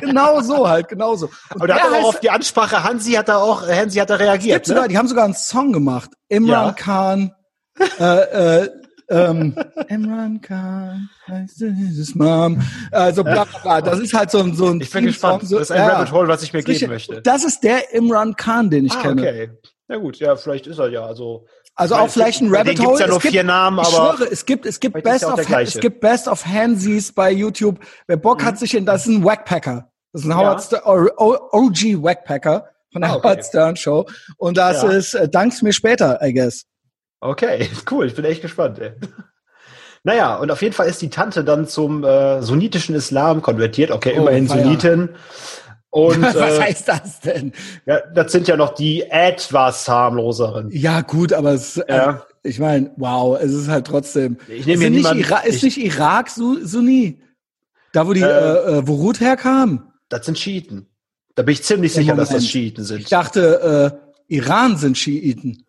genau 0.00 0.40
so 0.40 0.68
halt, 0.68 0.88
genau 0.88 1.14
so. 1.16 1.26
Und 1.26 1.32
Aber 1.56 1.66
der 1.66 1.76
hat 1.76 1.90
heißt- 1.92 2.04
auf 2.04 2.20
die 2.20 2.30
Ansprache 2.30 2.82
Hansi 2.82 3.12
hat 3.12 3.28
er 3.28 3.38
auch, 3.42 3.66
Hansi 3.68 3.98
hat 3.98 4.10
er 4.10 4.18
reagiert. 4.20 4.54
Gibt's 4.56 4.68
sogar, 4.68 4.84
Ne? 4.84 4.88
die 4.88 4.98
haben 4.98 5.08
sogar 5.08 5.24
einen 5.24 5.34
Song 5.34 5.72
gemacht. 5.72 6.10
Imran 6.28 6.66
Ja. 6.68 6.72
Khan, 6.72 7.32
äh, 8.00 8.62
äh, 8.62 8.70
ähm, 9.08 9.54
Imran 9.88 10.40
Khan, 10.40 11.08
heißt 11.28 11.60
dieses 11.60 12.14
Mom, 12.14 12.60
also 12.90 13.22
bla, 13.22 13.44
bla, 13.44 13.58
bla. 13.62 13.80
Das 13.80 14.00
ist 14.00 14.14
halt 14.14 14.30
so 14.30 14.38
ein, 14.40 14.54
so 14.56 14.66
ein 14.68 14.80
Ich 14.80 14.90
bin 14.90 15.04
gespannt. 15.06 15.46
So, 15.46 15.58
Das 15.58 15.68
ist 15.70 15.76
ein 15.76 15.86
ja. 15.86 15.88
Rabbit 15.98 16.12
Hole, 16.12 16.26
was 16.28 16.42
ich 16.42 16.52
mir 16.52 16.62
geben 16.62 16.88
möchte. 16.90 17.22
Das 17.22 17.44
ist 17.44 17.60
der 17.62 17.92
Imran 17.92 18.34
Khan, 18.36 18.70
den 18.70 18.86
ich 18.86 18.92
Ah, 18.92 19.02
kenne. 19.02 19.22
okay. 19.22 19.50
Na 19.88 19.96
gut, 19.98 20.16
ja, 20.18 20.34
vielleicht 20.34 20.66
ist 20.66 20.78
er 20.78 20.88
ja. 20.88 21.04
Also, 21.06 21.46
Also 21.78 21.94
meine, 21.94 22.06
auch 22.06 22.10
vielleicht 22.10 22.40
ein 22.40 22.54
Rabbit 22.54 22.80
Hole. 22.80 22.98
ja 22.98 23.06
es 23.06 23.22
gibt, 23.22 23.44
Namen, 23.44 23.78
ich 23.80 23.88
schwöre, 23.88 24.24
es 24.30 24.46
gibt, 24.46 24.64
es 24.66 24.80
gibt 24.80 25.02
Best 25.02 25.22
ja 25.22 25.32
of, 25.34 25.50
es 25.50 25.78
gibt 25.78 26.00
Best 26.00 26.26
of 26.26 26.44
Hansies 26.46 27.12
bei 27.12 27.30
YouTube. 27.30 27.78
Wer 28.06 28.16
Bock 28.16 28.40
Mhm. 28.40 28.46
hat 28.46 28.58
sich 28.58 28.74
in, 28.74 28.86
das 28.86 29.06
ist 29.06 29.12
ein 29.14 29.24
Wackpacker. 29.24 29.90
Das 30.12 30.22
ist 30.22 30.28
ein. 30.30 30.36
Howard 30.36 30.62
Stern, 30.62 30.80
OG 31.16 32.02
Wackpacker 32.02 32.66
von 32.92 33.02
der 33.02 33.10
Ah, 33.10 33.14
okay. 33.16 33.28
Howard 33.28 33.44
Stern 33.44 33.76
Show. 33.76 34.06
Und 34.38 34.56
das 34.56 34.82
Ja. 34.82 34.88
ist, 34.90 35.14
äh, 35.14 35.28
dank's 35.28 35.60
mir 35.60 35.74
später, 35.74 36.18
I 36.22 36.32
guess. 36.32 36.64
okay, 37.20 37.68
cool. 37.90 38.06
Ich 38.06 38.14
bin 38.14 38.24
echt 38.24 38.40
gespannt. 38.40 38.78
Ey. 38.78 38.92
Naja, 40.02 40.36
und 40.36 40.50
auf 40.50 40.62
jeden 40.62 40.72
Fall 40.74 40.86
ist 40.88 41.02
die 41.02 41.10
Tante 41.10 41.42
dann 41.44 41.66
zum 41.66 42.04
äh, 42.04 42.40
sunnitischen 42.40 42.94
Islam 42.94 43.42
konvertiert. 43.42 43.90
Okay, 43.90 44.14
Oh, 44.16 44.20
immerhin 44.22 44.46
feier. 44.48 44.62
Sunnitin. 44.62 45.08
Und 45.96 46.20
Was 46.34 46.34
äh, 46.36 46.60
heißt 46.60 46.88
das 46.88 47.20
denn? 47.20 47.52
ja, 47.86 48.00
das 48.14 48.30
sind 48.32 48.46
ja 48.48 48.56
noch 48.56 48.74
die 48.74 49.02
etwas 49.02 49.88
harmloseren. 49.88 50.68
Ja, 50.70 51.00
gut, 51.00 51.32
aber 51.32 51.52
es, 51.54 51.76
Ja. 51.88 52.10
äh, 52.10 52.48
ich 52.48 52.58
meine, 52.58 52.90
wow, 52.96 53.38
es 53.40 53.52
ist 53.54 53.68
halt 53.68 53.86
trotzdem. 53.86 54.36
Ich 54.46 54.66
nehme 54.66 54.72
ist 54.74 54.80
hier 54.82 54.90
nicht, 54.90 54.96
niemanden- 54.98 55.20
Ira 55.24 55.38
ist 55.38 55.56
ich- 55.56 55.62
nicht 55.76 55.78
Irak 55.78 56.28
Su 56.28 56.58
Sunni? 56.62 57.22
Da, 57.94 58.06
wo 58.06 58.12
die, 58.12 58.20
Äh, 58.20 58.26
äh, 58.26 58.78
äh, 58.78 58.86
wo 58.86 58.94
Ruth 58.96 59.20
herkam? 59.20 59.90
Das 60.10 60.26
sind 60.26 60.38
Schiiten. 60.38 60.86
Da 61.34 61.42
bin 61.42 61.54
ich 61.54 61.62
ziemlich 61.62 61.94
sicher, 61.94 62.14
dass 62.14 62.28
das 62.28 62.36
Moment. 62.42 62.50
Schiiten 62.50 62.82
Ich 62.82 62.88
sind. 62.88 63.12
dachte, 63.12 63.98
äh, 64.28 64.34
Iran 64.34 64.76
sind 64.76 64.98
Schiiten. 64.98 65.64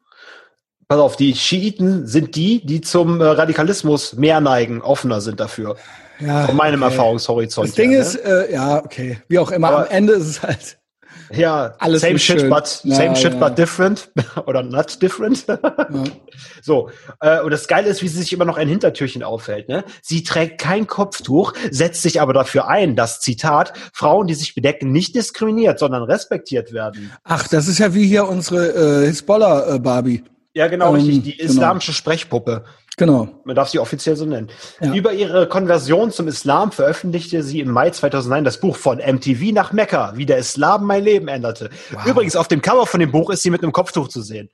Pass 0.89 0.99
auf, 0.99 1.15
die 1.15 1.35
Schiiten 1.35 2.05
sind 2.05 2.35
die, 2.35 2.65
die 2.65 2.81
zum 2.81 3.21
äh, 3.21 3.25
Radikalismus 3.25 4.13
mehr 4.13 4.41
neigen, 4.41 4.81
offener 4.81 5.21
sind 5.21 5.39
dafür. 5.39 5.77
Ja, 6.19 6.47
Von 6.47 6.55
meinem 6.55 6.81
okay. 6.81 6.91
Erfahrungshorizont. 6.93 7.67
Das 7.69 7.75
Ding 7.75 7.91
her, 7.91 8.01
ist, 8.01 8.15
ne? 8.23 8.47
äh, 8.49 8.53
ja, 8.53 8.83
okay, 8.83 9.19
wie 9.27 9.39
auch 9.39 9.51
immer, 9.51 9.67
Aber- 9.69 9.77
am 9.81 9.87
Ende 9.89 10.13
ist 10.13 10.25
es 10.27 10.41
halt, 10.43 10.77
Ja, 11.33 11.73
Alles 11.79 12.01
same 12.03 12.17
shit, 12.19 12.39
schön. 12.39 12.49
but 12.49 12.79
Ja, 12.83 12.95
same 12.95 13.15
shit, 13.17 13.33
ja. 13.33 13.39
but 13.39 13.57
different 13.57 14.09
oder 14.45 14.63
not 14.63 15.01
different. 15.01 15.45
So 16.61 16.89
äh, 17.21 17.41
und 17.41 17.51
das 17.51 17.67
Geile 17.67 17.87
ist, 17.89 18.01
wie 18.01 18.07
sie 18.07 18.19
sich 18.21 18.31
immer 18.33 18.45
noch 18.45 18.57
ein 18.57 18.67
Hintertürchen 18.67 19.23
aufhält. 19.23 19.67
Ne? 19.69 19.83
Sie 20.01 20.23
trägt 20.23 20.59
kein 20.61 20.87
Kopftuch, 20.87 21.53
setzt 21.71 22.01
sich 22.01 22.21
aber 22.21 22.33
dafür 22.33 22.67
ein, 22.67 22.95
dass 22.95 23.19
Zitat 23.19 23.73
Frauen, 23.93 24.27
die 24.27 24.33
sich 24.35 24.55
bedecken, 24.55 24.91
nicht 24.91 25.15
diskriminiert, 25.15 25.79
sondern 25.79 26.03
respektiert 26.03 26.73
werden. 26.73 27.11
Ach, 27.23 27.47
das 27.47 27.67
ist 27.67 27.79
ja 27.79 27.93
wie 27.93 28.05
hier 28.07 28.27
unsere 28.27 29.03
äh, 29.03 29.07
Hisbollah-Barbie. 29.07 30.23
Ja, 30.53 30.67
genau, 30.67 30.89
Ähm, 30.89 30.95
richtig. 30.95 31.23
Die 31.23 31.37
genau. 31.37 31.51
islamische 31.51 31.93
Sprechpuppe. 31.93 32.63
Genau. 32.97 33.27
Man 33.43 33.55
darf 33.55 33.69
sie 33.69 33.77
offiziell 33.79 34.15
so 34.15 34.25
nennen. 34.25 34.49
Ja. 34.81 34.91
Über 34.93 35.13
ihre 35.13 35.47
Konversion 35.47 36.11
zum 36.11 36.27
Islam 36.27 36.71
veröffentlichte 36.71 37.43
sie 37.43 37.59
im 37.59 37.69
Mai 37.69 37.91
2009 37.91 38.43
das 38.43 38.59
Buch 38.59 38.75
von 38.75 38.97
MTV 38.97 39.53
nach 39.53 39.71
Mekka, 39.71 40.13
wie 40.15 40.25
der 40.25 40.39
Islam 40.39 40.83
mein 40.85 41.03
Leben 41.03 41.27
änderte. 41.27 41.69
Übrigens, 42.05 42.35
auf 42.35 42.47
dem 42.47 42.61
Cover 42.61 42.87
von 42.87 42.99
dem 42.99 43.11
Buch 43.11 43.29
ist 43.29 43.43
sie 43.43 43.51
mit 43.51 43.61
einem 43.61 43.71
Kopftuch 43.71 44.07
zu 44.07 44.21
sehen. 44.23 44.49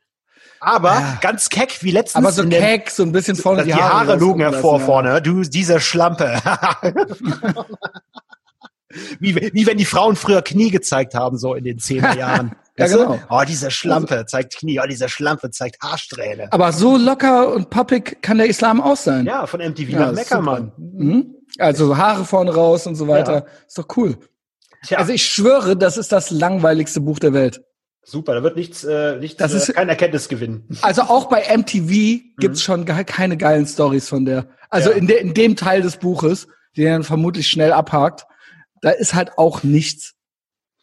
Aber 0.59 0.91
Ja. 0.91 1.17
ganz 1.21 1.49
keck, 1.49 1.83
wie 1.83 1.91
letztens 1.91 2.23
Aber 2.23 2.33
so 2.33 2.45
keck, 2.47 2.89
so 2.89 3.03
ein 3.03 3.11
bisschen 3.13 3.35
vorne 3.37 3.63
die, 3.63 3.73
Haare, 3.73 4.15
lugen 4.17 4.41
rausgucken 4.43 4.53
hervor 4.53 4.73
lassen, 4.73 4.85
vorne. 4.85 5.21
Du, 5.21 5.41
diese 5.43 5.79
Schlampe. 5.79 6.41
wie, 9.19 9.35
wie 9.53 9.67
wenn 9.67 9.77
die 9.77 9.85
Frauen 9.85 10.15
früher 10.15 10.41
Knie 10.41 10.69
gezeigt 10.71 11.15
haben, 11.15 11.37
so 11.37 11.53
in 11.55 11.63
den 11.63 11.79
10er 11.79 12.17
Jahren. 12.17 12.51
Ja, 12.75 12.87
genau. 12.87 13.19
Oh, 13.29 13.43
diese 13.47 13.69
Schlampe 13.69 14.25
zeigt 14.25 14.55
Knie. 14.57 14.79
Oh, 14.83 14.87
diese 14.89 15.07
Schlampe 15.07 15.51
zeigt 15.51 15.79
Haarsträhne. 15.83 16.51
Aber 16.51 16.71
so 16.71 16.97
locker 16.97 17.53
und 17.53 17.69
poppig 17.69 18.17
kann 18.23 18.39
der 18.39 18.47
Islam 18.47 18.81
auch 18.81 18.97
sein. 18.97 19.27
Ja, 19.27 19.45
von 19.45 19.59
MTV 19.61 19.89
Ja, 19.89 19.99
nach 19.99 20.09
ist 20.13 20.15
Mekka, 20.15 20.37
super. 20.39 20.41
Mann. 20.41 20.71
Mhm. 20.79 21.35
Also 21.59 21.97
Haare 21.97 22.25
vorne 22.25 22.51
raus 22.51 22.87
und 22.87 22.95
so 22.95 23.07
weiter. 23.07 23.45
Ist 23.67 23.77
doch 23.77 23.85
cool. 23.95 24.17
Tja. 24.87 24.97
Also 24.97 25.13
ich 25.13 25.23
schwöre, 25.23 25.77
das 25.77 25.97
ist 25.97 26.11
das 26.11 26.31
langweiligste 26.31 26.99
Buch 26.99 27.19
der 27.19 27.33
Welt. 27.33 27.61
Super, 28.01 28.33
da 28.33 28.41
wird 28.41 28.55
nichts, 28.55 28.83
äh, 28.83 29.17
nichts 29.17 29.37
Das 29.37 29.53
ist- 29.53 29.69
äh, 29.69 29.73
kein 29.73 29.89
Erkenntnisgewinn. 29.89 30.63
Also 30.81 31.03
auch 31.03 31.25
bei 31.29 31.43
MTV 31.55 32.21
gibt's 32.39 32.63
schon 32.63 32.85
ge 32.85 33.03
keine 33.03 33.37
geilen 33.37 33.67
Stories 33.67 34.09
von 34.09 34.25
der. 34.25 34.47
Also 34.71 34.89
Mhm. 34.89 34.95
Ja. 34.95 34.99
in, 35.01 35.07
de 35.07 35.21
in 35.21 35.33
dem 35.35 35.55
Teil 35.55 35.83
des 35.83 35.97
Buches, 35.97 36.47
den 36.75 36.87
er 36.87 36.93
dann 36.93 37.03
vermutlich 37.03 37.47
schnell 37.47 37.71
abhakt, 37.71 38.25
da 38.83 38.91
ist 38.91 39.15
halt 39.15 39.37
auch 39.37 39.63
nichts. 39.63 40.13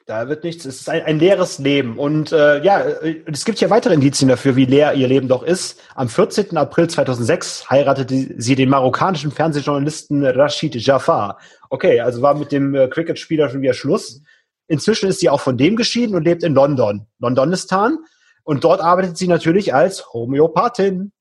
Da 0.06 0.28
wird 0.28 0.42
nichts, 0.42 0.64
es 0.64 0.80
ist 0.80 0.88
ein, 0.88 1.02
ein 1.02 1.18
leeres 1.20 1.58
Leben. 1.58 1.98
Und 1.98 2.32
äh, 2.32 2.62
ja, 2.64 2.80
äh, 2.80 3.22
es 3.26 3.44
gibt 3.44 3.60
ja 3.60 3.70
weitere 3.70 3.94
Indizien 3.94 4.28
dafür, 4.28 4.56
wie 4.56 4.64
leer 4.64 4.94
ihr 4.94 5.06
Leben 5.06 5.28
doch 5.28 5.42
ist. 5.42 5.80
Am 5.94 6.08
14. 6.08 6.56
April 6.56 6.88
2006 6.88 7.70
heiratete 7.70 8.34
sie 8.36 8.56
den 8.56 8.70
marokkanischen 8.70 9.30
Fernsehjournalisten 9.30 10.24
Rashid 10.24 10.74
Jafar. 10.74 11.38
Okay, 11.68 12.00
also 12.00 12.22
war 12.22 12.34
mit 12.34 12.50
dem 12.50 12.74
äh, 12.74 12.88
Cricket-Spieler 12.88 13.50
schon 13.50 13.62
wieder 13.62 13.74
Schluss. 13.74 14.22
Inzwischen 14.66 15.08
ist 15.08 15.20
sie 15.20 15.28
auch 15.28 15.40
von 15.40 15.58
dem 15.58 15.76
geschieden 15.76 16.16
und 16.16 16.24
lebt 16.24 16.42
in 16.42 16.54
London, 16.54 17.06
Londonistan. 17.18 17.98
Und 18.42 18.64
dort 18.64 18.80
arbeitet 18.80 19.18
sie 19.18 19.28
natürlich 19.28 19.74
als 19.74 20.12
Homöopathin. 20.12 21.12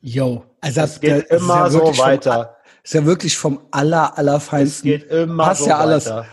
Yo. 0.00 0.44
Also 0.60 0.80
Es 0.80 1.00
geht 1.00 1.30
das 1.30 1.40
immer 1.40 1.54
ja 1.54 1.70
so 1.70 1.98
weiter. 1.98 2.56
Ist 2.84 2.94
ja 2.94 3.04
wirklich 3.06 3.36
vom 3.38 3.60
aller, 3.70 4.10
Es 4.12 4.18
allerfeinsten. 4.18 4.90
geht 4.90 5.04
immer 5.10 5.44
Passt 5.44 5.62
so 5.62 5.68
ja 5.68 5.78
alles. 5.78 6.06
weiter. 6.06 6.26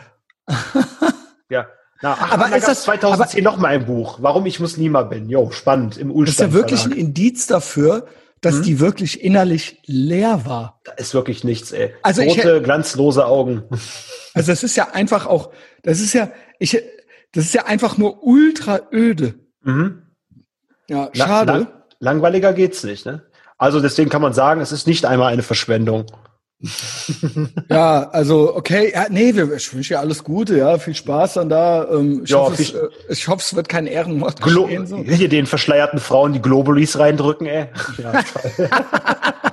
ja. 1.49 1.67
Na, 2.01 2.17
ach, 2.19 2.31
Aber 2.31 2.45
ist 2.47 2.53
das 2.67 2.77
das- 2.77 2.83
2010 2.83 3.43
noch 3.43 3.57
mal 3.57 3.67
ein 3.67 3.85
Buch, 3.85 4.19
warum 4.21 4.45
ich 4.45 4.59
Muslima 4.59 5.03
bin. 5.03 5.29
Jo, 5.29 5.51
spannend 5.51 5.97
im 5.97 6.07
Das 6.09 6.15
Ulstein 6.15 6.47
ist 6.49 6.53
ja 6.53 6.59
wirklich 6.59 6.85
ein. 6.85 6.91
Indiz 6.93 7.45
dafür, 7.47 8.07
dass 8.41 8.55
Mhm. 8.55 8.63
die 8.63 8.79
wirklich 8.79 9.21
innerlich 9.23 9.79
leer 9.85 10.45
war. 10.45 10.79
Da 10.85 10.93
ist 10.93 11.13
wirklich 11.13 11.43
nichts, 11.43 11.71
ey. 11.73 11.93
Also 12.03 12.21
ich 12.21 12.37
Rote, 12.37 12.61
glanzlose 12.61 13.25
Augen. 13.25 13.63
Also 14.35 14.51
das 14.51 14.61
ist 14.63 14.75
ja 14.77 14.89
einfach 14.91 15.25
auch, 15.25 15.51
das 15.81 15.99
ist 15.99 16.13
ja, 16.13 16.29
ich, 16.59 16.79
das 17.33 17.45
ist 17.45 17.53
ja 17.55 17.65
einfach 17.65 17.97
nur 17.97 18.23
ultra 18.23 18.79
öde. 18.93 19.33
Mhm. 19.63 20.03
Ja, 20.87 21.09
schade. 21.13 21.51
lang- 21.51 21.67
langweiliger 21.99 22.53
geht's 22.53 22.83
nicht, 22.83 23.07
ne? 23.07 23.23
Also 23.57 23.81
deswegen 23.81 24.09
kann 24.11 24.21
man 24.21 24.33
sagen, 24.33 24.61
es 24.61 24.71
ist 24.71 24.85
nicht 24.85 25.05
einmal 25.05 25.33
eine 25.33 25.41
Verschwendung. 25.41 26.05
Ja, 27.69 28.09
also 28.09 28.55
okay, 28.55 28.91
ja, 28.93 29.05
nee, 29.09 29.33
wir, 29.33 29.53
ich 29.53 29.73
wünsche 29.73 29.93
dir 29.93 29.99
alles 29.99 30.23
Gute, 30.23 30.57
ja, 30.57 30.77
viel 30.77 30.93
Spaß 30.93 31.35
dann 31.35 31.49
da. 31.49 31.87
Ähm, 31.89 32.21
ich, 32.23 32.31
Ja, 32.31 32.39
hoffe, 32.39 32.61
es, 32.61 32.73
äh, 32.73 32.87
ich 33.09 33.27
hoffe, 33.27 33.41
es 33.41 33.55
wird 33.55 33.69
kein 33.69 33.87
Ehrenmord 33.87 34.41
Glo 34.41 34.65
geschehen. 34.65 34.85
So. 34.85 34.97
Hier 34.97 35.29
den 35.29 35.45
verschleierten 35.45 35.99
Frauen 35.99 36.33
die 36.33 36.41
Globulis 36.41 36.99
reindrücken, 36.99 37.47
ey. 37.47 37.67
Ja. 37.97 38.23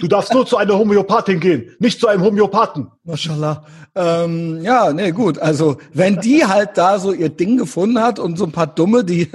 du 0.00 0.06
darfst 0.08 0.32
nur 0.32 0.46
zu 0.46 0.56
einer 0.56 0.76
Homöopathin 0.78 1.40
gehen, 1.40 1.74
nicht 1.78 2.00
zu 2.00 2.08
einem 2.08 2.22
Homöopathen. 2.22 2.88
Mashallah. 3.04 3.64
Ähm, 3.94 4.60
ja, 4.62 4.92
nee, 4.92 5.10
gut. 5.10 5.38
Also 5.38 5.78
wenn 5.92 6.20
die 6.20 6.44
halt 6.44 6.70
da 6.76 6.98
so 7.00 7.12
ihr 7.12 7.30
Ding 7.30 7.56
gefunden 7.56 8.00
hat 8.00 8.18
und 8.18 8.38
so 8.38 8.44
ein 8.44 8.52
paar 8.52 8.66
Dumme, 8.68 9.02
die, 9.02 9.28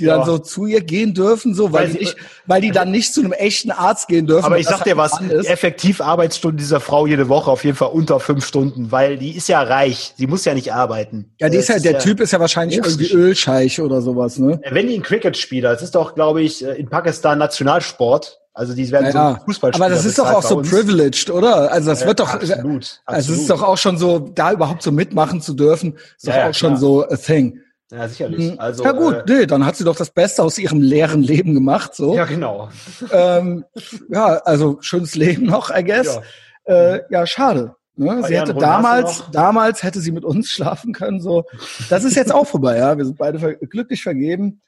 die 0.00 0.04
Ja. 0.04 0.16
dann 0.18 0.26
so 0.26 0.38
zu 0.38 0.64
ihr 0.66 0.80
gehen 0.80 1.12
dürfen, 1.12 1.54
so, 1.54 1.72
weil 1.72 1.88
die 1.88 1.98
nicht, 1.98 2.16
weil 2.46 2.60
die 2.62 2.70
dann 2.70 2.90
nicht 2.92 3.12
zu 3.12 3.20
einem 3.20 3.32
echten 3.32 3.70
Arzt 3.72 4.08
gehen 4.08 4.26
dürfen. 4.26 4.46
Aber 4.46 4.58
ich 4.58 4.66
sag 4.66 4.84
dir 4.84 4.96
halt 4.96 5.12
was, 5.12 5.20
Mann 5.20 5.28
die 5.28 5.34
ist. 5.34 5.48
effektiv 5.50 6.00
Arbeitsstunden 6.00 6.56
dieser 6.56 6.80
Frau 6.80 7.06
jede 7.06 7.28
Woche 7.28 7.50
auf 7.50 7.64
jeden 7.64 7.76
Fall 7.76 7.88
unter 7.88 8.20
fünf 8.20 8.46
Stunden, 8.46 8.90
weil 8.92 9.18
die 9.18 9.36
ist 9.36 9.48
ja 9.48 9.60
reich. 9.60 10.14
Sie 10.16 10.26
muss 10.26 10.44
ja 10.44 10.54
nicht 10.54 10.72
arbeiten. 10.72 11.32
Ja, 11.40 11.48
die 11.48 11.58
ist 11.58 11.68
ja, 11.68 11.78
der 11.78 11.98
Typ 11.98 12.20
ist 12.20 12.30
ja 12.32 12.40
wahrscheinlich 12.40 12.78
irgendwie. 12.78 13.10
Ölscheich 13.12 13.80
oder 13.80 14.00
sowas, 14.00 14.38
ne? 14.38 14.60
Wenn 14.70 14.86
die 14.86 14.94
ein 14.94 15.02
Cricket-Spieler, 15.02 15.72
das 15.72 15.82
ist 15.82 15.94
doch, 15.94 16.14
glaube 16.14 16.40
ich, 16.42 16.64
äh, 16.64 16.72
in 16.74 16.88
Pakistan 16.88 17.38
Nationalsport. 17.38 18.40
Also 18.58 18.72
die 18.74 18.90
werden 18.90 19.12
Ja, 19.12 19.34
so 19.38 19.44
Fußballspieler. 19.44 19.84
aber 19.86 19.94
das 19.94 20.04
ist 20.06 20.18
doch 20.18 20.32
auch 20.32 20.42
so 20.42 20.62
privileged, 20.62 21.28
oder? 21.30 21.70
Also 21.70 21.90
das 21.90 22.00
Ja, 22.00 22.06
wird 22.06 22.20
doch, 22.20 22.30
absolut, 22.32 23.02
also 23.04 23.32
es 23.34 23.38
ist 23.40 23.50
doch 23.50 23.62
auch 23.62 23.76
schon 23.76 23.98
so, 23.98 24.18
da 24.18 24.52
überhaupt 24.52 24.82
so 24.82 24.90
mitmachen 24.92 25.42
zu 25.42 25.52
dürfen, 25.52 25.94
ist 26.16 26.26
doch 26.26 26.32
Ja, 26.32 26.38
ja, 26.40 26.48
auch 26.48 26.54
schon 26.54 26.70
klar. 26.70 26.80
so 26.80 27.04
a 27.06 27.16
thing. 27.16 27.60
Ja, 27.92 28.08
sicherlich. 28.08 28.52
Mhm. 28.52 28.58
Also, 28.58 28.82
ja 28.82 28.92
gut, 28.92 29.14
Äh, 29.14 29.22
nee, 29.40 29.46
dann 29.46 29.66
hat 29.66 29.76
sie 29.76 29.84
doch 29.84 29.94
das 29.94 30.08
Beste 30.10 30.42
aus 30.42 30.56
ihrem 30.56 30.80
leeren 30.80 31.22
Leben 31.22 31.52
gemacht, 31.52 31.94
so. 31.94 32.12
ja, 32.14 32.20
Ja, 32.20 32.24
genau. 32.24 32.70
ähm, 33.12 33.66
ja 34.08 34.24
also 34.46 34.78
schönes 34.80 35.14
Leben 35.16 35.44
noch, 35.44 35.68
I 35.70 35.84
guess. 35.84 36.18
Ja. 36.66 36.74
Äh, 36.94 37.02
ja 37.10 37.26
schade. 37.26 37.74
Ne? 37.94 38.22
Sie 38.26 38.38
hätte 38.40 38.54
damals, 38.54 39.22
damals 39.32 39.82
hätte 39.82 40.00
sie 40.00 40.12
mit 40.12 40.24
uns 40.24 40.48
schlafen 40.48 40.94
können, 40.94 41.20
so. 41.20 41.44
Das 41.90 42.04
ist 42.04 42.16
jetzt 42.16 42.32
auch 42.32 42.46
vorbei, 42.46 42.78
ja. 42.78 42.96
Wir 42.96 43.04
sind 43.04 43.18
beide 43.18 43.38
ver 43.38 43.54
glücklich 43.56 44.02
vergeben. 44.02 44.62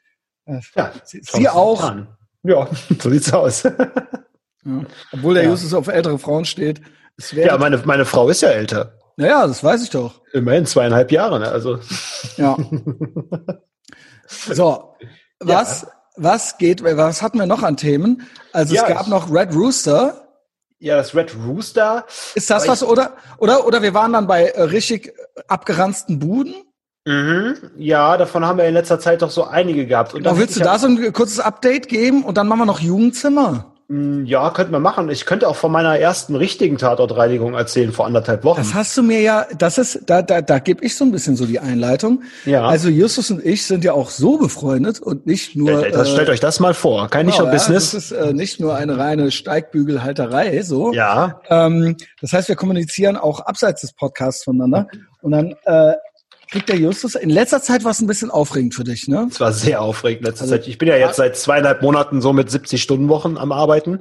Äh, 0.45 0.61
Ja, 0.77 0.93
sie, 1.05 1.23
sie 1.23 1.49
auch. 1.49 1.81
getan. 1.81 2.09
Ja, 2.43 2.69
so 3.01 3.11
sieht's 3.11 3.33
aus. 3.33 3.63
Ja. 3.63 3.73
Obwohl 5.13 5.35
der 5.35 5.45
Ja. 5.45 5.51
Justus 5.51 5.75
auf 5.75 5.89
ältere 5.89 6.19
Frauen 6.19 6.45
steht. 6.45 6.81
Ja, 7.33 7.59
meine, 7.59 7.79
meine 7.85 8.05
Frau 8.05 8.29
ist 8.29 8.43
ja 8.43 8.51
älter. 8.51 8.93
naja, 9.17 9.47
das 9.47 9.65
weiß 9.65 9.83
ich 9.83 9.91
doch. 9.91 10.21
Immerhin 10.33 10.67
zweieinhalb 10.67 11.11
Jahre, 11.11 11.41
ne? 11.41 11.49
Also, 11.51 11.79
Ja. 12.37 12.57
So, 14.29 14.95
was, 15.41 15.87
was 16.17 16.59
geht, 16.59 16.83
was 16.85 17.23
hatten 17.23 17.39
wir 17.39 17.47
noch 17.47 17.63
an 17.63 17.77
Themen? 17.77 18.27
Also 18.53 18.75
Ja, 18.75 18.83
es 18.83 18.89
gab 18.89 19.03
ich- 19.03 19.09
noch 19.09 19.33
Red 19.33 19.55
Rooster. 19.55 20.29
ja, 20.81 20.97
das 20.97 21.15
Red 21.15 21.35
Rooster. 21.47 22.05
Ist 22.35 22.51
das 22.51 22.69
was, 22.69 22.83
oder? 22.83 23.15
Oder, 23.39 23.67
oder 23.67 23.83
wir 23.83 23.95
waren 23.95 24.13
dann 24.13 24.27
bei 24.27 24.45
äh, 24.49 24.63
richtig 24.63 25.13
abgeranzten 25.49 26.19
Buden? 26.19 26.55
Mhm. 27.09 27.55
Ja, 27.79 28.19
davon 28.19 28.45
haben 28.45 28.59
wir 28.59 28.67
in 28.67 28.75
letzter 28.75 29.01
Zeit 29.01 29.23
doch 29.23 29.31
so 29.31 29.45
einige 29.45 29.87
gehabt. 29.87 30.13
Und 30.13 30.25
dann 30.25 30.39
willst 30.39 30.57
du 30.57 30.61
da 30.61 30.79
so 30.79 30.89
ein 30.89 31.13
kurzes 31.15 31.41
Update 31.41 31.89
geben 31.89 32.23
und 32.23 32.37
dann 32.37 32.47
machen 32.47 32.61
wir 32.61 32.67
noch 32.67 32.81
Jugendzimmer. 32.81 33.65
Mm, 33.89 34.27
Ja, 34.27 34.51
könnte 34.51 34.71
man 34.73 34.83
machen. 34.83 35.09
Ich 35.09 35.25
könnte 35.25 35.49
auch 35.49 35.57
von 35.57 35.73
meiner 35.73 35.99
ersten 35.99 36.37
richtigen 36.37 36.77
Tatortreinigung 36.77 37.55
erzählen 37.55 37.93
vor 37.93 38.05
anderthalb 38.05 38.45
Wochen. 38.45 38.61
Das 38.61 38.75
hast 38.75 38.95
du 38.99 39.03
mir 39.03 39.23
ja, 39.23 39.47
das 39.57 39.79
ist, 39.79 40.03
da, 40.05 40.21
da, 40.21 40.43
da 40.43 40.59
gebe 40.59 40.85
ich 40.85 40.95
so 40.95 41.07
ein 41.07 41.11
bisschen 41.11 41.37
so 41.37 41.47
die 41.47 41.59
Einleitung. 41.61 42.23
Ja. 42.45 42.67
Also 42.69 42.91
Justus 42.91 43.31
und 43.31 43.43
ich 43.43 43.65
sind 43.65 43.85
ja 43.85 43.95
auch 43.95 44.11
so 44.11 44.37
befreundet 44.37 45.01
und 45.01 45.25
nicht 45.27 45.57
nur. 45.57 45.79
Stellt, 45.79 45.95
das, 45.95 46.09
äh, 46.09 46.13
stellt 46.13 46.29
euch 46.29 46.41
das 46.41 46.61
mal 46.61 46.75
vor. 46.75 47.09
Kein 47.09 47.25
genau, 47.25 47.39
ja, 47.39 47.43
Nischer-Business. 47.45 47.93
Das 47.93 48.05
ist 48.05 48.13
äh, 48.13 48.35
nicht 48.35 48.61
nur 48.61 48.75
eine 48.75 48.99
reine 48.99 49.31
Steigbügelhalterei, 49.31 50.61
so. 50.61 50.93
Ja, 50.93 51.41
Ähm, 51.49 51.97
das 52.21 52.35
heißt, 52.35 52.49
wir 52.49 52.57
kommunizieren 52.57 53.17
auch 53.17 53.41
abseits 53.41 53.81
des 53.81 53.95
Podcasts 53.95 54.45
voneinander. 54.45 54.89
Und 55.23 55.33
dann 55.33 55.55
äh, 55.65 55.95
kriegt 56.51 56.69
der 56.69 56.77
Justus, 56.77 57.15
in 57.15 57.31
letzter 57.31 57.63
Zeit 57.63 57.85
war 57.85 57.91
es 57.91 58.01
ein 58.01 58.07
bisschen 58.07 58.31
aufregend 58.31 58.75
für 58.75 58.85
dich, 58.85 59.07
ne? 59.09 59.29
es 59.31 59.39
war 59.41 59.53
sehr 59.53 59.81
aufregend 59.83 60.25
letzte 60.27 60.43
Also- 60.45 60.55
Zeit. 60.57 60.67
Ich 60.69 60.79
bin 60.79 60.89
ja 60.89 60.97
jetzt 60.97 61.17
seit 61.17 61.37
zweieinhalb 61.37 61.83
Monaten 61.83 62.21
so 62.21 62.33
mit 62.33 62.51
70 62.51 62.83
Stunden 62.83 63.09
Wochen 63.09 63.37
am 63.37 63.53
Arbeiten. 63.53 64.01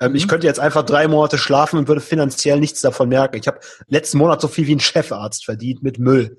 Ähm, 0.00 0.10
Mhm. 0.10 0.16
Ich 0.16 0.26
könnte 0.28 0.46
jetzt 0.46 0.58
einfach 0.60 0.82
drei 0.84 1.06
Monate 1.06 1.38
schlafen 1.38 1.78
und 1.78 1.86
würde 1.88 2.00
finanziell 2.00 2.58
nichts 2.58 2.80
davon 2.80 3.08
merken. 3.08 3.36
Ich 3.36 3.46
habe 3.46 3.60
letzten 3.86 4.18
Monat 4.18 4.40
so 4.40 4.48
viel 4.48 4.66
wie 4.66 4.74
ein 4.74 4.80
Chefarzt 4.80 5.44
verdient 5.44 5.82
mit 5.84 5.98
Müll. 6.00 6.36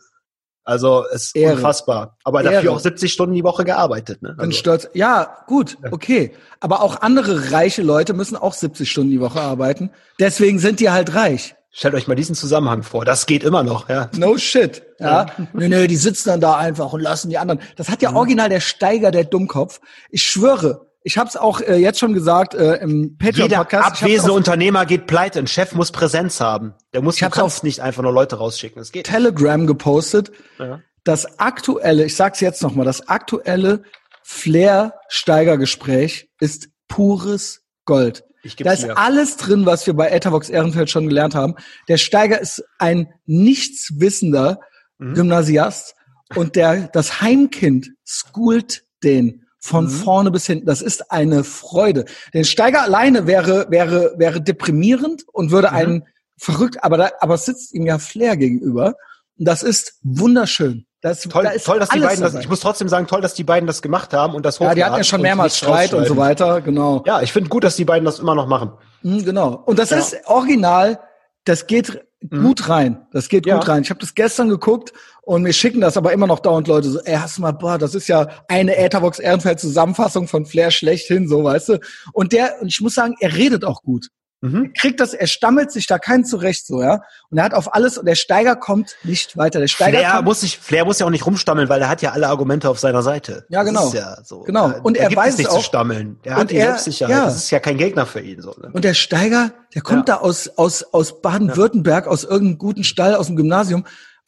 Also 0.68 1.06
es 1.14 1.28
ist 1.28 1.36
Ehre. 1.36 1.54
unfassbar. 1.56 2.18
Aber 2.24 2.44
Ehre. 2.44 2.56
dafür 2.56 2.72
auch 2.74 2.80
70 2.80 3.14
Stunden 3.14 3.36
die 3.36 3.44
Woche 3.44 3.64
gearbeitet. 3.64 4.22
Ne? 4.24 4.36
Also, 4.38 4.52
stolz. 4.52 4.90
Ja, 4.94 5.38
gut, 5.48 5.78
okay. 5.92 6.32
Aber 6.60 6.82
auch 6.82 7.02
andere 7.02 7.52
reiche 7.52 7.84
Leute 7.84 8.14
müssen 8.14 8.36
auch 8.36 8.54
70 8.54 8.90
Stunden 8.92 9.12
die 9.12 9.20
Woche 9.22 9.40
arbeiten. 9.42 9.92
Deswegen 10.20 10.58
sind 10.60 10.80
die 10.80 10.90
halt 10.90 11.14
reich. 11.14 11.56
Stellt 11.78 11.94
euch 11.94 12.08
mal 12.08 12.16
diesen 12.16 12.36
Zusammenhang 12.36 12.84
vor. 12.84 13.04
Das 13.06 13.26
geht 13.26 13.44
immer 13.44 13.64
noch. 13.64 13.90
Ja. 13.90 14.10
No 14.16 14.38
shit. 14.38 14.84
Ja. 15.00 15.26
Nö, 15.54 15.68
nö, 15.68 15.88
die 15.88 15.98
sitzen 15.98 16.30
dann 16.30 16.42
da 16.42 16.56
einfach 16.58 16.94
und 16.94 17.02
lassen 17.02 17.30
die 17.30 17.38
anderen. 17.38 17.60
Das 17.76 17.90
hat 17.90 18.02
ja 18.02 18.12
Mhm. 18.12 18.18
original 18.18 18.50
der 18.50 18.62
Steiger, 18.62 19.12
der 19.12 19.26
Dummkopf. 19.26 19.80
Ich 20.10 20.24
schwöre, 20.24 20.88
ich 21.04 21.18
habe 21.18 21.28
es 21.30 21.36
auch 21.38 21.62
äh, 21.62 21.76
jetzt 21.76 22.00
schon 22.00 22.14
gesagt 22.14 22.56
äh, 22.56 22.76
im 22.78 23.18
Jeder 23.22 23.48
Patreon-Podcast. 23.48 24.02
Abwesende 24.02 24.34
Unternehmer 24.34 24.86
geht 24.86 25.06
pleite. 25.06 25.40
Ein 25.40 25.48
Chef 25.48 25.74
muss 25.74 25.92
Präsenz 25.92 26.40
haben. 26.40 26.74
Der 26.94 27.02
muss, 27.02 27.16
Ich 27.16 27.22
du 27.22 27.30
kannst 27.30 27.64
nicht 27.64 27.82
einfach 27.82 28.04
nur 28.04 28.14
Leute 28.14 28.38
rausschicken. 28.38 28.80
Das 28.82 28.92
geht. 28.92 29.06
Telegram 29.08 29.68
gepostet. 29.68 30.32
Ja. 30.58 30.80
Das 31.04 31.40
aktuelle, 31.40 32.06
ich 32.06 32.16
sag's 32.16 32.40
jetzt 32.40 32.64
nochmal, 32.64 32.86
das 32.86 33.08
aktuelle 33.10 33.84
Flair-Steiger-Gespräch 34.24 36.30
ist 36.40 36.70
pures 36.88 37.62
Gold. 37.86 38.24
Da 38.58 38.72
ist 38.74 38.86
mir. 38.86 38.98
alles 38.98 39.38
drin, 39.38 39.66
was 39.66 39.88
wir 39.88 39.94
bei 39.96 40.10
Ethervox 40.10 40.50
Ehrenfeld 40.50 40.90
schon 40.90 41.08
gelernt 41.08 41.36
haben. 41.36 41.56
Der 41.88 41.98
Steiger 41.98 42.40
ist 42.40 42.64
ein 42.80 43.08
nichtswissender 43.26 44.60
Mhm. 44.98 45.14
Gymnasiast 45.16 45.96
und 46.36 46.56
der, 46.56 46.88
das 46.94 47.22
Heimkind 47.22 47.92
schoolt 48.06 48.84
den 49.04 49.46
von 49.60 49.86
Mhm. 49.86 49.90
vorne 49.90 50.32
bis 50.32 50.46
hinten. 50.46 50.68
Das 50.68 50.82
ist 50.82 51.12
eine 51.12 51.44
Freude. 51.44 52.06
Den 52.34 52.46
Steiger 52.46 52.84
alleine 52.84 53.28
wäre, 53.28 53.66
wäre, 53.70 54.14
wäre 54.18 54.42
deprimierend 54.42 55.24
und 55.34 55.52
würde 55.52 55.70
Mhm. 55.72 55.76
einen 55.76 56.04
verrückt, 56.38 56.84
aber 56.84 56.98
da, 56.98 57.10
aber 57.20 57.34
es 57.36 57.46
sitzt 57.46 57.74
ihm 57.74 57.86
ja 57.86 57.98
Flair 58.00 58.38
gegenüber. 58.38 58.96
Und 59.38 59.46
das 59.48 59.64
ist 59.64 60.00
wunderschön. 60.04 60.86
Das, 61.06 61.22
Toll, 61.22 61.44
da 61.44 61.52
toll, 61.52 61.80
dass 61.80 61.90
die 61.90 62.00
beiden 62.00 62.22
das, 62.24 62.34
ich 62.34 62.50
muss 62.50 62.62
trotzdem 62.62 62.90
sagen, 62.90 63.06
toll, 63.06 63.22
dass 63.22 63.36
die 63.36 63.44
beiden 63.44 63.68
das 63.68 63.84
gemacht 63.84 64.12
haben 64.12 64.34
und 64.34 64.44
das 64.44 64.58
ja, 64.58 64.74
die 64.74 64.84
hatten 64.84 64.96
ja 64.98 65.04
schon 65.04 65.22
mehrmals 65.22 65.56
Streit 65.56 65.94
und 65.94 66.08
so 66.08 66.18
weiter, 66.18 66.62
genau. 66.62 67.04
Ja, 67.06 67.22
ich 67.22 67.32
finde 67.32 67.50
gut, 67.50 67.64
dass 67.64 67.76
die 67.76 67.86
beiden 67.86 68.06
das 68.06 68.18
immer 68.18 68.34
noch 68.34 68.48
machen. 68.48 68.72
Mhm, 69.04 69.24
genau. 69.24 69.62
Und 69.68 69.78
das 69.78 69.92
Ja. 69.92 69.98
ist 69.98 70.18
original, 70.26 71.00
das 71.44 71.68
geht 71.68 72.02
gut 72.32 72.70
rein. 72.70 73.06
Das 73.12 73.30
geht 73.30 73.46
Mhm. 73.46 73.50
Ja. 73.52 73.58
gut 73.60 73.68
rein. 73.68 73.84
Ich 73.84 73.92
habe 73.92 74.00
das 74.00 74.16
gestern 74.16 74.50
geguckt 74.50 74.94
und 75.22 75.44
mir 75.44 75.54
schicken 75.54 75.80
das 75.80 75.96
aber 75.96 76.12
immer 76.12 76.26
noch 76.26 76.40
dauernd 76.40 76.68
Leute 76.68 76.90
so, 76.90 77.00
ey, 77.02 77.18
hast 77.18 77.38
du 77.38 77.44
mal, 77.44 77.52
boah, 77.52 77.78
das 77.78 77.94
ist 77.94 78.08
ja 78.08 78.28
eine 78.48 78.76
Etherbox 78.76 79.20
Ehrenfeld 79.20 79.60
Zusammenfassung 79.60 80.28
von 80.28 80.48
Flair 80.48 80.72
schlechthin, 80.72 81.28
so, 81.28 81.44
weißt 81.44 81.70
du. 81.70 81.80
Und 82.14 82.32
der, 82.34 82.56
und 82.62 82.70
ich 82.70 82.82
muss 82.82 82.96
sagen, 82.96 83.14
er 83.20 83.36
redet 83.36 83.64
auch 83.64 83.84
gut. 83.84 84.08
Mhm. 84.46 84.74
Kriegt 84.78 85.00
das, 85.00 85.14
er 85.14 85.28
stammelt 85.28 85.72
sich 85.72 85.88
da 85.88 85.98
keinen 86.00 86.26
zurecht, 86.26 86.66
so, 86.68 86.82
ja. 86.82 87.02
Und 87.30 87.38
er 87.38 87.44
hat 87.44 87.54
auf 87.54 87.74
alles, 87.74 87.98
und 87.98 88.06
der 88.06 88.16
Steiger 88.16 88.56
kommt 88.56 88.96
nicht 89.04 89.36
weiter. 89.38 89.60
Der 89.60 89.68
Steiger 89.68 89.98
Flair 90.00 90.12
kommt, 90.12 90.26
muss, 90.26 90.42
sich, 90.42 90.58
Flair 90.60 90.86
muss 90.86 91.00
ja 91.00 91.06
auch 91.06 91.10
nicht 91.12 91.26
rumstammeln, 91.26 91.68
weil 91.70 91.82
er 91.82 91.90
hat 91.90 92.02
ja 92.02 92.12
alle 92.12 92.28
Argumente 92.28 92.70
auf 92.70 92.80
seiner 92.80 93.02
Seite. 93.04 93.46
Ja, 93.50 93.64
genau. 93.64 93.88
Ist 93.88 93.94
ja 93.96 94.18
so. 94.24 94.42
Genau. 94.42 94.70
Da, 94.70 94.80
Und 94.82 94.98
er 94.98 95.10
gibt 95.10 95.20
weiß 95.22 95.34
es 95.34 95.38
nicht 95.40 95.48
es 95.48 95.54
zu 95.54 95.60
auch. 95.60 95.64
stammeln. 95.64 96.18
Er 96.24 96.36
Und 96.36 96.42
hat 96.42 96.52
die 96.52 96.56
er- 96.58 96.68
Selbstsicherheit. 96.68 97.16
ja. 97.16 97.26
Das 97.26 97.36
ist 97.38 97.52
ja 97.52 97.60
kein 97.60 97.78
Gegner 97.78 98.06
für 98.06 98.22
ihn. 98.22 98.42
So, 98.42 98.52
ne? 98.62 98.70
Und 98.74 98.84
der 98.86 98.94
Steiger, 98.94 99.52
der 99.74 99.82
kommt 99.82 100.08
da 100.10 100.16
aus, 100.18 100.48
aus, 100.58 100.84
aus 100.94 101.22
Baden-Württemberg, 101.22 102.08
aus 102.08 102.24
irgendeinem 102.24 102.58
guten 102.58 102.84
Stall, 102.84 103.16
aus 103.16 103.28
dem 103.28 103.36
Gymnasium. 103.36 103.86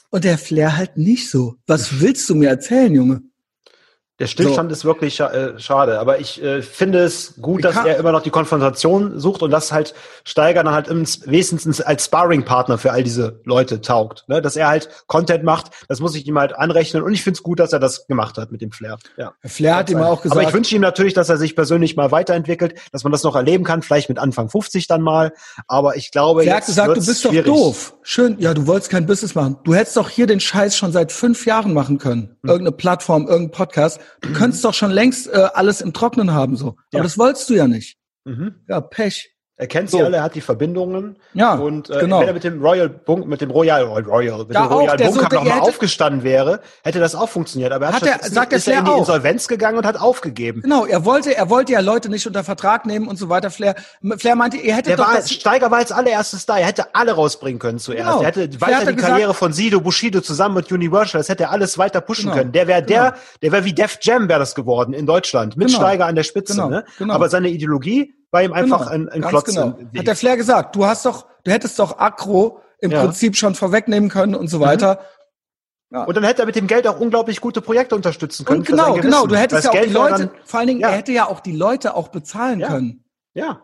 Und 0.09 0.24
der 0.24 0.38
Flair 0.38 0.78
halt 0.78 0.97
nicht 0.97 1.30
so. 1.30 1.55
Was 1.68 1.99
willst 1.99 2.30
du 2.30 2.36
mir 2.36 2.49
erzählen, 2.49 2.93
Junge? 2.93 3.22
Der 4.20 4.26
Stillstand 4.26 4.72
ist 4.72 4.84
wirklich 4.84 5.15
scha 5.15 5.28
äh, 5.28 5.59
schade, 5.59 5.99
aber 5.99 6.20
ich 6.20 6.41
äh, 6.41 6.63
finde 6.63 7.03
es 7.03 7.36
gut, 7.39 7.63
dass 7.63 7.76
er 7.76 7.97
immer 7.97 8.11
noch 8.11 8.24
die 8.24 8.32
Konfrontation 8.32 9.20
sucht 9.20 9.43
und 9.43 9.51
das 9.51 9.72
halt 9.72 9.93
Steiger 10.24 10.63
dann 10.63 10.74
halt 10.74 10.88
ins, 10.88 11.28
wenigstens 11.28 11.82
als 11.82 12.05
Sparring-Partner 12.05 12.80
für 12.80 12.91
all 12.91 13.03
diese 13.03 13.41
Leute 13.45 13.80
taugt. 13.80 14.24
Ne? 14.28 14.41
Dass 14.41 14.55
er 14.55 14.70
halt 14.70 14.89
Content 15.05 15.43
macht, 15.43 15.68
das 15.88 15.99
muss 15.99 16.15
ich 16.15 16.26
ihm 16.26 16.39
halt 16.39 16.55
anrechnen 16.55 17.03
und 17.03 17.13
ich 17.13 17.22
finde 17.22 17.38
es 17.38 17.43
gut, 17.43 17.59
dass 17.59 17.74
er 17.74 17.80
das 17.80 18.07
gemacht 18.07 18.39
hat 18.39 18.51
mit 18.51 18.61
dem 18.61 18.72
Flair. 18.72 18.97
Ja. 19.18 19.34
Flair 19.45 19.76
hat 19.76 19.89
ihm 19.91 20.01
auch 20.01 20.24
gesagt, 20.24 20.39
Aber 20.39 20.47
ich 20.47 20.53
wünsche 20.53 20.76
ihm 20.76 20.82
natürlich, 20.82 21.13
dass 21.13 21.30
er 21.30 21.38
sich 21.38 21.55
persönlich 21.55 21.95
mal 21.95 22.11
weiterentwickelt, 22.11 22.74
dass 22.91 23.03
man 23.03 23.11
das 23.11 23.22
noch 23.22 23.36
erleben 23.36 23.65
kann, 23.65 23.84
vielleicht 23.84 24.09
mit 24.09 24.18
Anfang 24.18 24.49
50 24.49 24.88
dann 24.88 25.03
mal. 25.03 25.32
Aber 25.68 25.95
ich 25.95 26.09
glaube, 26.09 26.41
Flair 26.41 26.55
hat 26.55 26.65
gesagt, 26.65 26.89
du 26.89 27.05
bist 27.05 27.24
doch 27.24 27.30
schwierig. 27.30 27.45
doof. 27.45 27.93
Schön, 28.01 28.38
ja, 28.39 28.55
du 28.55 28.65
wolltest 28.65 28.89
kein 28.89 29.05
Business 29.05 29.36
machen. 29.36 29.57
Du 29.63 29.76
hättest 29.76 29.95
doch 29.95 30.09
hier 30.09 30.26
den 30.26 30.39
Scheiß 30.39 30.76
schon 30.76 30.91
seit 30.91 31.11
fünf 31.11 31.45
Jahren 31.45 31.74
machen 31.74 31.99
können. 31.99 32.36
Hm. 32.41 32.49
Irgendeine 32.49 32.72
Plattform, 32.76 33.28
irgendein 33.28 33.51
Podcast. 33.51 33.99
Du 34.22 34.34
könntest 34.34 34.64
doch 34.66 34.74
schon 34.74 34.91
längst 34.91 35.28
äh, 35.28 35.47
alles 35.53 35.82
im 35.82 35.93
Trocknen 35.93 36.32
haben, 36.32 36.55
so. 36.55 36.70
Aber 36.70 36.78
Ja. 36.93 37.03
das 37.03 37.18
wolltest 37.18 37.49
du 37.49 37.53
ja 37.55 37.68
nicht. 37.68 37.97
Mhm. 38.26 38.55
Ja, 38.68 38.82
Pech. 38.82 39.34
Er 39.60 39.66
kennt 39.66 39.89
So. 39.89 39.97
sie 39.97 40.03
alle, 40.03 40.18
er 40.18 40.24
hat 40.24 40.36
die 40.36 40.41
Verbindungen. 40.41 41.16
Ja, 41.34 41.55
und 41.55 41.89
äh, 41.89 42.01
genau. 42.01 42.20
wenn 42.20 42.28
er 42.28 42.34
mit 42.36 42.43
dem 42.43 42.62
Royal 42.62 42.89
Bunk, 42.89 43.26
mit 43.26 43.41
dem 43.41 43.49
Royal 43.49 43.82
Royal, 43.84 44.45
mit 44.45 44.53
Ja, 44.53 44.68
dem 44.68 44.72
Royal 44.72 44.97
Bunker 44.97 45.12
so- 45.14 45.22
nochmal 45.22 45.45
hätte- 45.55 45.62
aufgestanden 45.64 46.22
wäre, 46.24 46.60
hätte 46.84 46.99
das 46.99 47.16
auch 47.16 47.28
funktioniert. 47.28 47.72
Aber 47.72 47.88
er 47.88 47.93
Hat 47.93 48.03
hat, 48.03 48.22
er- 48.24 48.30
sagt 48.30 48.53
ist 48.53 48.68
er 48.68 48.74
in 48.74 48.80
die 48.82 48.86
Flair 48.86 48.95
auch. 48.95 48.99
Insolvenz 48.99 49.47
gegangen 49.47 49.80
und 49.80 49.86
hat 49.88 49.99
aufgegeben. 49.99 50.62
Genau, 50.62 50.86
er 50.86 51.05
wollte, 51.05 51.36
er 51.36 51.49
wollte 51.49 51.72
ja 51.74 51.80
Leute 51.80 52.10
nicht 52.10 52.28
unter 52.28 52.43
Vertrag 52.43 52.86
nehmen 52.86 53.08
und 53.08 53.18
so 53.18 53.30
weiter. 53.30 53.49
Flair, 53.49 53.74
Flair 54.18 54.36
meinte, 54.36 54.58
ihr 54.58 54.74
hättet 54.76 54.89
Der 54.89 54.97
doch 54.97 55.08
war, 55.08 55.16
das, 55.16 55.32
Steiger 55.32 55.72
war 55.72 55.80
als 55.80 55.91
allererstes 55.91 56.45
da. 56.45 56.60
Er 56.60 56.68
hätte 56.68 56.93
alle 56.93 57.14
rausbringen 57.14 57.58
können 57.58 57.80
zuerst. 57.80 58.03
Genau. 58.05 58.22
Er 58.22 58.28
hätte 58.28 58.49
Flair 58.60 58.62
weiter 58.78 58.86
die 58.91 58.95
gesagt- 58.95 59.12
Karriere 59.12 59.34
von 59.34 59.53
Sido, 59.53 59.82
Bushido 59.82 60.22
zusammen 60.22 60.53
mit 60.53 60.72
Universal, 60.72 61.20
das 61.20 61.30
hätte 61.30 61.45
er 61.45 61.51
alles 61.51 61.80
weiter 61.80 62.01
pushen 62.01 62.26
Genau. 62.26 62.38
können. 62.38 62.51
Der 62.51 62.68
wäre 62.68 62.84
Genau. 62.84 62.99
der, 63.05 63.16
der 63.41 63.51
wäre 63.53 63.66
wie 63.66 63.74
Def 63.74 63.97
Jam 64.01 64.30
wäre 64.30 64.38
das 64.39 64.53
geworden 64.53 64.93
in 64.93 65.08
Deutschland. 65.08 65.58
Mit 65.58 65.70
Genau. 65.70 65.80
Steiger 65.80 66.05
an 66.05 66.14
der 66.14 66.22
Spitze. 66.24 66.53
Genau. 66.53 66.70
Ne? 66.70 66.86
Genau. 66.99 67.16
Aber 67.16 67.28
seine 67.30 67.49
Ideologie 67.49 68.14
war 68.32 68.43
ihm 68.43 68.53
einfach 68.53 68.80
Genau, 68.80 68.91
ein, 68.91 69.09
ein 69.09 69.21
ganz 69.21 69.32
Klotz 69.32 69.45
genau. 69.55 69.78
Hat 69.97 70.07
der 70.07 70.15
Flair 70.15 70.38
gesagt, 70.38 70.75
du 70.75 70.86
hast 70.86 71.05
doch, 71.05 71.25
du 71.43 71.51
hättest 71.51 71.80
doch 71.80 71.97
Akro 71.99 72.61
im 72.80 72.91
Ja. 72.91 72.99
Mhm. 72.99 73.05
Prinzip 73.07 73.36
schon 73.36 73.55
vorwegnehmen 73.55 74.09
können 74.09 74.36
und 74.36 74.47
so 74.49 74.59
weiter. 74.59 74.99
Und 75.89 76.17
dann 76.17 76.25
hätte 76.25 76.41
er 76.43 76.45
mit 76.45 76.55
dem 76.57 76.67
Geld 76.67 76.86
auch 76.86 76.99
unglaublich 76.99 77.39
gute 77.39 77.61
Projekte 77.61 77.95
unterstützen 77.95 78.43
können. 78.45 78.59
Und 78.59 78.67
genau, 78.67 78.93
genau, 78.95 79.25
du 79.25 79.38
hättest 79.38 79.63
ja 79.63 79.69
auch 79.69 79.73
Geld 79.73 79.89
die 79.89 79.93
Leute, 79.93 80.17
Dann, 80.28 80.30
vor 80.43 80.59
allen 80.59 80.67
Dingen, 80.67 80.82
ja. 80.82 80.89
er 80.89 80.97
hätte 80.97 81.13
ja 81.13 81.28
auch 81.28 81.39
die 81.39 81.55
Leute 81.55 81.95
auch 81.95 82.09
bezahlen 82.09 82.59
Ja. 82.59 82.67
können. 82.67 83.05
ja. 83.34 83.61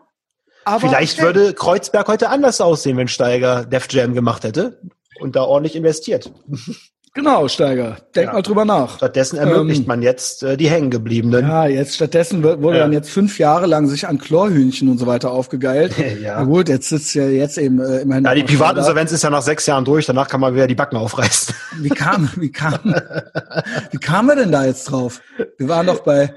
Aber 0.66 0.80
Vielleicht 0.80 1.18
okay. 1.18 1.26
würde 1.26 1.52
Kreuzberg 1.52 2.08
heute 2.08 2.30
anders 2.30 2.62
aussehen, 2.62 2.96
wenn 2.96 3.06
Steiger 3.08 3.66
Def 3.66 3.86
Jam 3.90 4.14
gemacht 4.14 4.44
hätte 4.44 4.80
und 5.20 5.36
da 5.36 5.42
ordentlich 5.42 5.76
investiert. 5.76 6.32
Genau, 7.16 7.46
Steiger. 7.46 7.98
Denk 8.16 8.26
Ja. 8.26 8.32
mal 8.32 8.42
drüber 8.42 8.64
nach. 8.64 8.96
Stattdessen 8.96 9.36
ermöglicht 9.38 9.82
Ähm, 9.82 9.86
man 9.86 10.02
jetzt 10.02 10.42
äh, 10.42 10.56
die 10.56 10.68
Hängengebliebenen. 10.68 11.42
Ja, 11.46 11.66
jetzt 11.66 11.94
stattdessen 11.94 12.42
wird- 12.42 12.60
wurde 12.60 12.78
Ja. 12.78 12.82
dann 12.82 12.92
jetzt 12.92 13.08
fünf 13.08 13.38
Jahre 13.38 13.66
lang 13.66 13.86
sich 13.86 14.08
an 14.08 14.18
Chlorhühnchen 14.18 14.88
und 14.88 14.98
so 14.98 15.06
weiter 15.06 15.30
aufgegeilt. 15.30 15.92
Ja. 16.20 16.38
Na 16.38 16.44
gut, 16.44 16.68
jetzt 16.68 16.88
sitzt 16.88 17.14
ja 17.14 17.26
jetzt 17.28 17.56
eben 17.56 17.80
äh, 17.80 17.98
immerhin. 18.00 18.24
Ja, 18.24 18.34
die. 18.34 18.42
Privatinsolvenz 18.42 19.12
ist 19.12 19.22
ja 19.22 19.30
nach 19.30 19.42
sechs 19.42 19.64
Jahren 19.66 19.84
durch, 19.84 20.06
danach 20.06 20.28
kann 20.28 20.40
man 20.40 20.54
wieder 20.54 20.66
die 20.66 20.74
Backen 20.74 20.96
aufreißen. 20.96 21.54
Wie 21.80 21.88
kam, 21.88 22.30
wie 22.36 22.50
kam, 22.50 22.94
wie 23.92 23.98
kamen 23.98 24.28
wir 24.28 24.36
denn 24.36 24.50
da 24.52 24.64
jetzt 24.64 24.84
drauf? 24.90 25.20
Wir 25.58 25.68
waren 25.68 25.86
doch 25.86 26.00
bei, 26.00 26.34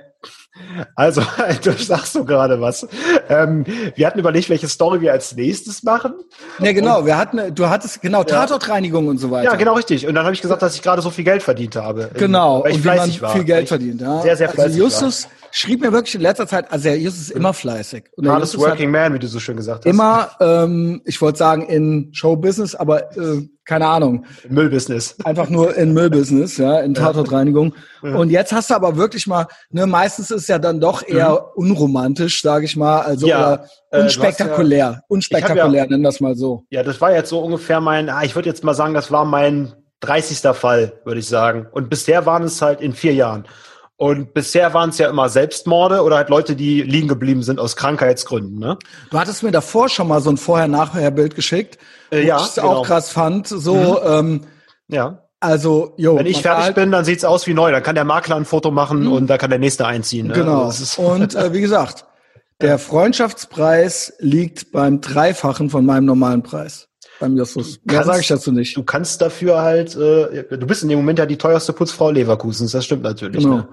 Also, 0.95 1.22
du 1.64 1.72
sagst 1.74 2.14
so 2.14 2.24
gerade 2.24 2.60
was. 2.62 2.88
Ähm, 3.30 3.66
wir 3.95 4.08
hatten 4.08 4.20
überlegt, 4.20 4.49
welche 4.49 4.68
Story 4.68 5.01
wir 5.01 5.12
als 5.12 5.36
nächstes 5.36 5.84
machen. 5.84 6.14
ne 6.60 6.74
genau, 6.74 7.05
wir 7.05 7.18
hatten, 7.18 7.53
du 7.53 7.70
hattest, 7.70 8.01
genau, 8.01 8.24
Tatortreinigung 8.24 9.08
und 9.08 9.18
so 9.18 9.32
weiter. 9.32 9.51
Ja, 9.51 9.55
genau 9.55 9.74
richtig. 9.74 10.08
Und 10.08 10.16
dann 10.16 10.26
habe 10.26 10.34
ich 10.34 10.41
gesagt, 10.41 10.62
dass 10.62 10.76
ich 10.76 10.82
gerade 10.82 11.01
so 11.01 11.10
viel 11.10 11.24
Geld 11.24 11.43
verdient 11.43 11.76
habe. 11.76 12.10
Genau, 12.14 12.64
Weil 12.64 12.72
ich 12.72 12.78
und 12.78 12.84
fleißig 12.84 13.22
war. 13.22 13.34
viel 13.34 13.43
Geld 13.43 13.68
verdient. 13.68 14.01
Ja. 14.01 14.22
Sehr, 14.22 14.38
sehr 14.38 14.49
also 14.49 14.62
fleißig 14.62 14.78
Justus 14.78 15.28
schrieb 15.51 15.81
mir 15.81 15.91
wirklich 15.91 16.15
in 16.15 16.21
letzter 16.21 16.47
Zeit, 16.47 16.71
also 16.71 16.83
der 16.83 16.99
Justus 16.99 17.23
ist 17.23 17.31
immer 17.31 17.53
fleißig. 17.53 18.05
Und. 18.15 18.27
Hardest 18.27 18.57
working 18.57 18.91
man, 18.91 19.13
wie 19.13 19.19
du 19.19 19.27
so 19.27 19.39
schön 19.39 19.57
gesagt 19.57 19.85
hast. 19.85 19.91
immer, 19.91 20.31
ähm, 20.39 21.01
ich 21.05 21.21
wollte 21.21 21.37
sagen, 21.37 21.67
in 21.67 22.09
Showbusiness, 22.13 22.75
aber 22.75 23.15
äh, 23.17 23.47
keine 23.65 23.87
Ahnung, 23.87 24.25
Müllbusiness. 24.47 25.17
einfach 25.25 25.49
nur 25.49 25.75
in 25.75 25.93
Müllbusiness, 25.93 26.57
ja, 26.57 26.79
in 26.79 26.93
Tatortreinigung. 26.93 27.73
Und 28.01 28.29
jetzt 28.29 28.53
hast 28.53 28.69
du 28.69 28.75
aber 28.75 28.95
wirklich 28.95 29.27
mal, 29.27 29.47
ne, 29.71 29.85
meistens 29.85 30.31
ist 30.31 30.47
ja 30.47 30.57
dann 30.57 30.79
doch 30.79 31.05
eher 31.05 31.57
unromantisch, 31.57 32.41
sage 32.41 32.65
ich 32.65 32.77
mal, 32.77 33.01
also 33.01 33.27
Mhm. 33.27 33.31
Ja, 33.31 33.39
oder 33.39 33.53
äh, 33.53 33.97
du 33.97 34.03
hast 34.03 34.17
unspektakulär, 34.17 35.01
unspektakulär, 35.07 35.87
nennen 35.87 36.03
wir 36.03 36.09
es 36.09 36.19
mal 36.19 36.35
so. 36.35 36.63
Ja, 36.69 36.83
das 36.83 37.01
war 37.01 37.13
jetzt 37.13 37.29
so 37.29 37.39
ungefähr 37.39 37.81
mein, 37.81 38.09
ah, 38.09 38.23
ich 38.23 38.35
würde 38.35 38.47
jetzt 38.47 38.63
mal 38.63 38.73
sagen, 38.73 38.93
das 38.93 39.11
war 39.11 39.25
mein 39.25 39.73
30. 39.99 40.39
Fall, 40.55 40.93
würde 41.03 41.19
ich 41.19 41.27
sagen. 41.27 41.67
Und 41.71 41.89
bisher 41.89 42.25
waren 42.25 42.43
es 42.43 42.61
halt 42.61 42.81
in 42.81 42.93
vier 42.93 43.13
Jahren. 43.13 43.45
Und 43.99 44.35
bisher 44.35 44.73
waren 44.75 44.91
es 44.91 44.99
ja 44.99 45.09
immer 45.09 45.27
Selbstmorde 45.27 46.03
oder 46.03 46.17
halt 46.17 46.29
Leute, 46.29 46.55
die 46.55 46.83
liegen 46.83 47.07
geblieben 47.07 47.41
sind 47.41 47.59
aus 47.59 47.75
Krankheitsgründen. 47.75 48.59
Ne? 48.59 48.77
Du 49.09 49.17
hattest 49.17 49.41
mir 49.41 49.51
davor 49.51 49.89
schon 49.89 50.07
mal 50.07 50.21
so 50.21 50.29
ein 50.29 50.37
Vorher-Nachher-Bild 50.37 51.33
geschickt, 51.35 51.79
Äh, 52.11 52.25
ja, 52.25 52.39
ich 52.39 52.53
genau. 52.55 52.67
auch 52.77 52.85
krass 52.85 53.09
fand, 53.09 53.47
so, 53.47 53.99
ähm, 54.03 54.41
Ja. 54.87 55.23
also, 55.39 55.93
jo. 55.97 56.15
Wenn 56.15 56.27
ich 56.27 56.43
fertig 56.43 56.65
halt- 56.65 56.75
bin, 56.75 56.91
dann 56.91 57.05
sieht's 57.05 57.25
aus 57.25 57.47
wie 57.47 57.55
neu. 57.55 57.71
Dann 57.71 57.81
kann 57.81 57.95
der 57.95 58.03
Makler 58.05 58.35
ein 58.35 58.45
Foto 58.45 58.69
machen 58.69 59.07
und 59.07 59.27
da 59.27 59.39
kann 59.39 59.49
der 59.49 59.57
nächste 59.59 59.87
einziehen. 59.87 60.27
Ne? 60.27 60.33
Genau. 60.35 60.65
Also 60.65 61.01
Und 61.01 61.33
äh, 61.33 61.51
wie 61.53 61.61
gesagt, 61.61 62.05
der 62.61 62.77
Freundschaftspreis 62.77 64.13
liegt 64.19 64.71
beim 64.71 65.01
Dreifachen 65.01 65.69
von 65.71 65.85
meinem 65.85 66.05
normalen 66.05 66.43
Preis. 66.43 66.87
Beim 67.19 67.35
Justus. 67.35 67.79
Mehr 67.83 68.03
sage 68.03 68.19
ich 68.21 68.27
dazu 68.27 68.51
nicht. 68.51 68.77
du 68.77 68.83
kannst 68.83 69.21
dafür 69.21 69.61
halt, 69.63 69.95
äh, 69.95 70.43
du 70.55 70.67
bist 70.67 70.83
in 70.83 70.89
dem 70.89 70.99
Moment 70.99 71.17
ja 71.17 71.25
die 71.25 71.37
teuerste 71.37 71.73
Putzfrau 71.73 72.11
Leverkusens. 72.11 72.71
Das 72.73 72.85
stimmt 72.85 73.01
natürlich. 73.01 73.43
Genau. 73.43 73.55
Ne? 73.57 73.67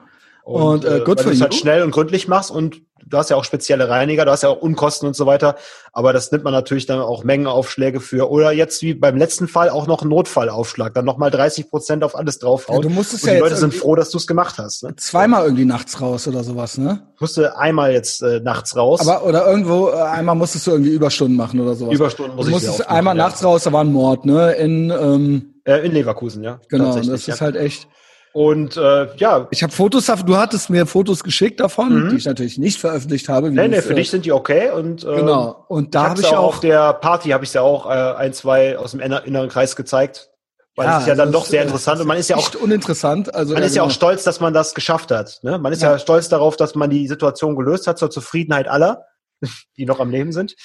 Und, 0.44 0.84
äh, 0.84 1.00
good 1.04 1.18
weil 1.18 1.24
for 1.24 1.30
du 1.32 1.36
es 1.36 1.40
halt 1.40 1.54
schnell 1.54 1.82
und 1.82 1.90
gründlich 1.90 2.28
machst 2.28 2.50
und 2.50 2.82
du 3.06 3.16
hast 3.16 3.30
ja 3.30 3.36
auch 3.36 3.44
spezielle 3.44 3.88
Reiniger, 3.88 4.24
du 4.24 4.30
hast 4.30 4.42
ja 4.42 4.50
auch 4.50 4.60
Unkosten 4.60 5.06
und 5.06 5.14
so 5.14 5.24
weiter. 5.26 5.56
Aber 5.92 6.12
das 6.12 6.32
nimmt 6.32 6.44
man 6.44 6.52
natürlich 6.52 6.84
dann 6.86 7.00
auch 7.00 7.24
Mengenaufschläge 7.24 8.00
für. 8.00 8.30
Oder 8.30 8.52
jetzt 8.52 8.82
wie 8.82 8.94
beim 8.94 9.16
letzten 9.16 9.48
Fall 9.48 9.70
auch 9.70 9.86
noch 9.86 10.02
einen 10.02 10.10
Notfallaufschlag. 10.10 10.92
Dann 10.92 11.04
nochmal 11.04 11.30
30 11.30 11.70
Prozent 11.70 12.04
auf 12.04 12.14
alles 12.14 12.38
draufhauen. 12.38 12.82
Ja, 12.82 12.88
du 12.88 12.94
musst 12.94 13.14
es 13.14 13.22
und 13.22 13.28
ja 13.28 13.34
die 13.36 13.40
Leute 13.40 13.56
sind 13.56 13.74
froh, 13.74 13.94
dass 13.94 14.10
du 14.10 14.18
es 14.18 14.26
gemacht 14.26 14.58
hast. 14.58 14.82
Ne? 14.82 14.94
Zweimal 14.96 15.44
irgendwie 15.44 15.64
nachts 15.64 16.00
raus 16.00 16.28
oder 16.28 16.44
sowas, 16.44 16.76
ne? 16.76 17.06
Ich 17.14 17.20
musste 17.20 17.56
einmal 17.56 17.92
jetzt 17.92 18.22
äh, 18.22 18.40
nachts 18.40 18.76
raus. 18.76 19.00
Aber 19.00 19.26
oder 19.26 19.46
irgendwo 19.46 19.88
äh, 19.88 19.94
einmal 19.94 20.34
musstest 20.34 20.66
du 20.66 20.72
irgendwie 20.72 20.90
Überstunden 20.90 21.36
machen 21.36 21.60
oder 21.60 21.74
sowas. 21.74 21.94
Überstunden 21.94 22.36
muss 22.36 22.46
du 22.46 22.50
ich 22.50 22.54
musstest 22.54 22.76
sehr 22.78 22.86
oft 22.86 22.94
einmal 22.94 23.16
ja. 23.16 23.24
nachts 23.24 23.44
raus, 23.44 23.64
da 23.64 23.72
war 23.72 23.82
ein 23.82 23.92
Mord, 23.92 24.26
ne? 24.26 24.52
In 24.52 24.90
ähm, 24.90 25.54
äh, 25.64 25.86
in 25.86 25.92
Leverkusen, 25.92 26.42
ja. 26.42 26.60
genau, 26.68 26.94
das 26.94 27.26
ja. 27.26 27.34
ist 27.34 27.40
halt 27.40 27.56
echt. 27.56 27.88
Und 28.34 28.76
äh, 28.76 29.14
ja, 29.16 29.46
Ich 29.52 29.62
habe 29.62 29.72
Fotos, 29.72 30.06
davon- 30.06 30.26
du 30.26 30.36
hattest 30.36 30.68
mir 30.68 30.86
Fotos 30.86 31.22
geschickt 31.22 31.60
davon, 31.60 32.06
Mhm. 32.06 32.08
die 32.10 32.16
ich 32.16 32.24
natürlich 32.26 32.58
nicht 32.58 32.80
veröffentlicht 32.80 33.28
habe. 33.28 33.50
nee, 33.52 33.68
nee, 33.68 33.80
für 33.80 33.92
äh, 33.92 33.96
dich 33.96 34.10
sind 34.10 34.24
die 34.24 34.32
okay. 34.32 34.70
Und 34.72 35.04
äh, 35.04 35.14
Genau. 35.16 35.64
Und 35.68 35.94
da 35.94 36.02
ich 36.02 36.08
habe 36.10 36.20
ich 36.20 36.30
ja 36.32 36.38
auch 36.38 36.48
auf 36.48 36.60
der 36.60 36.92
Party 36.94 37.28
habe 37.30 37.44
ich 37.44 37.54
ja 37.54 37.60
auch 37.62 37.86
äh, 37.86 37.90
ein, 37.90 38.32
zwei 38.32 38.76
aus 38.76 38.90
dem 38.90 38.98
inner- 38.98 39.24
inneren 39.24 39.48
Kreis 39.48 39.76
gezeigt. 39.76 40.30
Weil 40.76 40.88
es 40.88 41.02
ist 41.02 41.06
ja 41.06 41.14
dann 41.14 41.30
doch 41.30 41.44
sehr 41.46 41.60
äh, 41.62 41.66
interessant 41.66 42.00
und 42.00 42.08
man 42.08 42.16
ist 42.18 42.28
ja 42.28 42.36
auch 42.36 42.52
uninteressant. 42.56 43.32
Also 43.32 43.52
man 43.54 43.62
ja, 43.62 43.68
ist 43.68 43.76
ja 43.76 43.82
auch 43.82 43.86
genau. 43.86 43.94
stolz, 43.94 44.24
dass 44.24 44.40
man 44.40 44.52
das 44.52 44.74
geschafft 44.74 45.12
hat. 45.12 45.38
Ne? 45.42 45.56
Man 45.58 45.72
ist 45.72 45.82
ja. 45.82 45.92
Ja. 45.92 45.98
stolz 46.00 46.28
darauf, 46.28 46.56
dass 46.56 46.74
man 46.74 46.90
die 46.90 47.06
Situation 47.06 47.54
gelöst 47.54 47.86
hat 47.86 47.96
zur 48.00 48.10
Zufriedenheit 48.10 48.66
aller, 48.66 49.04
die 49.76 49.86
noch 49.86 50.00
am 50.00 50.10
Leben 50.10 50.32
sind. 50.32 50.56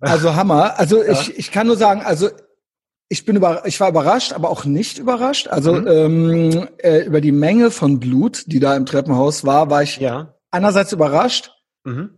Also 0.00 0.34
Hammer. 0.34 0.78
Also 0.78 1.04
Ja. 1.04 1.12
ich, 1.12 1.36
ich 1.36 1.52
kann 1.52 1.66
nur 1.66 1.76
sagen, 1.76 2.00
also 2.02 2.30
ich 3.08 3.24
bin 3.24 3.36
über, 3.36 3.62
ich 3.66 3.80
war 3.80 3.88
überrascht, 3.88 4.32
aber 4.32 4.50
auch 4.50 4.64
nicht 4.64 4.98
überrascht. 4.98 5.48
Also 5.48 5.72
Mhm. 5.72 5.86
ähm, 5.86 6.68
äh, 6.78 7.04
über 7.06 7.20
die 7.20 7.32
Menge 7.32 7.70
von 7.70 8.00
Blut, 8.00 8.44
die 8.46 8.60
da 8.60 8.76
im 8.76 8.84
Treppenhaus 8.86 9.44
war, 9.46 9.70
war 9.70 9.82
ich 9.82 9.96
Ja. 9.98 10.34
einerseits 10.50 10.92
überrascht, 10.92 11.52
Mhm. 11.84 12.10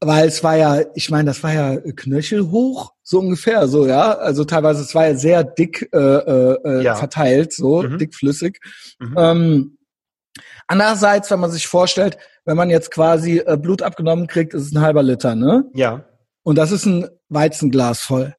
weil 0.00 0.28
es 0.28 0.44
war 0.44 0.56
ja, 0.56 0.80
ich 0.94 1.10
meine, 1.10 1.26
das 1.30 1.42
war 1.42 1.52
ja 1.54 1.76
knöchelhoch, 1.78 2.92
so 3.02 3.20
ungefähr, 3.20 3.66
so 3.68 3.86
ja. 3.86 4.12
Also 4.18 4.44
teilweise, 4.44 4.82
es 4.82 4.94
war 4.94 5.06
ja 5.08 5.14
sehr 5.16 5.44
dick 5.44 5.88
äh, 5.92 5.96
äh, 5.98 6.58
äh, 6.64 6.82
Ja. 6.82 6.94
verteilt, 6.94 7.52
so 7.54 7.82
Mhm. 7.82 7.98
dickflüssig. 7.98 8.60
Mhm. 8.98 9.14
Ähm, 9.16 9.78
andererseits, 10.66 11.30
wenn 11.30 11.40
man 11.40 11.50
sich 11.50 11.66
vorstellt, 11.66 12.18
wenn 12.44 12.56
man 12.56 12.68
jetzt 12.70 12.90
quasi 12.90 13.38
äh, 13.38 13.56
Blut 13.56 13.80
abgenommen 13.82 14.26
kriegt, 14.26 14.52
ist 14.54 14.62
es 14.66 14.72
ein 14.74 14.80
halber 14.82 15.02
Liter, 15.02 15.34
ne? 15.34 15.64
Ja. 15.74 16.04
Und 16.42 16.56
das 16.58 16.70
ist 16.72 16.84
ein 16.84 17.08
Weizenglas 17.30 18.00
voll. 18.00 18.34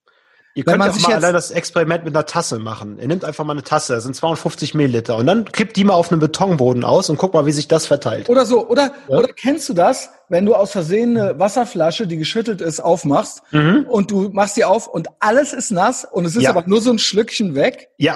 Ihr 0.57 0.63
könnt 0.63 0.77
man 0.77 0.89
auch 0.89 0.99
mal 0.99 1.13
allein 1.15 1.33
das 1.33 1.51
Experiment 1.51 2.05
mit 2.05 2.15
einer 2.15 2.25
Tasse 2.25 2.59
machen. 2.59 2.97
Ihr 2.99 3.07
nehmt 3.09 3.25
einfach 3.25 3.43
mal 3.43 3.51
eine 3.51 3.63
Tasse, 3.63 3.93
das 3.93 4.03
sind 4.05 4.15
250 4.15 4.73
Milliliter 4.73 5.17
und 5.17 5.27
dann 5.27 5.43
kippt 5.51 5.75
die 5.75 5.83
mal 5.83 5.93
auf 5.93 6.11
einen 6.11 6.21
Betonboden 6.21 6.85
aus 6.85 7.09
und 7.09 7.17
guckt 7.17 7.33
mal, 7.33 7.45
wie 7.45 7.51
sich 7.51 7.67
das 7.67 7.85
verteilt. 7.85 8.29
Oder 8.29 8.45
so, 8.45 8.65
oder, 8.69 8.93
Ja. 9.09 9.17
oder 9.17 9.27
kennst 9.27 9.67
du 9.67 9.73
das, 9.73 10.09
wenn 10.29 10.45
du 10.45 10.55
aus 10.55 10.71
Versehen 10.71 11.17
eine 11.17 11.37
Wasserflasche, 11.39 12.07
die 12.07 12.15
geschüttelt 12.15 12.61
ist, 12.61 12.79
aufmachst 12.79 13.41
Mhm. 13.51 13.85
und 13.89 14.11
du 14.11 14.29
machst 14.29 14.55
die 14.55 14.63
auf 14.63 14.87
und 14.87 15.09
alles 15.19 15.51
ist 15.51 15.71
nass 15.71 16.07
und 16.09 16.23
es 16.23 16.37
ist 16.37 16.43
Ja. 16.43 16.51
aber 16.51 16.63
nur 16.67 16.79
so 16.81 16.89
ein 16.89 16.99
Schlückchen 16.99 17.53
weg? 17.55 17.89
Ja. 17.97 18.15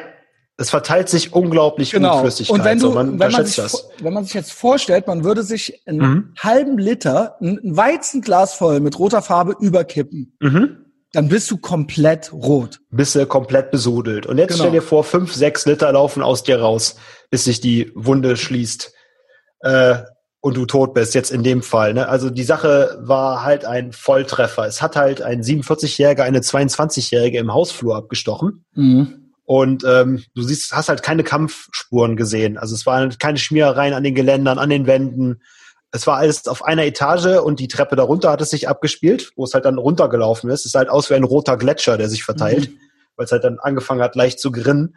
Es 0.56 0.70
verteilt 0.70 1.08
sich 1.10 1.32
unglaublich 1.34 1.92
gut 1.92 2.02
Genau. 2.02 2.20
Flüssigkeit. 2.20 2.58
Und 2.58 2.66
wenn 2.66 2.80
so, 2.80 2.90
du, 2.90 2.96
man 2.96 3.20
wenn 3.20 3.32
man 3.32 3.46
sich, 3.46 3.74
wenn 4.02 4.14
man 4.14 4.24
sich 4.26 4.34
jetzt 4.34 4.52
vorstellt, 4.54 5.08
man 5.08 5.24
würde 5.24 5.44
sich 5.44 5.82
einen 5.86 6.00
Mhm. 6.00 6.34
halben 6.40 6.78
Liter, 6.78 7.36
ein 7.42 7.60
ein 7.64 7.78
Weizenglas 7.78 8.54
voll 8.54 8.80
mit 8.82 8.98
roter 9.00 9.22
Farbe 9.22 9.56
überkippen, 9.60 10.36
Mhm. 10.42 10.86
Dann 11.14 11.28
bist 11.30 11.50
du 11.50 11.58
komplett 11.58 12.32
rot. 12.32 12.80
Bist 12.92 13.16
du 13.16 13.26
komplett 13.26 13.72
besudelt. 13.72 14.26
Und 14.26 14.38
jetzt 14.38 14.52
Genau. 14.54 14.64
stell 14.64 14.72
dir 14.74 14.82
vor, 14.82 15.04
fünf, 15.04 15.34
sechs 15.34 15.66
Liter 15.66 15.92
laufen 15.92 16.22
aus 16.22 16.44
dir 16.44 16.60
raus, 16.60 16.96
bis 17.30 17.46
sich 17.46 17.62
die 17.62 17.92
Wunde 17.96 18.38
schließt. 18.38 18.94
Äh, 19.62 19.96
und 20.42 20.56
du 20.56 20.66
tot 20.66 20.94
bist, 20.94 21.16
jetzt 21.16 21.32
in 21.32 21.44
dem 21.44 21.62
Fall. 21.62 21.94
Ne? 21.94 22.08
Also 22.08 22.30
die 22.30 22.44
Sache 22.44 22.98
war 23.02 23.44
halt 23.44 23.66
ein 23.66 23.92
Volltreffer. 23.92 24.66
Es 24.66 24.82
hat 24.82 24.96
halt 24.96 25.22
ein 25.22 25.42
47-Jähriger 25.44 26.22
eine 26.24 26.40
22-Jährige 26.40 27.40
im 27.40 27.54
Hausflur 27.54 27.98
abgestochen. 27.98 28.64
Mhm. 28.74 29.32
Und 29.44 29.84
ähm, 29.84 30.24
du 30.36 30.44
siehst, 30.44 30.74
hast 30.74 30.90
halt 30.90 31.04
keine 31.04 31.24
Kampfspuren 31.24 32.16
gesehen. 32.16 32.58
Also 32.58 32.76
es 32.76 32.86
waren 32.86 33.18
keine 33.18 33.40
Schmierereien 33.40 33.94
an 33.94 34.04
den 34.04 34.16
Geländern, 34.16 34.60
an 34.60 34.70
den 34.70 34.86
Wänden. 34.86 35.42
Es 35.92 36.06
war 36.06 36.18
alles 36.18 36.48
auf 36.48 36.64
einer 36.64 36.86
Etage 36.86 37.40
und 37.44 37.60
die 37.60 37.68
Treppe 37.68 37.96
darunter 37.96 38.30
hat 38.32 38.42
es 38.42 38.52
sich 38.52 38.70
abgespielt, 38.70 39.32
wo 39.36 39.44
es 39.46 39.54
halt 39.54 39.66
dann 39.66 39.78
runtergelaufen 39.78 40.50
ist. 40.50 40.66
Es 40.66 40.72
sah 40.74 40.80
halt 40.80 40.90
aus 40.90 41.10
wie 41.10 41.16
ein 41.16 41.24
roter 41.24 41.58
Gletscher, 41.58 41.98
der 41.98 42.10
sich 42.10 42.24
verteilt, 42.24 42.70
weil 43.16 43.26
es 43.26 43.32
halt 43.32 43.44
dann 43.44 43.58
angefangen 43.60 44.02
hat, 44.02 44.16
leicht 44.16 44.40
zu 44.40 44.52
grinnen. 44.52 44.96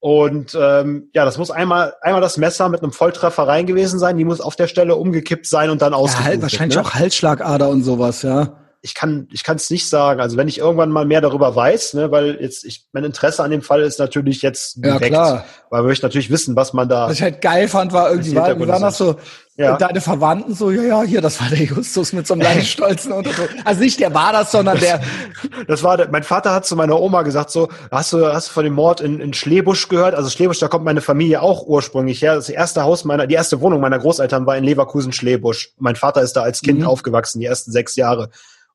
Und 0.00 0.56
ähm, 0.58 1.10
ja, 1.14 1.24
das 1.26 1.36
muss 1.36 1.50
einmal 1.50 1.94
einmal 2.00 2.22
das 2.22 2.38
Messer 2.38 2.68
mit 2.70 2.82
einem 2.82 2.90
Volltreffer 2.92 3.46
rein 3.46 3.66
gewesen 3.66 3.98
sein. 3.98 4.16
Die 4.16 4.24
muss 4.24 4.40
auf 4.40 4.56
der 4.56 4.66
Stelle 4.66 4.96
umgekippt 4.96 5.46
sein 5.46 5.68
und 5.70 5.82
dann 5.82 5.92
Ja, 5.92 5.98
ausgeblutet. 5.98 6.32
halt, 6.32 6.42
wahrscheinlich 6.42 6.76
ne? 6.76 6.82
auch 6.82 6.94
Halsschlagader 6.94 7.68
und 7.68 7.82
sowas, 7.84 8.22
ja. 8.22 8.59
Ich 8.82 8.94
kann 8.94 9.28
ich 9.30 9.44
kann 9.44 9.56
es 9.56 9.68
nicht 9.68 9.88
sagen. 9.90 10.20
Also 10.20 10.38
wenn 10.38 10.48
ich 10.48 10.58
irgendwann 10.58 10.90
mal 10.90 11.04
mehr 11.04 11.20
darüber 11.20 11.54
weiß, 11.54 11.94
ne, 11.94 12.10
weil 12.10 12.38
jetzt 12.40 12.64
ich 12.64 12.86
mein 12.92 13.04
Interesse 13.04 13.42
an 13.44 13.50
dem 13.50 13.60
Fall 13.60 13.82
ist 13.82 13.98
natürlich 13.98 14.40
jetzt 14.40 14.78
Ja, 14.82 14.94
geweckt, 14.94 15.12
klar. 15.12 15.44
weil 15.68 15.86
wir 15.86 15.94
natürlich 16.00 16.30
wissen, 16.30 16.56
was 16.56 16.72
man 16.72 16.88
da 16.88 17.06
Was 17.08 17.16
ich 17.16 17.22
halt 17.22 17.42
geil 17.42 17.68
fand, 17.68 17.92
war 17.92 18.10
irgendwie, 18.10 18.34
war, 18.34 18.58
waren 18.58 18.80
das 18.82 18.96
so, 18.96 19.16
Ja. 19.56 19.76
deine 19.76 20.00
Verwandten 20.00 20.54
so, 20.54 20.70
ja, 20.70 20.82
ja, 20.82 21.02
hier, 21.02 21.20
das 21.20 21.38
war 21.42 21.50
der 21.50 21.62
Justus 21.62 22.14
mit 22.14 22.26
so 22.26 22.32
einem 22.32 22.40
leicht 22.42 22.68
stolzen 22.72 23.12
und 23.12 23.26
so. 23.26 23.42
Also 23.66 23.80
nicht 23.82 24.00
der 24.00 24.14
war 24.14 24.32
das, 24.32 24.50
sondern 24.50 24.78
der, 24.80 25.02
Das 25.68 25.82
war, 25.82 25.98
der- 25.98 26.08
mein 26.10 26.22
Vater 26.22 26.54
hat 26.54 26.64
zu 26.64 26.74
meiner 26.74 26.98
Oma 26.98 27.20
gesagt 27.20 27.50
so, 27.50 27.68
hast 27.90 28.14
du, 28.14 28.24
hast 28.32 28.48
du 28.48 28.52
von 28.54 28.64
dem 28.64 28.72
Mord 28.72 29.02
in, 29.02 29.20
in 29.20 29.34
Schlebusch 29.34 29.88
gehört? 29.88 30.14
Also 30.14 30.30
Schlebusch, 30.30 30.58
da 30.58 30.68
kommt 30.68 30.86
meine 30.86 31.02
Familie 31.02 31.42
auch 31.42 31.64
ursprünglich 31.66 32.22
her. 32.22 32.34
Das 32.36 32.48
erste 32.48 32.82
Haus 32.84 33.04
meiner, 33.04 33.26
die 33.26 33.34
erste 33.34 33.60
Wohnung 33.60 33.82
meiner 33.82 33.98
Großeltern 33.98 34.46
war 34.46 34.56
in 34.56 34.64
Leverkusen-Schlebusch. 34.64 35.74
Mein 35.78 35.96
Vater 35.96 36.22
ist 36.22 36.32
da 36.34 36.40
als 36.42 36.62
Kind 36.62 36.80
Mhm. 36.80 36.86
aufgewachsen, 36.86 37.40
die 37.40 37.46
ersten 37.46 37.72
sechs 37.72 37.94
Jahre. 37.96 38.30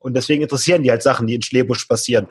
Und 0.05 0.13
deswegen 0.13 0.43
interessieren 0.43 0.83
die 0.83 0.91
halt 0.91 1.01
Sachen, 1.03 1.25
die 1.27 1.35
in 1.35 1.41
Schlebusch 1.41 1.85
passieren. 1.85 2.27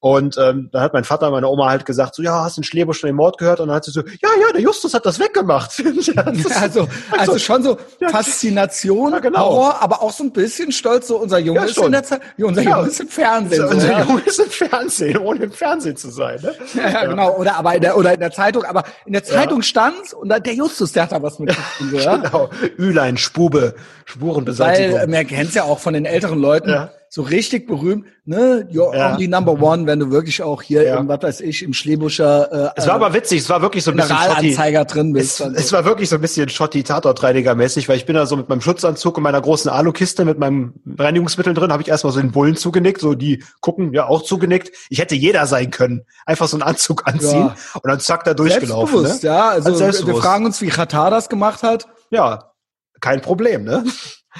Und 0.00 0.36
ähm, 0.38 0.68
dann 0.70 0.82
hat 0.82 0.92
mein 0.92 1.02
Vater 1.02 1.28
meine 1.32 1.48
Oma 1.48 1.70
halt 1.70 1.84
gesagt, 1.84 2.14
so, 2.14 2.22
ja, 2.22 2.44
hast 2.44 2.56
du 2.56 2.60
in 2.60 2.64
Schlebusch 2.64 3.00
schon 3.00 3.08
den 3.08 3.16
Mord 3.16 3.36
gehört? 3.36 3.58
Und 3.58 3.66
dann 3.66 3.74
hat 3.78 3.84
sie 3.84 3.90
so, 3.90 4.00
ja, 4.02 4.28
ja, 4.40 4.52
der 4.52 4.60
Justus 4.60 4.94
hat 4.94 5.04
das 5.04 5.18
weggemacht. 5.18 5.72
Ja, 6.14 6.22
das 6.22 6.36
ist- 6.38 6.62
also, 6.62 6.88
also 7.10 7.36
schon 7.40 7.64
so 7.64 7.76
Ja. 7.98 8.08
Faszination, 8.10 9.10
Ja, 9.12 9.18
genau. 9.18 9.40
Horror, 9.50 9.82
aber 9.82 10.00
auch 10.00 10.12
so 10.12 10.22
ein 10.22 10.30
bisschen 10.30 10.70
stolz, 10.70 11.08
so 11.08 11.16
unser 11.18 11.38
Junge 11.40 11.58
Ja, 11.60 11.66
ist 11.66 11.78
in 11.78 11.90
der 11.90 12.04
Zeit, 12.04 12.20
unser. 12.38 12.62
Junge 12.62 12.86
ist 12.86 13.00
im 13.00 13.08
Fernsehen. 13.08 13.60
So, 13.60 13.74
unser. 13.74 14.00
Junge 14.04 14.20
ist 14.20 14.38
im 14.38 14.50
Fernsehen, 14.50 15.18
ohne 15.18 15.42
im 15.46 15.50
Fernsehen 15.50 15.96
zu 15.96 16.10
sein. 16.10 16.38
Ne? 16.42 16.54
Ja, 16.74 17.04
genau. 17.06 17.36
Oder 17.36 17.56
aber 17.56 17.74
in 17.74 17.80
der, 17.82 17.96
oder 17.98 18.14
in 18.14 18.20
der 18.20 18.30
Zeitung, 18.30 18.62
aber 18.66 18.84
in 19.04 19.14
der 19.14 19.24
Zeitung 19.24 19.62
stand's 19.62 20.12
und 20.14 20.28
der 20.28 20.54
Justus, 20.54 20.92
der 20.92 21.02
hat 21.04 21.12
da 21.12 21.20
was 21.20 21.40
mit 21.40 21.50
zu 21.52 21.60
tun, 21.78 21.90
so, 21.90 21.96
ja. 22.04 22.16
Genau. 22.18 22.50
Ülein, 22.76 23.16
Spube, 23.16 23.74
Spurenbeseitigung. 24.04 24.94
Weil, 25.00 25.04
äh, 25.04 25.06
man 25.08 25.26
kennt's 25.26 25.54
ja 25.54 25.64
auch 25.64 25.80
von 25.80 25.94
den 25.94 26.04
älteren 26.04 26.38
Leuten. 26.40 26.70
So 27.10 27.22
richtig 27.22 27.66
berühmt, 27.66 28.04
ne, 28.24 28.68
you're 28.70 28.94
Ja. 28.94 29.12
only 29.14 29.28
number 29.28 29.52
one, 29.60 29.86
wenn 29.86 29.98
du 29.98 30.10
wirklich 30.10 30.42
auch 30.42 30.60
hier 30.62 30.82
Ja. 30.82 30.96
im, 30.98 31.08
was 31.08 31.22
weiß 31.22 31.40
ich, 31.40 31.62
im 31.62 31.72
Schlebuscher, 31.72 32.72
äh, 32.76 32.80
es 32.80 32.86
war 32.86 32.94
aber 32.94 33.14
witzig, 33.14 33.40
es 33.40 33.48
war 33.48 33.62
wirklich 33.62 33.82
so 33.84 33.90
ein 33.90 33.96
bisschen 33.96 34.16
Schotti. 34.16 34.54
Drin 34.84 35.16
Es, 35.16 35.38
bist. 35.38 35.40
es 35.56 35.68
so. 35.68 35.76
war 35.76 35.84
wirklich 35.84 36.08
so 36.08 36.16
ein 36.16 36.20
bisschen 36.20 36.48
schotti 36.48 36.82
tatortreiniger 36.82 37.54
mäßig 37.54 37.88
weil 37.88 37.96
ich 37.96 38.06
bin 38.06 38.14
da 38.16 38.26
so 38.26 38.36
mit 38.36 38.48
meinem 38.48 38.60
Schutzanzug 38.60 39.16
und 39.16 39.22
meiner 39.22 39.40
großen 39.40 39.70
Alukiste 39.70 40.24
mit 40.24 40.38
meinem 40.38 40.74
Reinigungsmittel 40.98 41.54
drin, 41.54 41.72
habe 41.72 41.82
ich 41.82 41.88
erstmal 41.88 42.12
so 42.12 42.20
den 42.20 42.32
Bullen 42.32 42.56
zugenickt, 42.56 43.00
so 43.00 43.14
die 43.14 43.42
gucken, 43.60 43.92
ja 43.94 44.06
auch 44.06 44.22
zugenickt. 44.22 44.70
Ich 44.90 44.98
hätte 45.00 45.14
jeder 45.14 45.46
sein 45.46 45.70
können. 45.70 46.02
Einfach 46.26 46.48
so 46.48 46.56
einen 46.56 46.62
Anzug 46.62 47.06
anziehen 47.06 47.30
Ja. 47.46 47.54
und 47.74 47.86
dann 47.90 48.00
zack 48.00 48.24
da 48.24 48.34
durchgelaufen. 48.34 48.98
Selbstbewusst, 49.06 49.22
Ne? 49.24 49.28
ja. 49.30 49.48
Also 49.48 49.78
Ganz 49.78 50.06
wir 50.06 50.14
fragen 50.16 50.44
uns, 50.44 50.60
wie 50.60 50.68
Katar 50.68 51.10
das 51.10 51.28
gemacht 51.28 51.62
hat. 51.62 51.86
Ja, 52.10 52.52
kein 53.00 53.20
Problem, 53.20 53.64
ne? 53.64 53.84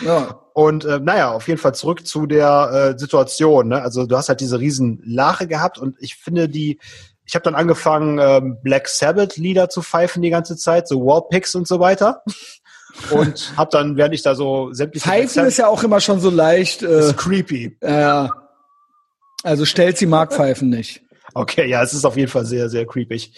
Ja. 0.02 0.40
Und 0.58 0.84
äh, 0.84 0.98
naja, 0.98 1.30
auf 1.30 1.46
jeden 1.46 1.60
Fall 1.60 1.76
zurück 1.76 2.04
zu 2.04 2.26
der 2.26 2.94
äh, 2.96 2.98
Situation. 2.98 3.68
Ne? 3.68 3.80
Also 3.80 4.06
du 4.06 4.16
hast 4.16 4.28
halt 4.28 4.40
diese 4.40 4.58
riesen 4.58 5.00
Lache 5.06 5.46
gehabt 5.46 5.78
und 5.78 5.94
ich 6.00 6.16
finde 6.16 6.48
die, 6.48 6.80
ich 7.24 7.36
habe 7.36 7.44
dann 7.44 7.54
angefangen, 7.54 8.18
ähm, 8.18 8.58
Black 8.60 8.88
Sabbath 8.88 9.36
Lieder 9.36 9.68
zu 9.68 9.82
pfeifen 9.82 10.20
die 10.20 10.30
ganze 10.30 10.56
Zeit, 10.56 10.88
so 10.88 11.06
Warpix 11.06 11.54
und 11.54 11.68
so 11.68 11.78
weiter. 11.78 12.24
Und 13.10 13.52
habe 13.56 13.70
dann, 13.70 13.96
während 13.96 14.12
ich 14.12 14.22
da 14.22 14.34
so 14.34 14.72
sämtliche 14.72 15.08
Pfeifen 15.08 15.44
ist 15.44 15.58
ja 15.58 15.68
auch 15.68 15.84
immer 15.84 16.00
schon 16.00 16.18
so 16.18 16.30
leicht. 16.30 16.82
Äh, 16.82 16.98
ist 16.98 17.16
creepy. 17.16 17.76
äh, 17.80 18.26
also 19.44 19.64
stellt 19.64 19.98
sie 19.98 20.06
mag 20.06 20.32
Pfeifen 20.32 20.70
nicht. 20.70 21.02
Okay, 21.34 21.68
ja, 21.68 21.80
es 21.84 21.94
ist 21.94 22.04
auf 22.04 22.16
jeden 22.16 22.30
Fall 22.30 22.44
sehr, 22.44 22.68
sehr 22.68 22.84
creepig. 22.86 23.32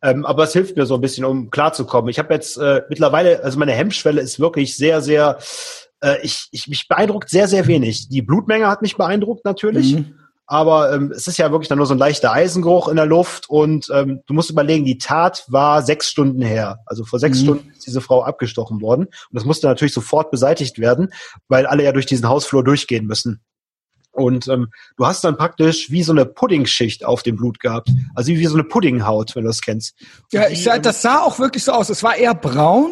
Ähm, 0.00 0.24
aber 0.24 0.44
es 0.44 0.54
hilft 0.54 0.76
mir 0.76 0.86
so 0.86 0.94
ein 0.94 1.02
bisschen, 1.02 1.26
um 1.26 1.50
klarzukommen. 1.50 2.08
Ich 2.08 2.18
habe 2.18 2.32
jetzt 2.32 2.56
äh, 2.56 2.80
mittlerweile, 2.88 3.44
also 3.44 3.58
meine 3.58 3.72
Hemmschwelle 3.72 4.22
ist 4.22 4.40
wirklich 4.40 4.74
sehr, 4.76 5.02
sehr, 5.02 5.36
äh, 6.02 6.18
ich, 6.22 6.48
ich 6.50 6.68
mich 6.68 6.88
beeindruckt 6.88 7.30
sehr, 7.30 7.48
sehr 7.48 7.66
wenig. 7.66 8.08
Die 8.08 8.22
Blutmenge 8.22 8.68
hat 8.68 8.82
mich 8.82 8.96
beeindruckt 8.96 9.44
natürlich. 9.44 9.94
Mhm. 9.94 10.14
Aber 10.46 10.92
ähm, 10.92 11.12
es 11.12 11.28
ist 11.28 11.38
ja 11.38 11.50
wirklich 11.50 11.68
dann 11.68 11.78
nur 11.78 11.86
so 11.86 11.94
ein 11.94 11.98
leichter 11.98 12.32
Eisengeruch 12.32 12.88
in 12.88 12.96
der 12.96 13.06
Luft 13.06 13.48
und 13.48 13.88
ähm, 13.94 14.20
du 14.26 14.34
musst 14.34 14.50
überlegen, 14.50 14.84
die 14.84 14.98
Tat 14.98 15.44
war 15.48 15.82
sechs 15.82 16.10
Stunden 16.10 16.42
her. 16.42 16.80
Also 16.84 17.04
vor 17.04 17.18
sechs 17.18 17.38
Mhm. 17.38 17.44
Stunden 17.44 17.70
ist 17.70 17.86
diese 17.86 18.02
Frau 18.02 18.22
abgestochen 18.22 18.82
worden 18.82 19.04
und 19.04 19.32
das 19.32 19.44
musste 19.44 19.68
natürlich 19.68 19.94
sofort 19.94 20.30
beseitigt 20.30 20.78
werden, 20.78 21.10
weil 21.48 21.64
alle 21.64 21.84
ja 21.84 21.92
durch 21.92 22.06
diesen 22.06 22.28
Hausflur 22.28 22.64
durchgehen 22.64 23.06
müssen. 23.06 23.40
Und 24.10 24.46
ähm, 24.48 24.68
du 24.98 25.06
hast 25.06 25.24
dann 25.24 25.38
praktisch 25.38 25.90
wie 25.90 26.02
so 26.02 26.12
eine 26.12 26.26
Puddingschicht 26.26 27.04
auf 27.04 27.22
dem 27.22 27.36
Blut 27.36 27.58
gehabt. 27.58 27.88
Also 28.14 28.32
wie 28.32 28.44
so 28.44 28.54
eine 28.54 28.64
Puddinghaut, 28.64 29.34
wenn 29.34 29.44
du 29.44 29.48
das 29.48 29.62
kennst. 29.62 29.94
Ja, 30.32 30.42
Und 30.42 30.48
die, 30.50 30.54
ich 30.54 30.64
sag, 30.64 30.76
ähm, 30.76 30.82
das 30.82 31.00
sah 31.00 31.20
auch 31.22 31.38
wirklich 31.38 31.64
so 31.64 31.72
aus. 31.72 31.88
Es 31.88 32.02
war 32.02 32.16
eher 32.16 32.34
braun, 32.34 32.90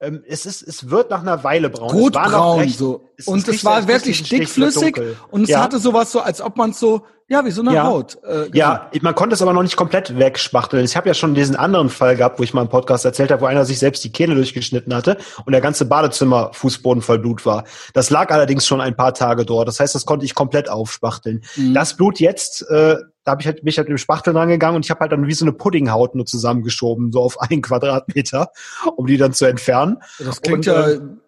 ähm, 0.00 0.22
es, 0.28 0.46
ist, 0.46 0.62
es 0.62 0.90
wird 0.90 1.10
nach 1.10 1.22
einer 1.22 1.42
Weile 1.44 1.70
braun. 1.70 1.90
Rotbraun 1.90 2.60
recht- 2.60 2.78
so. 2.78 3.08
es- 3.16 3.26
und 3.26 3.46
es 3.48 3.64
war 3.64 3.86
wirklich 3.88 4.22
dickflüssig 4.28 5.00
und 5.30 5.42
es 5.42 5.48
Ja. 5.50 5.60
hatte 5.62 5.78
sowas 5.78 6.12
so, 6.12 6.20
als 6.20 6.40
ob 6.40 6.56
man 6.56 6.72
so, 6.72 7.02
ja, 7.30 7.44
wie 7.44 7.50
so 7.50 7.60
eine 7.60 7.74
Ja. 7.74 7.82
Haut. 7.84 8.16
Äh, 8.24 8.48
Ja, 8.54 8.90
man 9.02 9.14
konnte 9.14 9.34
es 9.34 9.42
aber 9.42 9.52
noch 9.52 9.62
nicht 9.62 9.76
komplett 9.76 10.18
wegspachteln. 10.18 10.82
Ich 10.84 10.96
habe 10.96 11.08
ja 11.08 11.14
schon 11.14 11.34
diesen 11.34 11.56
anderen 11.56 11.90
Fall 11.90 12.16
gehabt, 12.16 12.38
wo 12.38 12.42
ich 12.42 12.54
mal 12.54 12.62
im 12.62 12.68
Podcast 12.68 13.04
erzählt 13.04 13.30
habe, 13.30 13.42
wo 13.42 13.46
einer 13.46 13.64
sich 13.66 13.78
selbst 13.78 14.02
die 14.04 14.10
Kehle 14.12 14.34
durchgeschnitten 14.34 14.94
hatte 14.94 15.18
und 15.44 15.52
der 15.52 15.60
ganze 15.60 15.84
Badezimmer 15.84 16.50
Fußboden 16.54 17.02
voll 17.02 17.18
Blut 17.18 17.44
war. 17.44 17.64
Das 17.92 18.08
lag 18.08 18.30
allerdings 18.30 18.66
schon 18.66 18.80
ein 18.80 18.96
paar 18.96 19.12
Tage 19.12 19.44
dort. 19.44 19.68
Das 19.68 19.78
heißt, 19.80 19.94
das 19.94 20.06
konnte 20.06 20.24
ich 20.24 20.34
komplett 20.34 20.70
aufspachteln. 20.70 21.42
Mhm. 21.56 21.74
Das 21.74 21.96
Blut 21.96 22.18
jetzt, 22.18 22.62
äh, 22.70 22.96
da 23.28 23.32
habe 23.32 23.42
ich 23.42 23.46
halt 23.46 23.62
mich 23.62 23.76
halt 23.76 23.88
mit 23.88 23.98
dem 23.98 24.00
Spachtel 24.00 24.34
rangegangen 24.34 24.76
und 24.76 24.86
ich 24.86 24.90
habe 24.90 25.00
halt 25.00 25.12
dann 25.12 25.26
wie 25.26 25.34
so 25.34 25.44
eine 25.44 25.52
Puddinghaut 25.52 26.14
nur 26.14 26.24
zusammengeschoben, 26.24 27.12
so 27.12 27.20
auf 27.20 27.38
einen 27.42 27.60
Quadratmeter, 27.62 28.52
um 28.96 29.06
die 29.06 29.18
dann 29.18 29.34
zu 29.34 29.44
entfernen. 29.44 29.98
Das 30.18 30.40
klingt 30.40 30.66
Und, 30.66 30.66
ja. 30.66 30.88
ähm, 30.92 31.20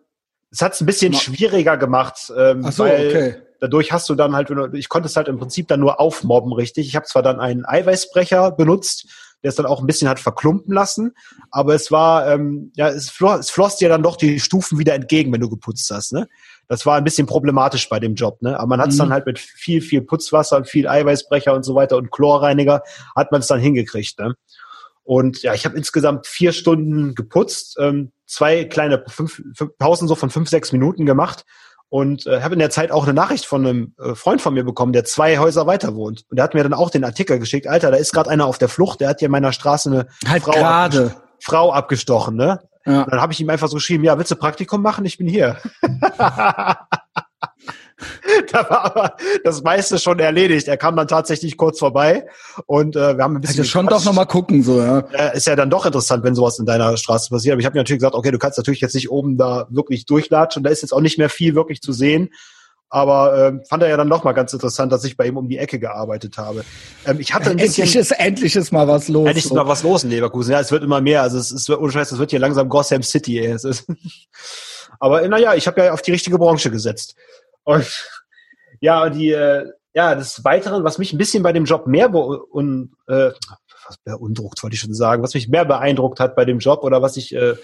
Es 0.50 0.62
hat 0.62 0.72
es 0.72 0.80
ein 0.80 0.86
bisschen 0.86 1.12
schwieriger 1.12 1.76
gemacht, 1.76 2.32
ähm, 2.34 2.62
Ach 2.64 2.72
so, 2.72 2.84
weil 2.84 3.08
okay. 3.08 3.34
dadurch 3.60 3.92
hast 3.92 4.08
du 4.08 4.14
dann 4.14 4.34
halt, 4.34 4.50
ich 4.72 4.88
konnte 4.88 5.08
es 5.08 5.16
halt 5.16 5.28
im 5.28 5.38
Prinzip 5.38 5.68
dann 5.68 5.80
nur 5.80 6.00
aufmobben, 6.00 6.54
richtig. 6.54 6.88
Ich 6.88 6.96
habe 6.96 7.04
zwar 7.04 7.22
dann 7.22 7.38
einen 7.38 7.66
Eiweißbrecher 7.66 8.52
benutzt, 8.52 9.06
der 9.42 9.50
es 9.50 9.56
dann 9.56 9.66
auch 9.66 9.80
ein 9.80 9.86
bisschen 9.86 10.08
hat 10.08 10.20
verklumpen 10.20 10.74
lassen, 10.74 11.12
aber 11.50 11.74
es 11.74 11.90
war, 11.90 12.28
ähm, 12.28 12.72
ja, 12.74 12.88
es, 12.88 13.10
flo 13.10 13.34
es 13.34 13.50
floss 13.50 13.76
dir 13.76 13.88
dann 13.88 14.02
doch 14.02 14.16
die 14.16 14.40
Stufen 14.40 14.78
wieder 14.78 14.94
entgegen, 14.94 15.32
wenn 15.32 15.40
du 15.40 15.48
geputzt 15.48 15.90
hast, 15.90 16.12
ne? 16.12 16.28
Das 16.68 16.86
war 16.86 16.96
ein 16.96 17.04
bisschen 17.04 17.26
problematisch 17.26 17.88
bei 17.88 17.98
dem 17.98 18.14
Job, 18.14 18.42
ne? 18.42 18.58
Aber 18.58 18.68
man 18.68 18.80
hat 18.80 18.88
es 18.90 18.94
Mhm. 18.94 18.98
dann 18.98 19.12
halt 19.12 19.26
mit 19.26 19.38
viel, 19.38 19.80
viel 19.80 20.02
Putzwasser 20.02 20.56
und 20.58 20.68
viel 20.68 20.86
Eiweißbrecher 20.86 21.52
und 21.54 21.64
so 21.64 21.74
weiter 21.74 21.96
und 21.96 22.10
Chlorreiniger 22.10 22.82
hat 23.16 23.32
man 23.32 23.40
es 23.40 23.46
dann 23.46 23.60
hingekriegt, 23.60 24.18
ne? 24.18 24.34
Und 25.02 25.42
ja, 25.42 25.54
ich 25.54 25.64
habe 25.64 25.76
insgesamt 25.76 26.26
vier 26.26 26.52
Stunden 26.52 27.14
geputzt, 27.14 27.76
ähm, 27.80 28.12
zwei 28.26 28.64
kleine 28.64 29.02
fünf, 29.08 29.42
fünf 29.54 29.76
Pausen 29.78 30.06
so 30.06 30.14
von 30.14 30.30
fünf, 30.30 30.48
sechs 30.48 30.70
Minuten 30.72 31.06
gemacht 31.06 31.44
und 31.90 32.26
äh, 32.26 32.40
habe 32.40 32.54
in 32.54 32.58
der 32.60 32.70
Zeit 32.70 32.90
auch 32.90 33.04
eine 33.04 33.12
Nachricht 33.12 33.44
von 33.44 33.66
einem 33.66 33.94
äh, 34.02 34.14
Freund 34.14 34.40
von 34.40 34.54
mir 34.54 34.64
bekommen, 34.64 34.92
der 34.94 35.04
zwei 35.04 35.36
Häuser 35.38 35.66
weiter 35.66 35.94
wohnt. 35.94 36.24
Und 36.30 36.36
der 36.38 36.44
hat 36.44 36.54
mir 36.54 36.62
dann 36.62 36.72
auch 36.72 36.88
den 36.90 37.04
Artikel 37.04 37.38
geschickt, 37.38 37.66
Alter, 37.66 37.90
da 37.90 37.98
ist 37.98 38.12
gerade 38.12 38.30
einer 38.30 38.46
auf 38.46 38.56
der 38.58 38.68
Flucht, 38.68 39.00
der 39.02 39.10
hat 39.10 39.18
hier 39.18 39.26
in 39.26 39.32
meiner 39.32 39.52
Straße 39.52 39.90
eine 39.90 40.06
Halt 40.30 40.42
Frau, 40.44 40.52
gerade. 40.52 40.98
abgest- 41.10 41.16
Frau 41.42 41.72
abgestochen, 41.72 42.36
ne? 42.36 42.60
Ja. 42.86 43.04
Dann 43.04 43.20
habe 43.20 43.32
ich 43.32 43.40
ihm 43.40 43.50
einfach 43.50 43.68
so 43.68 43.74
geschrieben, 43.76 44.04
ja, 44.04 44.16
willst 44.16 44.30
du 44.30 44.36
Praktikum 44.36 44.80
machen? 44.82 45.04
Ich 45.04 45.18
bin 45.18 45.26
hier. 45.28 45.56
da 48.52 48.68
war 48.68 48.84
aber 48.84 49.16
das 49.44 49.62
meiste 49.62 49.98
schon 49.98 50.18
erledigt. 50.18 50.68
Er 50.68 50.76
kam 50.76 50.96
dann 50.96 51.08
tatsächlich 51.08 51.56
kurz 51.56 51.78
vorbei 51.78 52.26
und 52.66 52.96
äh, 52.96 53.16
wir 53.16 53.24
haben 53.24 53.36
ein 53.36 53.40
bisschen 53.40 53.60
Also 53.60 53.70
schon 53.70 53.86
doch 53.86 54.04
nochmal 54.04 54.26
gucken, 54.26 54.62
so, 54.62 54.80
ja. 54.80 55.00
Äh, 55.12 55.36
ist 55.36 55.46
ja 55.46 55.56
dann 55.56 55.70
doch 55.70 55.86
interessant, 55.86 56.24
wenn 56.24 56.34
sowas 56.34 56.58
in 56.58 56.66
deiner 56.66 56.96
Straße 56.96 57.30
passiert. 57.30 57.52
Aber 57.52 57.60
ich 57.60 57.66
habe 57.66 57.74
mir 57.74 57.80
natürlich 57.80 58.00
gesagt, 58.00 58.14
okay, 58.14 58.30
du 58.30 58.38
kannst 58.38 58.58
natürlich 58.58 58.80
jetzt 58.80 58.94
nicht 58.94 59.10
oben 59.10 59.36
da 59.36 59.66
wirklich 59.70 60.06
durchlatschen. 60.06 60.62
Da 60.62 60.70
ist 60.70 60.82
jetzt 60.82 60.92
auch 60.92 61.00
nicht 61.00 61.18
mehr 61.18 61.28
viel 61.28 61.54
wirklich 61.54 61.80
zu 61.80 61.92
sehen. 61.92 62.30
Aber 62.92 63.46
ähm, 63.46 63.62
fand 63.68 63.84
er 63.84 63.88
ja 63.88 63.96
dann 63.96 64.08
noch 64.08 64.24
mal 64.24 64.32
ganz 64.32 64.52
interessant, 64.52 64.90
dass 64.90 65.04
ich 65.04 65.16
bei 65.16 65.26
ihm 65.26 65.36
um 65.36 65.48
die 65.48 65.58
Ecke 65.58 65.78
gearbeitet 65.78 66.38
habe. 66.38 66.64
Ähm, 67.06 67.20
ich 67.20 67.32
hatte 67.32 67.50
ein 67.50 67.56
bisschen 67.56 67.84
Endlich 67.84 67.96
ist, 67.96 68.10
endlich 68.10 68.56
ist 68.56 68.72
mal 68.72 68.88
was 68.88 69.06
los. 69.06 69.26
endlich 69.26 69.44
ist 69.44 69.50
so. 69.50 69.54
mal 69.54 69.68
was 69.68 69.84
los 69.84 70.02
in 70.02 70.10
Leverkusen. 70.10 70.50
Ja, 70.50 70.60
es 70.60 70.72
wird 70.72 70.82
immer 70.82 71.00
mehr. 71.00 71.22
Also 71.22 71.38
es 71.38 71.52
ist 71.52 71.70
ohne 71.70 71.92
Scheiß, 71.92 72.10
es 72.10 72.18
wird 72.18 72.30
hier 72.30 72.40
langsam 72.40 72.68
Gotham 72.68 73.04
City. 73.04 73.38
Ey. 73.38 73.52
Es 73.52 73.62
ist 73.62 73.86
Aber 75.00 75.26
naja, 75.26 75.54
ich 75.54 75.66
habe 75.66 75.82
ja 75.82 75.92
auf 75.92 76.02
die 76.02 76.10
richtige 76.10 76.38
Branche 76.38 76.70
gesetzt. 76.70 77.14
Und 77.64 77.86
ja, 78.80 79.08
die 79.10 79.30
äh, 79.30 79.70
ja 79.94 80.14
des 80.14 80.44
Weiteren, 80.44 80.84
was 80.84 80.98
mich 80.98 81.12
ein 81.12 81.18
bisschen 81.18 81.42
bei 81.42 81.52
dem 81.52 81.64
Job 81.64 81.86
mehr 81.86 82.12
und, 82.14 82.92
äh, 83.08 83.30
was 83.86 83.98
beundruckt, 84.04 84.62
wollte 84.62 84.74
ich 84.74 84.80
schon 84.80 84.94
sagen, 84.94 85.22
was 85.22 85.34
mich 85.34 85.48
mehr 85.48 85.64
beeindruckt 85.64 86.20
hat 86.20 86.36
bei 86.36 86.44
dem 86.44 86.60
Job 86.60 86.84
oder 86.84 87.02
was 87.02 87.16
ich 87.16 87.34
äh, 87.34 87.56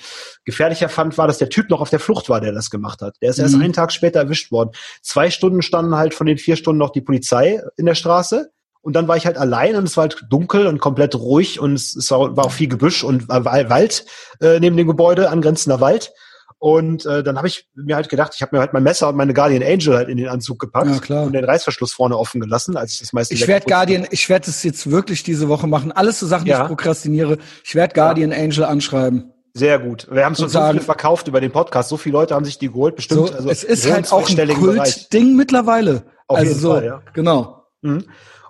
gefährlicher 0.44 0.88
fand, 0.88 1.16
war, 1.18 1.28
dass 1.28 1.38
der 1.38 1.50
Typ 1.50 1.70
noch 1.70 1.80
auf 1.80 1.90
der 1.90 2.00
Flucht 2.00 2.28
war, 2.28 2.40
der 2.40 2.52
das 2.52 2.70
gemacht 2.70 3.00
hat. 3.00 3.14
Der 3.22 3.30
ist 3.30 3.38
erst 3.38 3.54
Mhm. 3.54 3.62
einen 3.62 3.72
Tag 3.72 3.92
später 3.92 4.20
erwischt 4.20 4.50
worden. 4.50 4.70
Zwei 5.02 5.30
Stunden 5.30 5.62
standen 5.62 5.94
halt 5.94 6.14
von 6.14 6.26
den 6.26 6.38
vier 6.38 6.56
Stunden 6.56 6.78
noch 6.78 6.90
die 6.90 7.00
Polizei 7.00 7.62
in 7.76 7.86
der 7.86 7.94
Straße. 7.94 8.50
Und 8.80 8.92
dann 8.94 9.08
war 9.08 9.16
ich 9.16 9.26
halt 9.26 9.36
allein 9.36 9.74
und 9.74 9.84
es 9.84 9.96
war 9.96 10.02
halt 10.02 10.24
dunkel 10.30 10.66
und 10.68 10.78
komplett 10.78 11.16
ruhig 11.16 11.58
und 11.58 11.74
es, 11.74 11.96
es 11.96 12.10
war, 12.12 12.36
war 12.36 12.46
auch 12.46 12.52
viel 12.52 12.68
Gebüsch 12.68 13.02
und 13.02 13.24
äh, 13.24 13.44
Wald 13.44 14.04
äh, 14.40 14.60
neben 14.60 14.76
dem 14.76 14.86
Gebäude, 14.86 15.28
angrenzender 15.30 15.80
Wald. 15.80 16.12
Und 16.58 17.04
äh, 17.04 17.22
dann 17.22 17.36
habe 17.36 17.48
ich 17.48 17.68
mir 17.74 17.96
halt 17.96 18.08
gedacht, 18.08 18.32
ich 18.34 18.40
habe 18.42 18.56
mir 18.56 18.60
halt 18.60 18.72
mein 18.72 18.82
Messer 18.82 19.10
und 19.10 19.16
meine 19.16 19.34
Guardian 19.34 19.62
Angel 19.62 19.94
halt 19.96 20.08
in 20.08 20.16
den 20.16 20.28
Anzug 20.28 20.58
gepackt 20.58 20.86
Ja, 20.88 20.98
klar. 20.98 21.24
und 21.24 21.32
den 21.34 21.44
Reißverschluss 21.44 21.92
vorne 21.92 22.16
offen 22.16 22.40
gelassen, 22.40 22.76
als 22.76 22.94
ich 22.94 23.00
das 23.00 23.12
meiste 23.12 23.34
Ich 23.34 23.46
werde 23.46 23.66
Guardian, 23.66 24.06
ich 24.10 24.28
werde 24.28 24.48
es 24.48 24.62
jetzt 24.62 24.90
wirklich 24.90 25.22
diese 25.22 25.48
Woche 25.48 25.66
machen. 25.66 25.92
Alles 25.92 26.18
so 26.18 26.26
Sachen, 26.26 26.44
die 26.46 26.52
Ja. 26.52 26.62
ich 26.62 26.68
prokrastiniere. 26.68 27.38
Ich 27.62 27.74
werde 27.74 27.94
Guardian 27.94 28.32
Angel 28.32 28.64
anschreiben. 28.64 29.32
Sehr 29.52 29.78
gut. 29.78 30.06
Wir 30.10 30.24
haben 30.24 30.34
schon 30.34 30.48
so 30.48 30.54
sagen- 30.54 30.78
viel 30.78 30.84
verkauft 30.84 31.28
über 31.28 31.40
den 31.40 31.50
Podcast. 31.52 31.88
So 31.90 31.96
viele 31.96 32.14
Leute 32.14 32.34
haben 32.34 32.44
sich 32.44 32.58
die 32.58 32.68
geholt, 32.68 32.96
bestimmt. 32.96 33.28
So, 33.28 33.34
also 33.34 33.48
es 33.50 33.62
ist 33.64 33.90
halt 33.90 34.10
auch 34.12 34.28
ein. 34.28 34.48
Kultding 34.54 35.36
mittlerweile. 35.36 36.04
Auf 36.26 36.38
also 36.38 36.48
jeden 36.50 36.60
so, 36.60 36.70
Fall, 36.72 36.84
ja. 36.84 37.02
genau. 37.14 37.64
Mhm. 37.82 38.04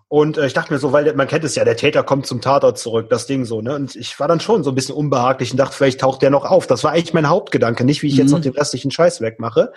Und 0.09 0.39
äh, 0.39 0.47
ich 0.47 0.53
dachte 0.53 0.73
mir 0.73 0.79
so, 0.79 0.93
weil 0.93 1.13
man 1.15 1.27
kennt 1.27 1.43
es 1.45 1.57
ja, 1.57 1.65
der 1.65 1.77
Täter 1.77 2.05
kommt 2.05 2.27
zum 2.27 2.41
Tatort 2.41 2.79
zurück, 2.79 3.09
das 3.11 3.27
Ding 3.27 3.45
so, 3.45 3.61
ne? 3.61 3.75
Und 3.75 3.97
ich 3.97 4.19
war 4.21 4.29
dann 4.29 4.39
schon 4.39 4.63
so 4.63 4.71
ein 4.71 4.75
bisschen 4.77 4.95
unbehaglich 4.95 5.51
und 5.51 5.57
dachte, 5.57 5.77
vielleicht 5.77 6.01
taucht 6.01 6.23
der 6.23 6.31
noch 6.31 6.45
auf. 6.45 6.69
Das 6.69 6.85
war 6.85 6.93
eigentlich 6.93 7.13
mein 7.15 7.29
Hauptgedanke, 7.29 7.85
nicht 7.85 8.03
wie 8.03 8.09
ich 8.09 8.17
jetzt 8.17 8.29
Mhm. 8.29 8.35
noch 8.37 8.41
den 8.43 8.53
restlichen 8.53 8.93
Scheiß 8.93 9.21
wegmache. 9.21 9.73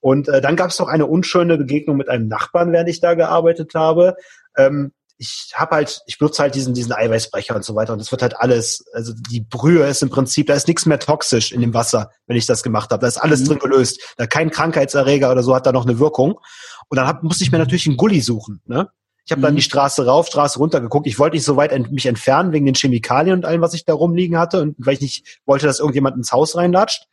Und 0.00 0.28
äh, 0.28 0.40
dann 0.40 0.56
gab 0.56 0.70
es 0.70 0.78
noch 0.78 0.88
eine 0.88 1.04
unschöne 1.06 1.58
Begegnung 1.58 1.98
mit 1.98 2.08
einem 2.08 2.26
Nachbarn, 2.26 2.72
während 2.72 2.88
ich 2.88 3.00
da 3.00 3.12
gearbeitet 3.14 3.74
habe. 3.74 4.16
Ähm, 4.56 4.92
ich 5.18 5.52
habe 5.54 5.76
halt, 5.76 6.00
ich 6.06 6.18
benutze 6.18 6.42
halt 6.42 6.54
diesen, 6.54 6.72
diesen 6.74 6.92
Eiweißbrecher 6.92 7.54
und 7.56 7.64
so 7.64 7.74
weiter 7.74 7.92
und 7.94 7.98
das 8.00 8.10
wird 8.12 8.20
halt 8.20 8.38
alles, 8.38 8.84
also 8.92 9.14
die 9.30 9.40
Brühe 9.40 9.86
ist 9.86 10.02
im 10.02 10.10
Prinzip, 10.10 10.46
da 10.46 10.54
ist 10.54 10.68
nichts 10.68 10.84
mehr 10.84 10.98
toxisch 10.98 11.52
in 11.52 11.62
dem 11.62 11.72
Wasser, 11.72 12.10
wenn 12.26 12.36
ich 12.36 12.44
das 12.44 12.62
gemacht 12.62 12.90
habe. 12.90 13.00
Da 13.00 13.06
ist 13.08 13.16
alles 13.16 13.40
Mhm. 13.40 13.46
drin 13.46 13.58
gelöst. 13.60 14.00
Da 14.18 14.26
kein 14.26 14.50
Krankheitserreger 14.50 15.30
oder 15.32 15.42
so 15.42 15.54
hat 15.54 15.66
da 15.66 15.72
noch 15.72 15.86
eine 15.86 15.98
Wirkung. 15.98 16.38
Und 16.88 16.96
dann 16.96 17.06
hab, 17.06 17.22
musste 17.22 17.44
ich 17.44 17.52
mir 17.52 17.58
natürlich 17.58 17.86
einen 17.86 17.96
Gully 17.98 18.20
suchen, 18.22 18.60
ne? 18.66 18.88
Ich 19.26 19.32
habe 19.32 19.42
dann 19.42 19.52
Mhm. 19.54 19.56
die 19.56 19.62
Straße 19.62 20.06
rauf, 20.06 20.28
Straße 20.28 20.58
runter 20.58 20.80
geguckt. 20.80 21.06
Ich 21.06 21.18
wollte 21.18 21.36
nicht 21.36 21.44
so 21.44 21.56
weit 21.56 21.72
ent 21.72 21.92
mich 21.92 22.06
entfernen 22.06 22.52
wegen 22.52 22.64
den 22.64 22.76
Chemikalien 22.76 23.36
und 23.36 23.44
allem, 23.44 23.60
was 23.60 23.74
ich 23.74 23.84
da 23.84 23.92
rumliegen 23.92 24.38
hatte 24.38 24.62
und 24.62 24.76
weil 24.78 24.94
ich 24.94 25.00
nicht 25.00 25.40
wollte, 25.46 25.66
dass 25.66 25.80
irgendjemand 25.80 26.16
ins 26.16 26.32
Haus 26.32 26.56
reinlatscht. 26.56 27.08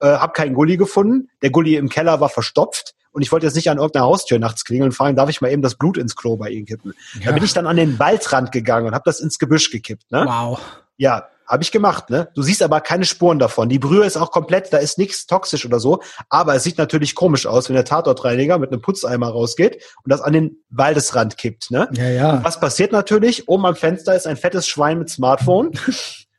Äh, 0.00 0.08
hab 0.08 0.34
keinen 0.34 0.54
Gully 0.54 0.76
gefunden. 0.76 1.30
Der 1.40 1.50
Gully 1.50 1.76
im 1.76 1.88
Keller 1.88 2.20
war 2.20 2.28
verstopft 2.28 2.94
und 3.12 3.22
ich 3.22 3.30
wollte 3.30 3.46
jetzt 3.46 3.54
nicht 3.54 3.70
an 3.70 3.78
irgendeiner 3.78 4.06
Haustür 4.06 4.40
nachts 4.40 4.64
klingeln 4.64 4.88
und 4.90 4.92
fragen, 4.92 5.14
darf 5.14 5.30
ich 5.30 5.40
mal 5.40 5.52
eben 5.52 5.62
das 5.62 5.76
Blut 5.76 5.96
ins 5.98 6.16
Klo 6.16 6.36
bei 6.36 6.50
Ihnen 6.50 6.66
kippen? 6.66 6.94
Da 7.24 7.30
bin 7.30 7.44
ich 7.44 7.52
dann 7.52 7.68
an 7.68 7.76
den 7.76 7.96
Waldrand 8.00 8.50
gegangen 8.50 8.88
und 8.88 8.94
habe 8.94 9.04
das 9.04 9.20
ins 9.20 9.38
Gebüsch 9.38 9.70
gekippt. 9.70 10.10
Ne? 10.10 10.24
Wow. 10.26 10.60
Ja, 10.96 11.28
habe 11.52 11.62
ich 11.62 11.70
gemacht, 11.70 12.08
ne? 12.08 12.30
Du 12.34 12.40
siehst 12.40 12.62
aber 12.62 12.80
keine 12.80 13.04
Spuren 13.04 13.38
davon. 13.38 13.68
Die 13.68 13.78
Brühe 13.78 14.06
ist 14.06 14.16
auch 14.16 14.30
komplett, 14.30 14.72
da 14.72 14.78
ist 14.78 14.96
nichts 14.96 15.26
toxisch 15.26 15.66
oder 15.66 15.80
so, 15.80 16.00
aber 16.30 16.54
es 16.54 16.64
sieht 16.64 16.78
natürlich 16.78 17.14
komisch 17.14 17.46
aus, 17.46 17.68
wenn 17.68 17.76
der 17.76 17.84
Tatortreiniger 17.84 18.58
mit 18.58 18.72
einem 18.72 18.80
Putzeimer 18.80 19.28
rausgeht 19.28 19.82
und 20.02 20.10
das 20.10 20.22
an 20.22 20.32
den 20.32 20.64
Waldesrand 20.70 21.36
kippt, 21.36 21.70
ne? 21.70 21.90
Ja, 21.92 22.08
ja. 22.08 22.40
Was 22.42 22.58
passiert 22.58 22.90
natürlich? 22.90 23.48
Oben 23.48 23.66
am 23.66 23.76
Fenster 23.76 24.16
ist 24.16 24.26
ein 24.26 24.38
fettes 24.38 24.66
Schwein 24.66 24.98
mit 24.98 25.10
Smartphone. 25.10 25.72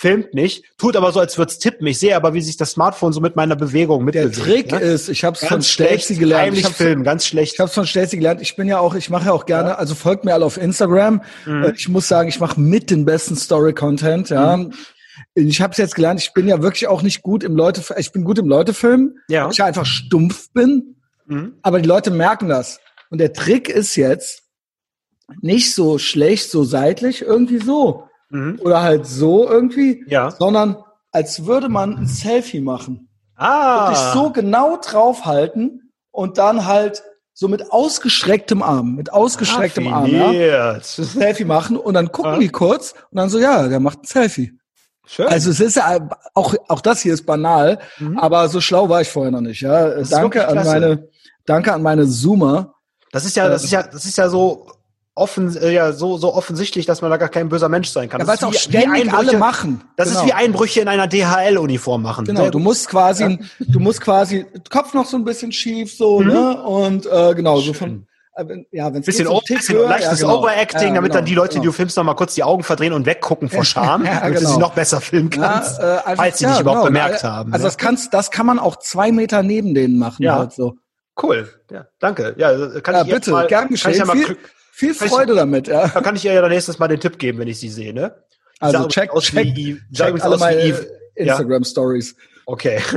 Filmt 0.00 0.32
nicht, 0.32 0.64
tut 0.78 0.96
aber 0.96 1.12
so, 1.12 1.20
als 1.20 1.36
würde 1.36 1.52
es 1.52 1.58
tippen. 1.58 1.86
Ich 1.86 1.98
sehe 1.98 2.16
aber, 2.16 2.32
wie 2.32 2.40
sich 2.40 2.56
das 2.56 2.70
Smartphone 2.70 3.12
so 3.12 3.20
mit 3.20 3.36
meiner 3.36 3.54
Bewegung 3.54 4.06
Der 4.06 4.24
mitbewegt. 4.24 4.70
Trick 4.70 4.72
ne? 4.72 4.78
ist, 4.78 5.10
ich 5.10 5.24
habe 5.24 5.36
es 5.38 5.46
von 5.46 5.60
Stacey 5.60 6.14
gelernt. 6.16 6.56
Ich 6.56 6.66
filmen, 6.68 7.04
ganz 7.04 7.26
schlecht. 7.26 7.52
Ich 7.52 7.60
habe 7.60 7.68
es 7.68 7.74
von 7.74 7.86
Stacey 7.86 8.16
gelernt. 8.16 8.40
Ich 8.40 8.56
bin 8.56 8.66
ja 8.66 8.78
auch, 8.78 8.94
ich 8.94 9.10
mache 9.10 9.26
ja 9.26 9.32
auch 9.32 9.44
gerne, 9.44 9.76
also 9.76 9.94
folgt 9.94 10.24
mir 10.24 10.32
alle 10.32 10.46
auf 10.46 10.56
Instagram. 10.56 11.22
Mhm. 11.44 11.64
Äh, 11.64 11.72
Ich 11.76 11.86
muss 11.90 12.08
sagen, 12.08 12.30
ich 12.30 12.40
mache 12.40 12.58
mit 12.58 12.90
den 12.90 13.04
besten 13.04 13.36
Story-Content. 13.36 14.30
Ja, 14.30 14.56
Mhm. 14.56 14.72
ich 15.34 15.60
habe 15.60 15.72
es 15.72 15.76
jetzt 15.76 15.94
gelernt. 15.94 16.18
Ich 16.18 16.32
bin 16.32 16.48
ja 16.48 16.62
wirklich 16.62 16.88
auch 16.88 17.02
nicht 17.02 17.20
gut 17.20 17.44
im 17.44 17.54
Leute, 17.54 17.82
ich 17.98 18.10
bin 18.10 18.24
gut 18.24 18.38
im 18.38 18.46
Leutefilmen. 18.48 19.18
Ja. 19.28 19.44
weil 19.44 19.52
Ich 19.52 19.58
ja 19.58 19.66
einfach 19.66 19.84
stumpf 19.84 20.50
bin, 20.54 20.96
Mhm. 21.26 21.56
aber 21.60 21.78
die 21.78 21.88
Leute 21.88 22.10
merken 22.10 22.48
das. 22.48 22.80
Und 23.10 23.18
der 23.18 23.34
Trick 23.34 23.68
ist 23.68 23.96
jetzt 23.96 24.44
nicht 25.42 25.74
so 25.74 25.98
schlecht, 25.98 26.50
so 26.50 26.64
seitlich, 26.64 27.20
irgendwie 27.20 27.58
so 27.58 28.04
Mhm. 28.30 28.58
oder 28.62 28.82
halt 28.82 29.06
so 29.06 29.48
irgendwie, 29.48 30.04
Ja. 30.08 30.30
sondern 30.30 30.76
als 31.12 31.44
würde 31.46 31.68
man 31.68 31.96
ein 31.96 32.06
Selfie 32.06 32.60
machen. 32.60 33.08
Ah. 33.36 33.88
Wirklich 33.88 33.98
so 34.12 34.30
genau 34.30 34.76
draufhalten 34.80 35.92
und 36.10 36.38
dann 36.38 36.66
halt 36.66 37.02
so 37.32 37.48
mit 37.48 37.72
ausgestrecktem 37.72 38.62
Arm, 38.62 38.94
mit 38.96 39.12
ausgestrecktem 39.12 39.92
Arm, 39.92 40.06
ja, 40.06 40.26
Raffiniert. 40.26 40.84
Selfie 40.84 41.44
machen 41.44 41.76
und 41.76 41.94
dann 41.94 42.12
gucken 42.12 42.34
Ja. 42.34 42.38
die 42.38 42.48
kurz 42.50 42.92
und 43.10 43.16
dann 43.18 43.30
so, 43.30 43.38
ja, 43.38 43.66
der 43.68 43.80
macht 43.80 44.02
ein 44.02 44.06
Selfie. 44.06 44.52
Schön. 45.06 45.26
Also 45.26 45.50
es 45.50 45.58
ist 45.58 45.76
ja 45.76 46.08
auch 46.34 46.54
auch 46.68 46.80
das 46.82 47.00
hier 47.00 47.14
ist 47.14 47.26
banal, 47.26 47.78
Mhm. 47.98 48.18
aber 48.18 48.48
so 48.48 48.60
schlau 48.60 48.88
war 48.88 49.00
ich 49.00 49.08
vorher 49.08 49.32
noch 49.32 49.40
nicht. 49.40 49.60
Ja, 49.62 50.02
danke 50.04 50.46
an 50.46 50.54
meine, 50.64 51.08
danke 51.46 51.72
an 51.72 51.82
meine 51.82 52.06
Zoomer. 52.06 52.74
Das 53.10 53.24
ist 53.24 53.34
ja, 53.36 53.48
das 53.48 53.64
ist 53.64 53.72
ja, 53.72 53.82
das 53.82 54.04
ist 54.04 54.16
ja 54.18 54.28
so 54.28 54.66
offen, 55.20 55.56
äh, 55.56 55.70
ja, 55.72 55.92
so, 55.92 56.16
so 56.18 56.34
offensichtlich, 56.34 56.86
dass 56.86 57.02
man 57.02 57.10
da 57.10 57.16
gar 57.18 57.28
kein 57.28 57.48
böser 57.48 57.68
Mensch 57.68 57.88
sein 57.90 58.08
kann. 58.08 58.20
Ja, 58.20 58.26
das 58.26 58.42
weil 58.42 58.48
es 58.50 58.56
ist 58.56 58.64
auch 58.66 58.70
ständig 58.70 59.12
alle 59.12 59.20
Einbrüche- 59.32 59.38
machen. 59.38 59.84
Das 59.96 60.08
genau. 60.08 60.20
ist 60.20 60.26
wie 60.26 60.32
Einbrüche 60.32 60.80
in 60.80 60.88
einer 60.88 61.06
DHL-Uniform 61.06 62.02
machen. 62.02 62.24
Genau, 62.24 62.50
du 62.50 62.58
musst 62.58 62.88
quasi, 62.88 63.38
du 63.60 63.78
musst 63.80 64.00
quasi 64.00 64.46
Kopf 64.70 64.94
noch 64.94 65.06
so 65.06 65.16
ein 65.16 65.24
bisschen 65.24 65.52
schief 65.52 65.94
so, 65.96 66.20
Mhm. 66.20 66.26
ne? 66.28 66.62
Und 66.62 67.06
äh, 67.06 67.34
genau 67.34 67.60
so 67.60 67.72
von 67.72 68.06
äh, 68.36 68.44
ja, 68.70 68.92
wenn 68.94 69.00
es 69.00 69.06
bisschen, 69.06 69.26
so 69.26 69.32
o- 69.34 69.40
Tick 69.40 69.58
bisschen 69.58 69.76
höher, 69.76 69.88
leichtes 69.88 70.20
ja, 70.20 70.26
genau. 70.28 70.38
Overacting, 70.40 70.88
Ja, 70.88 70.94
damit 70.94 71.10
genau, 71.10 71.14
dann 71.18 71.24
die 71.26 71.34
Leute, 71.34 71.48
die 71.54 71.54
genau. 71.60 71.64
du 71.66 71.72
filmst, 71.72 71.96
noch 71.96 72.04
mal 72.04 72.14
kurz 72.14 72.34
die 72.36 72.44
Augen 72.44 72.62
verdrehen 72.62 72.92
und 72.92 73.04
weggucken 73.04 73.48
vor 73.50 73.64
Scham, 73.64 74.04
Ja, 74.06 74.20
damit 74.20 74.36
du 74.36 74.40
genau. 74.40 74.52
sie 74.54 74.58
noch 74.60 74.72
besser 74.72 75.00
filmen 75.00 75.30
Ja, 75.34 75.40
kannst, 75.42 75.78
äh, 75.80 75.82
einfach- 75.82 76.16
falls 76.16 76.38
sie 76.38 76.44
ja, 76.44 76.52
dich 76.52 76.60
überhaupt 76.60 76.86
genau. 76.86 76.86
bemerkt 76.86 77.24
Also 77.24 77.28
haben. 77.28 77.52
Also 77.52 77.64
ne? 77.64 77.68
das 77.68 77.76
kannst, 77.76 78.14
das 78.14 78.30
kann 78.30 78.46
man 78.46 78.58
auch 78.58 78.76
zwei 78.76 79.10
Meter 79.12 79.42
neben 79.42 79.74
denen 79.74 79.98
machen. 79.98 80.22
Ja. 80.22 80.38
Halt 80.38 80.52
so. 80.52 80.76
cool. 81.22 81.48
Ja, 81.70 81.86
danke. 81.98 82.34
Ja, 82.38 82.50
kann 82.80 82.94
Ja, 82.94 83.02
ich 83.02 83.10
bitte, 83.12 83.30
mal, 83.32 83.46
gern 83.46 83.64
kann 83.64 83.74
ich 83.74 83.82
geschehen. 83.82 83.98
ja 83.98 84.04
mal, 84.06 84.16
Viel, 84.16 84.36
viel 84.80 84.94
Kann 84.94 85.06
ich- 85.06 85.12
Freude 85.12 85.34
damit. 85.34 85.68
Ja. 85.68 85.86
da 85.88 86.00
kann 86.00 86.16
ich 86.16 86.24
ihr 86.24 86.32
ja 86.32 86.40
dann 86.40 86.50
nächstes 86.50 86.78
Mal 86.78 86.88
den 86.88 87.00
Tipp 87.00 87.18
geben, 87.18 87.38
wenn 87.38 87.48
ich 87.48 87.60
sie 87.60 87.68
sehe, 87.68 87.92
ne? 87.94 88.14
Die 88.56 88.62
Also 88.62 88.88
check, 88.88 89.10
aus 89.10 89.24
check, 89.24 89.54
wie, 89.56 89.80
check 89.94 90.22
alle 90.24 90.36
meine. 90.38 90.66
Ja. 90.66 90.74
Instagram 91.14 91.64
Stories. 91.64 92.16
Okay. 92.46 92.80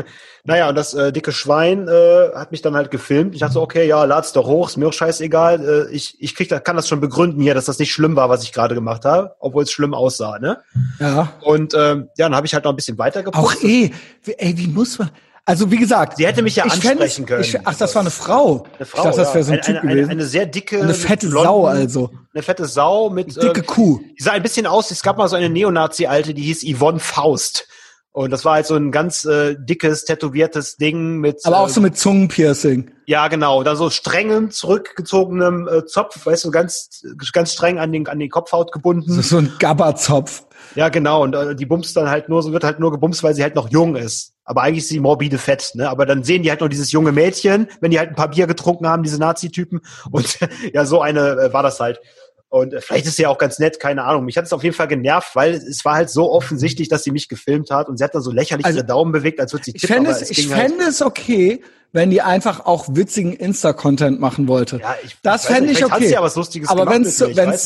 Naja, 0.45 0.68
und 0.68 0.76
das 0.76 0.93
äh, 0.93 1.14
dicke 1.14 1.31
Schwein 1.31 1.88
äh, 1.88 2.31
hat 2.35 2.51
mich 2.51 2.61
dann 2.61 2.76
halt 2.76 2.91
gefilmt. 2.91 3.34
Ich 3.34 3.39
dachte 3.39 3.53
so, 3.53 3.61
okay, 3.61 3.88
ja, 3.88 4.03
lad's 4.03 4.34
doch 4.34 4.45
hoch, 4.45 4.68
ist 4.68 4.76
mir 4.76 4.89
auch 4.89 4.91
scheißegal. 4.93 5.88
Äh, 5.89 5.95
ich 5.95 6.18
ich 6.19 6.35
krieg, 6.35 6.49
kann 6.65 6.76
das 6.76 6.89
schon 6.89 6.99
begründen 6.99 7.39
hier, 7.41 7.53
dass 7.53 7.64
das 7.64 7.80
nicht 7.80 7.93
schlimm 7.93 8.18
war, 8.18 8.27
was 8.27 8.43
ich 8.43 8.51
gerade 8.51 8.76
gemacht 8.76 9.05
habe, 9.05 9.35
obwohl 9.39 9.64
es 9.64 9.72
schlimm 9.72 9.93
aussah, 9.93 10.38
ne? 10.39 10.57
Ja. 10.99 11.31
Und 11.43 11.73
ähm, 11.76 12.10
ja, 12.18 12.26
dann 12.26 12.35
habe 12.35 12.45
ich 12.45 12.53
halt 12.53 12.65
noch 12.65 12.73
ein 12.73 12.76
bisschen 12.76 12.97
weiter 12.97 13.23
Auch 13.31 13.53
eh, 13.64 13.91
ey, 14.38 14.57
wie 14.57 14.68
muss 14.68 14.99
man? 14.99 15.11
Also 15.45 15.70
wie 15.72 15.78
gesagt, 15.78 16.18
Sie 16.18 16.26
hätte 16.26 16.41
mich 16.41 16.56
ja 16.56 16.64
fänd 16.64 16.86
ansprechen 16.86 17.24
es- 17.24 17.28
können. 17.28 17.44
Ich, 17.44 17.60
ach, 17.68 17.76
das 17.76 17.94
war 17.95 18.02
eine 18.02 18.11
Frau. 18.11 18.65
Eine 18.78 18.86
Frau, 18.86 18.99
ich 18.99 19.03
dachte, 19.03 19.18
das 19.18 19.34
wäre 19.34 19.44
so 19.44 19.52
ein 19.52 19.57
ja. 19.57 19.64
Typ 19.64 19.76
eine, 19.76 19.82
eine, 19.82 19.94
gewesen. 19.95 20.11
eine 20.11 20.26
sehr 20.26 20.45
dicke, 20.45 20.82
Eine 20.82 20.94
fette 20.94 21.28
blonden- 21.28 21.44
Sau 21.44 21.65
also. 21.65 22.11
Eine 22.34 22.44
fette 22.44 22.65
Sau 22.65 23.10
mit 23.10 23.36
Dicke 23.36 23.60
äh, 23.60 23.64
Kuh. 23.64 23.99
Die 24.18 24.24
sah 24.24 24.32
ein 24.32 24.41
bisschen 24.44 24.65
aus, 24.68 24.90
es 24.91 25.03
gab 25.03 25.18
mal 25.18 25.28
so 25.28 25.36
eine 25.36 25.49
Neonazi-Alte, 25.49 26.34
die 26.34 26.44
hieß 26.44 26.64
Yvonne 26.65 26.99
Faust. 26.99 27.68
Und 28.15 28.30
das 28.30 28.45
war 28.45 28.53
halt 28.53 28.68
so 28.68 28.76
ein 28.76 28.91
ganz 28.91 29.26
äh, 29.26 29.56
dickes, 29.60 30.06
tätowiertes 30.06 30.78
Ding 30.78 31.18
mit. 31.18 31.40
Aber 31.45 31.60
auch 31.61 31.68
äh, 31.68 31.72
so 31.72 31.82
mit 31.82 31.98
Zungenpiercing. 31.98 32.91
Ja, 33.07 33.28
genau. 33.28 33.64
Dann 33.64 33.76
so 33.76 33.90
strengem, 33.90 34.52
zurückgezogenem 34.52 35.68
äh, 35.68 35.86
Zopf, 35.86 36.26
weißt 36.26 36.45
du, 36.45 36.52
ganz, 36.52 37.02
ganz 37.34 37.53
streng 37.53 37.80
an 37.80 37.91
den, 37.91 38.07
an 38.07 38.20
die 38.20 38.30
Kopfhaut 38.30 38.72
gebunden. 38.72 39.11
So, 39.11 39.22
so 39.22 39.38
ein 39.38 39.52
Gabberzopf. 39.57 40.44
Ja, 40.76 40.90
genau. 40.90 41.24
Und 41.24 41.36
äh, 41.36 41.56
die 41.56 41.65
bumst 41.65 41.98
dann 41.98 42.10
halt 42.10 42.30
nur, 42.30 42.44
so 42.44 42.52
wird 42.53 42.64
halt 42.64 42.80
nur 42.80 42.91
gebumst, 42.91 43.24
weil 43.24 43.34
sie 43.34 43.41
halt 43.44 43.56
noch 43.56 43.70
jung 43.72 43.95
ist. 43.95 44.32
Aber 44.45 44.61
eigentlich 44.61 44.84
ist 44.84 44.90
sie 44.90 44.99
morbide 44.99 45.38
fett, 45.38 45.72
ne? 45.76 45.90
Aber 45.90 46.06
dann 46.06 46.24
sehen 46.24 46.44
die 46.44 46.49
halt 46.49 46.60
noch 46.61 46.68
dieses 46.68 46.91
junge 46.91 47.11
Mädchen, 47.11 47.68
wenn 47.80 47.91
die 47.91 47.99
halt 47.99 48.10
ein 48.10 48.15
paar 48.15 48.30
Bier 48.30 48.45
getrunken 48.48 48.88
haben, 48.88 49.03
diese 49.03 49.18
Nazi-Typen. 49.20 49.82
Und 50.11 50.38
ja, 50.74 50.86
so 50.86 51.02
eine 51.02 51.30
äh, 51.40 51.53
war 51.53 51.64
das 51.64 51.80
halt. 51.80 52.02
Und 52.49 52.74
äh, 52.74 52.82
vielleicht 52.82 53.06
ist 53.07 53.15
sie 53.15 53.24
ja 53.24 53.30
auch 53.30 53.38
ganz 53.38 53.57
nett, 53.60 53.80
keine 53.80 54.03
Ahnung. 54.03 54.26
Mich 54.26 54.38
hat 54.38 54.45
es 54.45 54.53
auf 54.53 54.64
jeden 54.64 54.76
Fall 54.76 54.88
genervt, 54.88 55.36
weil 55.36 55.53
es 55.53 55.84
war 55.86 55.95
halt 55.95 56.10
so 56.10 56.32
offensichtlich, 56.32 56.88
dass 56.90 57.03
sie 57.03 57.11
mich 57.11 57.30
gefilmt 57.30 57.72
hat 57.72 57.88
und 57.90 57.98
sie 57.98 58.03
hat 58.03 58.14
dann 58.14 58.22
so 58.22 58.32
lächerlich 58.32 58.65
Also, 58.65 58.80
ihre 58.80 58.86
Daumen 58.86 59.11
bewegt, 59.11 59.40
als 59.40 59.53
würde 59.53 59.65
sie 59.65 59.72
Ich 59.74 59.82
tippen. 59.82 59.95
fände 59.95 60.11
es, 60.11 60.30
ich 60.30 60.38
ging 60.38 60.52
halt- 60.53 60.70
fände 60.70 60.86
es 60.86 61.02
okay, 61.02 61.61
wenn 61.94 62.10
die 62.10 62.22
einfach 62.22 62.65
auch 62.65 62.88
witzigen 62.90 63.34
Insta-Content 63.34 64.20
machen 64.20 64.48
wollte. 64.48 64.80
Ja, 64.80 64.95
ich- 65.06 65.15
das 65.22 65.44
ich 65.48 65.56
fände 65.56 65.72
ich 65.72 65.86
okay. 65.86 66.10
ja 66.11 66.22
was 66.22 66.36
Lustiges 66.36 66.68
Aber 66.70 66.90
wenn 66.90 67.03
es 67.03 67.10
ich 67.14 67.18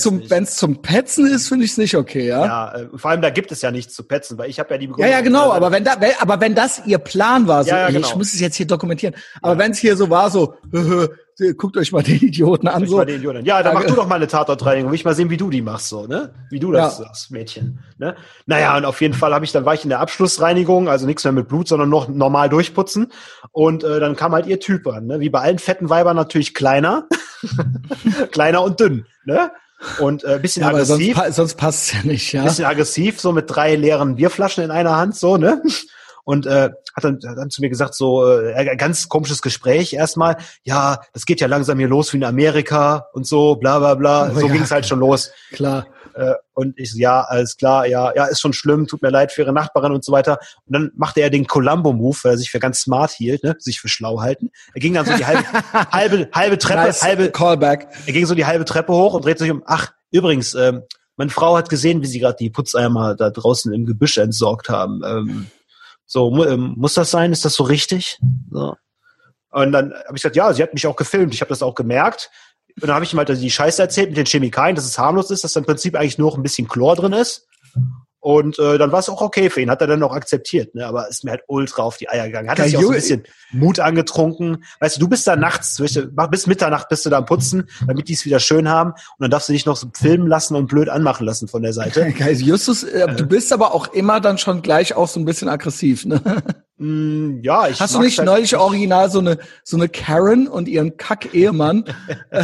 zum 0.01 0.17
nicht. 0.17 0.29
wenn 0.29 0.43
es 0.43 0.55
zum 0.57 0.81
Petzen 0.81 1.25
ist, 1.27 1.47
finde 1.47 1.65
ich 1.65 1.71
es 1.71 1.77
nicht 1.77 1.95
okay, 1.95 2.27
ja. 2.27 2.45
Ja, 2.45 2.75
äh, 2.75 2.87
vor 2.95 3.09
allem 3.11 3.21
da 3.21 3.29
gibt 3.29 3.51
es 3.51 3.61
ja 3.61 3.71
nichts 3.71 3.93
zu 3.95 4.03
petzen, 4.03 4.37
weil 4.37 4.49
ich 4.49 4.59
habe 4.59 4.71
ja 4.73 4.77
die 4.77 4.85
Ja, 4.85 4.91
Begründung. 4.91 5.11
ja, 5.11 5.21
genau, 5.21 5.49
äh, 5.51 5.55
aber 5.55 5.71
wenn 5.71 5.83
da, 5.83 5.95
wenn, 5.99 6.11
aber 6.19 6.39
wenn 6.41 6.53
das 6.55 6.81
ihr 6.85 6.97
Plan 6.99 7.47
war, 7.47 7.63
so, 7.63 7.69
Ja, 7.71 7.77
ja, 7.83 7.87
ich 7.89 7.95
genau. 7.95 8.17
muss 8.17 8.33
es 8.33 8.39
jetzt 8.39 8.55
hier 8.57 8.67
dokumentieren, 8.67 9.15
aber 9.41 9.57
wenn 9.57 9.71
es 9.71 9.79
hier 9.79 9.95
so 9.97 10.09
war, 10.09 10.29
so, 10.29 10.55
guckt 11.57 11.77
euch 11.77 11.91
mal 11.91 12.01
den 12.01 12.15
Idioten 12.15 12.67
an, 12.67 12.83
Ich 12.83 12.89
so, 12.89 12.97
mal 12.97 13.05
den 13.05 13.17
Idioten. 13.17 13.45
Ja, 13.45 13.61
dann 13.61 13.75
mach 13.75 13.83
du 13.85 13.93
doch 13.93 14.07
mal 14.07 14.15
eine 14.15 14.25
Tatortreinigung. 14.27 14.89
Will 14.91 14.95
ich 14.95 15.05
mal 15.05 15.13
sehen, 15.13 15.29
wie 15.29 15.37
du 15.37 15.51
die 15.51 15.61
machst, 15.61 15.87
so, 15.89 16.07
ne? 16.07 16.33
Wie 16.49 16.59
du 16.59 16.71
das 16.71 16.97
Ja. 16.97 17.05
sagst, 17.05 17.29
Mädchen. 17.29 17.77
Ne? 17.99 18.15
Naja, 18.47 18.75
und 18.75 18.85
auf 18.85 18.99
jeden 19.01 19.13
Fall 19.13 19.35
habe 19.35 19.45
ich, 19.45 19.51
dann 19.51 19.63
war 19.63 19.75
ich 19.75 19.83
in 19.83 19.89
der 19.89 19.99
Abschlussreinigung, 19.99 20.89
also 20.89 21.05
nichts 21.05 21.23
mehr 21.25 21.33
mit 21.33 21.47
Blut, 21.47 21.67
sondern 21.67 21.89
noch 21.89 22.07
normal 22.07 22.49
durchputzen. 22.49 23.11
Und 23.51 23.83
äh, 23.83 23.99
dann 23.99 24.15
kam 24.17 24.33
halt 24.33 24.47
ihr 24.47 24.59
Typ 24.59 24.85
an, 24.87 25.05
ne? 25.05 25.19
Wie 25.21 25.29
bei 25.29 25.39
allen 25.39 25.59
fetten 25.59 25.89
Weibern 25.89 26.15
natürlich 26.15 26.53
kleiner. 26.53 27.07
kleiner 28.31 28.61
und 28.63 28.79
dünn, 28.79 29.05
ne? 29.25 29.51
Und 29.99 30.23
äh, 30.23 30.39
bisschen 30.41 30.63
ja, 30.63 30.71
sonst, 30.71 30.91
aggressiv. 30.91 31.15
pa 31.15 31.31
sonst 31.31 31.55
passt 31.55 31.93
ja 31.93 31.99
nicht, 32.03 32.33
ja. 32.33 32.43
bisschen 32.43 32.65
aggressiv, 32.65 33.21
so 33.21 33.31
mit 33.31 33.45
drei 33.47 33.75
leeren 33.75 34.15
Bierflaschen 34.15 34.63
in 34.63 34.71
einer 34.71 34.97
Hand, 34.97 35.15
so, 35.15 35.37
ne? 35.37 35.61
Und 36.23 36.45
äh, 36.45 36.71
hat, 36.93 37.03
dann, 37.03 37.19
hat 37.25 37.37
dann 37.37 37.49
zu 37.49 37.61
mir 37.61 37.69
gesagt, 37.69 37.95
so 37.95 38.27
äh, 38.29 38.75
ganz 38.75 39.07
komisches 39.07 39.41
Gespräch 39.41 39.93
erstmal, 39.93 40.37
ja, 40.63 40.99
das 41.13 41.25
geht 41.25 41.39
ja 41.39 41.47
langsam 41.47 41.79
hier 41.79 41.87
los 41.87 42.11
wie 42.11 42.17
in 42.17 42.25
Amerika 42.25 43.07
und 43.13 43.25
so, 43.25 43.55
bla 43.55 43.79
bla 43.79 43.95
bla. 43.95 44.31
Oh 44.31 44.39
so 44.39 44.47
ja. 44.47 44.51
ging 44.51 44.63
es 44.63 44.71
halt 44.71 44.85
schon 44.85 44.99
los. 44.99 45.31
Klar. 45.53 45.87
Äh, 46.17 46.33
und 46.53 46.79
ich 46.79 46.91
so, 46.91 46.97
ja, 46.97 47.21
alles 47.21 47.57
klar, 47.57 47.85
ja, 47.85 48.13
ja, 48.15 48.25
ist 48.25 48.41
schon 48.41 48.53
schlimm, 48.53 48.87
tut 48.87 49.01
mir 49.01 49.09
leid 49.09 49.31
für 49.31 49.43
ihre 49.43 49.53
Nachbarin 49.53 49.91
und 49.91 50.03
so 50.03 50.11
weiter. 50.11 50.39
Und 50.65 50.73
dann 50.73 50.91
machte 50.95 51.21
er 51.21 51.29
den 51.29 51.45
Columbo-Move, 51.45 52.17
weil 52.23 52.33
er 52.33 52.37
sich 52.37 52.49
für 52.49 52.59
ganz 52.59 52.81
smart 52.81 53.11
hielt, 53.11 53.43
ne, 53.43 53.55
sich 53.59 53.79
für 53.79 53.87
schlau 53.87 54.19
halten. 54.19 54.49
Er 54.73 54.81
ging 54.81 54.93
dann 54.93 55.05
so 55.05 55.15
die 55.15 55.25
halbe, 55.25 55.43
halbe, 55.91 56.29
halbe 56.33 56.57
Treppe, 56.57 56.81
Nice 56.81 57.03
halbe, 57.03 57.29
Callback. 57.29 57.87
er 58.05 58.13
ging 58.13 58.25
so 58.25 58.33
die 58.33 58.45
halbe 58.45 58.65
Treppe 58.65 58.93
hoch 58.93 59.13
und 59.13 59.25
dreht 59.25 59.37
sich 59.37 59.51
um. 59.51 59.61
Ach, 59.65 59.91
übrigens, 60.11 60.55
ähm, 60.55 60.81
meine 61.15 61.29
Frau 61.29 61.55
hat 61.55 61.69
gesehen, 61.69 62.01
wie 62.01 62.07
sie 62.07 62.19
gerade 62.19 62.37
die 62.39 62.49
Putzeimer 62.49 63.15
da 63.15 63.29
draußen 63.29 63.71
im 63.73 63.85
Gebüsch 63.85 64.17
entsorgt 64.17 64.69
haben. 64.69 65.01
Ähm, 65.05 65.47
so, 66.05 66.31
mu 66.31 66.45
ähm, 66.45 66.73
muss 66.77 66.93
das 66.93 67.11
sein? 67.11 67.31
Ist 67.31 67.45
das 67.45 67.53
so 67.53 67.63
richtig? 67.63 68.19
So. 68.49 68.75
Und 69.51 69.71
dann 69.71 69.91
habe 69.91 70.15
ich 70.15 70.21
gesagt, 70.21 70.35
ja, 70.35 70.53
sie 70.53 70.63
hat 70.63 70.73
mich 70.73 70.87
auch 70.87 70.95
gefilmt. 70.95 71.33
Ich 71.33 71.41
habe 71.41 71.49
das 71.49 71.63
auch 71.63 71.75
gemerkt. 71.75 72.29
Und 72.79 72.87
dann 72.87 72.95
habe 72.95 73.05
ich 73.05 73.13
ihm 73.13 73.17
halt 73.17 73.29
die 73.29 73.49
Scheiße 73.49 73.81
erzählt 73.81 74.09
mit 74.09 74.17
den 74.17 74.25
Chemikalien, 74.25 74.75
dass 74.75 74.85
es 74.85 74.99
harmlos 74.99 75.31
ist, 75.31 75.43
dass 75.43 75.53
da 75.53 75.59
im 75.59 75.65
Prinzip 75.65 75.95
eigentlich 75.95 76.17
nur 76.17 76.29
noch 76.29 76.37
ein 76.37 76.43
bisschen 76.43 76.67
Chlor 76.67 76.95
drin 76.95 77.13
ist. 77.13 77.47
Und 78.19 78.59
äh, 78.59 78.77
dann 78.77 78.91
war 78.91 78.99
es 78.99 79.09
auch 79.09 79.21
okay 79.21 79.49
für 79.49 79.61
ihn, 79.61 79.69
hat 79.69 79.79
er 79.79 79.87
dann 79.87 80.03
auch 80.03 80.11
akzeptiert, 80.11 80.75
ne? 80.75 80.85
aber 80.85 81.07
ist 81.07 81.23
mir 81.23 81.31
halt 81.31 81.43
ultra 81.47 81.83
auf 81.83 81.97
die 81.97 82.09
Eier 82.09 82.25
gegangen. 82.25 82.49
Hat 82.49 82.59
er 82.59 82.65
sich 82.65 82.75
auch 82.75 82.81
so 82.81 82.89
ein 82.89 82.95
bisschen 82.95 83.23
Mut 83.51 83.79
angetrunken. 83.79 84.65
Weißt 84.79 84.97
du, 84.97 84.99
du 84.99 85.07
bist 85.07 85.25
da 85.27 85.35
nachts, 85.35 85.81
bis 86.29 86.47
Mitternacht 86.47 86.89
bist 86.89 87.05
du 87.05 87.09
da 87.09 87.19
am 87.19 87.25
Putzen, 87.25 87.69
damit 87.85 88.09
die 88.09 88.13
es 88.13 88.25
wieder 88.25 88.39
schön 88.39 88.67
haben. 88.67 88.91
Und 88.91 89.19
dann 89.19 89.31
darfst 89.31 89.47
du 89.47 89.53
dich 89.53 89.65
noch 89.65 89.77
so 89.77 89.87
filmen 89.93 90.27
lassen 90.27 90.55
und 90.55 90.67
blöd 90.67 90.89
anmachen 90.89 91.25
lassen 91.25 91.47
von 91.47 91.61
der 91.61 91.73
Seite. 91.73 92.11
Geil, 92.17 92.35
Justus, 92.35 92.83
äh, 92.83 93.15
du 93.15 93.25
bist 93.25 93.53
aber 93.53 93.73
auch 93.73 93.93
immer 93.93 94.19
dann 94.19 94.37
schon 94.37 94.61
gleich 94.61 94.93
auch 94.93 95.07
so 95.07 95.19
ein 95.19 95.25
bisschen 95.25 95.47
aggressiv, 95.47 96.05
ne? 96.05 96.21
mm, 96.77 97.39
ja, 97.43 97.67
ich 97.67 97.79
Hast 97.79 97.95
du 97.95 97.99
nicht 97.99 98.17
halt 98.17 98.25
neulich 98.27 98.55
original 98.55 99.09
so 99.11 99.19
eine, 99.19 99.37
so 99.63 99.77
eine 99.77 99.89
Karen 99.89 100.47
und 100.47 100.67
ihren 100.67 100.97
Kack-Ehemann 100.97 101.85
äh, 102.31 102.43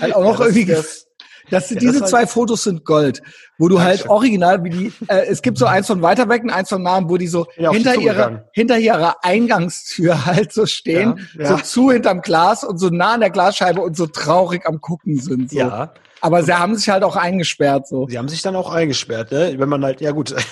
halt 0.00 0.14
auch 0.14 0.22
noch 0.22 0.40
Ja, 0.40 0.46
das- 0.46 0.56
irgendwie, 0.56 0.72
das- 0.72 1.06
das, 1.50 1.68
das 1.68 1.78
diese 1.78 2.00
war- 2.02 2.06
zwei 2.06 2.26
Fotos 2.28 2.62
sind 2.62 2.84
Gold, 2.84 3.22
wo 3.58 3.66
du 3.68 3.80
halt 3.80 4.08
original 4.08 4.62
wie 4.62 4.70
die, 4.70 4.92
äh, 5.08 5.26
es 5.26 5.42
gibt 5.42 5.58
so 5.58 5.66
eins 5.66 5.88
von 5.88 6.00
weiter 6.00 6.28
weg 6.28 6.44
und 6.44 6.50
eins 6.50 6.68
von 6.68 6.80
nah, 6.80 7.00
wo 7.08 7.16
die 7.16 7.26
so 7.26 7.44
die 7.58 7.66
hinter 7.68 7.96
ihrer, 7.96 8.44
hinter 8.52 8.78
ihrer 8.78 9.16
Eingangstür 9.24 10.26
halt 10.26 10.52
so 10.52 10.64
stehen, 10.66 11.18
Ja, 11.36 11.46
so 11.48 11.54
ja. 11.56 11.62
zu 11.64 11.90
hinterm 11.90 12.20
Glas 12.22 12.62
und 12.62 12.78
so 12.78 12.88
nah 12.90 13.14
an 13.14 13.20
der 13.20 13.30
Glasscheibe 13.30 13.80
und 13.80 13.96
so 13.96 14.06
traurig 14.06 14.64
am 14.64 14.80
gucken 14.80 15.18
sind, 15.18 15.50
so. 15.50 15.58
Ja. 15.58 15.92
Aber 16.20 16.44
sie 16.44 16.52
haben 16.54 16.76
sich 16.76 16.88
halt 16.88 17.02
auch 17.02 17.16
eingesperrt, 17.16 17.88
so. 17.88 18.06
Sie 18.08 18.16
haben 18.18 18.28
sich 18.28 18.42
dann 18.42 18.54
auch 18.54 18.70
eingesperrt, 18.72 19.32
ne? 19.32 19.54
Wenn 19.56 19.68
man 19.70 19.82
halt, 19.84 20.00
ja 20.00 20.12
gut. 20.12 20.32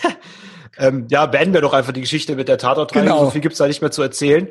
ähm, 0.77 1.07
ja, 1.11 1.27
beenden 1.27 1.55
wir 1.55 1.61
doch 1.61 1.73
einfach 1.73 1.93
die 1.93 2.01
Geschichte 2.03 2.36
mit 2.36 2.49
der 2.49 2.59
Tatortreinigung. 2.59 3.16
Genau. 3.16 3.24
So 3.27 3.31
viel 3.31 3.40
gibt's 3.40 3.59
da 3.59 3.66
nicht 3.66 3.81
mehr 3.81 3.90
zu 3.90 4.03
erzählen. 4.03 4.49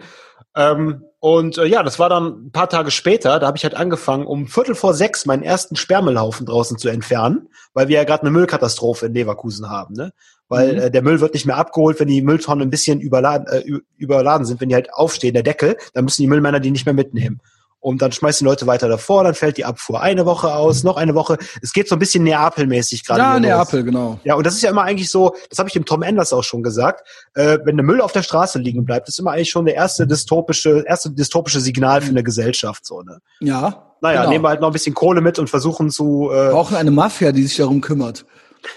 Ähm, 0.55 1.03
und 1.19 1.57
äh, 1.57 1.65
ja, 1.65 1.83
das 1.83 1.99
war 1.99 2.09
dann 2.09 2.47
ein 2.47 2.51
paar 2.51 2.69
Tage 2.69 2.91
später, 2.91 3.39
da 3.39 3.47
habe 3.47 3.57
ich 3.57 3.63
halt 3.63 3.75
angefangen, 3.75 4.25
um 4.25 4.47
Viertel 4.47 4.75
vor 4.75 4.93
sechs 4.93 5.25
meinen 5.25 5.43
ersten 5.43 5.75
Sperrmüllhaufen 5.75 6.45
draußen 6.45 6.77
zu 6.77 6.89
entfernen, 6.89 7.49
weil 7.73 7.87
wir 7.87 7.97
ja 7.97 8.03
gerade 8.03 8.21
eine 8.21 8.31
Müllkatastrophe 8.31 9.07
in 9.07 9.13
Leverkusen 9.13 9.69
haben, 9.69 9.93
ne? 9.95 10.11
Weil 10.49 10.73
Mhm. 10.73 10.79
äh, 10.79 10.91
der 10.91 11.01
Müll 11.01 11.19
wird 11.19 11.33
nicht 11.33 11.45
mehr 11.45 11.57
abgeholt, 11.57 11.99
wenn 11.99 12.07
die 12.07 12.21
Mülltonnen 12.21 12.67
ein 12.67 12.69
bisschen 12.69 13.01
überladen, 13.01 13.47
äh, 13.47 13.79
überladen 13.97 14.45
sind, 14.45 14.61
wenn 14.61 14.69
die 14.69 14.75
halt 14.75 14.93
aufstehen, 14.93 15.33
der 15.33 15.43
Deckel, 15.43 15.75
dann 15.93 16.05
müssen 16.05 16.21
die 16.21 16.27
Müllmänner 16.27 16.59
die 16.59 16.71
nicht 16.71 16.85
mehr 16.85 16.95
mitnehmen. 16.95 17.41
Und 17.79 18.01
dann 18.01 18.11
schmeißen 18.11 18.43
die 18.43 18.49
Leute 18.49 18.65
weiter 18.65 18.89
davor, 18.89 19.23
dann 19.23 19.35
fällt 19.35 19.57
die 19.57 19.65
Abfuhr 19.65 20.01
eine 20.01 20.25
Woche 20.25 20.53
aus, 20.53 20.83
noch 20.83 20.97
eine 20.97 21.13
Woche. 21.13 21.37
Es 21.61 21.73
geht 21.73 21.87
so 21.87 21.95
ein 21.95 21.99
bisschen 21.99 22.23
Neapel-mäßig 22.23 23.05
gerade. 23.05 23.21
Ja. 23.21 23.39
Neapel, 23.39 23.83
genau. 23.83 24.19
Ja, 24.23 24.35
und 24.35 24.45
das 24.45 24.55
ist 24.55 24.63
ja 24.63 24.71
immer 24.71 24.83
eigentlich 24.83 25.09
so, 25.09 25.35
das 25.49 25.59
habe 25.59 25.69
ich 25.69 25.73
dem 25.73 25.85
Tom 25.85 26.01
Enders 26.01 26.33
auch 26.33 26.43
schon 26.43 26.63
gesagt, 26.63 27.07
äh, 27.35 27.59
wenn 27.65 27.77
der 27.77 27.85
Müll 27.85 28.01
auf 28.01 28.11
der 28.11 28.23
Straße 28.23 28.59
liegen 28.59 28.83
bleibt, 28.83 29.07
ist 29.07 29.19
immer 29.19 29.31
eigentlich 29.31 29.51
schon 29.51 29.65
der 29.65 29.75
erste 29.75 30.07
dystopische, 30.07 30.83
erste 30.87 31.11
dystopische 31.11 31.59
Signal 31.59 32.01
für 32.01 32.09
eine 32.09 32.23
Gesellschaft. 32.23 32.85
So, 32.85 33.03
ne? 33.03 33.19
Ja. 33.39 33.93
Naja, 34.01 34.21
genau. 34.21 34.31
nehmen 34.31 34.43
wir 34.43 34.49
halt 34.49 34.61
noch 34.61 34.69
ein 34.69 34.73
bisschen 34.73 34.93
Kohle 34.93 35.21
mit 35.21 35.39
und 35.39 35.49
versuchen 35.49 35.89
zu, 35.89 36.29
äh, 36.31 36.49
brauchen 36.49 36.75
eine 36.75 36.91
Mafia, 36.91 37.31
die 37.31 37.43
sich 37.43 37.57
darum 37.57 37.81
kümmert. 37.81 38.25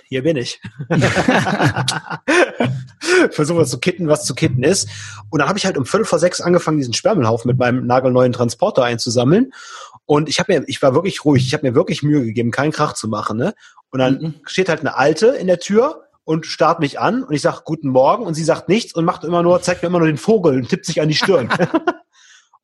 Hier 0.08 0.22
bin 0.22 0.36
ich. 0.36 0.60
versuchen 3.30 3.58
wir 3.58 3.66
zu 3.66 3.78
kitten, 3.78 4.08
was 4.08 4.24
zu 4.24 4.34
kitten 4.34 4.62
ist. 4.62 4.88
Und 5.30 5.40
dann 5.40 5.48
habe 5.48 5.58
ich 5.58 5.66
halt 5.66 5.78
um 5.78 5.86
Viertel 5.86 6.04
vor 6.04 6.18
sechs 6.18 6.40
angefangen, 6.40 6.78
diesen 6.78 6.94
Sperrmüllhaufen 6.94 7.48
mit 7.48 7.58
meinem 7.58 7.86
nagelneuen 7.86 8.32
Transporter 8.32 8.84
einzusammeln. 8.84 9.52
Und 10.06 10.28
ich 10.28 10.38
habe 10.40 10.52
mir, 10.52 10.64
ich 10.66 10.82
war 10.82 10.94
wirklich 10.94 11.24
ruhig, 11.24 11.46
ich 11.46 11.54
habe 11.54 11.66
mir 11.68 11.74
wirklich 11.74 12.02
Mühe 12.02 12.24
gegeben, 12.24 12.50
keinen 12.50 12.72
Krach 12.72 12.94
zu 12.94 13.08
machen. 13.08 13.36
Ne? 13.36 13.54
Und 13.90 13.98
dann 14.00 14.14
Mhm. 14.20 14.34
steht 14.44 14.68
halt 14.68 14.80
eine 14.80 14.96
Alte 14.96 15.28
in 15.28 15.46
der 15.46 15.60
Tür 15.60 16.02
und 16.24 16.46
starrt 16.46 16.80
mich 16.80 17.00
an 17.00 17.22
und 17.24 17.34
ich 17.34 17.42
sag 17.42 17.64
guten 17.64 17.88
Morgen 17.88 18.24
und 18.24 18.34
sie 18.34 18.44
sagt 18.44 18.68
nichts 18.68 18.94
und 18.94 19.04
macht 19.04 19.24
immer 19.24 19.42
nur, 19.42 19.60
zeigt 19.62 19.82
mir 19.82 19.88
immer 19.88 19.98
nur 19.98 20.08
den 20.08 20.16
Vogel 20.18 20.56
und 20.56 20.68
tippt 20.68 20.86
sich 20.86 21.00
an 21.00 21.08
die 21.08 21.14
Stirn. 21.14 21.48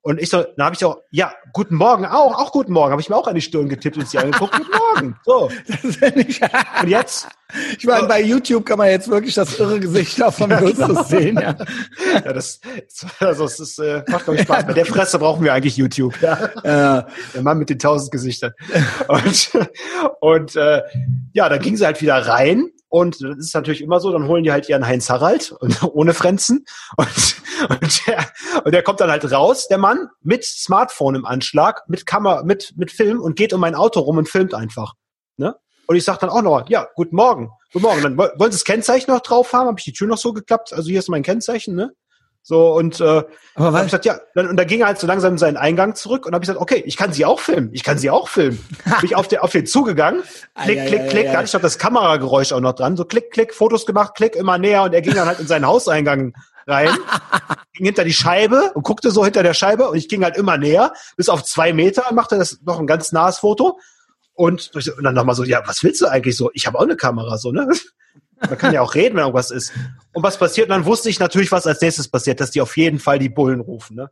und 0.07 0.23
ich 0.23 0.31
so, 0.31 0.45
dann 0.57 0.67
habe 0.67 0.75
ich 0.75 0.79
so, 0.79 1.03
ja, 1.11 1.33
guten 1.53 1.75
Morgen 1.75 2.07
auch, 2.07 2.39
auch 2.39 2.53
guten 2.53 2.73
Morgen, 2.73 2.93
habe 2.93 3.03
ich 3.03 3.09
mir 3.09 3.17
auch 3.17 3.27
an 3.27 3.35
die 3.35 3.41
Stirn 3.41 3.69
getippt 3.69 3.97
und 3.97 4.09
sie 4.09 4.19
angeguckt, 4.19 4.57
guten 4.57 4.71
Morgen. 4.71 5.17
So, 5.25 5.51
Das 5.67 6.15
ich, 6.15 6.41
und 6.81 6.89
jetzt, 6.89 7.27
ich 7.77 7.85
meine, 7.85 8.07
bei 8.07 8.23
YouTube 8.23 8.65
kann 8.65 8.79
man 8.79 8.89
jetzt 8.89 9.09
wirklich 9.09 9.35
das 9.35 9.59
irre 9.59 9.81
Gesicht 9.81 10.23
auch 10.23 10.33
von 10.33 10.49
Justus 10.65 11.09
sehen, 11.09 11.41
ja. 11.43 11.57
ja, 12.25 12.33
das, 12.33 12.61
also 13.19 13.47
es 13.47 13.59
ist, 13.59 13.81
äh, 13.81 14.05
macht 14.07 14.27
glaube 14.27 14.39
ich 14.39 14.43
Spaß. 14.43 14.67
Bei 14.69 14.75
der 14.75 14.87
Fresse 14.87 15.19
brauchen 15.19 15.43
wir 15.43 15.53
eigentlich 15.53 15.77
YouTube. 15.77 16.15
Ja. 16.23 16.51
Der 16.63 17.43
Mann 17.43 17.59
mit 17.59 17.69
den 17.69 17.81
tausend 17.81 18.13
Gesichtern. 18.13 18.53
Und, 19.09 19.51
und 20.21 20.55
äh, 20.55 20.83
ja, 21.33 21.49
dann 21.49 21.59
ging 21.59 21.77
sie 21.77 21.85
halt 21.85 22.01
wieder 22.01 22.15
rein. 22.15 22.71
Und 22.89 23.21
das 23.21 23.37
ist 23.39 23.55
natürlich 23.55 23.83
immer 23.83 23.99
so, 24.01 24.13
dann 24.13 24.29
holen 24.29 24.45
die 24.45 24.53
halt 24.53 24.69
ihren 24.69 24.87
Heinz 24.87 25.11
Harald 25.11 25.53
und 25.61 25.83
ohne 25.83 26.15
Frenzen. 26.15 26.65
Und, 26.97 27.37
und, 27.69 28.07
der, 28.07 28.27
und 28.65 28.73
der 28.73 28.83
kommt 28.83 29.01
dann 29.01 29.11
halt 29.11 29.31
raus, 29.31 29.67
der 29.69 29.79
Mann, 29.79 30.09
mit 30.23 30.45
Smartphone 30.45 31.15
im 31.17 31.25
Anschlag, 31.25 31.83
mit 31.89 32.07
Kamera, 32.07 32.43
mit, 32.45 32.75
mit 32.77 32.91
Film 32.91 33.21
und 33.21 33.37
geht 33.37 33.53
um 33.53 33.61
mein 33.61 33.75
Auto 33.75 34.01
rum 34.01 34.19
und 34.19 34.29
filmt 34.29 34.55
einfach. 34.55 34.95
Ne? 35.37 35.55
Und 35.87 35.97
ich 35.97 36.05
sag 36.05 36.19
dann 36.19 36.31
auch 36.31 36.43
noch, 36.43 36.69
ja, 36.69 36.87
guten 36.95 37.17
Morgen, 37.17 37.51
guten 37.73 37.85
Morgen. 37.85 38.03
Dann 38.03 38.17
woll- 38.19 38.33
wollen 38.39 38.51
Sie 38.53 38.57
das 38.59 38.65
Kennzeichen 38.65 39.11
noch 39.13 39.21
drauf 39.21 39.53
haben? 39.53 39.67
Habe 39.69 39.79
ich 39.79 39.85
die 39.85 39.93
Tür 39.93 40.07
noch 40.09 40.19
so 40.19 40.33
geklappt? 40.33 40.73
Also 40.73 40.89
hier 40.89 40.99
ist 40.99 41.09
mein 41.09 41.23
Kennzeichen, 41.23 41.75
ne? 41.75 41.93
So 42.49 42.73
und 42.75 43.01
äh, 43.01 43.25
Aber 43.57 43.73
was, 43.73 43.87
gesagt, 43.87 44.05
ja, 44.05 44.21
dann, 44.37 44.47
und 44.47 44.57
dann 44.57 44.69
ging 44.69 44.83
er 44.83 44.87
halt 44.87 45.01
so 45.01 45.09
langsam 45.09 45.33
in 45.33 45.39
seinen 45.39 45.57
Eingang 45.57 45.97
zurück 45.97 46.27
und 46.27 46.33
habe 46.33 46.45
ich 46.45 46.47
gesagt, 46.47 46.63
okay, 46.63 46.81
ich 46.87 46.97
kann 46.97 47.13
sie 47.13 47.25
auch 47.25 47.41
filmen, 47.41 47.71
ich 47.73 47.83
kann 47.83 47.99
sie 47.99 48.09
auch 48.09 48.29
filmen. 48.29 48.65
Bin 48.85 48.95
ich 49.03 49.17
auf, 49.17 49.27
der, 49.27 49.43
auf 49.43 49.51
den 49.51 49.67
zugegangen, 49.67 50.23
klick, 50.63 50.87
klick, 50.87 51.09
klick, 51.09 51.25
da 51.25 51.33
ei. 51.33 51.37
hatte 51.39 51.57
ich 51.57 51.61
das 51.61 51.77
Kamerageräusch 51.77 52.53
auch 52.53 52.61
noch 52.61 52.75
dran, 52.75 52.97
so 52.97 53.05
klick, 53.05 53.33
klick, 53.33 53.53
Fotos 53.53 53.85
gemacht, 53.85 54.13
klick, 54.15 54.37
immer 54.37 54.59
näher 54.59 54.85
und 54.85 54.95
er 54.95 55.03
ging 55.03 55.15
dann 55.15 55.27
halt 55.27 55.41
in 55.41 55.49
seinen 55.49 55.67
Hauseingang 55.67 56.35
rein, 56.69 56.91
ging 57.73 57.87
hinter 57.87 58.05
die 58.05 58.13
Scheibe 58.13 58.71
und 58.75 58.85
guckte 58.85 59.11
so 59.11 59.25
hinter 59.25 59.43
der 59.43 59.55
Scheibe 59.55 59.89
und 59.89 59.97
ich 59.97 60.09
ging 60.09 60.23
halt 60.23 60.37
immer 60.37 60.57
näher, 60.57 60.93
bis 61.17 61.29
auf 61.29 61.43
zwei 61.43 61.73
Meter 61.73 62.09
und 62.09 62.15
machte 62.15 62.39
das 62.39 62.61
noch 62.65 62.79
ein 62.79 62.87
ganz 62.87 63.11
nahes 63.11 63.39
Foto 63.39 63.81
und, 64.35 64.71
und 64.73 65.03
dann 65.03 65.17
nochmal 65.17 65.35
so, 65.35 65.43
ja, 65.43 65.63
was 65.67 65.83
willst 65.83 66.01
du 66.01 66.07
eigentlich 66.07 66.37
so? 66.37 66.53
Ich 66.55 66.69
habe 66.69 66.79
auch 66.79 66.85
eine 66.85 66.95
Kamera, 66.95 67.39
so, 67.39 67.51
ne? 67.51 67.69
Man 68.41 68.59
kann 68.59 68.75
ja 68.75 68.83
auch 68.83 68.95
reden, 68.95 69.17
wenn 69.17 69.23
irgendwas 69.23 69.51
ist. 69.51 69.73
Und 70.13 70.23
was 70.23 70.39
passiert? 70.39 70.69
Und 70.69 70.77
dann 70.77 70.85
wusste 70.85 71.09
ich 71.09 71.19
natürlich, 71.19 71.53
was 71.53 71.67
als 71.67 71.81
nächstes 71.81 72.09
passiert, 72.09 72.41
dass 72.41 72.51
die 72.51 72.61
auf 72.61 72.77
jeden 72.77 72.99
Fall 72.99 73.19
die 73.19 73.29
Bullen 73.29 73.61
rufen. 73.61 73.97
Ne? 73.97 74.11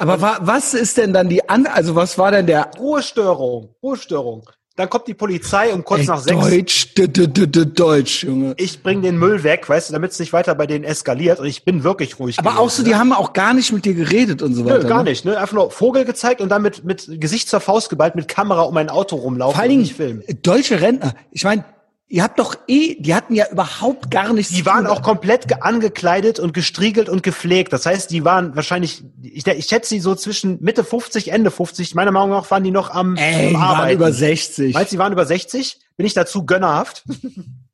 aber 0.00 0.20
wa, 0.22 0.38
was 0.40 0.72
ist 0.72 0.96
denn 0.96 1.12
dann 1.12 1.28
die 1.28 1.46
an, 1.48 1.66
also 1.66 1.94
was 1.94 2.16
war 2.16 2.32
denn 2.32 2.46
der 2.46 2.70
Ruhestörung, 2.78 3.74
Ruhestörung. 3.82 4.48
Dann 4.76 4.88
kommt 4.88 5.08
die 5.08 5.14
Polizei 5.14 5.74
um 5.74 5.84
kurz 5.84 6.02
Ey, 6.02 6.06
nach 6.06 6.20
sechs. 6.20 6.40
Deutsch, 6.40 6.94
d, 6.94 7.06
d, 7.06 7.26
d, 7.26 7.66
Deutsch, 7.66 8.24
Junge. 8.24 8.54
Ich 8.56 8.82
bring 8.82 9.02
den 9.02 9.18
Müll 9.18 9.42
weg, 9.42 9.68
weißt 9.68 9.90
du, 9.90 9.92
damit 9.92 10.12
es 10.12 10.18
nicht 10.18 10.32
weiter 10.32 10.54
bei 10.54 10.66
denen 10.66 10.84
eskaliert. 10.84 11.38
Und 11.38 11.46
ich 11.46 11.66
bin 11.66 11.84
wirklich 11.84 12.18
ruhig. 12.18 12.38
Aber 12.38 12.58
auch 12.58 12.70
so, 12.70 12.82
die 12.82 12.94
haben 12.94 13.12
auch 13.12 13.34
gar 13.34 13.52
nicht 13.52 13.72
mit 13.72 13.84
dir 13.84 13.92
geredet 13.92 14.40
und 14.40 14.54
so 14.54 14.64
weiter. 14.64 14.78
Nö, 14.78 14.88
gar 14.88 15.02
ne? 15.02 15.10
nicht. 15.10 15.26
Ne? 15.26 15.36
Einfach 15.36 15.52
nur 15.52 15.70
Vogel 15.70 16.06
gezeigt 16.06 16.40
und 16.40 16.48
dann 16.48 16.62
mit, 16.62 16.82
mit 16.82 17.20
Gesicht 17.20 17.50
zur 17.50 17.60
Faust 17.60 17.90
geballt, 17.90 18.14
mit 18.14 18.26
Kamera 18.26 18.62
um 18.62 18.76
ein 18.78 18.88
Auto 18.88 19.16
rumlaufen 19.16 19.52
Vor 19.52 19.60
allen 19.60 19.70
Dingen 19.70 19.82
nicht 19.82 19.96
filmen. 19.96 20.22
deutsche 20.42 20.80
Rentner. 20.80 21.14
Ich 21.30 21.44
meine, 21.44 21.64
ihr 22.12 22.22
habt 22.24 22.38
doch 22.38 22.54
eh, 22.66 22.96
die 23.00 23.14
hatten 23.14 23.34
ja 23.34 23.46
überhaupt 23.50 24.10
gar 24.10 24.32
nichts. 24.34 24.52
Die 24.52 24.66
waren 24.66 24.86
auch 24.86 25.00
komplett 25.00 25.48
ge- 25.48 25.58
angekleidet 25.60 26.38
und 26.40 26.52
gestriegelt 26.52 27.08
und 27.08 27.22
gepflegt. 27.22 27.72
Das 27.72 27.86
heißt, 27.86 28.10
die 28.10 28.24
waren 28.24 28.54
wahrscheinlich, 28.56 29.02
ich, 29.22 29.46
ich 29.46 29.64
schätze 29.66 29.88
sie 29.90 30.00
so 30.00 30.14
zwischen 30.16 30.58
Mitte 30.60 30.84
50, 30.84 31.32
Ende 31.32 31.50
50. 31.50 31.94
Meiner 31.94 32.10
Meinung 32.10 32.30
nach 32.30 32.50
waren 32.50 32.64
die 32.64 32.72
noch 32.72 32.90
am, 32.90 33.16
Ey, 33.16 33.32
am 33.34 33.48
die 33.50 33.54
waren 33.54 33.62
Arbeiten. 33.62 33.94
über 33.96 34.12
60. 34.12 34.74
Meinst 34.74 34.90
du, 34.92 34.96
die 34.96 34.98
waren 34.98 35.12
über 35.12 35.24
60? 35.24 35.78
Bin 35.96 36.04
ich 36.04 36.12
dazu 36.12 36.44
gönnerhaft? 36.44 37.04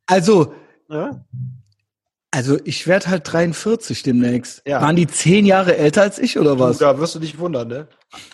Also, 0.06 0.52
Ja? 0.88 1.24
Also 2.30 2.58
ich 2.64 2.86
werde 2.86 3.06
halt 3.06 3.32
43 3.32 4.02
demnächst. 4.02 4.62
Ja. 4.66 4.82
Waren 4.82 4.96
die 4.96 5.06
zehn 5.06 5.46
Jahre 5.46 5.76
älter 5.76 6.02
als 6.02 6.18
ich 6.18 6.38
oder 6.38 6.58
was? 6.58 6.78
Da 6.78 6.98
wirst 6.98 7.14
du 7.14 7.18
dich 7.18 7.38
wundern, 7.38 7.68
ne? 7.68 7.88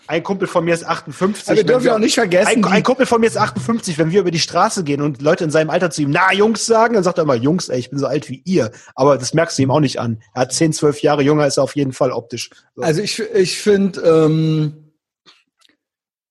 Ein 0.06 0.23
Kumpel 0.23 0.48
von 0.48 0.64
mir 0.64 0.74
ist 0.74 0.85
58. 0.85 1.48
Aber 1.48 1.56
wir 1.56 1.64
dürfen 1.64 1.86
ja 1.86 1.94
auch 1.94 1.98
nicht 1.98 2.14
vergessen, 2.14 2.64
Ein, 2.64 2.73
ein 2.73 2.82
Kumpel 2.82 3.06
von 3.06 3.20
mir 3.20 3.27
ist 3.27 3.36
58. 3.36 3.98
Wenn 3.98 4.10
wir 4.10 4.20
über 4.20 4.31
die 4.31 4.39
Straße 4.39 4.85
gehen 4.85 5.02
und 5.02 5.23
Leute 5.23 5.44
in 5.44 5.51
seinem 5.51 5.70
Alter 5.70 5.90
zu 5.90 6.02
ihm, 6.02 6.10
na, 6.10 6.32
Jungs 6.32 6.66
sagen, 6.66 6.94
dann 6.94 7.05
sagt 7.05 7.19
er 7.19 7.24
immer, 7.24 7.35
Jungs, 7.35 7.69
ey, 7.69 7.78
ich 7.78 7.90
bin 7.90 7.98
so 7.98 8.06
alt 8.06 8.28
wie 8.28 8.43
ihr. 8.44 8.70
Aber 8.94 9.19
das 9.19 9.35
merkst 9.35 9.59
du 9.59 9.62
ihm 9.62 9.70
auch 9.70 9.81
nicht 9.81 10.01
an. 10.01 10.23
Er 10.35 10.43
hat 10.43 10.52
10, 10.52 10.73
12 10.73 11.02
Jahre 11.02 11.23
jünger, 11.23 11.47
ist 11.47 11.56
er 11.56 11.64
auf 11.64 11.77
jeden 11.77 11.93
Fall 11.93 12.12
optisch. 12.12 12.51
So. 12.74 12.82
Also 12.82 13.02
ich, 13.02 13.19
ich 13.20 13.59
finde, 13.59 14.01
ähm, 14.01 14.93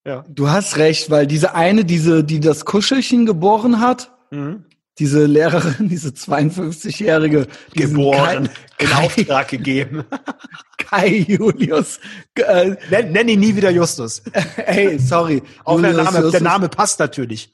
ja. 0.06 0.24
du 0.30 0.50
hast 0.50 0.78
recht, 0.78 1.10
weil 1.10 1.28
diese 1.28 1.56
eine, 1.56 1.86
diese, 1.86 2.24
die 2.24 2.40
das 2.40 2.66
Kuschelchen 2.66 3.26
geboren 3.26 3.80
hat, 3.80 4.12
Mhm. 4.32 4.64
Diese 5.00 5.26
Lehrerin, 5.26 5.88
diese 5.90 6.10
52-jährige, 6.10 7.48
diesen 7.76 7.96
Geboren, 7.96 8.46
in 8.80 8.88
Kai, 8.88 8.94
Kai, 8.94 9.06
Auftrag 9.06 9.48
gegeben. 9.50 10.04
Kai 10.78 11.26
Julius, 11.28 12.00
äh, 12.36 12.76
Nenn, 12.90 13.12
nenn 13.12 13.28
ihn 13.30 13.40
nie 13.40 13.56
wieder 13.56 13.70
Justus. 13.72 14.22
ey, 14.58 15.00
sorry. 15.00 15.42
Auch 15.64 15.80
der 15.82 15.94
Name, 15.94 16.32
der. 16.32 16.42
Name 16.42 16.70
passt 16.70 17.00
natürlich. 17.00 17.54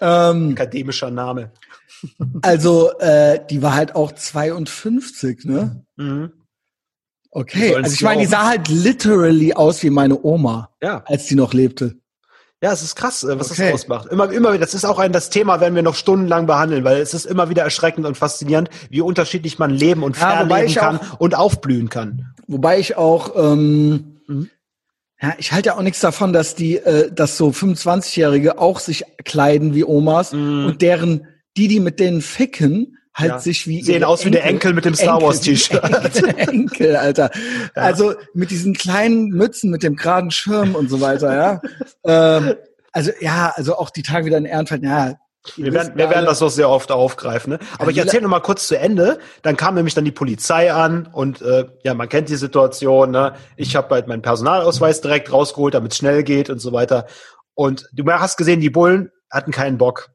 Ähm, 0.00 0.52
Akademischer 0.52 1.10
Name. 1.10 1.52
also, 2.42 2.96
äh, 2.98 3.40
die 3.50 3.60
war 3.62 3.74
halt 3.74 3.94
auch 3.94 4.12
52, 4.12 5.44
ne? 5.44 5.84
Mhm. 5.96 6.32
Okay, 7.30 7.74
also 7.74 7.92
ich 7.92 8.00
meine, 8.02 8.22
die 8.22 8.26
sah 8.26 8.46
halt 8.46 8.68
literally 8.68 9.52
aus 9.52 9.82
wie 9.82 9.90
meine 9.90 10.22
Oma, 10.24 10.70
Ja. 10.82 11.02
als 11.06 11.26
die 11.26 11.34
noch 11.34 11.52
lebte. 11.52 11.96
Ja, 12.60 12.72
es 12.72 12.82
ist 12.82 12.96
krass, 12.96 13.22
äh, 13.22 13.38
was 13.38 13.52
Okay. 13.52 13.66
das 13.70 13.74
ausmacht. 13.82 14.08
Immer, 14.10 14.32
immer, 14.32 14.48
wieder- 14.52 14.64
das 14.64 14.74
ist 14.74 14.84
auch 14.84 14.98
ein, 14.98 15.12
das 15.12 15.30
Thema 15.30 15.60
werden 15.60 15.76
wir 15.76 15.82
noch 15.82 15.94
stundenlang 15.94 16.46
behandeln, 16.46 16.82
weil 16.82 17.00
es 17.00 17.14
ist 17.14 17.24
immer 17.24 17.50
wieder 17.50 17.62
erschreckend 17.62 18.04
und 18.04 18.16
faszinierend, 18.16 18.68
wie 18.90 19.00
unterschiedlich 19.00 19.58
man 19.60 19.70
leben 19.70 20.02
und 20.02 20.16
Ja, 20.18 20.44
verleben 20.44 20.74
kann 20.74 20.98
auch- 20.98 21.20
und 21.20 21.36
aufblühen 21.36 21.88
kann. 21.88 22.34
Wobei 22.48 22.80
ich 22.80 22.96
auch, 22.96 23.32
ähm, 23.36 24.16
Mhm. 24.26 24.50
ja, 25.22 25.34
ich 25.38 25.52
halte 25.52 25.68
ja 25.68 25.76
auch 25.76 25.82
nichts 25.82 26.00
davon, 26.00 26.32
dass 26.32 26.56
die, 26.56 26.78
äh, 26.78 27.12
dass 27.12 27.36
so 27.36 27.52
25-Jährige 27.52 28.58
auch 28.58 28.80
sich 28.80 29.04
kleiden 29.24 29.74
wie 29.76 29.84
Omas 29.84 30.32
Mhm. 30.32 30.66
und 30.66 30.82
deren, 30.82 31.28
die, 31.56 31.68
die 31.68 31.78
mit 31.78 32.00
denen 32.00 32.22
ficken, 32.22 32.97
halt 33.18 33.30
Ja. 33.30 33.38
sich 33.38 33.66
wie 33.66 33.82
Sehen 33.82 34.04
aus 34.04 34.24
wie 34.24 34.30
der 34.30 34.44
Enkel 34.44 34.72
mit 34.72 34.84
dem 34.84 34.94
Star 34.94 35.20
Wars 35.20 35.40
T-Shirt. 35.40 35.82
Enkel, 36.24 36.34
Enkel, 36.36 36.96
Alter. 36.96 37.30
Also 37.74 38.14
mit 38.34 38.50
diesen 38.50 38.74
kleinen 38.74 39.28
Mützen, 39.28 39.70
mit 39.70 39.82
dem 39.82 39.96
geraden 39.96 40.30
Schirm 40.30 40.74
und 40.74 40.88
so 40.88 41.00
weiter, 41.00 41.34
ja. 41.34 41.60
ähm, 42.04 42.54
also 42.92 43.10
ja, 43.20 43.52
also 43.54 43.76
auch 43.76 43.90
die 43.90 44.02
tragen 44.02 44.26
wieder 44.26 44.38
in 44.38 44.44
Ehrenfeld, 44.44 44.82
ja. 44.82 45.14
Wir 45.56 45.72
werden, 45.72 45.92
wir 45.96 46.10
werden 46.10 46.26
das 46.26 46.40
doch 46.40 46.50
sehr 46.50 46.68
oft 46.68 46.90
aufgreifen. 46.92 47.54
Ne? 47.54 47.58
Aber 47.78 47.90
ich 47.90 47.96
Ja, 47.96 48.04
erzähle 48.04 48.22
noch 48.24 48.30
mal 48.30 48.40
kurz 48.40 48.68
zu 48.68 48.78
Ende. 48.78 49.18
Dann 49.42 49.56
kam 49.56 49.76
nämlich 49.76 49.94
dann 49.94 50.04
die 50.04 50.12
Polizei 50.12 50.72
an 50.72 51.08
und 51.10 51.40
äh, 51.40 51.64
ja, 51.84 51.94
man 51.94 52.08
kennt 52.08 52.28
die 52.28 52.36
Situation. 52.36 53.12
Ne? 53.12 53.32
Ich 53.56 53.74
habe 53.74 53.94
halt 53.94 54.08
meinen 54.08 54.20
Personalausweis 54.20 55.00
direkt 55.00 55.32
rausgeholt, 55.32 55.72
damit 55.74 55.92
es 55.92 55.98
schnell 55.98 56.22
geht 56.22 56.50
und 56.50 56.58
so 56.58 56.72
weiter. 56.72 57.06
Und 57.54 57.88
du 57.92 58.04
hast 58.10 58.36
gesehen, 58.36 58.60
die 58.60 58.68
Bullen 58.68 59.10
hatten 59.30 59.50
keinen 59.52 59.78
Bock. 59.78 60.10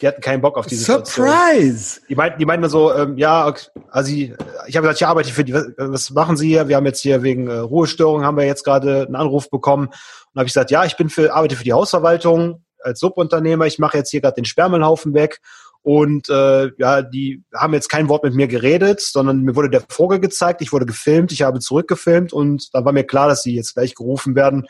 Die 0.00 0.08
hatten 0.08 0.20
keinen 0.20 0.40
Bock 0.40 0.56
auf 0.58 0.66
die 0.66 0.74
Situation. 0.74 1.26
Surprise! 1.26 2.00
Die 2.08 2.16
meinten, 2.16 2.38
die 2.38 2.44
meinten 2.44 2.62
nur 2.62 2.70
so, 2.70 2.92
ähm, 2.92 3.16
ja, 3.16 3.46
ok- 3.46 3.70
also 3.90 4.10
ich, 4.12 4.32
ich 4.66 4.76
habe 4.76 4.86
gesagt, 4.86 5.00
ich 5.00 5.06
arbeite 5.06 5.30
für 5.32 5.44
die, 5.44 5.54
was, 5.54 6.10
machen 6.10 6.36
Sie 6.36 6.48
hier? 6.48 6.66
Wir 6.68 6.76
haben 6.76 6.86
jetzt 6.86 7.00
hier 7.00 7.22
wegen 7.22 7.48
äh, 7.48 7.58
Ruhestörung 7.58 8.24
haben 8.24 8.36
wir 8.36 8.44
jetzt 8.44 8.64
gerade 8.64 9.02
einen 9.06 9.14
Anruf 9.14 9.50
bekommen. 9.50 9.86
Und 9.86 10.38
habe 10.38 10.46
ich 10.46 10.52
gesagt, 10.52 10.72
ja, 10.72 10.84
ich 10.84 10.96
bin 10.96 11.08
für, 11.10 11.32
arbeite 11.32 11.54
für 11.56 11.64
die 11.64 11.72
Hausverwaltung 11.72 12.64
als 12.82 12.98
Subunternehmer. 12.98 13.66
Ich 13.66 13.78
mache 13.78 13.96
jetzt 13.96 14.10
hier 14.10 14.20
gerade 14.20 14.34
den 14.34 14.44
Sperrmüllhaufen 14.44 15.14
weg. 15.14 15.40
Und 15.82 16.28
äh, 16.28 16.70
ja, 16.78 17.02
die 17.02 17.44
haben 17.54 17.74
jetzt 17.74 17.88
kein 17.88 18.08
Wort 18.08 18.24
mit 18.24 18.34
mir 18.34 18.48
geredet, 18.48 19.00
sondern 19.00 19.42
mir 19.42 19.54
wurde 19.54 19.70
der 19.70 19.82
Vogel 19.88 20.18
gezeigt, 20.18 20.62
ich 20.62 20.72
wurde 20.72 20.86
gefilmt, 20.86 21.30
ich 21.30 21.42
habe 21.42 21.60
zurückgefilmt 21.60 22.32
und 22.32 22.74
dann 22.74 22.86
war 22.86 22.92
mir 22.92 23.04
klar, 23.04 23.28
dass 23.28 23.42
sie 23.42 23.54
jetzt 23.54 23.74
gleich 23.74 23.94
gerufen 23.94 24.34
werden. 24.34 24.66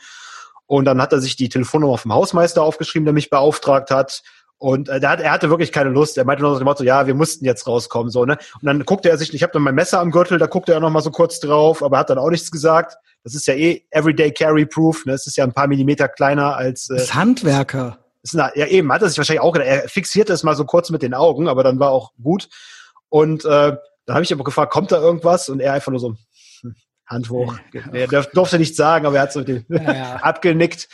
Und 0.67 0.85
dann 0.85 1.01
hat 1.01 1.13
er 1.13 1.21
sich 1.21 1.35
die 1.37 1.47
Telefonnummer 1.47 1.97
vom 1.97 2.13
Hausmeister 2.13 2.61
aufgeschrieben, 2.63 3.05
der 3.05 3.13
mich 3.13 3.29
beauftragt 3.29 3.91
hat. 3.91 4.23
Und 4.57 4.87
äh, 4.89 5.01
hat, 5.03 5.19
er 5.19 5.31
hatte 5.31 5.49
wirklich 5.49 5.71
keine 5.71 5.89
Lust. 5.89 6.17
Er 6.17 6.25
meinte 6.25 6.41
nur 6.43 6.53
so 6.53 6.59
dem 6.59 6.65
Motto, 6.65 6.83
ja, 6.83 7.07
wir 7.07 7.13
mussten 7.13 7.43
jetzt 7.45 7.67
rauskommen, 7.67 8.09
so, 8.09 8.25
ne? 8.25 8.37
Und 8.55 8.65
dann 8.65 8.85
guckte 8.85 9.09
er 9.09 9.17
sich, 9.17 9.33
ich 9.33 9.43
habe 9.43 9.51
dann 9.53 9.61
mein 9.63 9.75
Messer 9.75 9.99
am 9.99 10.11
Gürtel, 10.11 10.37
da 10.37 10.47
guckte 10.47 10.73
er 10.73 10.79
noch 10.79 10.89
mal 10.89 11.01
so 11.01 11.11
kurz 11.11 11.39
drauf, 11.39 11.83
aber 11.83 11.97
hat 11.97 12.09
dann 12.09 12.17
auch 12.17 12.29
nichts 12.29 12.51
gesagt. 12.51 12.97
Das 13.23 13.35
ist 13.35 13.47
ja 13.47 13.53
eh 13.53 13.83
Everyday 13.91 14.31
Carry 14.31 14.65
Proof, 14.65 15.05
ne? 15.05 15.13
Es 15.13 15.27
ist 15.27 15.35
ja 15.35 15.43
ein 15.43 15.53
paar 15.53 15.67
Millimeter 15.67 16.07
kleiner 16.07 16.55
als 16.55 16.89
äh, 16.89 16.95
Das 16.95 17.13
Handwerker. 17.13 17.99
ist 18.21 18.37
eine, 18.37 18.51
ja 18.55 18.67
eben, 18.67 18.91
hat 18.93 19.01
er 19.01 19.09
sich 19.09 19.17
wahrscheinlich 19.17 19.41
auch 19.41 19.51
gedacht. 19.51 19.67
Er 19.67 19.89
fixierte 19.89 20.31
es 20.31 20.43
mal 20.43 20.55
so 20.55 20.63
kurz 20.65 20.89
mit 20.89 21.01
den 21.01 21.13
Augen, 21.13 21.47
aber 21.47 21.63
dann 21.63 21.79
war 21.79 21.89
auch 21.89 22.13
gut. 22.21 22.47
Und 23.09 23.43
äh, 23.45 23.75
dann 24.05 24.13
habe 24.13 24.23
ich 24.23 24.31
aber 24.31 24.43
gefragt, 24.43 24.71
kommt 24.71 24.91
da 24.91 24.97
irgendwas? 24.97 25.49
Und 25.49 25.59
er 25.59 25.73
einfach 25.73 25.91
nur 25.91 25.99
so, 25.99 26.15
hm, 26.61 26.75
Hand 27.07 27.29
hoch. 27.29 27.55
Er 27.91 28.07
durf, 28.07 28.27
durfte 28.27 28.57
nicht 28.57 28.75
sagen, 28.75 29.05
aber 29.05 29.17
er 29.17 29.23
hat 29.23 29.33
so 29.33 29.41
den 29.41 29.65
ja. 29.67 30.15
abgenickt. 30.21 30.87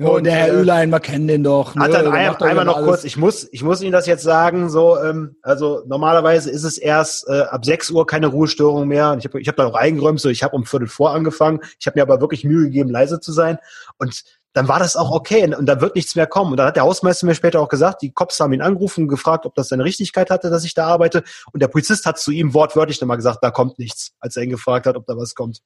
Ja, 0.00 0.08
und 0.08 0.24
der 0.24 0.32
Herr 0.32 0.48
äh, 0.48 0.56
Ülein, 0.56 0.88
wir 0.88 1.00
kennen 1.00 1.28
den 1.28 1.44
doch. 1.44 1.76
hat 1.76 1.88
ne? 1.88 1.92
dann 1.92 2.04
Der 2.04 2.12
ein, 2.14 2.32
doch 2.32 2.40
einmal 2.40 2.64
noch 2.64 2.76
alles. 2.76 2.88
kurz, 2.88 3.04
ich 3.04 3.18
muss, 3.18 3.46
ich 3.52 3.62
muss 3.62 3.82
Ihnen 3.82 3.92
das 3.92 4.06
jetzt 4.06 4.22
sagen, 4.22 4.70
so, 4.70 4.98
ähm, 4.98 5.36
also 5.42 5.82
normalerweise 5.86 6.50
ist 6.50 6.64
es 6.64 6.78
erst 6.78 7.28
äh, 7.28 7.42
ab 7.42 7.66
6 7.66 7.90
Uhr 7.90 8.06
keine 8.06 8.28
Ruhestörung 8.28 8.88
mehr. 8.88 9.10
Und 9.10 9.18
ich 9.18 9.26
habe 9.26 9.38
ich 9.38 9.46
hab 9.46 9.56
da 9.56 9.64
noch 9.64 9.74
eingeräumt, 9.74 10.18
so 10.18 10.30
ich 10.30 10.42
habe 10.42 10.56
um 10.56 10.64
Viertel 10.64 10.88
vor 10.88 11.10
angefangen. 11.10 11.60
Ich 11.78 11.86
habe 11.86 11.98
mir 11.98 12.02
aber 12.02 12.22
wirklich 12.22 12.44
Mühe 12.44 12.64
gegeben, 12.64 12.88
leise 12.88 13.20
zu 13.20 13.30
sein. 13.30 13.58
Und 13.98 14.22
dann 14.54 14.68
war 14.68 14.78
das 14.78 14.96
auch 14.96 15.10
okay 15.10 15.44
und, 15.44 15.54
und 15.54 15.66
da 15.66 15.82
wird 15.82 15.94
nichts 15.94 16.16
mehr 16.16 16.26
kommen. 16.26 16.52
Und 16.52 16.56
dann 16.56 16.68
hat 16.68 16.76
der 16.76 16.84
Hausmeister 16.84 17.26
mir 17.26 17.34
später 17.34 17.60
auch 17.60 17.68
gesagt, 17.68 18.00
die 18.00 18.10
Cops 18.10 18.40
haben 18.40 18.54
ihn 18.54 18.62
angerufen 18.62 19.02
und 19.02 19.08
gefragt, 19.08 19.44
ob 19.44 19.54
das 19.54 19.68
seine 19.68 19.84
Richtigkeit 19.84 20.30
hatte, 20.30 20.48
dass 20.48 20.64
ich 20.64 20.72
da 20.72 20.86
arbeite. 20.86 21.24
Und 21.52 21.60
der 21.60 21.68
Polizist 21.68 22.06
hat 22.06 22.18
zu 22.18 22.30
ihm 22.30 22.54
wortwörtlich 22.54 23.02
nochmal 23.02 23.18
gesagt, 23.18 23.40
da 23.42 23.50
kommt 23.50 23.78
nichts, 23.78 24.12
als 24.18 24.34
er 24.36 24.44
ihn 24.44 24.50
gefragt 24.50 24.86
hat, 24.86 24.96
ob 24.96 25.04
da 25.04 25.16
was 25.18 25.34
kommt. 25.34 25.60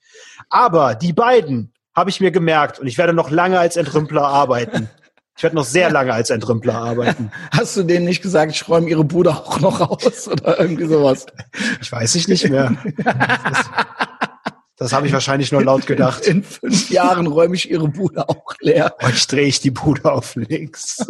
Aber 0.51 0.97
die 0.97 1.13
beiden 1.13 1.73
habe 1.95 2.11
ich 2.11 2.21
mir 2.21 2.31
gemerkt 2.31 2.79
und 2.79 2.87
ich 2.87 2.99
werde 2.99 3.13
noch 3.13 3.31
lange 3.31 3.59
als 3.59 3.77
Entrümpler 3.77 4.23
arbeiten. 4.23 4.89
Ich 5.37 5.43
werde 5.43 5.57
noch 5.57 5.65
sehr 5.65 5.91
lange 5.91 6.13
als 6.13 6.31
Entrümpler 6.31 6.75
arbeiten. 6.75 7.33
Hast 7.51 7.77
du 7.77 7.83
denen 7.83 8.05
nicht 8.05 8.23
gesagt, 8.23 8.53
ich 8.53 8.69
räume 8.69 8.89
ihre 8.89 9.05
Bude 9.05 9.31
auch 9.31 9.59
noch 9.61 9.81
aus 9.81 10.29
oder 10.29 10.61
irgendwie 10.61 10.87
sowas? 10.87 11.27
Ich 11.81 11.91
weiß 11.91 12.15
ich 12.15 12.29
nicht 12.29 12.49
mehr. 12.49 12.73
Das, 12.97 13.71
das 14.77 14.93
habe 14.93 15.07
ich 15.07 15.13
wahrscheinlich 15.13 15.51
nur 15.51 15.65
laut 15.65 15.87
gedacht. 15.87 16.25
In 16.27 16.45
fünf 16.45 16.91
Jahren 16.91 17.27
räume 17.27 17.57
ich 17.57 17.69
ihre 17.69 17.89
Bude 17.89 18.29
auch 18.29 18.55
leer. 18.61 18.95
Euch 19.03 19.27
drehe 19.27 19.47
ich 19.47 19.61
die 19.61 19.73
Bude 19.73 20.13
auf 20.13 20.37
links. 20.37 21.05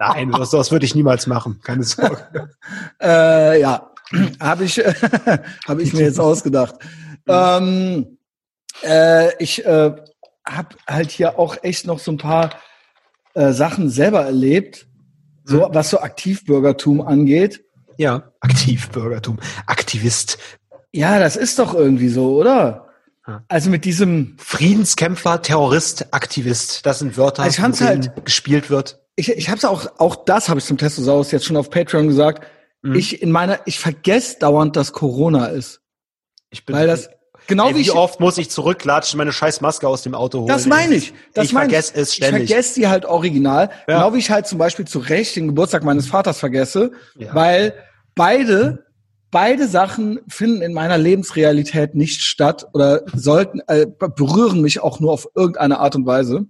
Nein, 0.00 0.32
das, 0.32 0.50
das 0.50 0.72
würde 0.72 0.84
ich 0.84 0.94
niemals 0.94 1.26
machen. 1.26 1.60
Keine 1.62 1.84
Sorge. 1.84 2.50
Äh, 3.00 3.60
ja, 3.60 3.90
habe 4.40 4.64
ich, 4.64 4.78
hab 5.66 5.78
ich 5.78 5.92
mir 5.92 6.02
jetzt 6.02 6.20
ausgedacht. 6.20 6.74
Ähm, 7.28 8.15
äh, 8.82 9.34
ich 9.42 9.64
äh, 9.64 9.92
habe 10.44 10.68
halt 10.86 11.10
hier 11.10 11.38
auch 11.38 11.56
echt 11.62 11.86
noch 11.86 11.98
so 11.98 12.12
ein 12.12 12.18
paar 12.18 12.50
äh, 13.34 13.52
Sachen 13.52 13.90
selber 13.90 14.24
erlebt, 14.24 14.86
so 15.44 15.68
was 15.70 15.90
so 15.90 16.00
Aktivbürgertum 16.00 17.00
angeht. 17.00 17.64
Ja, 17.98 18.32
Aktivbürgertum. 18.40 19.38
Aktivist. 19.66 20.38
Ja, 20.92 21.18
das 21.18 21.36
ist 21.36 21.58
doch 21.58 21.74
irgendwie 21.74 22.08
so, 22.08 22.36
oder? 22.36 22.88
Ja. 23.26 23.42
Also 23.48 23.70
mit 23.70 23.84
diesem, 23.84 24.36
Friedenskämpfer, 24.38 25.42
Terrorist, 25.42 26.12
Aktivist, 26.14 26.86
das 26.86 27.00
sind 27.00 27.16
Wörter, 27.16 27.42
Also 27.42 27.62
mit 27.62 27.78
denen 27.80 27.88
halt- 27.88 28.24
gespielt 28.24 28.70
wird. 28.70 29.00
ich, 29.16 29.30
ich 29.30 29.48
habe 29.48 29.58
es 29.58 29.64
auch, 29.64 29.86
auch 29.98 30.24
das 30.24 30.48
habe 30.48 30.60
ich 30.60 30.66
zum 30.66 30.78
Testosaurus 30.78 31.32
jetzt 31.32 31.44
schon 31.44 31.56
auf 31.56 31.70
Patreon 31.70 32.06
gesagt. 32.08 32.46
Mhm. 32.82 32.94
Ich 32.94 33.22
in 33.22 33.32
meiner, 33.32 33.58
ich 33.66 33.78
vergesse 33.80 34.38
dauernd, 34.38 34.76
dass 34.76 34.92
Corona 34.92 35.46
ist, 35.46 35.80
Ich 36.50 36.64
bin, 36.64 36.76
weil 36.76 36.86
das 36.86 37.08
genau 37.46 37.68
Ey, 37.68 37.74
wie 37.74 37.78
wie 37.78 37.82
ich, 37.82 37.92
oft 37.92 38.20
muss 38.20 38.38
ich 38.38 38.50
zurücklatschen, 38.50 39.18
meine 39.18 39.32
scheiß 39.32 39.60
Maske 39.60 39.86
aus 39.88 40.02
dem 40.02 40.14
Auto 40.14 40.38
holen? 40.40 40.48
das 40.48 40.66
meine 40.66 40.94
ich, 40.94 41.12
das 41.34 41.46
ich 41.46 41.52
meine 41.52 41.70
vergesse 41.70 41.92
es 41.96 42.14
ständig. 42.14 42.44
Ich 42.44 42.48
vergesse 42.50 42.74
die 42.80 42.88
halt 42.88 43.04
original, 43.06 43.70
Ja. 43.88 43.98
genau 43.98 44.14
wie 44.14 44.18
ich 44.18 44.30
halt 44.30 44.46
zum 44.46 44.58
Beispiel 44.58 44.86
zu 44.86 44.98
Recht 44.98 45.36
den 45.36 45.48
Geburtstag 45.48 45.84
meines 45.84 46.06
Vaters 46.06 46.38
vergesse, 46.38 46.92
Ja. 47.16 47.34
weil 47.34 47.74
beide 48.14 48.84
beide 49.32 49.66
Sachen 49.68 50.20
finden 50.28 50.62
in 50.62 50.72
meiner 50.72 50.96
Lebensrealität 50.96 51.94
nicht 51.94 52.22
statt 52.22 52.66
oder 52.72 53.02
sollten 53.14 53.60
äh, 53.66 53.86
berühren 54.16 54.62
mich 54.62 54.80
auch 54.80 55.00
nur 55.00 55.12
auf 55.12 55.28
irgendeine 55.34 55.78
Art 55.80 55.94
und 55.96 56.06
Weise. 56.06 56.46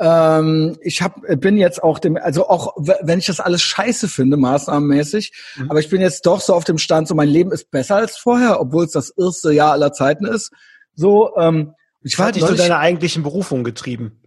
Ähm, 0.00 0.76
ich 0.80 1.02
hab, 1.02 1.20
bin 1.40 1.56
jetzt 1.56 1.82
auch 1.82 1.98
dem, 1.98 2.16
also 2.16 2.48
auch 2.48 2.76
wenn 3.00 3.18
ich 3.18 3.26
das 3.26 3.40
alles 3.40 3.62
scheiße 3.62 4.08
finde, 4.08 4.36
maßnahmenmäßig, 4.36 5.32
Mhm. 5.56 5.70
aber 5.70 5.80
ich 5.80 5.88
bin 5.88 6.00
jetzt 6.00 6.24
doch 6.26 6.40
so 6.40 6.54
auf 6.54 6.64
dem 6.64 6.78
Stand, 6.78 7.08
so 7.08 7.14
mein 7.14 7.28
Leben 7.28 7.50
ist 7.52 7.70
besser 7.70 7.96
als 7.96 8.16
vorher, 8.16 8.60
obwohl 8.60 8.84
es 8.84 8.92
das 8.92 9.10
erste 9.10 9.52
Jahr 9.52 9.72
aller 9.72 9.92
Zeiten 9.92 10.24
ist. 10.26 10.50
So, 10.94 11.36
ähm, 11.36 11.74
ich 12.02 12.18
war 12.18 12.30
dich 12.32 12.44
zu 12.44 12.54
deiner 12.54 12.78
eigentlichen 12.78 13.22
Berufung 13.24 13.64
getrieben. 13.64 14.22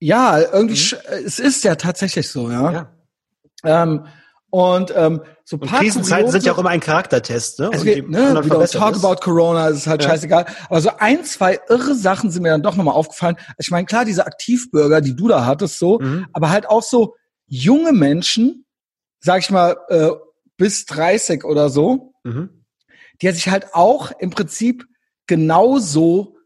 ja, 0.00 0.40
irgendwie, 0.40 0.74
Mhm. 0.94 1.24
es 1.26 1.38
ist 1.38 1.62
ja 1.62 1.74
tatsächlich 1.76 2.28
so, 2.28 2.50
ja. 2.50 2.72
Ja. 2.72 3.82
Ähm, 3.82 4.06
und 4.50 4.92
ähm, 4.96 5.22
so 5.44 5.56
Und 5.56 5.68
paar 5.68 5.80
Krisenzeiten 5.80 6.30
sind 6.30 6.44
ja 6.44 6.52
auch 6.52 6.56
kuriose- 6.56 6.60
immer 6.60 6.70
ein 6.70 6.80
Charaktertest, 6.80 7.58
ne? 7.60 7.70
es 7.72 7.80
Und 7.80 7.84
geht, 7.86 7.96
je 7.96 8.02
ne, 8.02 8.44
wieder 8.44 8.66
talk 8.66 8.94
ist- 8.96 9.04
about 9.04 9.20
Corona, 9.22 9.68
es 9.68 9.78
ist 9.78 9.86
halt 9.86 10.02
Ja. 10.02 10.10
scheißegal. 10.10 10.46
Aber 10.68 10.80
so 10.80 10.90
ein, 10.98 11.24
zwei 11.24 11.58
irre 11.68 11.94
Sachen 11.94 12.30
sind 12.30 12.42
mir 12.42 12.50
dann 12.50 12.62
doch 12.62 12.76
nochmal 12.76 12.94
aufgefallen. 12.94 13.36
Ich 13.58 13.70
meine, 13.70 13.86
klar, 13.86 14.04
diese 14.04 14.26
Aktivbürger, 14.26 15.00
die 15.00 15.14
du 15.16 15.28
da 15.28 15.46
hattest, 15.46 15.78
so, 15.78 15.98
Mhm. 16.00 16.26
aber 16.32 16.50
halt 16.50 16.68
auch 16.68 16.82
so 16.82 17.14
junge 17.46 17.92
Menschen, 17.92 18.64
sag 19.20 19.40
ich 19.40 19.50
mal, 19.50 19.76
äh, 19.88 20.10
bis 20.56 20.84
30 20.86 21.44
oder 21.44 21.68
so, 21.70 22.12
Mhm. 22.24 22.64
die 23.22 23.30
sich 23.30 23.48
halt 23.48 23.74
auch 23.74 24.12
im 24.18 24.30
Prinzip 24.30 24.84
genauso 25.26 26.36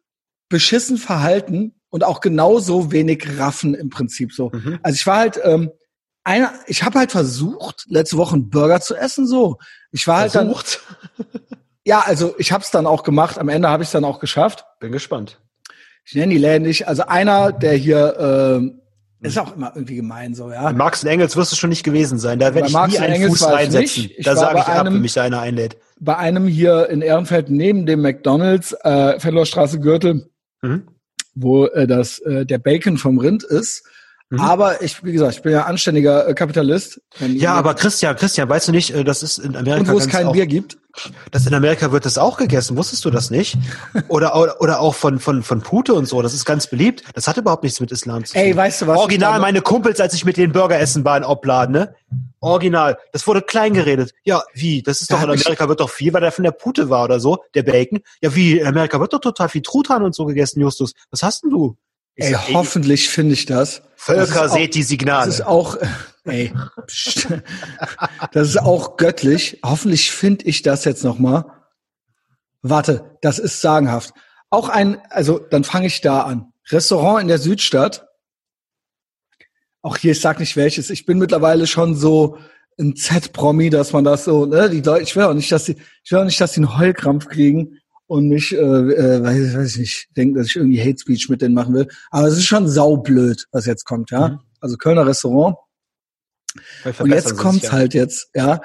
beschissen 0.48 0.98
verhalten 0.98 1.74
und 1.90 2.04
auch 2.04 2.20
genauso 2.20 2.92
wenig 2.92 3.38
raffen 3.38 3.74
im 3.74 3.88
Prinzip 3.90 4.32
so. 4.32 4.50
Mhm. 4.52 4.78
Also 4.82 4.96
ich 4.96 5.06
war 5.06 5.16
halt, 5.18 5.40
ähm, 5.42 5.70
einer, 6.24 6.52
ich 6.66 6.82
habe 6.82 6.98
halt 6.98 7.12
versucht, 7.12 7.84
letzte 7.88 8.16
Woche 8.16 8.34
einen 8.34 8.50
Burger 8.50 8.80
zu 8.80 8.94
essen, 8.96 9.26
so. 9.26 9.58
Ich 9.92 10.06
war 10.08 10.18
halt 10.20 10.34
dann, 10.34 10.46
Versucht. 10.52 10.80
ja, 11.84 12.00
also 12.00 12.34
ich 12.38 12.50
habe 12.52 12.64
es 12.64 12.70
dann 12.70 12.86
auch 12.86 13.02
gemacht. 13.02 13.38
Am 13.38 13.48
Ende 13.48 13.68
habe 13.68 13.82
ich 13.82 13.88
es 13.88 13.92
dann 13.92 14.04
auch 14.04 14.18
geschafft. 14.20 14.64
Bin 14.80 14.90
gespannt. 14.92 15.40
Ich 16.04 16.14
nenne 16.14 16.32
die 16.32 16.38
Läden 16.38 16.66
nicht. 16.66 16.88
Also 16.88 17.04
einer, 17.06 17.52
der 17.52 17.74
hier, 17.74 18.16
ähm, 18.18 18.80
ist 19.20 19.38
auch 19.38 19.56
immer 19.56 19.72
irgendwie 19.74 19.96
gemein 19.96 20.34
so, 20.34 20.50
ja. 20.50 20.64
Bei 20.64 20.72
Marx 20.74 21.02
und 21.02 21.08
Engels 21.08 21.34
wirst 21.34 21.50
du 21.52 21.56
schon 21.56 21.70
nicht 21.70 21.82
gewesen 21.82 22.18
sein. 22.18 22.38
Da 22.38 22.54
werde 22.54 22.68
ich 22.68 22.74
Marx 22.74 22.92
nie 22.92 22.98
einen 22.98 23.14
Engels 23.14 23.38
Fuß 23.38 23.48
reinsetzen. 23.48 24.10
Da 24.22 24.36
sage 24.36 24.58
ich 24.58 24.64
ab, 24.66 24.80
einem- 24.80 24.94
wenn 24.94 25.00
mich 25.00 25.14
da 25.14 25.22
einer 25.22 25.40
einlädt. 25.40 25.78
Bei 25.98 26.16
einem 26.18 26.46
hier 26.46 26.90
in 26.90 27.00
Ehrenfeld 27.00 27.48
neben 27.48 27.86
dem 27.86 28.02
McDonalds, 28.02 28.72
äh, 28.82 29.18
Fenloerstraße 29.18 29.80
Gürtel, 29.80 30.28
Mhm. 30.60 30.88
wo 31.34 31.64
äh, 31.66 31.86
das 31.86 32.18
äh, 32.18 32.44
der 32.44 32.58
Bacon 32.58 32.98
vom 32.98 33.18
Rind 33.18 33.44
ist. 33.44 33.84
Mhm. 34.34 34.40
Aber 34.40 34.82
ich, 34.82 35.02
wie 35.04 35.12
gesagt, 35.12 35.34
ich 35.36 35.42
bin 35.42 35.52
ja 35.52 35.62
anständiger 35.64 36.28
äh, 36.28 36.34
Kapitalist. 36.34 37.00
Ja, 37.20 37.54
aber 37.54 37.74
Christian, 37.74 38.16
Christian, 38.16 38.48
weißt 38.48 38.68
du 38.68 38.72
nicht, 38.72 38.90
äh, 38.90 39.04
das 39.04 39.22
ist 39.22 39.38
in 39.38 39.56
Amerika 39.56 39.80
und 39.92 39.96
wo 39.96 39.98
es 39.98 40.08
kein 40.08 40.26
auch, 40.26 40.32
Bier 40.32 40.46
gibt. 40.46 40.78
das 41.30 41.46
in 41.46 41.54
Amerika 41.54 41.90
wird 41.92 42.04
das 42.04 42.18
auch 42.18 42.36
gegessen, 42.36 42.76
wusstest 42.76 43.04
du 43.04 43.10
das 43.10 43.30
nicht? 43.30 43.56
Oder 44.08 44.36
oder, 44.36 44.60
oder 44.60 44.80
auch 44.80 44.94
von 44.94 45.18
von 45.18 45.42
von 45.42 45.60
Pute 45.60 45.94
und 45.94 46.06
so, 46.06 46.22
das 46.22 46.34
ist 46.34 46.44
ganz 46.44 46.66
beliebt. 46.68 47.02
Das 47.14 47.26
hat 47.28 47.36
überhaupt 47.36 47.62
nichts 47.64 47.80
mit 47.80 47.90
Islam 47.92 48.24
zu 48.24 48.34
tun. 48.34 48.42
Ey, 48.42 48.56
weißt 48.56 48.82
du 48.82 48.86
was? 48.86 48.98
Original 48.98 49.40
meine 49.40 49.60
Kumpels, 49.60 50.00
als 50.00 50.14
ich 50.14 50.24
mit 50.24 50.36
den 50.36 50.52
Burger 50.52 50.78
essen 50.78 51.04
war 51.04 51.16
in 51.16 51.24
Obladen, 51.24 51.72
ne? 51.72 51.94
Original. 52.40 52.98
Das 53.12 53.26
wurde 53.26 53.40
klein 53.42 53.72
geredet. 53.72 54.12
Ja, 54.24 54.42
wie? 54.52 54.82
Das 54.82 55.00
ist 55.00 55.10
Da 55.10 55.16
doch 55.16 55.22
in 55.24 55.30
Amerika 55.30 55.68
wird 55.68 55.80
doch 55.80 55.90
viel, 55.90 56.12
weil 56.12 56.20
der 56.20 56.30
von 56.32 56.44
der 56.44 56.52
Pute 56.52 56.90
war 56.90 57.04
oder 57.04 57.18
so, 57.18 57.38
der 57.54 57.62
Bacon. 57.62 58.00
Ja, 58.20 58.34
wie? 58.34 58.58
In 58.58 58.66
Amerika 58.66 59.00
wird 59.00 59.12
doch 59.14 59.20
total 59.20 59.48
viel 59.48 59.62
Truthahn 59.62 60.02
und 60.02 60.14
so 60.14 60.26
gegessen, 60.26 60.60
Justus. 60.60 60.92
Was 61.10 61.22
hast 61.22 61.42
denn 61.42 61.50
du? 61.50 61.76
Ich 62.16 62.26
Ey, 62.26 62.32
sag, 62.32 62.48
ey, 62.48 62.54
hoffentlich 62.54 63.08
finde 63.08 63.32
ich 63.32 63.46
das. 63.46 63.82
Völker 64.04 64.50
seht 64.50 64.74
die 64.74 64.82
Signale. 64.82 65.26
Das 65.26 65.36
ist 65.36 65.46
auch, 65.46 65.78
ey, 66.24 66.52
pst. 66.86 67.28
das 68.32 68.48
ist 68.48 68.60
auch 68.60 68.98
göttlich. 68.98 69.60
Hoffentlich 69.64 70.10
finde 70.10 70.44
ich 70.44 70.60
das 70.60 70.84
jetzt 70.84 71.04
noch 71.04 71.18
mal. 71.18 71.46
Warte, 72.60 73.16
das 73.22 73.38
ist 73.38 73.62
sagenhaft. 73.62 74.12
Auch 74.50 74.68
ein, 74.68 75.00
also 75.08 75.38
dann 75.38 75.64
fange 75.64 75.86
ich 75.86 76.02
da 76.02 76.22
an. 76.22 76.52
Restaurant 76.68 77.22
in 77.22 77.28
der 77.28 77.38
Südstadt. 77.38 78.06
Auch 79.80 79.96
hier, 79.96 80.12
ich 80.12 80.20
sag 80.20 80.38
nicht 80.38 80.56
welches. 80.56 80.90
Ich 80.90 81.06
bin 81.06 81.18
mittlerweile 81.18 81.66
schon 81.66 81.96
so 81.96 82.36
ein 82.78 82.96
Z-Promi, 82.96 83.70
dass 83.70 83.92
man 83.94 84.04
das 84.04 84.24
so, 84.24 84.44
ne, 84.44 84.68
die 84.68 84.82
Leute, 84.82 85.02
ich 85.02 85.16
will 85.16 85.24
auch 85.24 85.34
nicht, 85.34 85.50
dass 85.50 85.64
die, 85.64 85.76
ich 86.02 86.12
will 86.12 86.18
auch 86.18 86.24
nicht, 86.24 86.40
dass 86.40 86.52
die 86.52 86.60
einen 86.60 86.78
Heulkrampf 86.78 87.28
kriegen 87.28 87.78
und 88.06 88.28
mich, 88.28 88.52
äh, 88.52 88.56
äh, 88.56 89.22
weiß, 89.22 89.56
weiß 89.56 89.72
ich 89.72 89.78
nicht, 89.78 90.08
denken, 90.16 90.36
dass 90.36 90.48
ich 90.48 90.56
irgendwie 90.56 90.80
Hate 90.80 90.98
Speech 90.98 91.28
mit 91.28 91.42
denen 91.42 91.54
machen 91.54 91.74
will. 91.74 91.88
Aber 92.10 92.26
es 92.26 92.34
ist 92.36 92.44
schon 92.44 92.68
saublöd, 92.68 93.46
was 93.52 93.66
jetzt 93.66 93.84
kommt, 93.84 94.10
ja. 94.10 94.28
Mhm. 94.28 94.38
Also 94.60 94.76
Kölner 94.76 95.06
Restaurant. 95.06 95.56
Und 96.98 97.10
jetzt 97.10 97.36
kommt's 97.36 97.72
halt 97.72 97.94
jetzt, 97.94 98.28
ja. 98.34 98.60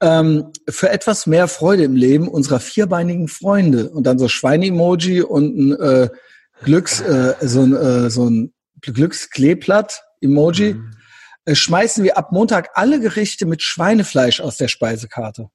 Ähm, 0.00 0.50
für 0.68 0.90
etwas 0.90 1.26
mehr 1.26 1.46
Freude 1.48 1.84
im 1.84 1.94
Leben 1.94 2.26
unserer 2.28 2.58
vierbeinigen 2.58 3.28
Freunde 3.28 3.90
und 3.90 4.04
dann 4.04 4.18
so 4.18 4.28
Schweine-Emoji 4.28 5.22
und 5.22 5.56
ein 5.56 5.80
äh, 5.80 6.08
Glücks, 6.64 7.00
äh, 7.00 7.34
so 7.40 7.62
ein, 7.62 7.74
äh, 7.74 8.10
so 8.10 8.28
ein 8.28 8.52
Glückskleeblatt-Emoji, 8.80 10.74
Mhm. 10.74 10.90
äh, 11.44 11.54
schmeißen 11.54 12.02
wir 12.02 12.18
ab 12.18 12.32
Montag 12.32 12.70
alle 12.74 13.00
Gerichte 13.00 13.46
mit 13.46 13.62
Schweinefleisch 13.62 14.40
aus 14.40 14.56
der 14.56 14.68
Speisekarte. 14.68 15.48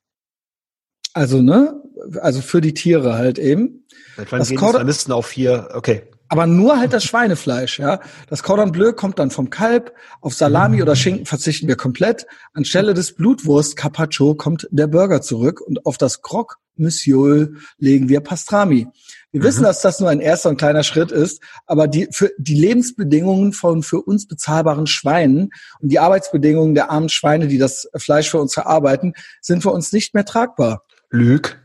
Also, 1.17 1.41
ne? 1.41 1.81
Also 2.21 2.41
für 2.41 2.61
die 2.61 2.75
Tiere 2.75 3.15
halt 3.15 3.39
eben. 3.39 3.87
Das 4.29 4.53
Cordon- 4.53 5.11
auf 5.11 5.25
vier? 5.25 5.69
Okay. 5.73 6.03
Aber 6.29 6.45
nur 6.45 6.77
halt 6.77 6.93
das 6.93 7.05
Schweinefleisch, 7.05 7.79
ja. 7.79 8.01
Das 8.29 8.43
Cordon 8.43 8.71
Bleu 8.71 8.93
kommt 8.93 9.17
dann 9.17 9.31
vom 9.31 9.49
Kalb. 9.49 9.93
Auf 10.21 10.35
Salami 10.35 10.79
oder 10.83 10.95
Schinken 10.95 11.25
verzichten 11.25 11.67
wir 11.67 11.75
komplett. 11.75 12.27
Anstelle 12.53 12.93
des 12.93 13.15
Blutwurst 13.15 13.77
Carpaccio 13.77 14.35
kommt 14.35 14.67
der 14.69 14.85
Burger 14.85 15.23
zurück 15.23 15.59
und 15.59 15.87
auf 15.87 15.97
das 15.97 16.21
Croque 16.21 16.57
Monsieur 16.75 17.49
legen 17.79 18.09
wir 18.09 18.19
Pastrami. 18.19 18.87
Wir 19.31 19.43
wissen, 19.43 19.63
dass 19.63 19.81
das 19.81 19.99
nur 19.99 20.09
ein 20.09 20.19
erster 20.19 20.49
und 20.49 20.57
kleiner 20.57 20.83
Schritt 20.83 21.11
ist, 21.11 21.41
aber 21.65 21.87
die, 21.87 22.07
für 22.11 22.31
die 22.37 22.55
Lebensbedingungen 22.55 23.53
von 23.53 23.81
für 23.83 24.01
uns 24.01 24.27
bezahlbaren 24.27 24.85
Schweinen 24.85 25.49
und 25.79 25.91
die 25.91 25.99
Arbeitsbedingungen 25.99 26.75
der 26.75 26.91
armen 26.91 27.09
Schweine, 27.09 27.47
die 27.47 27.57
das 27.57 27.89
Fleisch 27.95 28.29
für 28.29 28.39
uns 28.39 28.53
verarbeiten, 28.53 29.13
sind 29.41 29.63
für 29.63 29.71
uns 29.71 29.91
nicht 29.91 30.13
mehr 30.13 30.25
tragbar. 30.25 30.83
Lüg. 31.09 31.57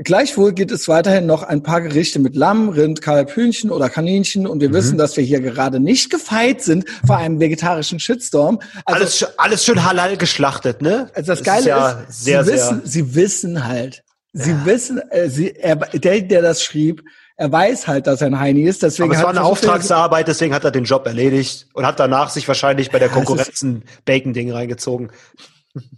Gleichwohl 0.00 0.52
gibt 0.52 0.70
es 0.70 0.86
weiterhin 0.86 1.26
noch 1.26 1.42
ein 1.42 1.64
paar 1.64 1.80
Gerichte 1.80 2.20
mit 2.20 2.36
Lamm, 2.36 2.68
Rind, 2.68 3.02
Kalb, 3.02 3.34
Hühnchen 3.34 3.70
oder 3.70 3.90
Kaninchen 3.90 4.46
und 4.46 4.60
wir 4.60 4.72
wissen, 4.72 4.96
dass 4.96 5.16
wir 5.16 5.24
hier 5.24 5.40
gerade 5.40 5.80
nicht 5.80 6.08
gefeit 6.08 6.62
sind 6.62 6.84
vor 7.04 7.16
einem 7.16 7.40
vegetarischen 7.40 7.98
Shitstorm. 7.98 8.60
Also, 8.84 9.00
alles, 9.00 9.38
alles 9.38 9.64
schön 9.64 9.84
halal 9.84 10.16
geschlachtet, 10.16 10.82
ne? 10.82 11.10
also 11.14 11.32
das 11.32 11.42
Geile 11.42 11.58
ist, 11.58 11.66
ja 11.66 12.04
sehr, 12.08 12.44
sie, 12.44 12.50
sehr. 12.50 12.54
wissen, 12.54 12.80
sie 12.84 13.14
wissen 13.16 13.66
halt, 13.66 14.04
sie 14.32 14.64
wissen, 14.64 15.00
äh, 15.10 15.28
sie, 15.28 15.56
er, 15.56 15.74
der, 15.74 16.20
der 16.20 16.42
das 16.42 16.62
schrieb, 16.62 17.02
er 17.36 17.50
weiß 17.50 17.88
halt, 17.88 18.06
dass 18.06 18.20
er 18.20 18.28
ein 18.28 18.38
Heini 18.38 18.62
ist, 18.62 18.84
deswegen 18.84 19.10
Aber 19.10 19.18
es 19.18 19.22
war 19.24 19.30
eine 19.30 19.42
Auftragsarbeit, 19.42 20.28
deswegen 20.28 20.54
hat 20.54 20.62
er 20.62 20.70
den 20.70 20.84
Job 20.84 21.06
erledigt 21.06 21.66
und 21.72 21.84
hat 21.84 21.98
danach 21.98 22.30
sich 22.30 22.46
wahrscheinlich 22.46 22.92
bei 22.92 23.00
der 23.00 23.08
Konkurrenz 23.08 23.62
ein 23.62 23.82
Bacon-Ding 24.04 24.52
reingezogen. 24.52 25.10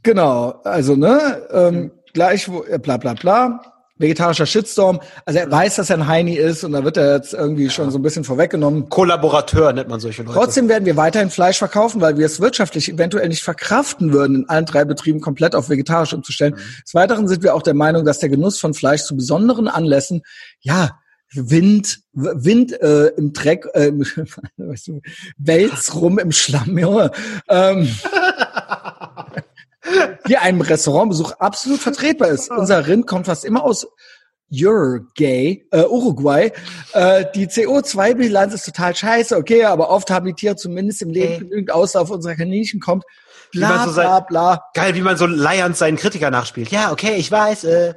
Genau, 0.03 0.61
also 0.65 0.97
ne, 0.97 1.47
ähm, 1.53 1.93
gleich 2.13 2.49
äh, 2.69 2.79
bla 2.79 2.97
bla 2.97 3.15
bla, 3.15 3.61
vegetarischer 3.99 4.47
Shitstorm. 4.47 5.01
Also 5.27 5.41
er 5.41 5.51
weiß, 5.51 5.77
dass 5.77 5.91
er 5.91 5.99
ein 5.99 6.07
Heini 6.07 6.35
ist 6.37 6.65
und 6.65 6.73
da 6.73 6.85
wird 6.85 6.97
er 6.97 7.17
jetzt 7.17 7.35
irgendwie 7.35 7.69
schon 7.69 7.91
so 7.91 7.99
ein 7.99 8.03
bisschen 8.03 8.25
vorweggenommen. 8.25 8.89
Kollaborateur 8.89 9.73
nennt 9.75 9.89
man 9.89 10.01
solche 10.01 10.23
Leute. 10.23 10.35
Trotzdem 10.39 10.69
werden 10.69 10.87
wir 10.87 10.97
weiterhin 10.97 11.29
Fleisch 11.31 11.59
verkaufen, 11.59 12.01
weil 12.01 12.17
wir 12.17 12.25
es 12.27 12.41
wirtschaftlich 12.41 12.91
eventuell 12.91 13.29
nicht 13.29 13.43
verkraften 13.43 14.13
würden, 14.13 14.37
in 14.37 14.49
allen 14.49 14.65
drei 14.65 14.85
Betrieben 14.87 15.21
komplett 15.21 15.55
auf 15.55 15.69
vegetarisch 15.69 16.15
umzustellen. 16.15 16.57
Des 16.85 16.95
Weiteren 16.95 17.29
sind 17.29 17.43
wir 17.43 17.55
auch 17.55 17.63
der 17.63 17.75
Meinung, 17.75 18.05
dass 18.07 18.19
der 18.21 18.31
Genuss 18.31 18.59
von 18.59 18.73
Fleisch 18.75 19.03
zu 19.03 19.17
besonderen 19.17 19.69
Anlässen, 19.69 20.23
ja, 20.61 20.99
Wind, 21.33 22.01
Wind 22.13 22.73
äh, 22.81 23.09
im 23.17 23.33
Dreck, 23.33 23.65
äh, 23.75 23.89
im- 23.89 24.01
weißt 24.57 24.89
du, 24.89 25.01
Wälz 25.39 25.95
rum 25.95 26.19
im 26.19 26.33
Schlamm, 26.33 26.77
Junge. 26.77 27.13
Ähm, 27.49 27.89
hier 30.27 30.43
einem 30.43 30.61
Restaurantbesuch 30.61 31.33
absolut 31.33 31.81
vertretbar 31.81 32.29
ist. 32.29 32.51
Unser 32.51 32.87
Rind 32.87 33.07
kommt 33.07 33.27
fast 33.27 33.45
immer 33.45 33.65
aus 33.65 33.87
Uruguay, 34.53 35.65
äh, 35.71 35.85
Uruguay. 35.85 36.53
Äh, 36.93 37.27
die 37.35 37.47
CO2-Bilanz 37.47 38.55
ist 38.55 38.67
total 38.67 38.97
scheiße, 38.97 39.37
okay, 39.37 39.65
aber 39.65 39.91
oft 39.91 40.11
haben 40.11 40.27
die 40.27 40.35
Tiere 40.35 40.57
zumindest 40.57 41.03
im 41.03 41.11
Leben 41.11 41.39
genügend 41.41 41.71
Auslauf 41.71 42.11
unserer 42.11 42.35
Kaninchen 42.35 42.81
kommt. 42.81 43.05
wie 43.53 43.61
man 43.61 43.71
bla 43.71 43.87
so 43.87 44.01
bla 44.01 44.21
bla. 44.21 44.65
geil, 44.75 44.95
wie 44.95 45.03
man 45.03 45.17
so 45.17 45.27
Lions 45.27 45.79
seinen 45.79 45.97
Kritiker 45.97 46.31
nachspielt. 46.31 46.71
Ja, 46.71 46.91
okay, 46.91 47.15
ich 47.17 47.31
weiß. 47.31 47.65
Äh, 47.65 47.95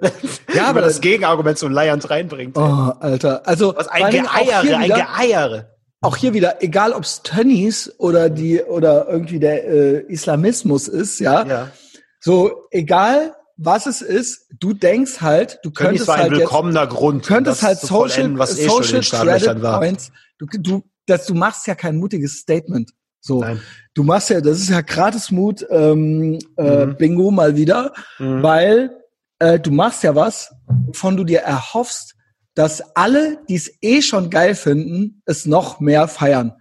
ja, 0.54 0.66
aber 0.68 0.82
das 0.82 1.02
Gegenargument 1.02 1.58
zu 1.58 1.68
Lions 1.68 2.10
reinbringt. 2.10 2.56
Oh, 2.58 2.94
Alter. 3.00 3.42
Also 3.48 3.74
Was 3.76 3.88
ein 3.88 4.12
Geeiere, 4.12 4.78
ein 4.78 4.90
Geeiere. 4.90 5.73
Auch 6.04 6.16
hier 6.18 6.34
wieder, 6.34 6.62
egal 6.62 6.92
ob 6.94 7.04
es 7.04 7.24
Tönnies 7.24 7.92
oder 7.98 8.30
die 8.30 8.62
oder 8.62 9.08
irgendwie 9.10 9.40
der 9.40 9.66
äh, 9.68 10.00
Islamismus 10.08 10.88
ist, 10.88 11.20
ja, 11.20 11.46
Ja. 11.46 11.72
so 12.20 12.68
egal 12.72 13.36
was 13.56 13.86
es 13.86 14.02
ist, 14.02 14.48
du 14.60 14.74
denkst 14.74 15.22
halt, 15.22 15.60
du 15.64 15.70
Tönnies 15.70 15.76
könntest 16.06 16.08
war 16.08 16.16
ein 16.16 16.22
halt 16.24 16.32
jetzt, 16.32 16.40
willkommener 16.42 16.88
Grund, 16.88 17.26
könntest 17.26 17.62
das 17.62 17.68
halt 17.68 17.80
zu 17.80 17.88
Social, 17.88 18.38
was 18.38 18.58
eh 18.58 18.68
Social 18.68 19.02
Credit 19.02 19.62
war. 19.62 19.80
Points, 19.80 20.12
du, 20.40 20.48
du, 20.60 20.84
das, 21.06 21.26
du 21.28 21.34
machst 21.36 21.68
ja 21.68 21.76
kein 21.76 21.98
mutiges 21.98 22.38
Statement. 22.40 22.92
So, 23.22 23.40
Nein. 23.42 23.62
du 23.94 24.04
machst 24.04 24.30
ja, 24.32 24.42
das 24.42 24.58
ist 24.60 24.70
ja 24.70 24.82
gratis 24.82 25.32
Mut 25.32 25.66
ähm, 25.70 26.40
äh, 26.58 26.86
Mhm. 26.88 26.98
Bingo 26.98 27.32
mal 27.32 27.56
wieder, 27.56 27.94
Mhm. 28.20 28.44
weil 28.44 28.92
äh, 29.40 29.60
du 29.60 29.72
machst 29.72 30.04
ja 30.04 30.14
was, 30.16 30.52
wovon 30.88 31.16
du 31.16 31.24
dir 31.24 31.40
erhoffst, 31.42 32.16
dass 32.56 32.96
alle, 32.96 33.44
die 33.50 33.56
es 33.56 33.72
eh 33.82 34.02
schon 34.02 34.30
geil 34.30 34.56
finden, 34.56 35.22
es 35.26 35.46
noch 35.46 35.80
mehr 35.80 36.08
feiern. 36.08 36.54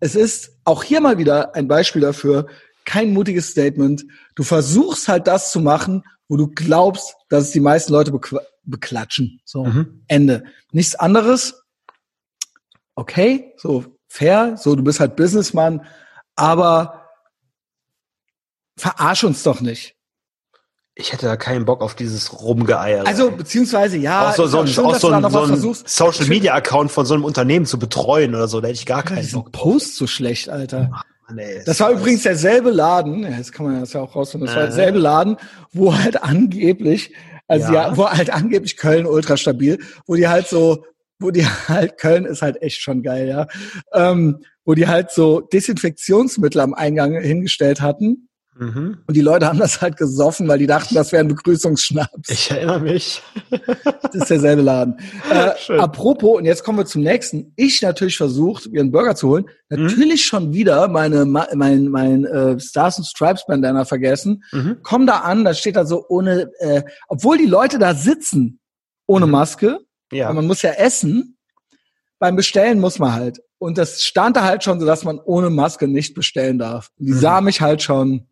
Es 0.00 0.14
ist 0.14 0.52
auch 0.64 0.82
hier 0.82 1.00
mal 1.00 1.18
wieder 1.18 1.54
ein 1.54 1.68
Beispiel 1.68 2.02
dafür, 2.02 2.46
kein 2.84 3.12
mutiges 3.12 3.50
Statement. 3.50 4.04
Du 4.34 4.42
versuchst 4.42 5.08
halt 5.08 5.26
das 5.26 5.50
zu 5.50 5.60
machen, 5.60 6.04
wo 6.28 6.36
du 6.36 6.48
glaubst, 6.48 7.14
dass 7.28 7.44
es 7.44 7.50
die 7.50 7.60
meisten 7.60 7.92
Leute 7.92 8.18
beklatschen. 8.64 9.40
So, 9.44 9.64
Mhm. 9.64 10.02
Ende. 10.08 10.44
Nichts 10.72 10.94
anderes. 10.94 11.62
Okay, 12.94 13.52
so 13.56 13.84
fair, 14.08 14.56
so 14.56 14.74
du 14.74 14.82
bist 14.82 15.00
halt 15.00 15.16
Businessman, 15.16 15.86
aber 16.34 17.08
verarsch 18.76 19.24
uns 19.24 19.42
doch 19.42 19.60
nicht. 19.60 19.95
Ich 20.98 21.12
hätte 21.12 21.26
da 21.26 21.36
keinen 21.36 21.66
Bock 21.66 21.82
auf 21.82 21.94
dieses 21.94 22.40
Rumgeeiere. 22.40 23.06
Also 23.06 23.30
beziehungsweise 23.30 23.98
ja, 23.98 24.30
auch 24.30 24.34
so, 24.34 24.46
so, 24.46 24.66
schön, 24.66 24.86
auch 24.86 24.94
so 24.94 25.10
ein, 25.10 25.30
so 25.30 25.42
ein. 25.42 25.76
Social 25.84 26.26
Media 26.26 26.54
Account 26.54 26.90
von 26.90 27.04
so 27.04 27.12
einem 27.12 27.24
Unternehmen 27.24 27.66
zu 27.66 27.78
betreuen 27.78 28.34
oder 28.34 28.48
so, 28.48 28.62
da 28.62 28.68
hätte 28.68 28.78
ich 28.78 28.86
gar 28.86 29.02
keinen 29.02 29.30
Bock. 29.30 29.52
Post 29.52 29.96
so 29.96 30.06
schlecht, 30.06 30.48
Alter. 30.48 30.90
Mann, 31.28 31.38
ey, 31.38 31.62
Das 31.66 31.80
war 31.80 31.90
übrigens 31.90 32.22
derselbe 32.22 32.70
Laden, 32.70 33.24
ja, 33.24 33.28
jetzt 33.28 33.52
kann 33.52 33.66
man 33.66 33.80
das 33.80 33.92
ja 33.92 34.00
auch 34.00 34.16
rausfinden, 34.16 34.46
das 34.46 34.56
war 34.56 34.62
Äh. 34.62 34.66
derselbe 34.68 34.98
Laden, 34.98 35.36
wo 35.70 35.94
halt 35.94 36.22
angeblich, 36.22 37.12
also 37.46 37.74
Ja. 37.74 37.88
ja, 37.90 37.96
wo 37.98 38.08
halt 38.08 38.30
angeblich 38.30 38.78
Köln 38.78 39.04
ultra 39.04 39.36
stabil, 39.36 39.78
wo 40.06 40.14
die 40.14 40.28
halt 40.28 40.48
so, 40.48 40.82
wo 41.18 41.30
die 41.30 41.44
halt, 41.68 41.98
Köln 41.98 42.24
ist 42.24 42.40
halt 42.40 42.62
echt 42.62 42.80
schon 42.80 43.02
geil, 43.02 43.28
ja, 43.28 43.46
ähm, 43.92 44.38
wo 44.64 44.72
die 44.72 44.88
halt 44.88 45.10
so 45.10 45.42
Desinfektionsmittel 45.42 46.58
am 46.62 46.72
Eingang 46.72 47.20
hingestellt 47.20 47.82
hatten 47.82 48.25
Mhm. 48.58 48.98
und 49.06 49.14
die 49.16 49.20
Leute 49.20 49.46
haben 49.46 49.58
das 49.58 49.80
halt 49.82 49.96
gesoffen, 49.98 50.48
weil 50.48 50.58
die 50.58 50.66
dachten, 50.66 50.94
das 50.94 51.12
wäre 51.12 51.22
ein 51.22 51.28
Begrüßungsschnaps. 51.28 52.28
Ich 52.30 52.50
erinnere 52.50 52.80
mich. 52.80 53.22
Das 54.02 54.14
ist 54.14 54.30
derselbe 54.30 54.62
Laden. 54.62 54.96
Äh, 55.68 55.78
apropos, 55.78 56.38
und 56.38 56.44
jetzt 56.44 56.62
kommen 56.64 56.78
wir 56.78 56.86
zum 56.86 57.02
nächsten. 57.02 57.52
Ich 57.56 57.82
natürlich 57.82 58.16
versucht, 58.16 58.70
mir 58.70 58.80
einen 58.80 58.92
Burger 58.92 59.14
zu 59.16 59.28
holen. 59.28 59.44
Mhm. 59.68 59.86
Natürlich 59.86 60.24
schon 60.24 60.52
wieder 60.52 60.88
meine, 60.88 61.24
mein, 61.24 61.88
mein 61.88 62.24
äh, 62.24 62.58
Stars 62.60 62.96
and 62.98 63.06
Stripes 63.06 63.44
Bandana 63.46 63.84
vergessen. 63.84 64.42
Mhm. 64.52 64.78
Komm 64.82 65.06
da 65.06 65.18
an, 65.20 65.44
da 65.44 65.52
steht 65.54 65.76
da 65.76 65.84
so 65.84 66.04
ohne, 66.08 66.50
äh, 66.60 66.82
obwohl 67.08 67.36
die 67.38 67.46
Leute 67.46 67.78
da 67.78 67.94
sitzen, 67.94 68.60
ohne 69.06 69.26
Maske, 69.26 69.80
Ja. 70.12 70.32
man 70.32 70.46
muss 70.46 70.62
ja 70.62 70.70
essen. 70.72 71.36
Beim 72.18 72.36
Bestellen 72.36 72.80
muss 72.80 72.98
man 72.98 73.12
halt. 73.12 73.40
Und 73.58 73.76
das 73.78 74.02
stand 74.02 74.36
da 74.36 74.44
halt 74.44 74.62
schon 74.64 74.78
so, 74.80 74.86
dass 74.86 75.04
man 75.04 75.18
ohne 75.18 75.50
Maske 75.50 75.88
nicht 75.88 76.14
bestellen 76.14 76.58
darf. 76.58 76.90
Die 76.98 77.12
Mhm. 77.12 77.18
sah 77.18 77.40
mich 77.40 77.60
halt 77.60 77.82
schon. 77.82 78.26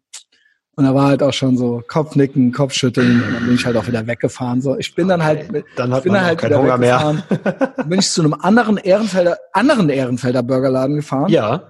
Und 0.76 0.84
da 0.84 0.94
war 0.94 1.06
halt 1.08 1.22
auch 1.22 1.32
schon 1.32 1.56
so 1.56 1.82
Kopfnicken, 1.86 2.52
Kopfschütteln. 2.52 3.22
Und 3.22 3.32
dann 3.34 3.44
bin 3.46 3.54
ich 3.54 3.64
halt 3.64 3.76
auch 3.76 3.86
wieder 3.86 4.06
weggefahren. 4.06 4.60
So, 4.60 4.76
ich 4.76 4.94
bin 4.94 5.06
dann 5.08 5.22
halt, 5.22 5.48
Dann 5.76 5.90
ich 5.90 5.94
hat 5.94 6.02
bin 6.02 6.12
man 6.12 6.20
dann 6.20 6.28
halt 6.28 6.38
keinen 6.40 6.50
wieder 6.50 6.58
Hunger 6.62 6.78
mehr. 6.78 7.22
Dann 7.76 7.88
bin 7.88 8.00
ich 8.00 8.10
zu 8.10 8.22
einem 8.22 8.34
anderen 8.34 8.76
Ehrenfelder, 8.78 9.38
anderen 9.52 9.88
Ehrenfelder 9.88 10.42
Burgerladen 10.42 10.96
gefahren. 10.96 11.28
Ja. 11.30 11.62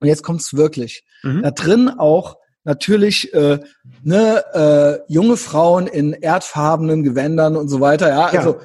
Und 0.00 0.08
jetzt 0.08 0.22
kommt's 0.22 0.54
wirklich. 0.54 1.04
Mhm. 1.22 1.42
Da 1.42 1.50
drin 1.50 1.88
auch 1.88 2.36
natürlich 2.64 3.34
äh, 3.34 3.58
ne, 4.04 4.44
äh, 5.08 5.12
junge 5.12 5.36
Frauen 5.36 5.88
in 5.88 6.12
erdfarbenen 6.12 7.02
Gewändern 7.02 7.56
und 7.56 7.68
so 7.68 7.80
weiter. 7.80 8.08
Ja, 8.08 8.30
Ja. 8.32 8.38
also 8.38 8.60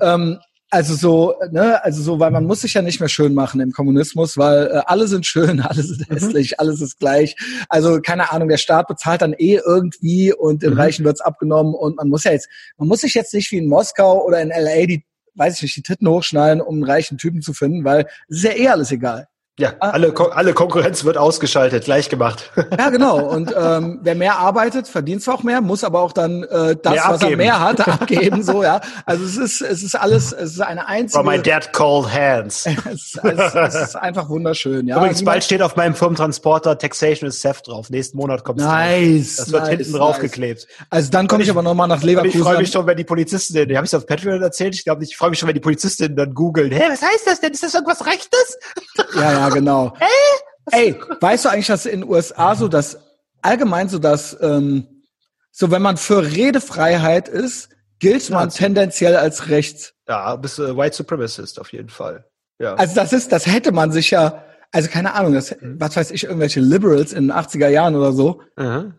ähm, 0.00 0.38
also 0.74 0.94
so, 0.94 1.34
ne, 1.52 1.82
also 1.84 2.02
so, 2.02 2.18
weil 2.18 2.30
man 2.32 2.44
muss 2.44 2.62
sich 2.62 2.74
ja 2.74 2.82
nicht 2.82 2.98
mehr 2.98 3.08
schön 3.08 3.32
machen 3.32 3.60
im 3.60 3.70
Kommunismus, 3.70 4.36
weil 4.36 4.66
äh, 4.66 4.82
alle 4.86 5.06
sind 5.06 5.24
schön, 5.24 5.60
alle 5.60 5.82
sind 5.82 6.08
Mhm. 6.10 6.14
hässlich, 6.14 6.58
alles 6.60 6.80
ist 6.80 6.98
gleich. 6.98 7.36
Also 7.68 8.00
keine 8.00 8.32
Ahnung, 8.32 8.48
der 8.48 8.56
Staat 8.56 8.88
bezahlt 8.88 9.22
dann 9.22 9.34
eh 9.38 9.60
irgendwie 9.64 10.32
und 10.34 10.62
den 10.62 10.72
Mhm. 10.74 10.80
Reichen 10.80 11.04
wird's 11.04 11.20
abgenommen 11.20 11.74
und 11.74 11.96
man 11.96 12.08
muss 12.08 12.24
ja 12.24 12.32
jetzt, 12.32 12.48
man 12.76 12.88
muss 12.88 13.00
sich 13.02 13.14
jetzt 13.14 13.32
nicht 13.34 13.50
wie 13.52 13.58
in 13.58 13.68
Moskau 13.68 14.24
oder 14.26 14.42
in 14.42 14.48
LA 14.50 14.86
die, 14.86 15.04
weiß 15.36 15.56
ich 15.56 15.62
nicht, 15.62 15.76
die 15.76 15.82
Titten 15.82 16.08
hochschneiden, 16.08 16.60
um 16.60 16.74
einen 16.74 16.84
reichen 16.84 17.18
Typen 17.18 17.40
zu 17.40 17.52
finden, 17.54 17.84
weil 17.84 18.06
es 18.28 18.38
ist 18.38 18.44
ja 18.44 18.52
eh 18.56 18.68
alles 18.68 18.90
egal. 18.92 19.28
Ja, 19.56 19.72
Ah. 19.78 19.90
alle, 19.90 20.12
alle 20.32 20.52
Konkurrenz 20.52 21.04
wird 21.04 21.16
ausgeschaltet, 21.16 21.84
gleich 21.84 22.08
gemacht. 22.08 22.50
Ja, 22.78 22.90
genau. 22.90 23.18
Und 23.24 23.54
ähm, 23.56 24.00
wer 24.02 24.14
mehr 24.16 24.38
arbeitet, 24.38 24.88
verdient 24.88 25.26
auch 25.28 25.42
mehr, 25.44 25.60
muss 25.60 25.84
aber 25.84 26.00
auch 26.00 26.12
dann 26.12 26.42
äh, 26.44 26.76
das, 26.82 26.96
was 27.06 27.22
er 27.22 27.36
mehr 27.36 27.60
hat, 27.60 27.86
abgeben. 27.88 28.42
So, 28.42 28.62
ja. 28.64 28.80
Also 29.06 29.24
es 29.24 29.36
ist, 29.36 29.60
es 29.62 29.82
ist 29.84 29.94
alles, 29.94 30.32
es 30.32 30.52
ist 30.54 30.60
eine 30.60 30.86
einzige. 30.88 31.22
From 31.22 31.26
my 31.26 31.40
dead 31.40 31.72
cold 31.72 32.12
hands. 32.12 32.66
es, 32.66 33.14
ist, 33.14 33.24
es, 33.24 33.54
es 33.54 33.74
ist 33.74 33.96
einfach 33.96 34.28
wunderschön. 34.28 34.86
Ja. 34.88 34.96
Übrigens, 34.96 35.22
bald 35.24 35.44
steht 35.44 35.62
auf 35.62 35.76
meinem 35.76 35.94
Firmentransporter 35.94 36.76
Taxation 36.76 37.28
is 37.28 37.40
Theft 37.40 37.68
drauf. 37.68 37.90
Nächsten 37.90 38.16
Monat 38.16 38.42
kommt 38.44 38.60
es 38.60 38.66
Nice. 38.66 39.36
Das 39.36 39.52
wird 39.52 39.62
nice, 39.62 39.70
hinten 39.70 39.92
drauf 39.92 40.18
nice. 40.36 40.66
Also 40.90 41.10
dann 41.10 41.28
komme 41.28 41.44
ich 41.44 41.50
aber 41.50 41.62
nochmal 41.62 41.86
nach 41.86 41.96
Und 41.96 42.02
ich 42.02 42.06
Leverkusen. 42.16 42.42
freue 42.42 42.58
mich 42.58 42.70
schon, 42.70 42.86
wenn 42.86 42.96
die 42.96 43.04
Polizisten, 43.04 43.68
die 43.68 43.76
habe 43.76 43.86
ich 43.86 43.94
auf 43.94 44.06
Patreon 44.06 44.42
erzählt, 44.42 44.74
ich 44.74 44.84
glaube 44.84 45.00
nicht, 45.00 45.12
ich 45.12 45.16
freue 45.16 45.30
mich 45.30 45.38
schon, 45.38 45.46
wenn 45.46 45.54
die 45.54 45.60
Polizisten 45.60 46.16
dann 46.16 46.34
googeln, 46.34 46.72
hä, 46.72 46.82
was 46.90 47.02
heißt 47.02 47.26
das 47.26 47.40
denn? 47.40 47.52
Ist 47.52 47.62
das 47.62 47.74
irgendwas 47.74 48.04
Rechtes? 48.04 48.58
Ja, 49.14 49.32
ja, 49.32 49.43
genau. 49.50 49.94
Ey, 50.70 50.98
weißt 51.20 51.44
du 51.44 51.48
eigentlich, 51.50 51.66
dass 51.66 51.86
in 51.86 52.00
den 52.00 52.08
USA 52.10 52.54
so 52.54 52.68
das 52.68 52.98
allgemein 53.42 53.88
so 53.88 53.98
dass 53.98 54.36
ähm, 54.40 54.86
so 55.52 55.70
wenn 55.70 55.82
man 55.82 55.96
für 55.96 56.24
Redefreiheit 56.32 57.28
ist, 57.28 57.68
gilt 57.98 58.28
man 58.30 58.44
Nazi. 58.46 58.58
tendenziell 58.58 59.16
als 59.16 59.48
rechts. 59.48 59.92
Ja, 60.08 60.34
bist 60.36 60.58
äh, 60.58 60.76
White 60.76 60.96
Supremacist 60.96 61.60
auf 61.60 61.72
jeden 61.72 61.90
Fall. 61.90 62.24
Ja. 62.58 62.74
Also 62.74 62.94
das 62.94 63.12
ist, 63.12 63.30
das 63.32 63.46
hätte 63.46 63.72
man 63.72 63.92
sich 63.92 64.10
ja, 64.10 64.42
also 64.72 64.88
keine 64.88 65.14
Ahnung, 65.14 65.34
das, 65.34 65.54
Mhm. 65.60 65.76
was 65.80 65.96
weiß 65.96 66.10
ich, 66.10 66.24
irgendwelche 66.24 66.60
Liberals 66.60 67.12
in 67.12 67.28
den 67.28 67.32
80er 67.36 67.68
Jahren 67.68 67.94
oder 67.94 68.12
so, 68.12 68.40
Mhm. 68.56 68.94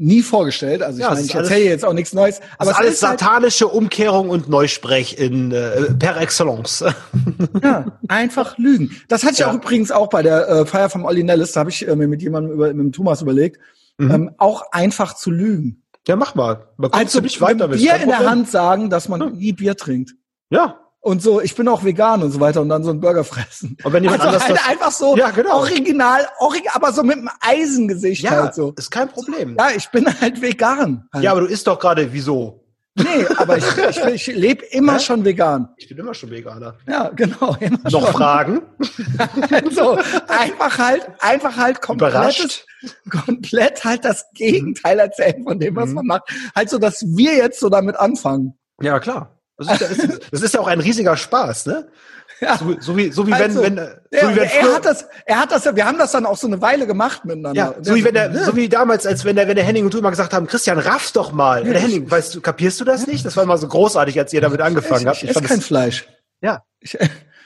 Nie 0.00 0.22
vorgestellt. 0.22 0.82
Also 0.82 0.98
ich 0.98 1.02
Ja, 1.02 1.08
es 1.10 1.14
meine, 1.16 1.26
ich 1.26 1.34
erzähle 1.34 1.64
jetzt 1.64 1.84
auch 1.84 1.92
nichts 1.92 2.12
Neues. 2.12 2.40
Aber 2.58 2.70
das 2.70 2.72
ist 2.72 2.72
es 2.72 2.78
alles 2.78 2.94
ist 2.94 3.02
halt, 3.08 3.20
satanische 3.20 3.68
Umkehrung 3.68 4.30
und 4.30 4.48
Neusprech 4.48 5.18
in 5.18 5.52
äh, 5.52 5.92
per 5.98 6.20
excellence. 6.20 6.84
ja, 7.62 7.86
einfach 8.08 8.56
Lügen. 8.58 8.96
Das 9.08 9.22
hatte 9.22 9.34
ich 9.34 9.38
Ja. 9.40 9.50
auch 9.50 9.54
übrigens 9.54 9.90
auch 9.92 10.08
bei 10.08 10.22
der 10.22 10.48
äh, 10.48 10.66
Feier 10.66 10.88
vom 10.90 11.04
Olli 11.04 11.22
Nellis, 11.22 11.52
da 11.52 11.60
habe 11.60 11.70
ich 11.70 11.86
äh, 11.86 11.94
mir 11.94 12.08
mit 12.08 12.22
jemandem 12.22 12.52
über, 12.52 12.68
mit 12.68 12.78
dem 12.78 12.92
Thomas 12.92 13.22
überlegt, 13.22 13.60
Mhm. 13.98 14.10
ähm, 14.10 14.30
auch 14.38 14.62
einfach 14.72 15.14
zu 15.14 15.30
lügen. 15.30 15.82
Ja, 16.08 16.16
mach 16.16 16.34
mal. 16.34 16.68
Man 16.78 16.90
kommt 16.90 17.04
Also 17.04 17.18
du 17.18 17.24
nicht 17.24 17.40
weiter 17.42 17.68
mit. 17.68 17.78
Bier 17.78 17.96
in 17.96 18.08
der. 18.08 18.20
Hand 18.30 18.50
sagen, 18.50 18.88
dass 18.88 19.10
man 19.10 19.34
nie 19.36 19.52
Bier 19.52 19.76
trinkt. 19.76 20.12
Ja. 20.48 20.80
Und 21.02 21.22
so, 21.22 21.40
ich 21.40 21.54
bin 21.54 21.66
auch 21.66 21.82
vegan 21.82 22.22
und 22.22 22.30
so 22.30 22.40
weiter 22.40 22.60
und 22.60 22.68
dann 22.68 22.84
so 22.84 22.90
einen 22.90 23.00
Burger 23.00 23.24
fressen. 23.24 23.76
Und 23.82 23.92
wenn 23.92 24.02
jemand 24.02 24.20
also 24.20 24.34
anders 24.34 24.46
halt 24.48 24.58
das- 24.58 24.68
einfach 24.68 24.90
so 24.92 25.16
Ja, 25.16 25.30
genau. 25.30 25.56
original, 25.60 26.28
orig 26.40 26.64
aber 26.72 26.92
so 26.92 27.02
mit 27.02 27.16
einem 27.16 27.30
Eisengesicht 27.40 28.22
Ja, 28.24 28.30
halt 28.42 28.54
so. 28.54 28.74
ist 28.76 28.90
kein 28.90 29.08
Problem. 29.08 29.56
Ja, 29.58 29.70
ich 29.74 29.88
bin 29.88 30.06
halt 30.20 30.42
vegan. 30.42 31.08
Halt. 31.12 31.24
Ja, 31.24 31.30
aber 31.32 31.40
du 31.40 31.46
isst 31.46 31.66
doch 31.66 31.78
gerade 31.78 32.12
wieso? 32.12 32.64
Nee, 32.96 33.04
aber 33.38 33.56
ich, 33.56 33.64
ich, 33.78 34.04
ich 34.04 34.26
lebe 34.36 34.64
immer 34.72 34.94
Hä? 34.94 35.00
schon 35.00 35.24
vegan. 35.24 35.68
Ich 35.78 35.88
bin 35.88 35.96
immer 35.96 36.12
schon 36.12 36.28
Veganer. 36.30 36.74
Ja, 36.88 37.08
genau. 37.08 37.56
Noch 37.84 37.90
schon. 37.90 38.12
Fragen? 38.12 38.62
so, 39.70 39.96
einfach 40.28 40.76
halt, 40.76 41.08
einfach 41.20 41.56
halt 41.56 41.80
komplett, 41.80 42.10
Überrascht? 42.10 42.66
komplett 43.10 43.84
halt 43.84 44.04
das 44.04 44.26
Gegenteil 44.34 44.98
erzählen 44.98 45.42
von 45.44 45.58
dem, 45.58 45.76
was 45.76 45.88
Mhm. 45.90 45.94
man 45.94 46.06
macht. 46.06 46.22
Halt 46.54 46.68
so, 46.68 46.78
dass 46.78 47.02
wir 47.16 47.36
jetzt 47.36 47.60
so 47.60 47.68
damit 47.68 47.96
anfangen. 47.96 48.58
Ja, 48.82 48.98
klar. 48.98 49.39
Das 49.60 49.80
ist 49.80 49.80
ja, 49.80 49.86
ist, 50.04 50.20
das 50.32 50.42
ist 50.42 50.54
ja 50.54 50.60
auch 50.60 50.66
ein 50.66 50.80
riesiger 50.80 51.16
Spaß, 51.16 51.66
ne? 51.66 51.86
Ja. 52.42 52.56
So, 52.56 52.74
so 52.80 52.96
wie, 52.96 53.12
so 53.12 53.26
wie 53.26 53.34
Also, 53.34 53.62
wenn, 53.62 53.76
wenn, 53.76 53.86
Ja, 54.10 54.20
so 54.22 54.28
wie 54.30 54.36
wenn 54.36 54.44
er 54.44 54.48
früher- 54.48 54.74
hat 54.76 54.86
das, 54.86 55.04
er 55.26 55.38
hat 55.40 55.52
das, 55.52 55.64
ja- 55.66 55.76
wir 55.76 55.84
haben 55.84 55.98
das 55.98 56.12
dann 56.12 56.24
auch 56.24 56.38
so 56.38 56.46
eine 56.46 56.62
Weile 56.62 56.86
gemacht 56.86 57.26
miteinander. 57.26 57.60
ja, 57.60 57.74
so 57.82 57.94
wie 57.94 58.02
wenn 58.02 58.14
der, 58.14 58.30
ne? 58.30 58.44
so 58.46 58.56
wie 58.56 58.66
damals, 58.70 59.04
als 59.04 59.26
wenn 59.26 59.36
der, 59.36 59.46
wenn 59.46 59.56
der 59.56 59.64
Henning 59.64 59.84
und 59.84 59.92
du 59.92 59.98
immer 59.98 60.08
gesagt 60.08 60.32
haben, 60.32 60.46
Christian, 60.46 60.78
raff 60.78 61.12
doch 61.12 61.32
mal. 61.32 61.66
Ja, 61.66 61.72
der 61.74 61.82
Henning, 61.82 62.10
weißt 62.10 62.34
du, 62.34 62.40
kapierst 62.40 62.80
du 62.80 62.84
das 62.86 63.06
nicht? 63.06 63.26
Das 63.26 63.36
war 63.36 63.44
immer 63.44 63.58
so 63.58 63.68
großartig, 63.68 64.18
als 64.18 64.32
ihr 64.32 64.40
damit 64.40 64.62
angefangen 64.62 65.02
ich, 65.02 65.06
habt. 65.08 65.16
ich, 65.18 65.24
Ich 65.24 65.30
esse 65.36 65.42
kein 65.42 65.58
das, 65.58 65.66
Fleisch. 65.66 66.08
ja, 66.40 66.62
Ich, 66.80 66.96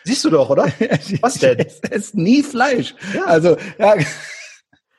siehst 0.04 0.22
du 0.24 0.30
doch, 0.30 0.48
oder? 0.48 0.68
Was 1.22 1.34
denn? 1.40 1.58
Ich 1.58 1.90
esse 1.90 2.20
nie 2.20 2.44
Fleisch. 2.44 2.94
Ja. 3.14 3.24
Also, 3.24 3.56
ja. 3.78 3.96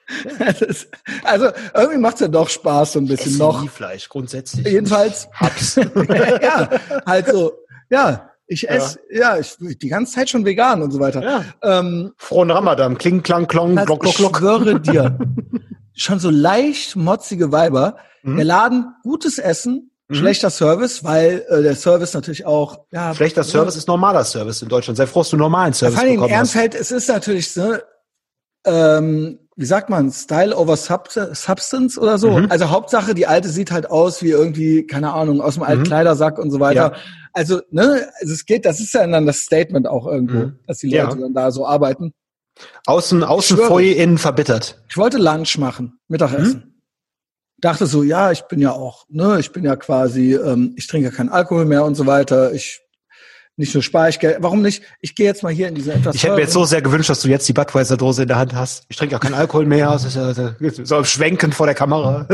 Ist, 0.60 0.88
also, 1.24 1.48
irgendwie 1.74 1.98
macht's 1.98 2.20
ja 2.20 2.28
doch 2.28 2.50
Spaß, 2.50 2.94
so 2.94 3.00
ein 3.00 3.08
bisschen 3.08 3.32
Esse 3.32 3.40
noch. 3.40 3.70
Fleisch, 3.70 4.08
grundsätzlich. 4.10 4.66
Jedenfalls, 4.66 5.28
Hab's. 5.34 5.76
ja, 6.42 6.70
halt 7.06 7.28
so, 7.28 7.54
ja, 7.90 8.30
ich 8.48 8.70
esse, 8.70 9.00
ja, 9.12 9.38
ich 9.40 9.56
die 9.60 9.88
ganze 9.88 10.14
Zeit 10.14 10.30
schon 10.30 10.46
vegan 10.46 10.82
und 10.84 10.92
so 10.92 11.00
weiter. 11.00 11.24
ja. 11.24 11.44
Ähm, 11.64 12.14
Frohen 12.18 12.52
Ramadan. 12.52 12.98
Kling, 12.98 13.24
klang, 13.24 13.48
klong, 13.48 13.78
also 13.78 13.98
glock, 13.98 14.16
glock, 14.16 14.32
ich 14.34 14.38
schwöre 14.38 14.80
dir, 14.82 15.18
schon 15.96 16.20
so 16.20 16.30
leicht 16.30 16.96
motzige 16.96 17.52
Weiber. 17.52 17.98
Mhm. 18.24 18.36
Der 18.36 18.46
Laden, 18.46 18.94
gutes 19.04 19.38
Essen, 19.40 19.92
Mhm. 20.08 20.16
schlechter 20.18 20.52
Service, 20.52 21.04
weil 21.04 21.44
äh, 21.50 21.64
der 21.64 21.76
Service 21.76 22.14
natürlich 22.14 22.46
auch, 22.46 22.78
ja. 22.92 23.16
Schlechter 23.16 23.44
Service 23.44 23.76
ist 23.76 23.88
normaler 23.88 24.24
Service 24.24 24.62
in 24.62 24.68
Deutschland. 24.70 24.98
Sei 24.98 25.08
froh, 25.08 25.22
dass 25.22 25.32
du 25.32 25.38
normalen 25.38 25.74
Service 25.74 25.96
Vor 25.96 26.04
allem 26.04 26.14
in 26.14 26.20
bekommen 26.20 26.40
hast. 26.40 26.54
Ehrenfeld, 26.56 26.80
es 26.80 26.92
ist 26.92 27.10
natürlich 27.10 27.52
so, 27.52 27.74
ähm, 28.66 29.40
wie 29.58 29.66
sagt 29.66 29.90
man, 29.90 30.12
Style 30.12 30.56
over 30.56 30.74
Subst- 30.76 31.34
Substance 31.34 31.98
oder 32.00 32.18
so. 32.18 32.32
Mhm. 32.40 32.48
Also 32.52 32.70
Hauptsache, 32.70 33.14
die 33.14 33.26
alte 33.28 33.50
sieht 33.50 33.72
halt 33.72 33.90
aus 33.90 34.22
wie 34.22 34.30
irgendwie, 34.32 34.86
keine 34.86 35.14
Ahnung, 35.14 35.40
aus 35.42 35.54
dem 35.56 35.64
alten 35.64 35.82
Mhm. 35.82 35.86
Kleidersack 35.86 36.38
und 36.40 36.52
so 36.52 36.60
weiter. 36.60 36.92
Ja. 36.94 37.00
Also, 37.34 37.62
ne, 37.72 38.08
also 38.20 38.34
es 38.34 38.46
geht, 38.46 38.66
das 38.66 38.80
ist 38.80 38.94
ja 38.94 39.06
dann 39.08 39.26
das 39.26 39.40
Statement 39.40 39.88
auch 39.88 40.08
irgendwo, 40.08 40.38
Mhm. 40.48 40.60
dass 40.68 40.80
die 40.80 40.90
Ja. 40.90 41.06
Leute 41.06 41.22
dann 41.22 41.34
da 41.34 41.52
so 41.52 41.66
arbeiten. 41.66 42.14
Außen, 42.86 43.24
außen. 43.24 43.58
Folie, 43.58 43.94
innen 43.96 44.18
verbittert. 44.18 44.82
Ich 44.90 44.98
wollte 44.98 45.18
Lunch 45.18 45.58
machen, 45.58 46.00
Mittagessen. 46.08 46.64
Mhm. 46.68 46.72
Dachte 47.60 47.86
so, 47.88 48.04
ja, 48.04 48.32
ich 48.32 48.44
bin 48.44 48.60
ja 48.60 48.72
auch, 48.72 49.06
ne, 49.10 49.38
ich 49.40 49.52
bin 49.52 49.64
ja 49.64 49.76
quasi, 49.76 50.34
ähm, 50.36 50.74
ich 50.78 50.88
trinke 50.88 51.10
ja 51.10 51.16
keinen 51.16 51.30
Alkohol 51.30 51.66
mehr 51.66 51.84
und 51.86 51.96
so 51.96 52.06
weiter. 52.06 52.54
Ich 52.54 52.82
nicht 53.58 53.74
nur 53.74 53.82
spare 53.84 54.10
ich 54.10 54.20
Geld. 54.20 54.38
Warum 54.42 54.62
nicht? 54.62 54.84
Ich 55.02 55.16
gehe 55.16 55.26
jetzt 55.26 55.42
mal 55.44 55.52
hier 55.54 55.68
in 55.70 55.76
diese 55.76 55.94
etwas 55.94 56.16
Ich 56.16 56.24
hätte 56.24 56.36
mir 56.36 56.42
jetzt 56.42 56.54
so 56.54 56.66
sehr 56.66 56.82
gewünscht, 56.82 57.10
dass 57.10 57.22
du 57.22 57.30
jetzt 57.30 57.48
die 57.48 57.54
Budweiser-Dose 57.54 58.24
in 58.24 58.28
der 58.28 58.38
Hand 58.38 58.54
hast. 58.54 58.84
Ich 58.90 58.98
trinke 58.98 59.16
auch 59.16 59.20
keinen 59.22 59.34
Alkohol 59.36 59.66
mehr. 59.66 59.92
Das 59.92 60.04
ist 60.04 60.16
ja 60.16 60.34
so 60.84 61.04
Schwenken 61.06 61.52
vor 61.54 61.66
der 61.66 61.76
Kamera. 61.76 62.28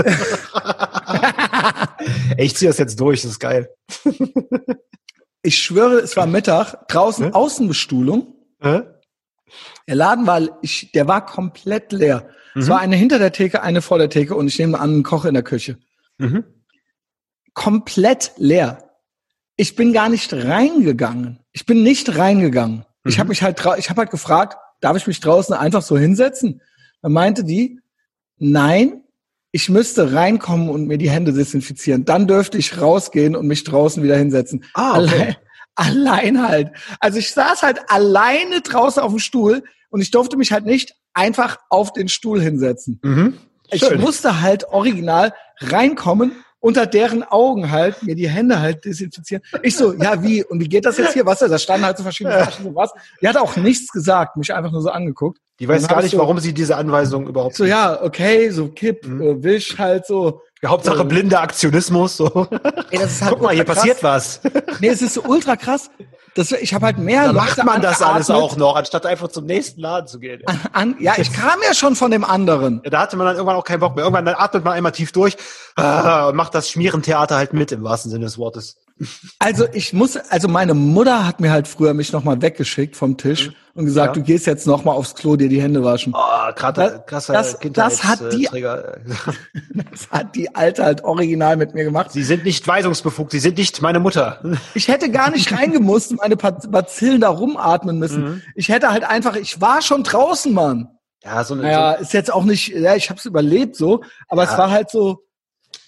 Ey, 2.37 2.45
ich 2.45 2.55
ziehe 2.55 2.69
das 2.69 2.77
jetzt 2.79 2.99
durch, 2.99 3.21
das 3.21 3.31
ist 3.31 3.39
geil. 3.39 3.69
Ich 5.43 5.57
schwöre, 5.59 5.99
es 5.99 6.15
war 6.17 6.25
Mittag, 6.27 6.87
draußen 6.87 7.25
Hä? 7.25 7.31
Außenbestuhlung. 7.33 8.35
Hä? 8.61 8.81
Der 9.87 9.95
Laden 9.95 10.27
war, 10.27 10.41
ich, 10.61 10.91
der 10.93 11.07
war 11.07 11.25
komplett 11.25 11.91
leer. 11.91 12.29
Es 12.55 12.65
Mhm. 12.65 12.69
war 12.69 12.79
eine 12.79 12.95
hinter 12.95 13.17
der 13.19 13.31
Theke, 13.31 13.61
eine 13.63 13.81
vor 13.81 13.97
der 13.97 14.09
Theke 14.09 14.35
und 14.35 14.47
ich 14.47 14.59
nehme 14.59 14.79
an, 14.79 14.89
einen 14.91 15.03
Koch 15.03 15.25
in 15.25 15.33
der 15.33 15.43
Küche. 15.43 15.77
Mhm. 16.17 16.43
Komplett 17.53 18.31
leer. 18.37 18.90
Ich 19.61 19.75
bin 19.75 19.93
gar 19.93 20.09
nicht 20.09 20.33
reingegangen. 20.33 21.37
Ich 21.51 21.67
bin 21.67 21.83
nicht 21.83 22.17
reingegangen. 22.17 22.83
Ich 23.05 23.17
Mhm. 23.17 23.19
habe 23.19 23.29
mich 23.29 23.43
halt, 23.43 23.59
ich 23.77 23.89
habe 23.91 23.99
halt 24.01 24.09
gefragt, 24.09 24.57
darf 24.79 24.97
ich 24.97 25.05
mich 25.05 25.19
draußen 25.19 25.53
einfach 25.55 25.83
so 25.83 25.99
hinsetzen? 25.99 26.61
Dann 27.03 27.11
meinte 27.11 27.43
die, 27.43 27.79
nein, 28.39 29.03
ich 29.51 29.69
müsste 29.69 30.13
reinkommen 30.13 30.67
und 30.69 30.87
mir 30.87 30.97
die 30.97 31.11
Hände 31.11 31.31
desinfizieren. 31.31 32.05
Dann 32.05 32.25
dürfte 32.27 32.57
ich 32.57 32.81
rausgehen 32.81 33.35
und 33.35 33.45
mich 33.45 33.63
draußen 33.63 34.01
wieder 34.01 34.17
hinsetzen. 34.17 34.65
Ah, 34.73 34.93
Allein, 34.93 35.35
allein 35.75 36.47
halt. 36.47 36.71
Also 36.99 37.19
ich 37.19 37.31
saß 37.31 37.61
halt 37.61 37.81
alleine 37.87 38.61
draußen 38.61 39.03
auf 39.03 39.11
dem 39.11 39.19
Stuhl 39.19 39.63
und 39.91 40.01
ich 40.01 40.09
durfte 40.09 40.37
mich 40.37 40.51
halt 40.51 40.65
nicht 40.65 40.95
einfach 41.13 41.59
auf 41.69 41.93
den 41.93 42.07
Stuhl 42.07 42.41
hinsetzen. 42.41 42.99
Mhm. 43.03 43.37
Ich 43.69 43.87
musste 43.97 44.41
halt 44.41 44.63
original 44.69 45.33
reinkommen, 45.59 46.31
unter 46.61 46.85
deren 46.85 47.23
Augen 47.23 47.69
halt, 47.71 48.01
mir 48.03 48.15
die 48.15 48.29
Hände 48.29 48.59
halt 48.61 48.85
desinfizieren. 48.85 49.43
Ich 49.63 49.75
so, 49.75 49.93
ja, 49.93 50.23
wie? 50.23 50.43
Und 50.45 50.61
wie 50.61 50.69
geht 50.69 50.85
das 50.85 50.97
jetzt 50.97 51.11
hier? 51.13 51.25
Was? 51.25 51.39
Da 51.39 51.57
standen 51.57 51.85
halt 51.85 51.97
so 51.97 52.03
verschiedene 52.03 52.37
Flaschen, 52.37 52.63
so 52.65 52.75
was. 52.75 52.91
Die 53.21 53.27
hat 53.27 53.35
auch 53.35 53.57
nichts 53.57 53.91
gesagt, 53.91 54.37
mich 54.37 54.53
einfach 54.53 54.71
nur 54.71 54.81
so 54.81 54.89
angeguckt. 54.89 55.39
Die 55.59 55.67
weiß 55.67 55.87
gar 55.87 55.97
nicht, 55.97 56.05
ich 56.05 56.11
so- 56.13 56.17
warum 56.19 56.39
sie 56.39 56.53
diese 56.53 56.77
Anweisung 56.77 57.27
überhaupt. 57.27 57.55
So, 57.55 57.65
ja, 57.65 58.01
okay, 58.01 58.49
so 58.51 58.69
kipp, 58.69 59.05
Mhm. 59.05 59.21
äh, 59.21 59.43
wisch 59.43 59.77
halt 59.77 60.05
so. 60.05 60.41
Ja, 60.63 60.69
Hauptsache 60.69 61.01
äh, 61.01 61.05
blinder 61.05 61.41
Aktionismus. 61.41 62.17
So. 62.17 62.47
Ey, 62.91 62.99
das 62.99 63.11
ist 63.13 63.21
halt 63.23 63.33
Guck 63.33 63.41
mal, 63.41 63.49
hier 63.53 63.59
ultra 63.61 63.73
passiert 63.73 63.99
krass. 63.99 64.39
was. 64.43 64.79
Nee, 64.79 64.89
es 64.89 65.01
ist 65.01 65.15
so 65.15 65.23
ultra 65.23 65.55
krass. 65.55 65.89
Das, 66.35 66.51
ich 66.53 66.73
habe 66.73 66.85
halt 66.85 66.97
mehr 66.97 67.25
Da 67.25 67.31
Leute 67.31 67.37
macht 67.37 67.63
man 67.65 67.81
das 67.81 68.01
alles 68.01 68.29
auch 68.29 68.55
noch, 68.55 68.75
anstatt 68.75 69.05
einfach 69.05 69.27
zum 69.27 69.45
nächsten 69.45 69.81
Laden 69.81 70.07
zu 70.07 70.19
gehen. 70.19 70.41
An, 70.71 70.95
ja, 70.99 71.13
ich 71.17 71.33
kam 71.33 71.59
ja 71.67 71.73
schon 71.73 71.95
von 71.95 72.09
dem 72.09 72.23
anderen. 72.23 72.81
Ja, 72.85 72.89
da 72.89 72.99
hatte 73.01 73.17
man 73.17 73.27
dann 73.27 73.35
irgendwann 73.35 73.57
auch 73.57 73.65
keinen 73.65 73.81
Bock 73.81 73.95
mehr. 73.95 74.05
Irgendwann 74.05 74.25
dann 74.25 74.35
atmet 74.35 74.63
man 74.63 74.73
einmal 74.73 74.93
tief 74.93 75.11
durch 75.11 75.35
ah, 75.75 76.27
und 76.29 76.35
macht 76.35 76.55
das 76.55 76.69
Schmierentheater 76.69 77.35
halt 77.35 77.53
mit, 77.53 77.71
im 77.71 77.83
wahrsten 77.83 78.11
Sinne 78.11 78.25
des 78.25 78.37
Wortes. 78.37 78.77
Also 79.39 79.65
ich 79.73 79.93
muss, 79.93 80.15
also 80.17 80.47
meine 80.47 80.73
Mutter 80.73 81.25
hat 81.27 81.39
mir 81.39 81.51
halt 81.51 81.67
früher 81.67 81.93
mich 81.93 82.11
nochmal 82.13 82.41
weggeschickt 82.41 82.95
vom 82.95 83.17
Tisch 83.17 83.51
und 83.73 83.85
gesagt, 83.85 84.15
Ja. 84.15 84.21
du 84.21 84.25
gehst 84.25 84.45
jetzt 84.47 84.67
nochmal 84.67 84.95
aufs 84.95 85.15
Klo, 85.15 85.35
dir 85.35 85.49
die 85.49 85.61
Hände 85.61 85.83
waschen. 85.83 86.13
Oh, 86.15 86.51
krasser, 86.55 86.71
Das- 86.89 87.05
krasser 87.05 87.33
das- 87.33 87.57
das 87.73 88.03
hat 88.03 88.33
die-. 88.33 88.47
Das 89.91 90.09
hat 90.11 90.35
die 90.35 90.53
Alte 90.55 90.83
halt 90.83 91.03
original 91.03 91.57
mit 91.57 91.73
mir 91.73 91.83
gemacht. 91.83 92.11
Sie 92.11 92.23
sind 92.23 92.43
nicht 92.45 92.67
weisungsbefugt, 92.67 93.31
Sie 93.31 93.39
sind 93.39 93.57
nicht 93.57 93.81
meine 93.81 93.99
Mutter. 93.99 94.39
Ich 94.73 94.87
hätte 94.87 95.09
gar 95.11 95.31
nicht 95.31 95.51
reingemusst, 95.51 96.13
meine 96.17 96.37
Pa- 96.37 96.51
Bazillen 96.51 97.21
da 97.21 97.29
rumatmen 97.29 97.97
müssen. 97.99 98.23
Mhm. 98.23 98.41
Ich 98.55 98.69
hätte 98.69 98.89
halt 98.91 99.03
einfach, 99.03 99.35
ich 99.35 99.59
war 99.61 99.81
schon 99.81 100.03
draußen, 100.03 100.53
Mann. 100.53 100.89
Ja, 101.23 101.43
so 101.43 101.53
eine, 101.53 101.63
Naja, 101.63 101.95
so, 101.97 102.03
ist 102.03 102.13
jetzt 102.13 102.33
auch 102.33 102.43
nicht, 102.43 102.69
ja, 102.69 102.95
ich 102.95 103.09
hab's 103.09 103.25
überlebt 103.25 103.75
so, 103.75 104.01
aber 104.27 104.43
Ja. 104.43 104.51
es 104.51 104.57
war 104.57 104.71
halt 104.71 104.89
so, 104.89 105.19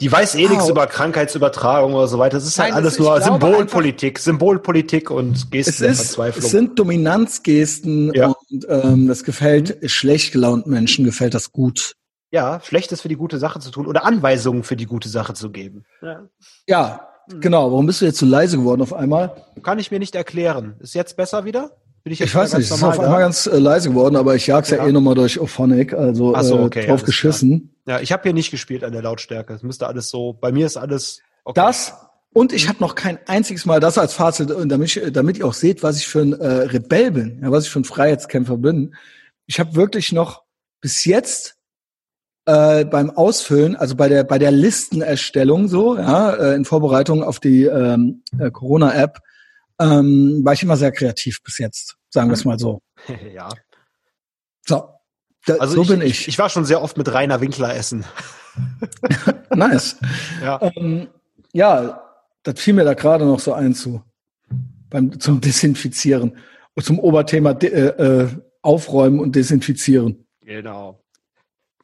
die 0.02 0.12
weiß 0.12 0.36
eh 0.36 0.48
nichts 0.50 0.66
Au. 0.66 0.70
über 0.72 0.88
Krankheitsübertragung 0.88 1.94
oder 1.94 2.08
so 2.08 2.18
weiter. 2.20 2.38
Das 2.38 2.46
ist 2.48 2.60
halt 2.60 2.72
Nein, 2.72 2.78
alles 2.82 2.94
es- 2.94 3.00
nur 3.00 3.18
ich 3.18 3.24
glaube 3.26 3.46
Symbolpolitik, 3.46 4.20
Symbolpolitik 4.20 5.10
und 5.12 5.52
Gesten 5.52 5.70
es 5.72 5.78
der 5.80 5.90
ist, 5.92 5.98
Verzweiflung. 6.02 6.46
es 6.46 6.52
sind 6.52 6.80
Dominanzgesten 6.80 8.14
Ja. 8.14 8.28
und 8.50 8.66
ähm, 8.70 9.08
das 9.08 9.24
gefällt 9.24 9.90
schlecht 9.90 10.32
gelaunten 10.34 10.72
Menschen 10.72 11.06
gefällt 11.06 11.34
das 11.34 11.52
gut. 11.52 11.94
ja, 12.32 12.60
Schlechtes 12.64 13.02
für 13.02 13.10
die 13.10 13.16
gute 13.16 13.38
Sache 13.38 13.60
zu 13.60 13.70
tun 13.70 13.86
oder 13.86 14.06
Anweisungen 14.06 14.64
für 14.64 14.76
die 14.76 14.88
gute 14.88 15.08
Sache 15.08 15.34
zu 15.36 15.52
geben. 15.52 15.86
Ja. 16.02 16.24
Ja, 16.68 17.08
Mhm. 17.32 17.40
genau. 17.42 17.72
Warum 17.72 17.86
bist 17.86 18.02
du 18.02 18.06
jetzt 18.06 18.18
so 18.18 18.26
leise 18.26 18.58
geworden 18.58 18.82
auf 18.82 18.92
einmal? 18.92 19.36
Kann 19.62 19.78
ich 19.80 19.92
mir 19.92 20.00
nicht 20.00 20.16
erklären. 20.16 20.76
Ist 20.80 20.96
jetzt 20.96 21.16
besser 21.16 21.46
wieder? 21.46 21.72
Ich 22.06 22.20
Ich 22.20 22.36
weiß 22.36 22.54
nicht, 22.54 22.70
es 22.70 22.72
ist 22.76 22.84
auf 22.84 23.00
einmal 23.00 23.20
ganz 23.22 23.48
äh, 23.48 23.58
leise 23.58 23.90
geworden, 23.90 24.18
aber 24.18 24.36
ich 24.36 24.46
jag's 24.48 24.70
ja, 24.72 24.78
Ja. 24.78 24.88
eh 24.88 24.92
nochmal 24.92 25.16
durch 25.16 25.40
Ophonic, 25.40 25.94
also 25.94 26.36
Ach 26.36 26.44
so, 26.44 26.60
äh, 26.60 26.64
okay, 26.64 26.82
drauf 26.82 26.90
alles 27.00 27.06
geschissen. 27.06 27.76
Ja, 27.88 28.02
ich 28.02 28.12
habe 28.12 28.24
hier 28.24 28.34
nicht 28.34 28.52
gespielt 28.52 28.84
an 28.84 28.92
der 28.92 29.02
Lautstärke. 29.02 29.54
Es 29.54 29.64
müsste 29.64 29.88
alles 29.88 30.10
so. 30.10 30.34
Bei 30.34 30.52
mir 30.52 30.66
ist 30.66 30.76
alles. 30.76 31.22
Okay. 31.46 31.60
Das 31.62 31.94
und 32.34 32.52
Mhm. 32.52 32.58
ich 32.58 32.68
habe 32.68 32.80
noch 32.82 32.96
kein 32.96 33.20
einziges 33.28 33.66
Mal 33.66 33.80
das 33.80 33.98
als 33.98 34.14
Fazit, 34.14 34.52
und 34.52 34.68
damit, 34.70 34.96
ich, 34.98 35.14
damit 35.14 35.38
ihr 35.38 35.46
auch 35.46 35.54
seht, 35.54 35.84
was 35.84 35.98
ich 35.98 36.08
für 36.08 36.22
ein 36.22 36.34
äh, 36.34 36.46
Rebell 36.48 37.12
bin, 37.12 37.40
ja, 37.42 37.52
was 37.52 37.66
ich 37.66 37.70
für 37.70 37.80
ein 37.80 37.84
Freiheitskämpfer 37.86 38.58
bin. 38.58 38.96
Ich 39.46 39.60
habe 39.60 39.76
wirklich 39.76 40.12
noch 40.12 40.44
bis 40.82 41.06
jetzt 41.06 41.56
äh, 42.46 42.84
beim 42.86 43.12
Ausfüllen, 43.12 43.76
also 43.78 43.96
bei 43.96 44.10
der 44.10 44.24
bei 44.26 44.40
der 44.40 44.52
Listenerstellung 44.52 45.68
so, 45.70 45.96
ja, 45.98 46.34
äh, 46.34 46.56
in 46.56 46.66
Vorbereitung 46.66 47.24
auf 47.24 47.40
die 47.40 47.64
ähm, 47.66 48.24
äh, 48.40 48.52
Corona-App, 48.52 49.20
ähm, 49.80 50.42
war 50.44 50.54
ich 50.54 50.64
immer 50.64 50.78
sehr 50.78 50.92
kreativ 50.92 51.42
bis 51.44 51.58
jetzt, 51.58 51.96
sagen 52.10 52.30
wir 52.30 52.34
es 52.34 52.46
mal 52.46 52.60
so. 52.60 52.82
ja. 53.34 53.50
So, 54.66 54.90
da, 55.46 55.56
Also 55.56 55.76
so 55.76 55.82
ich, 55.84 55.88
bin 55.90 56.02
ich. 56.02 56.22
ich. 56.22 56.28
Ich 56.30 56.40
war 56.40 56.50
schon 56.50 56.66
sehr 56.66 56.82
oft 56.82 56.98
mit 56.98 57.12
Rainer 57.14 57.42
Winkler 57.42 57.76
essen. 57.76 58.06
Nice. 59.56 59.98
Ja. 60.42 60.60
Ähm, 60.76 61.08
ja, 61.54 62.02
das 62.44 62.60
fiel 62.60 62.74
mir 62.74 62.84
da 62.84 62.94
gerade 62.94 63.26
noch 63.26 63.40
so 63.40 63.54
ein 63.54 63.74
zu. 63.74 64.04
Beim, 64.90 65.20
zum 65.20 65.42
Desinfizieren. 65.42 66.38
Und 66.76 66.84
zum 66.84 67.00
Oberthema 67.00 67.54
de, 67.54 67.72
äh, 67.72 67.88
äh, 68.24 68.28
Aufräumen 68.62 69.20
und 69.20 69.36
Desinfizieren. 69.36 70.26
Genau. 70.42 71.04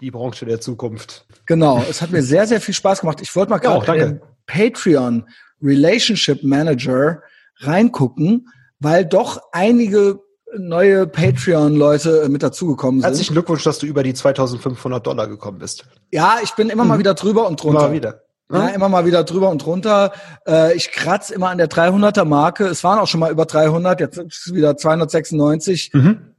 Die 0.01 0.11
Branche 0.11 0.45
der 0.45 0.61
Zukunft. 0.61 1.25
Genau. 1.45 1.83
Es 1.89 2.01
hat 2.01 2.11
mir 2.11 2.23
sehr, 2.23 2.47
sehr 2.47 2.61
viel 2.61 2.73
Spaß 2.73 3.01
gemacht. 3.01 3.19
Ich 3.21 3.35
wollte 3.35 3.51
mal 3.51 3.61
Ja, 3.63 3.77
gerade 3.79 3.99
den 3.99 4.21
Patreon 4.45 5.27
Relationship 5.61 6.43
Manager 6.43 7.21
reingucken, 7.59 8.47
weil 8.79 9.05
doch 9.05 9.41
einige 9.51 10.19
neue 10.57 11.05
Patreon-Leute 11.05 12.27
mit 12.29 12.41
dazugekommen 12.41 13.01
sind. 13.01 13.07
Herzlichen 13.07 13.33
Glückwunsch, 13.33 13.63
dass 13.63 13.79
du 13.79 13.85
über 13.85 14.03
die 14.03 14.13
2500 14.13 15.05
Dollar 15.05 15.27
gekommen 15.27 15.59
bist. 15.59 15.85
Ja, 16.11 16.37
ich 16.43 16.51
bin 16.53 16.69
immer 16.69 16.85
mal 16.85 16.97
wieder 16.97 17.13
drüber 17.13 17.47
und 17.47 17.61
drunter. 17.61 17.81
Mhm. 17.81 17.85
Immer 17.85 17.93
wieder. 17.93 18.21
Ja, 18.51 18.67
Hm? 18.69 18.75
immer 18.75 18.89
mal 18.89 19.05
wieder 19.05 19.23
drüber 19.23 19.49
und 19.49 19.63
drunter. 19.63 20.11
Äh, 20.47 20.75
ich 20.75 20.89
kratz 20.91 21.29
immer 21.29 21.49
an 21.49 21.59
der 21.59 21.69
300er 21.69 22.25
Marke. 22.25 22.65
Es 22.65 22.83
waren 22.83 22.97
auch 22.97 23.05
schon 23.07 23.19
mal 23.19 23.31
über 23.31 23.45
300, 23.45 23.99
jetzt 23.99 24.17
ist 24.17 24.47
es 24.47 24.53
wieder 24.55 24.75
296. 24.75 25.91
Mhm. 25.93 26.33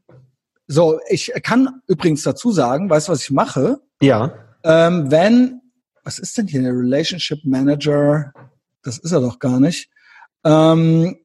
So, 0.66 0.98
ich 1.08 1.32
kann 1.42 1.80
übrigens 1.86 2.22
dazu 2.22 2.50
sagen, 2.50 2.90
weißt 2.90 3.08
du, 3.08 3.12
was 3.12 3.22
ich 3.22 3.30
mache? 3.30 3.78
Ja. 4.02 4.32
Ähm, 4.64 5.10
wenn, 5.10 5.60
was 6.02 6.18
ist 6.18 6.36
denn 6.36 6.48
hier 6.48 6.62
der 6.62 6.72
Relationship 6.72 7.44
Manager? 7.44 8.32
Das 8.82 8.98
ist 8.98 9.12
er 9.12 9.20
doch 9.20 9.38
gar 9.38 9.60
nicht. 9.60 9.88
Ähm, 10.44 11.16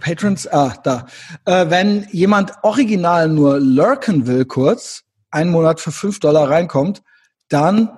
Patrons, 0.00 0.46
ah, 0.46 0.74
da. 0.82 1.06
Äh, 1.44 1.68
wenn 1.70 2.06
jemand 2.12 2.52
original 2.62 3.28
nur 3.28 3.58
lurken 3.58 4.26
will, 4.26 4.44
kurz, 4.44 5.02
einen 5.30 5.50
Monat 5.50 5.80
für 5.80 5.92
fünf 5.92 6.20
Dollar 6.20 6.48
reinkommt, 6.50 7.02
dann 7.48 7.90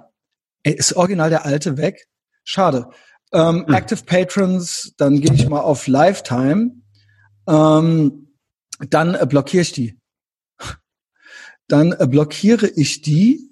ist 0.62 0.94
original 0.96 1.30
der 1.30 1.44
alte 1.44 1.76
weg. 1.76 2.06
Schade. 2.44 2.88
Ähm, 3.32 3.66
Hm. 3.66 3.74
Active 3.74 4.04
Patrons, 4.04 4.94
dann 4.96 5.20
gehe 5.20 5.34
ich 5.34 5.48
mal 5.48 5.60
auf 5.60 5.86
Lifetime. 5.86 6.72
Ähm, 7.48 8.28
dann 8.90 9.14
äh, 9.14 9.26
blockiere 9.26 9.62
ich 9.62 9.72
die. 9.72 9.98
Dann 11.68 11.92
äh, 11.92 12.06
blockiere 12.06 12.66
ich 12.66 13.02
die. 13.02 13.50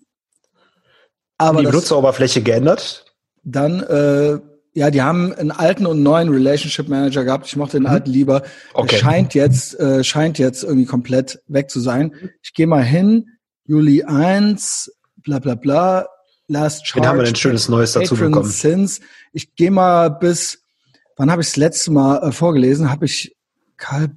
Aber 1.39 1.61
die 1.61 1.67
Benutzeroberfläche 1.67 2.43
geändert. 2.43 3.07
dann, 3.43 3.81
äh, 3.81 4.39
ja, 4.75 4.91
die 4.91 5.03
haben 5.03 5.33
einen 5.35 5.51
alten 5.51 5.87
und 5.87 6.03
neuen 6.03 6.31
Relationship 6.31 6.89
Manager 6.89 7.25
gehabt. 7.25 7.47
Ich 7.47 7.57
mochte 7.57 7.79
den 7.79 7.87
alten 7.87 8.11
lieber. 8.11 8.43
Okay. 8.73 8.97
scheint 8.97 9.35
jetzt, 9.35 9.79
äh, 9.79 10.03
scheint 10.03 10.39
jetzt 10.39 10.65
irgendwie 10.65 10.87
komplett 10.87 11.43
weg 11.47 11.71
zu 11.71 11.81
sein. 11.81 12.13
Ich 12.43 12.55
gehe 12.55 12.67
mal 12.67 12.83
hin, 12.83 13.29
Juli 13.67 14.03
1, 14.05 14.91
bla 15.17 15.39
bla 15.39 15.55
bla, 15.57 16.07
Last 16.49 16.87
Charge. 16.87 17.03
Wen 17.03 17.09
haben 17.09 17.19
wir 17.19 17.25
denn 17.25 17.35
schönes 17.35 17.69
Neues 17.69 17.93
dazu 17.93 18.15
Patron 18.15 18.33
bekommen? 18.33 18.51
Sins. 18.51 19.01
Ich 19.33 19.55
gehe 19.55 19.71
mal 19.71 20.09
bis, 20.09 20.65
wann 21.17 21.31
habe 21.31 21.43
ich 21.43 21.49
das 21.49 21.57
letzte 21.57 21.91
Mal 21.91 22.29
äh, 22.29 22.33
vorgelesen? 22.33 22.91
Habe 22.91 23.05
ich 23.05 23.37
Karl 23.77 24.11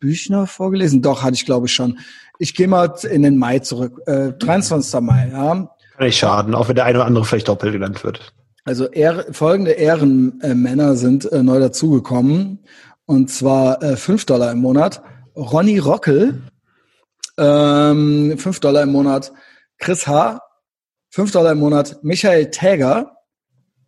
Büchner 0.00 0.46
vorgelesen? 0.46 1.02
Doch, 1.02 1.22
hatte 1.22 1.34
ich 1.34 1.44
glaube 1.44 1.66
ich 1.66 1.74
schon. 1.74 1.98
Ich 2.40 2.54
gehe 2.54 2.68
mal 2.68 2.94
in 3.08 3.22
den 3.22 3.36
Mai 3.36 3.60
zurück. 3.60 4.00
Äh, 4.06 4.32
23. 4.32 5.00
Mai, 5.00 5.30
ja. 5.32 5.52
Kann 5.54 6.06
nicht 6.06 6.18
schaden, 6.18 6.54
auch 6.54 6.68
wenn 6.68 6.76
der 6.76 6.84
eine 6.84 6.98
oder 6.98 7.06
andere 7.06 7.24
vielleicht 7.24 7.48
doppelt 7.48 7.72
genannt 7.72 8.04
wird. 8.04 8.32
Also 8.68 8.84
Ehr 8.84 9.24
folgende 9.32 9.70
Ehrenmänner 9.70 10.94
sind 10.94 11.24
äh, 11.32 11.42
neu 11.42 11.58
dazugekommen. 11.58 12.58
Und 13.06 13.30
zwar 13.30 13.82
äh, 13.82 13.96
5 13.96 14.26
Dollar 14.26 14.52
im 14.52 14.58
Monat. 14.58 15.02
Ronny 15.34 15.78
Rockel, 15.78 16.42
ähm, 17.38 18.34
5 18.36 18.60
Dollar 18.60 18.82
im 18.82 18.92
Monat. 18.92 19.32
Chris 19.78 20.06
H., 20.06 20.42
5 21.08 21.32
Dollar 21.32 21.52
im 21.52 21.60
Monat. 21.60 22.04
Michael 22.04 22.50
Täger, 22.50 23.16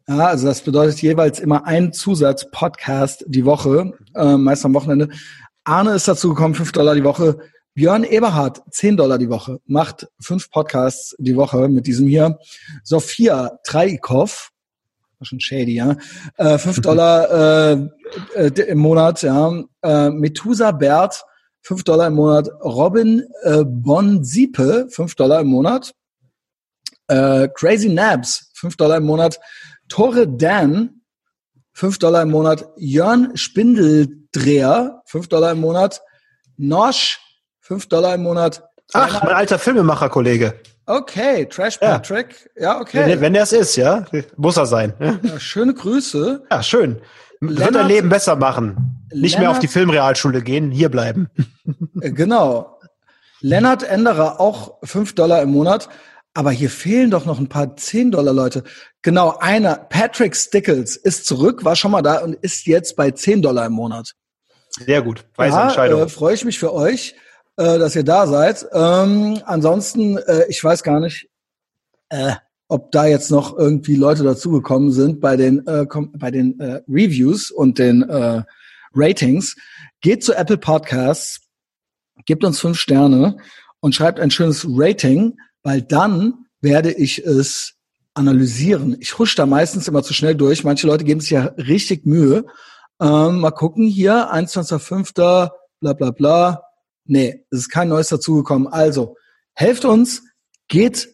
ja, 0.09 0.29
also 0.29 0.47
das 0.47 0.63
bedeutet 0.63 1.03
jeweils 1.03 1.41
immer 1.41 1.67
ein 1.67 1.93
Zusatz-Podcast 1.93 3.27
die 3.29 3.45
Woche, 3.45 3.93
äh, 4.15 4.39
meist 4.39 4.65
am 4.65 4.73
Wochenende. 4.73 5.11
Arne 5.63 5.91
ist 5.91 6.09
dazu 6.09 6.31
gekommen, 6.31 6.55
5 6.55 6.73
Dollar 6.73 6.95
die 6.95 7.05
Woche. 7.05 7.37
Björn 7.75 8.05
Eberhardt, 8.05 8.63
10 8.71 8.97
Dollar 8.97 9.19
die 9.19 9.29
Woche, 9.29 9.61
macht 9.67 10.09
fünf 10.23 10.51
Podcasts 10.51 11.15
die 11.19 11.37
Woche 11.37 11.69
mit 11.69 11.87
diesem 11.87 12.09
hier. 12.09 12.39
Sophia 12.83 13.59
Traikov, 13.63 14.51
war 15.21 15.27
schon 15.27 15.41
shady, 15.41 15.75
ja. 15.75 15.97
Äh, 16.37 16.59
5 16.59 16.81
Dollar 16.83 17.73
äh, 17.75 17.89
äh, 18.35 18.63
im 18.63 18.79
Monat, 18.79 19.23
ja. 19.23 19.53
Äh, 19.83 20.11
Methusa 20.11 20.73
Bert, 20.73 21.25
5 21.63 21.85
Dollar 21.85 22.09
im 22.09 22.15
Monat. 22.15 22.49
Robin 22.63 23.23
äh, 23.43 23.65
Bonsiepe, 23.65 24.89
5 24.91 25.15
Dollar 25.15 25.41
im 25.41 25.49
Monat. 25.49 25.95
Äh, 27.09 27.49
Crazy 27.55 27.89
Nabs, 27.89 28.51
5 28.55 28.77
Dollar 28.77 28.97
im 28.97 29.05
Monat. 29.05 29.39
Tore 29.89 30.27
Dan, 30.27 31.03
5 31.75 31.99
Dollar 31.99 32.23
im 32.23 32.31
Monat. 32.31 32.69
Jörn 32.77 33.37
Spindeldreher, 33.37 35.03
5 35.07 35.29
Dollar 35.29 35.53
im 35.53 35.61
Monat. 35.61 36.01
Nosh, 36.57 37.21
5 37.61 37.87
Dollar 37.89 38.15
im 38.15 38.23
Monat. 38.23 38.63
Ach, 38.93 39.23
mein 39.23 39.35
alter 39.35 39.59
Filmemacher-Kollege. 39.59 40.61
Okay, 40.91 41.47
Trash 41.47 41.79
Ja. 41.81 41.93
Patrick. 41.99 42.51
Ja, 42.57 42.75
Wenn, 42.75 42.81
okay. 42.83 43.21
wenn 43.21 43.33
der 43.33 43.45
es 43.45 43.53
ist, 43.53 43.77
ja, 43.77 44.05
muss 44.37 44.57
er 44.57 44.67
sein. 44.67 44.93
Ja, 44.99 45.19
Ja, 45.23 45.39
schöne 45.41 45.75
Grüße. 45.75 46.45
Ja, 46.51 46.63
schön. 46.63 47.01
Wird 47.41 47.59
Lennart- 47.59 47.75
dein 47.75 47.89
Leben 47.89 48.09
besser 48.09 48.37
machen. 48.37 49.07
Nicht 49.15 49.39
mehr 49.39 49.49
auf 49.51 49.57
Lennart- 49.57 49.63
die 49.63 49.69
Filmrealschule 49.69 50.43
gehen, 50.43 50.71
hier 50.71 50.89
bleiben. 50.91 51.29
Äh, 52.01 52.11
Genau. 52.13 52.79
Lennart 53.41 53.83
Enderer 53.83 54.41
auch 54.41 54.79
5 54.85 55.15
Dollar 55.15 55.41
im 55.43 55.51
Monat. 55.51 55.89
Aber 56.35 56.51
hier 56.53 56.71
fehlen 56.71 57.11
doch 57.11 57.25
noch 57.27 57.39
ein 57.41 57.49
paar 57.49 57.77
10 57.77 58.11
Dollar 58.13 58.33
Leute. 58.33 58.63
Genau, 59.03 59.37
einer, 59.41 59.75
Patrick 59.77 60.37
Stickles, 60.37 60.95
ist 60.97 61.27
zurück, 61.27 61.65
war 61.65 61.75
schon 61.75 61.91
mal 61.91 62.03
da 62.03 62.19
und 62.19 62.35
ist 62.35 62.67
jetzt 62.67 62.95
bei 62.97 63.11
10 63.11 63.43
Dollar 63.43 63.67
im 63.67 63.73
Monat. 63.73 64.13
Sehr 64.69 65.03
gut. 65.03 65.25
Weise 65.37 65.57
ja, 65.57 65.65
Entscheidung. 65.65 66.03
Äh, 66.03 66.09
Freue 66.09 66.35
ich 66.35 66.45
mich 66.45 66.59
für 66.61 66.73
euch, 66.73 67.17
äh, 67.57 67.79
dass 67.79 67.97
ihr 67.97 68.05
da 68.05 68.27
seid. 68.27 68.67
Ähm, 68.73 69.41
ansonsten, 69.45 70.17
äh, 70.19 70.45
ich 70.49 70.63
weiß 70.63 70.83
gar 70.83 71.01
nicht, 71.01 71.29
äh, 72.09 72.35
ob 72.69 72.93
da 72.93 73.07
jetzt 73.07 73.31
noch 73.31 73.59
irgendwie 73.59 73.97
Leute 73.97 74.23
dazugekommen 74.23 74.93
sind 74.93 75.21
bei 75.21 75.37
den, 75.37 75.67
äh, 75.67 75.87
bei 76.15 76.31
den 76.31 76.59
äh, 76.61 76.83
Reviews 76.89 77.51
und 77.51 77.79
den 77.79 78.09
äh, 78.09 78.43
Ratings. 78.95 79.57
Geht 80.01 80.25
zu 80.25 80.35
Apple 80.35 80.59
Podcasts, 80.59 81.41
gebt 82.27 82.45
uns 82.45 82.61
fünf 82.61 82.79
Sterne 82.79 83.37
und 83.81 83.95
schreibt 83.95 84.21
ein 84.21 84.31
schönes 84.31 84.67
Rating, 84.69 85.37
weil 85.63 85.83
dann 85.83 86.47
werde 86.61 86.93
ich 86.93 87.19
es 87.19 87.75
analysieren. 88.15 88.97
Ich 89.01 89.19
husch 89.19 89.35
da 89.35 89.47
meistens 89.47 89.89
immer 89.89 90.03
zu 90.03 90.15
schnell 90.15 90.35
durch. 90.35 90.65
Manche 90.65 90.87
Leute 90.87 91.05
geben 91.05 91.21
sich 91.21 91.31
ja 91.31 91.47
richtig 91.57 92.07
Mühe. 92.07 92.45
Ähm, 93.01 93.41
mal 93.41 93.51
gucken 93.51 93.87
hier, 93.87 94.33
21.05., 94.33 95.13
bla 95.81 95.93
bla 95.93 96.11
bla. 96.11 96.63
Nee, 97.13 97.45
es 97.51 97.59
ist 97.59 97.71
kein 97.71 97.89
Neues 97.89 98.07
dazugekommen. 98.07 98.69
Also, 98.69 99.17
helft 99.55 99.85
uns, 99.85 100.23
geht 100.69 101.09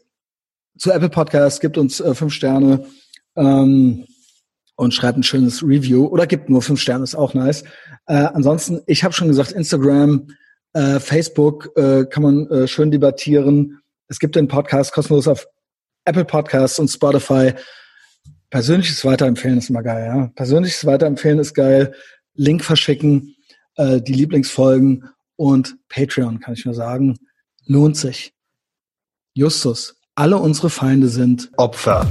zu 0.76 0.92
Apple 0.92 1.08
Podcast, 1.08 1.62
gibt 1.62 1.78
uns 1.78 2.00
äh, 2.00 2.14
fünf 2.14 2.34
Sterne 2.34 2.84
ähm, 3.34 4.04
und 4.76 4.92
schreibt 4.92 5.16
ein 5.16 5.22
schönes 5.22 5.62
Review 5.62 6.04
oder 6.04 6.26
gibt 6.26 6.50
nur 6.50 6.60
fünf 6.60 6.82
Sterne, 6.82 7.02
ist 7.02 7.14
auch 7.14 7.32
nice. 7.32 7.64
Äh, 8.08 8.12
ansonsten, 8.16 8.82
ich 8.86 9.04
habe 9.04 9.14
schon 9.14 9.28
gesagt, 9.28 9.52
Instagram, 9.52 10.28
äh, 10.74 11.00
Facebook 11.00 11.70
äh, 11.76 12.04
kann 12.04 12.22
man 12.22 12.50
äh, 12.50 12.68
schön 12.68 12.90
debattieren. 12.90 13.78
Es 14.08 14.18
gibt 14.18 14.36
den 14.36 14.48
Podcast 14.48 14.92
kostenlos 14.92 15.26
auf 15.26 15.46
Apple 16.04 16.26
Podcasts 16.26 16.78
und 16.78 16.88
Spotify. 16.88 17.54
Persönliches 18.50 19.02
Weiterempfehlen 19.02 19.56
ist 19.56 19.70
immer 19.70 19.82
geil, 19.82 20.04
ja. 20.04 20.26
Persönliches 20.34 20.84
Weiterempfehlen 20.84 21.38
ist 21.38 21.54
geil. 21.54 21.94
Link 22.34 22.62
verschicken, 22.62 23.34
äh, 23.76 24.02
die 24.02 24.12
Lieblingsfolgen 24.12 25.08
und 25.36 25.76
Patreon, 25.88 26.40
kann 26.40 26.54
ich 26.54 26.64
nur 26.64 26.74
sagen, 26.74 27.18
lohnt 27.66 27.96
sich. 27.96 28.34
Justus, 29.34 30.00
alle 30.14 30.38
unsere 30.38 30.70
Feinde 30.70 31.08
sind 31.08 31.50
Opfer. 31.56 32.10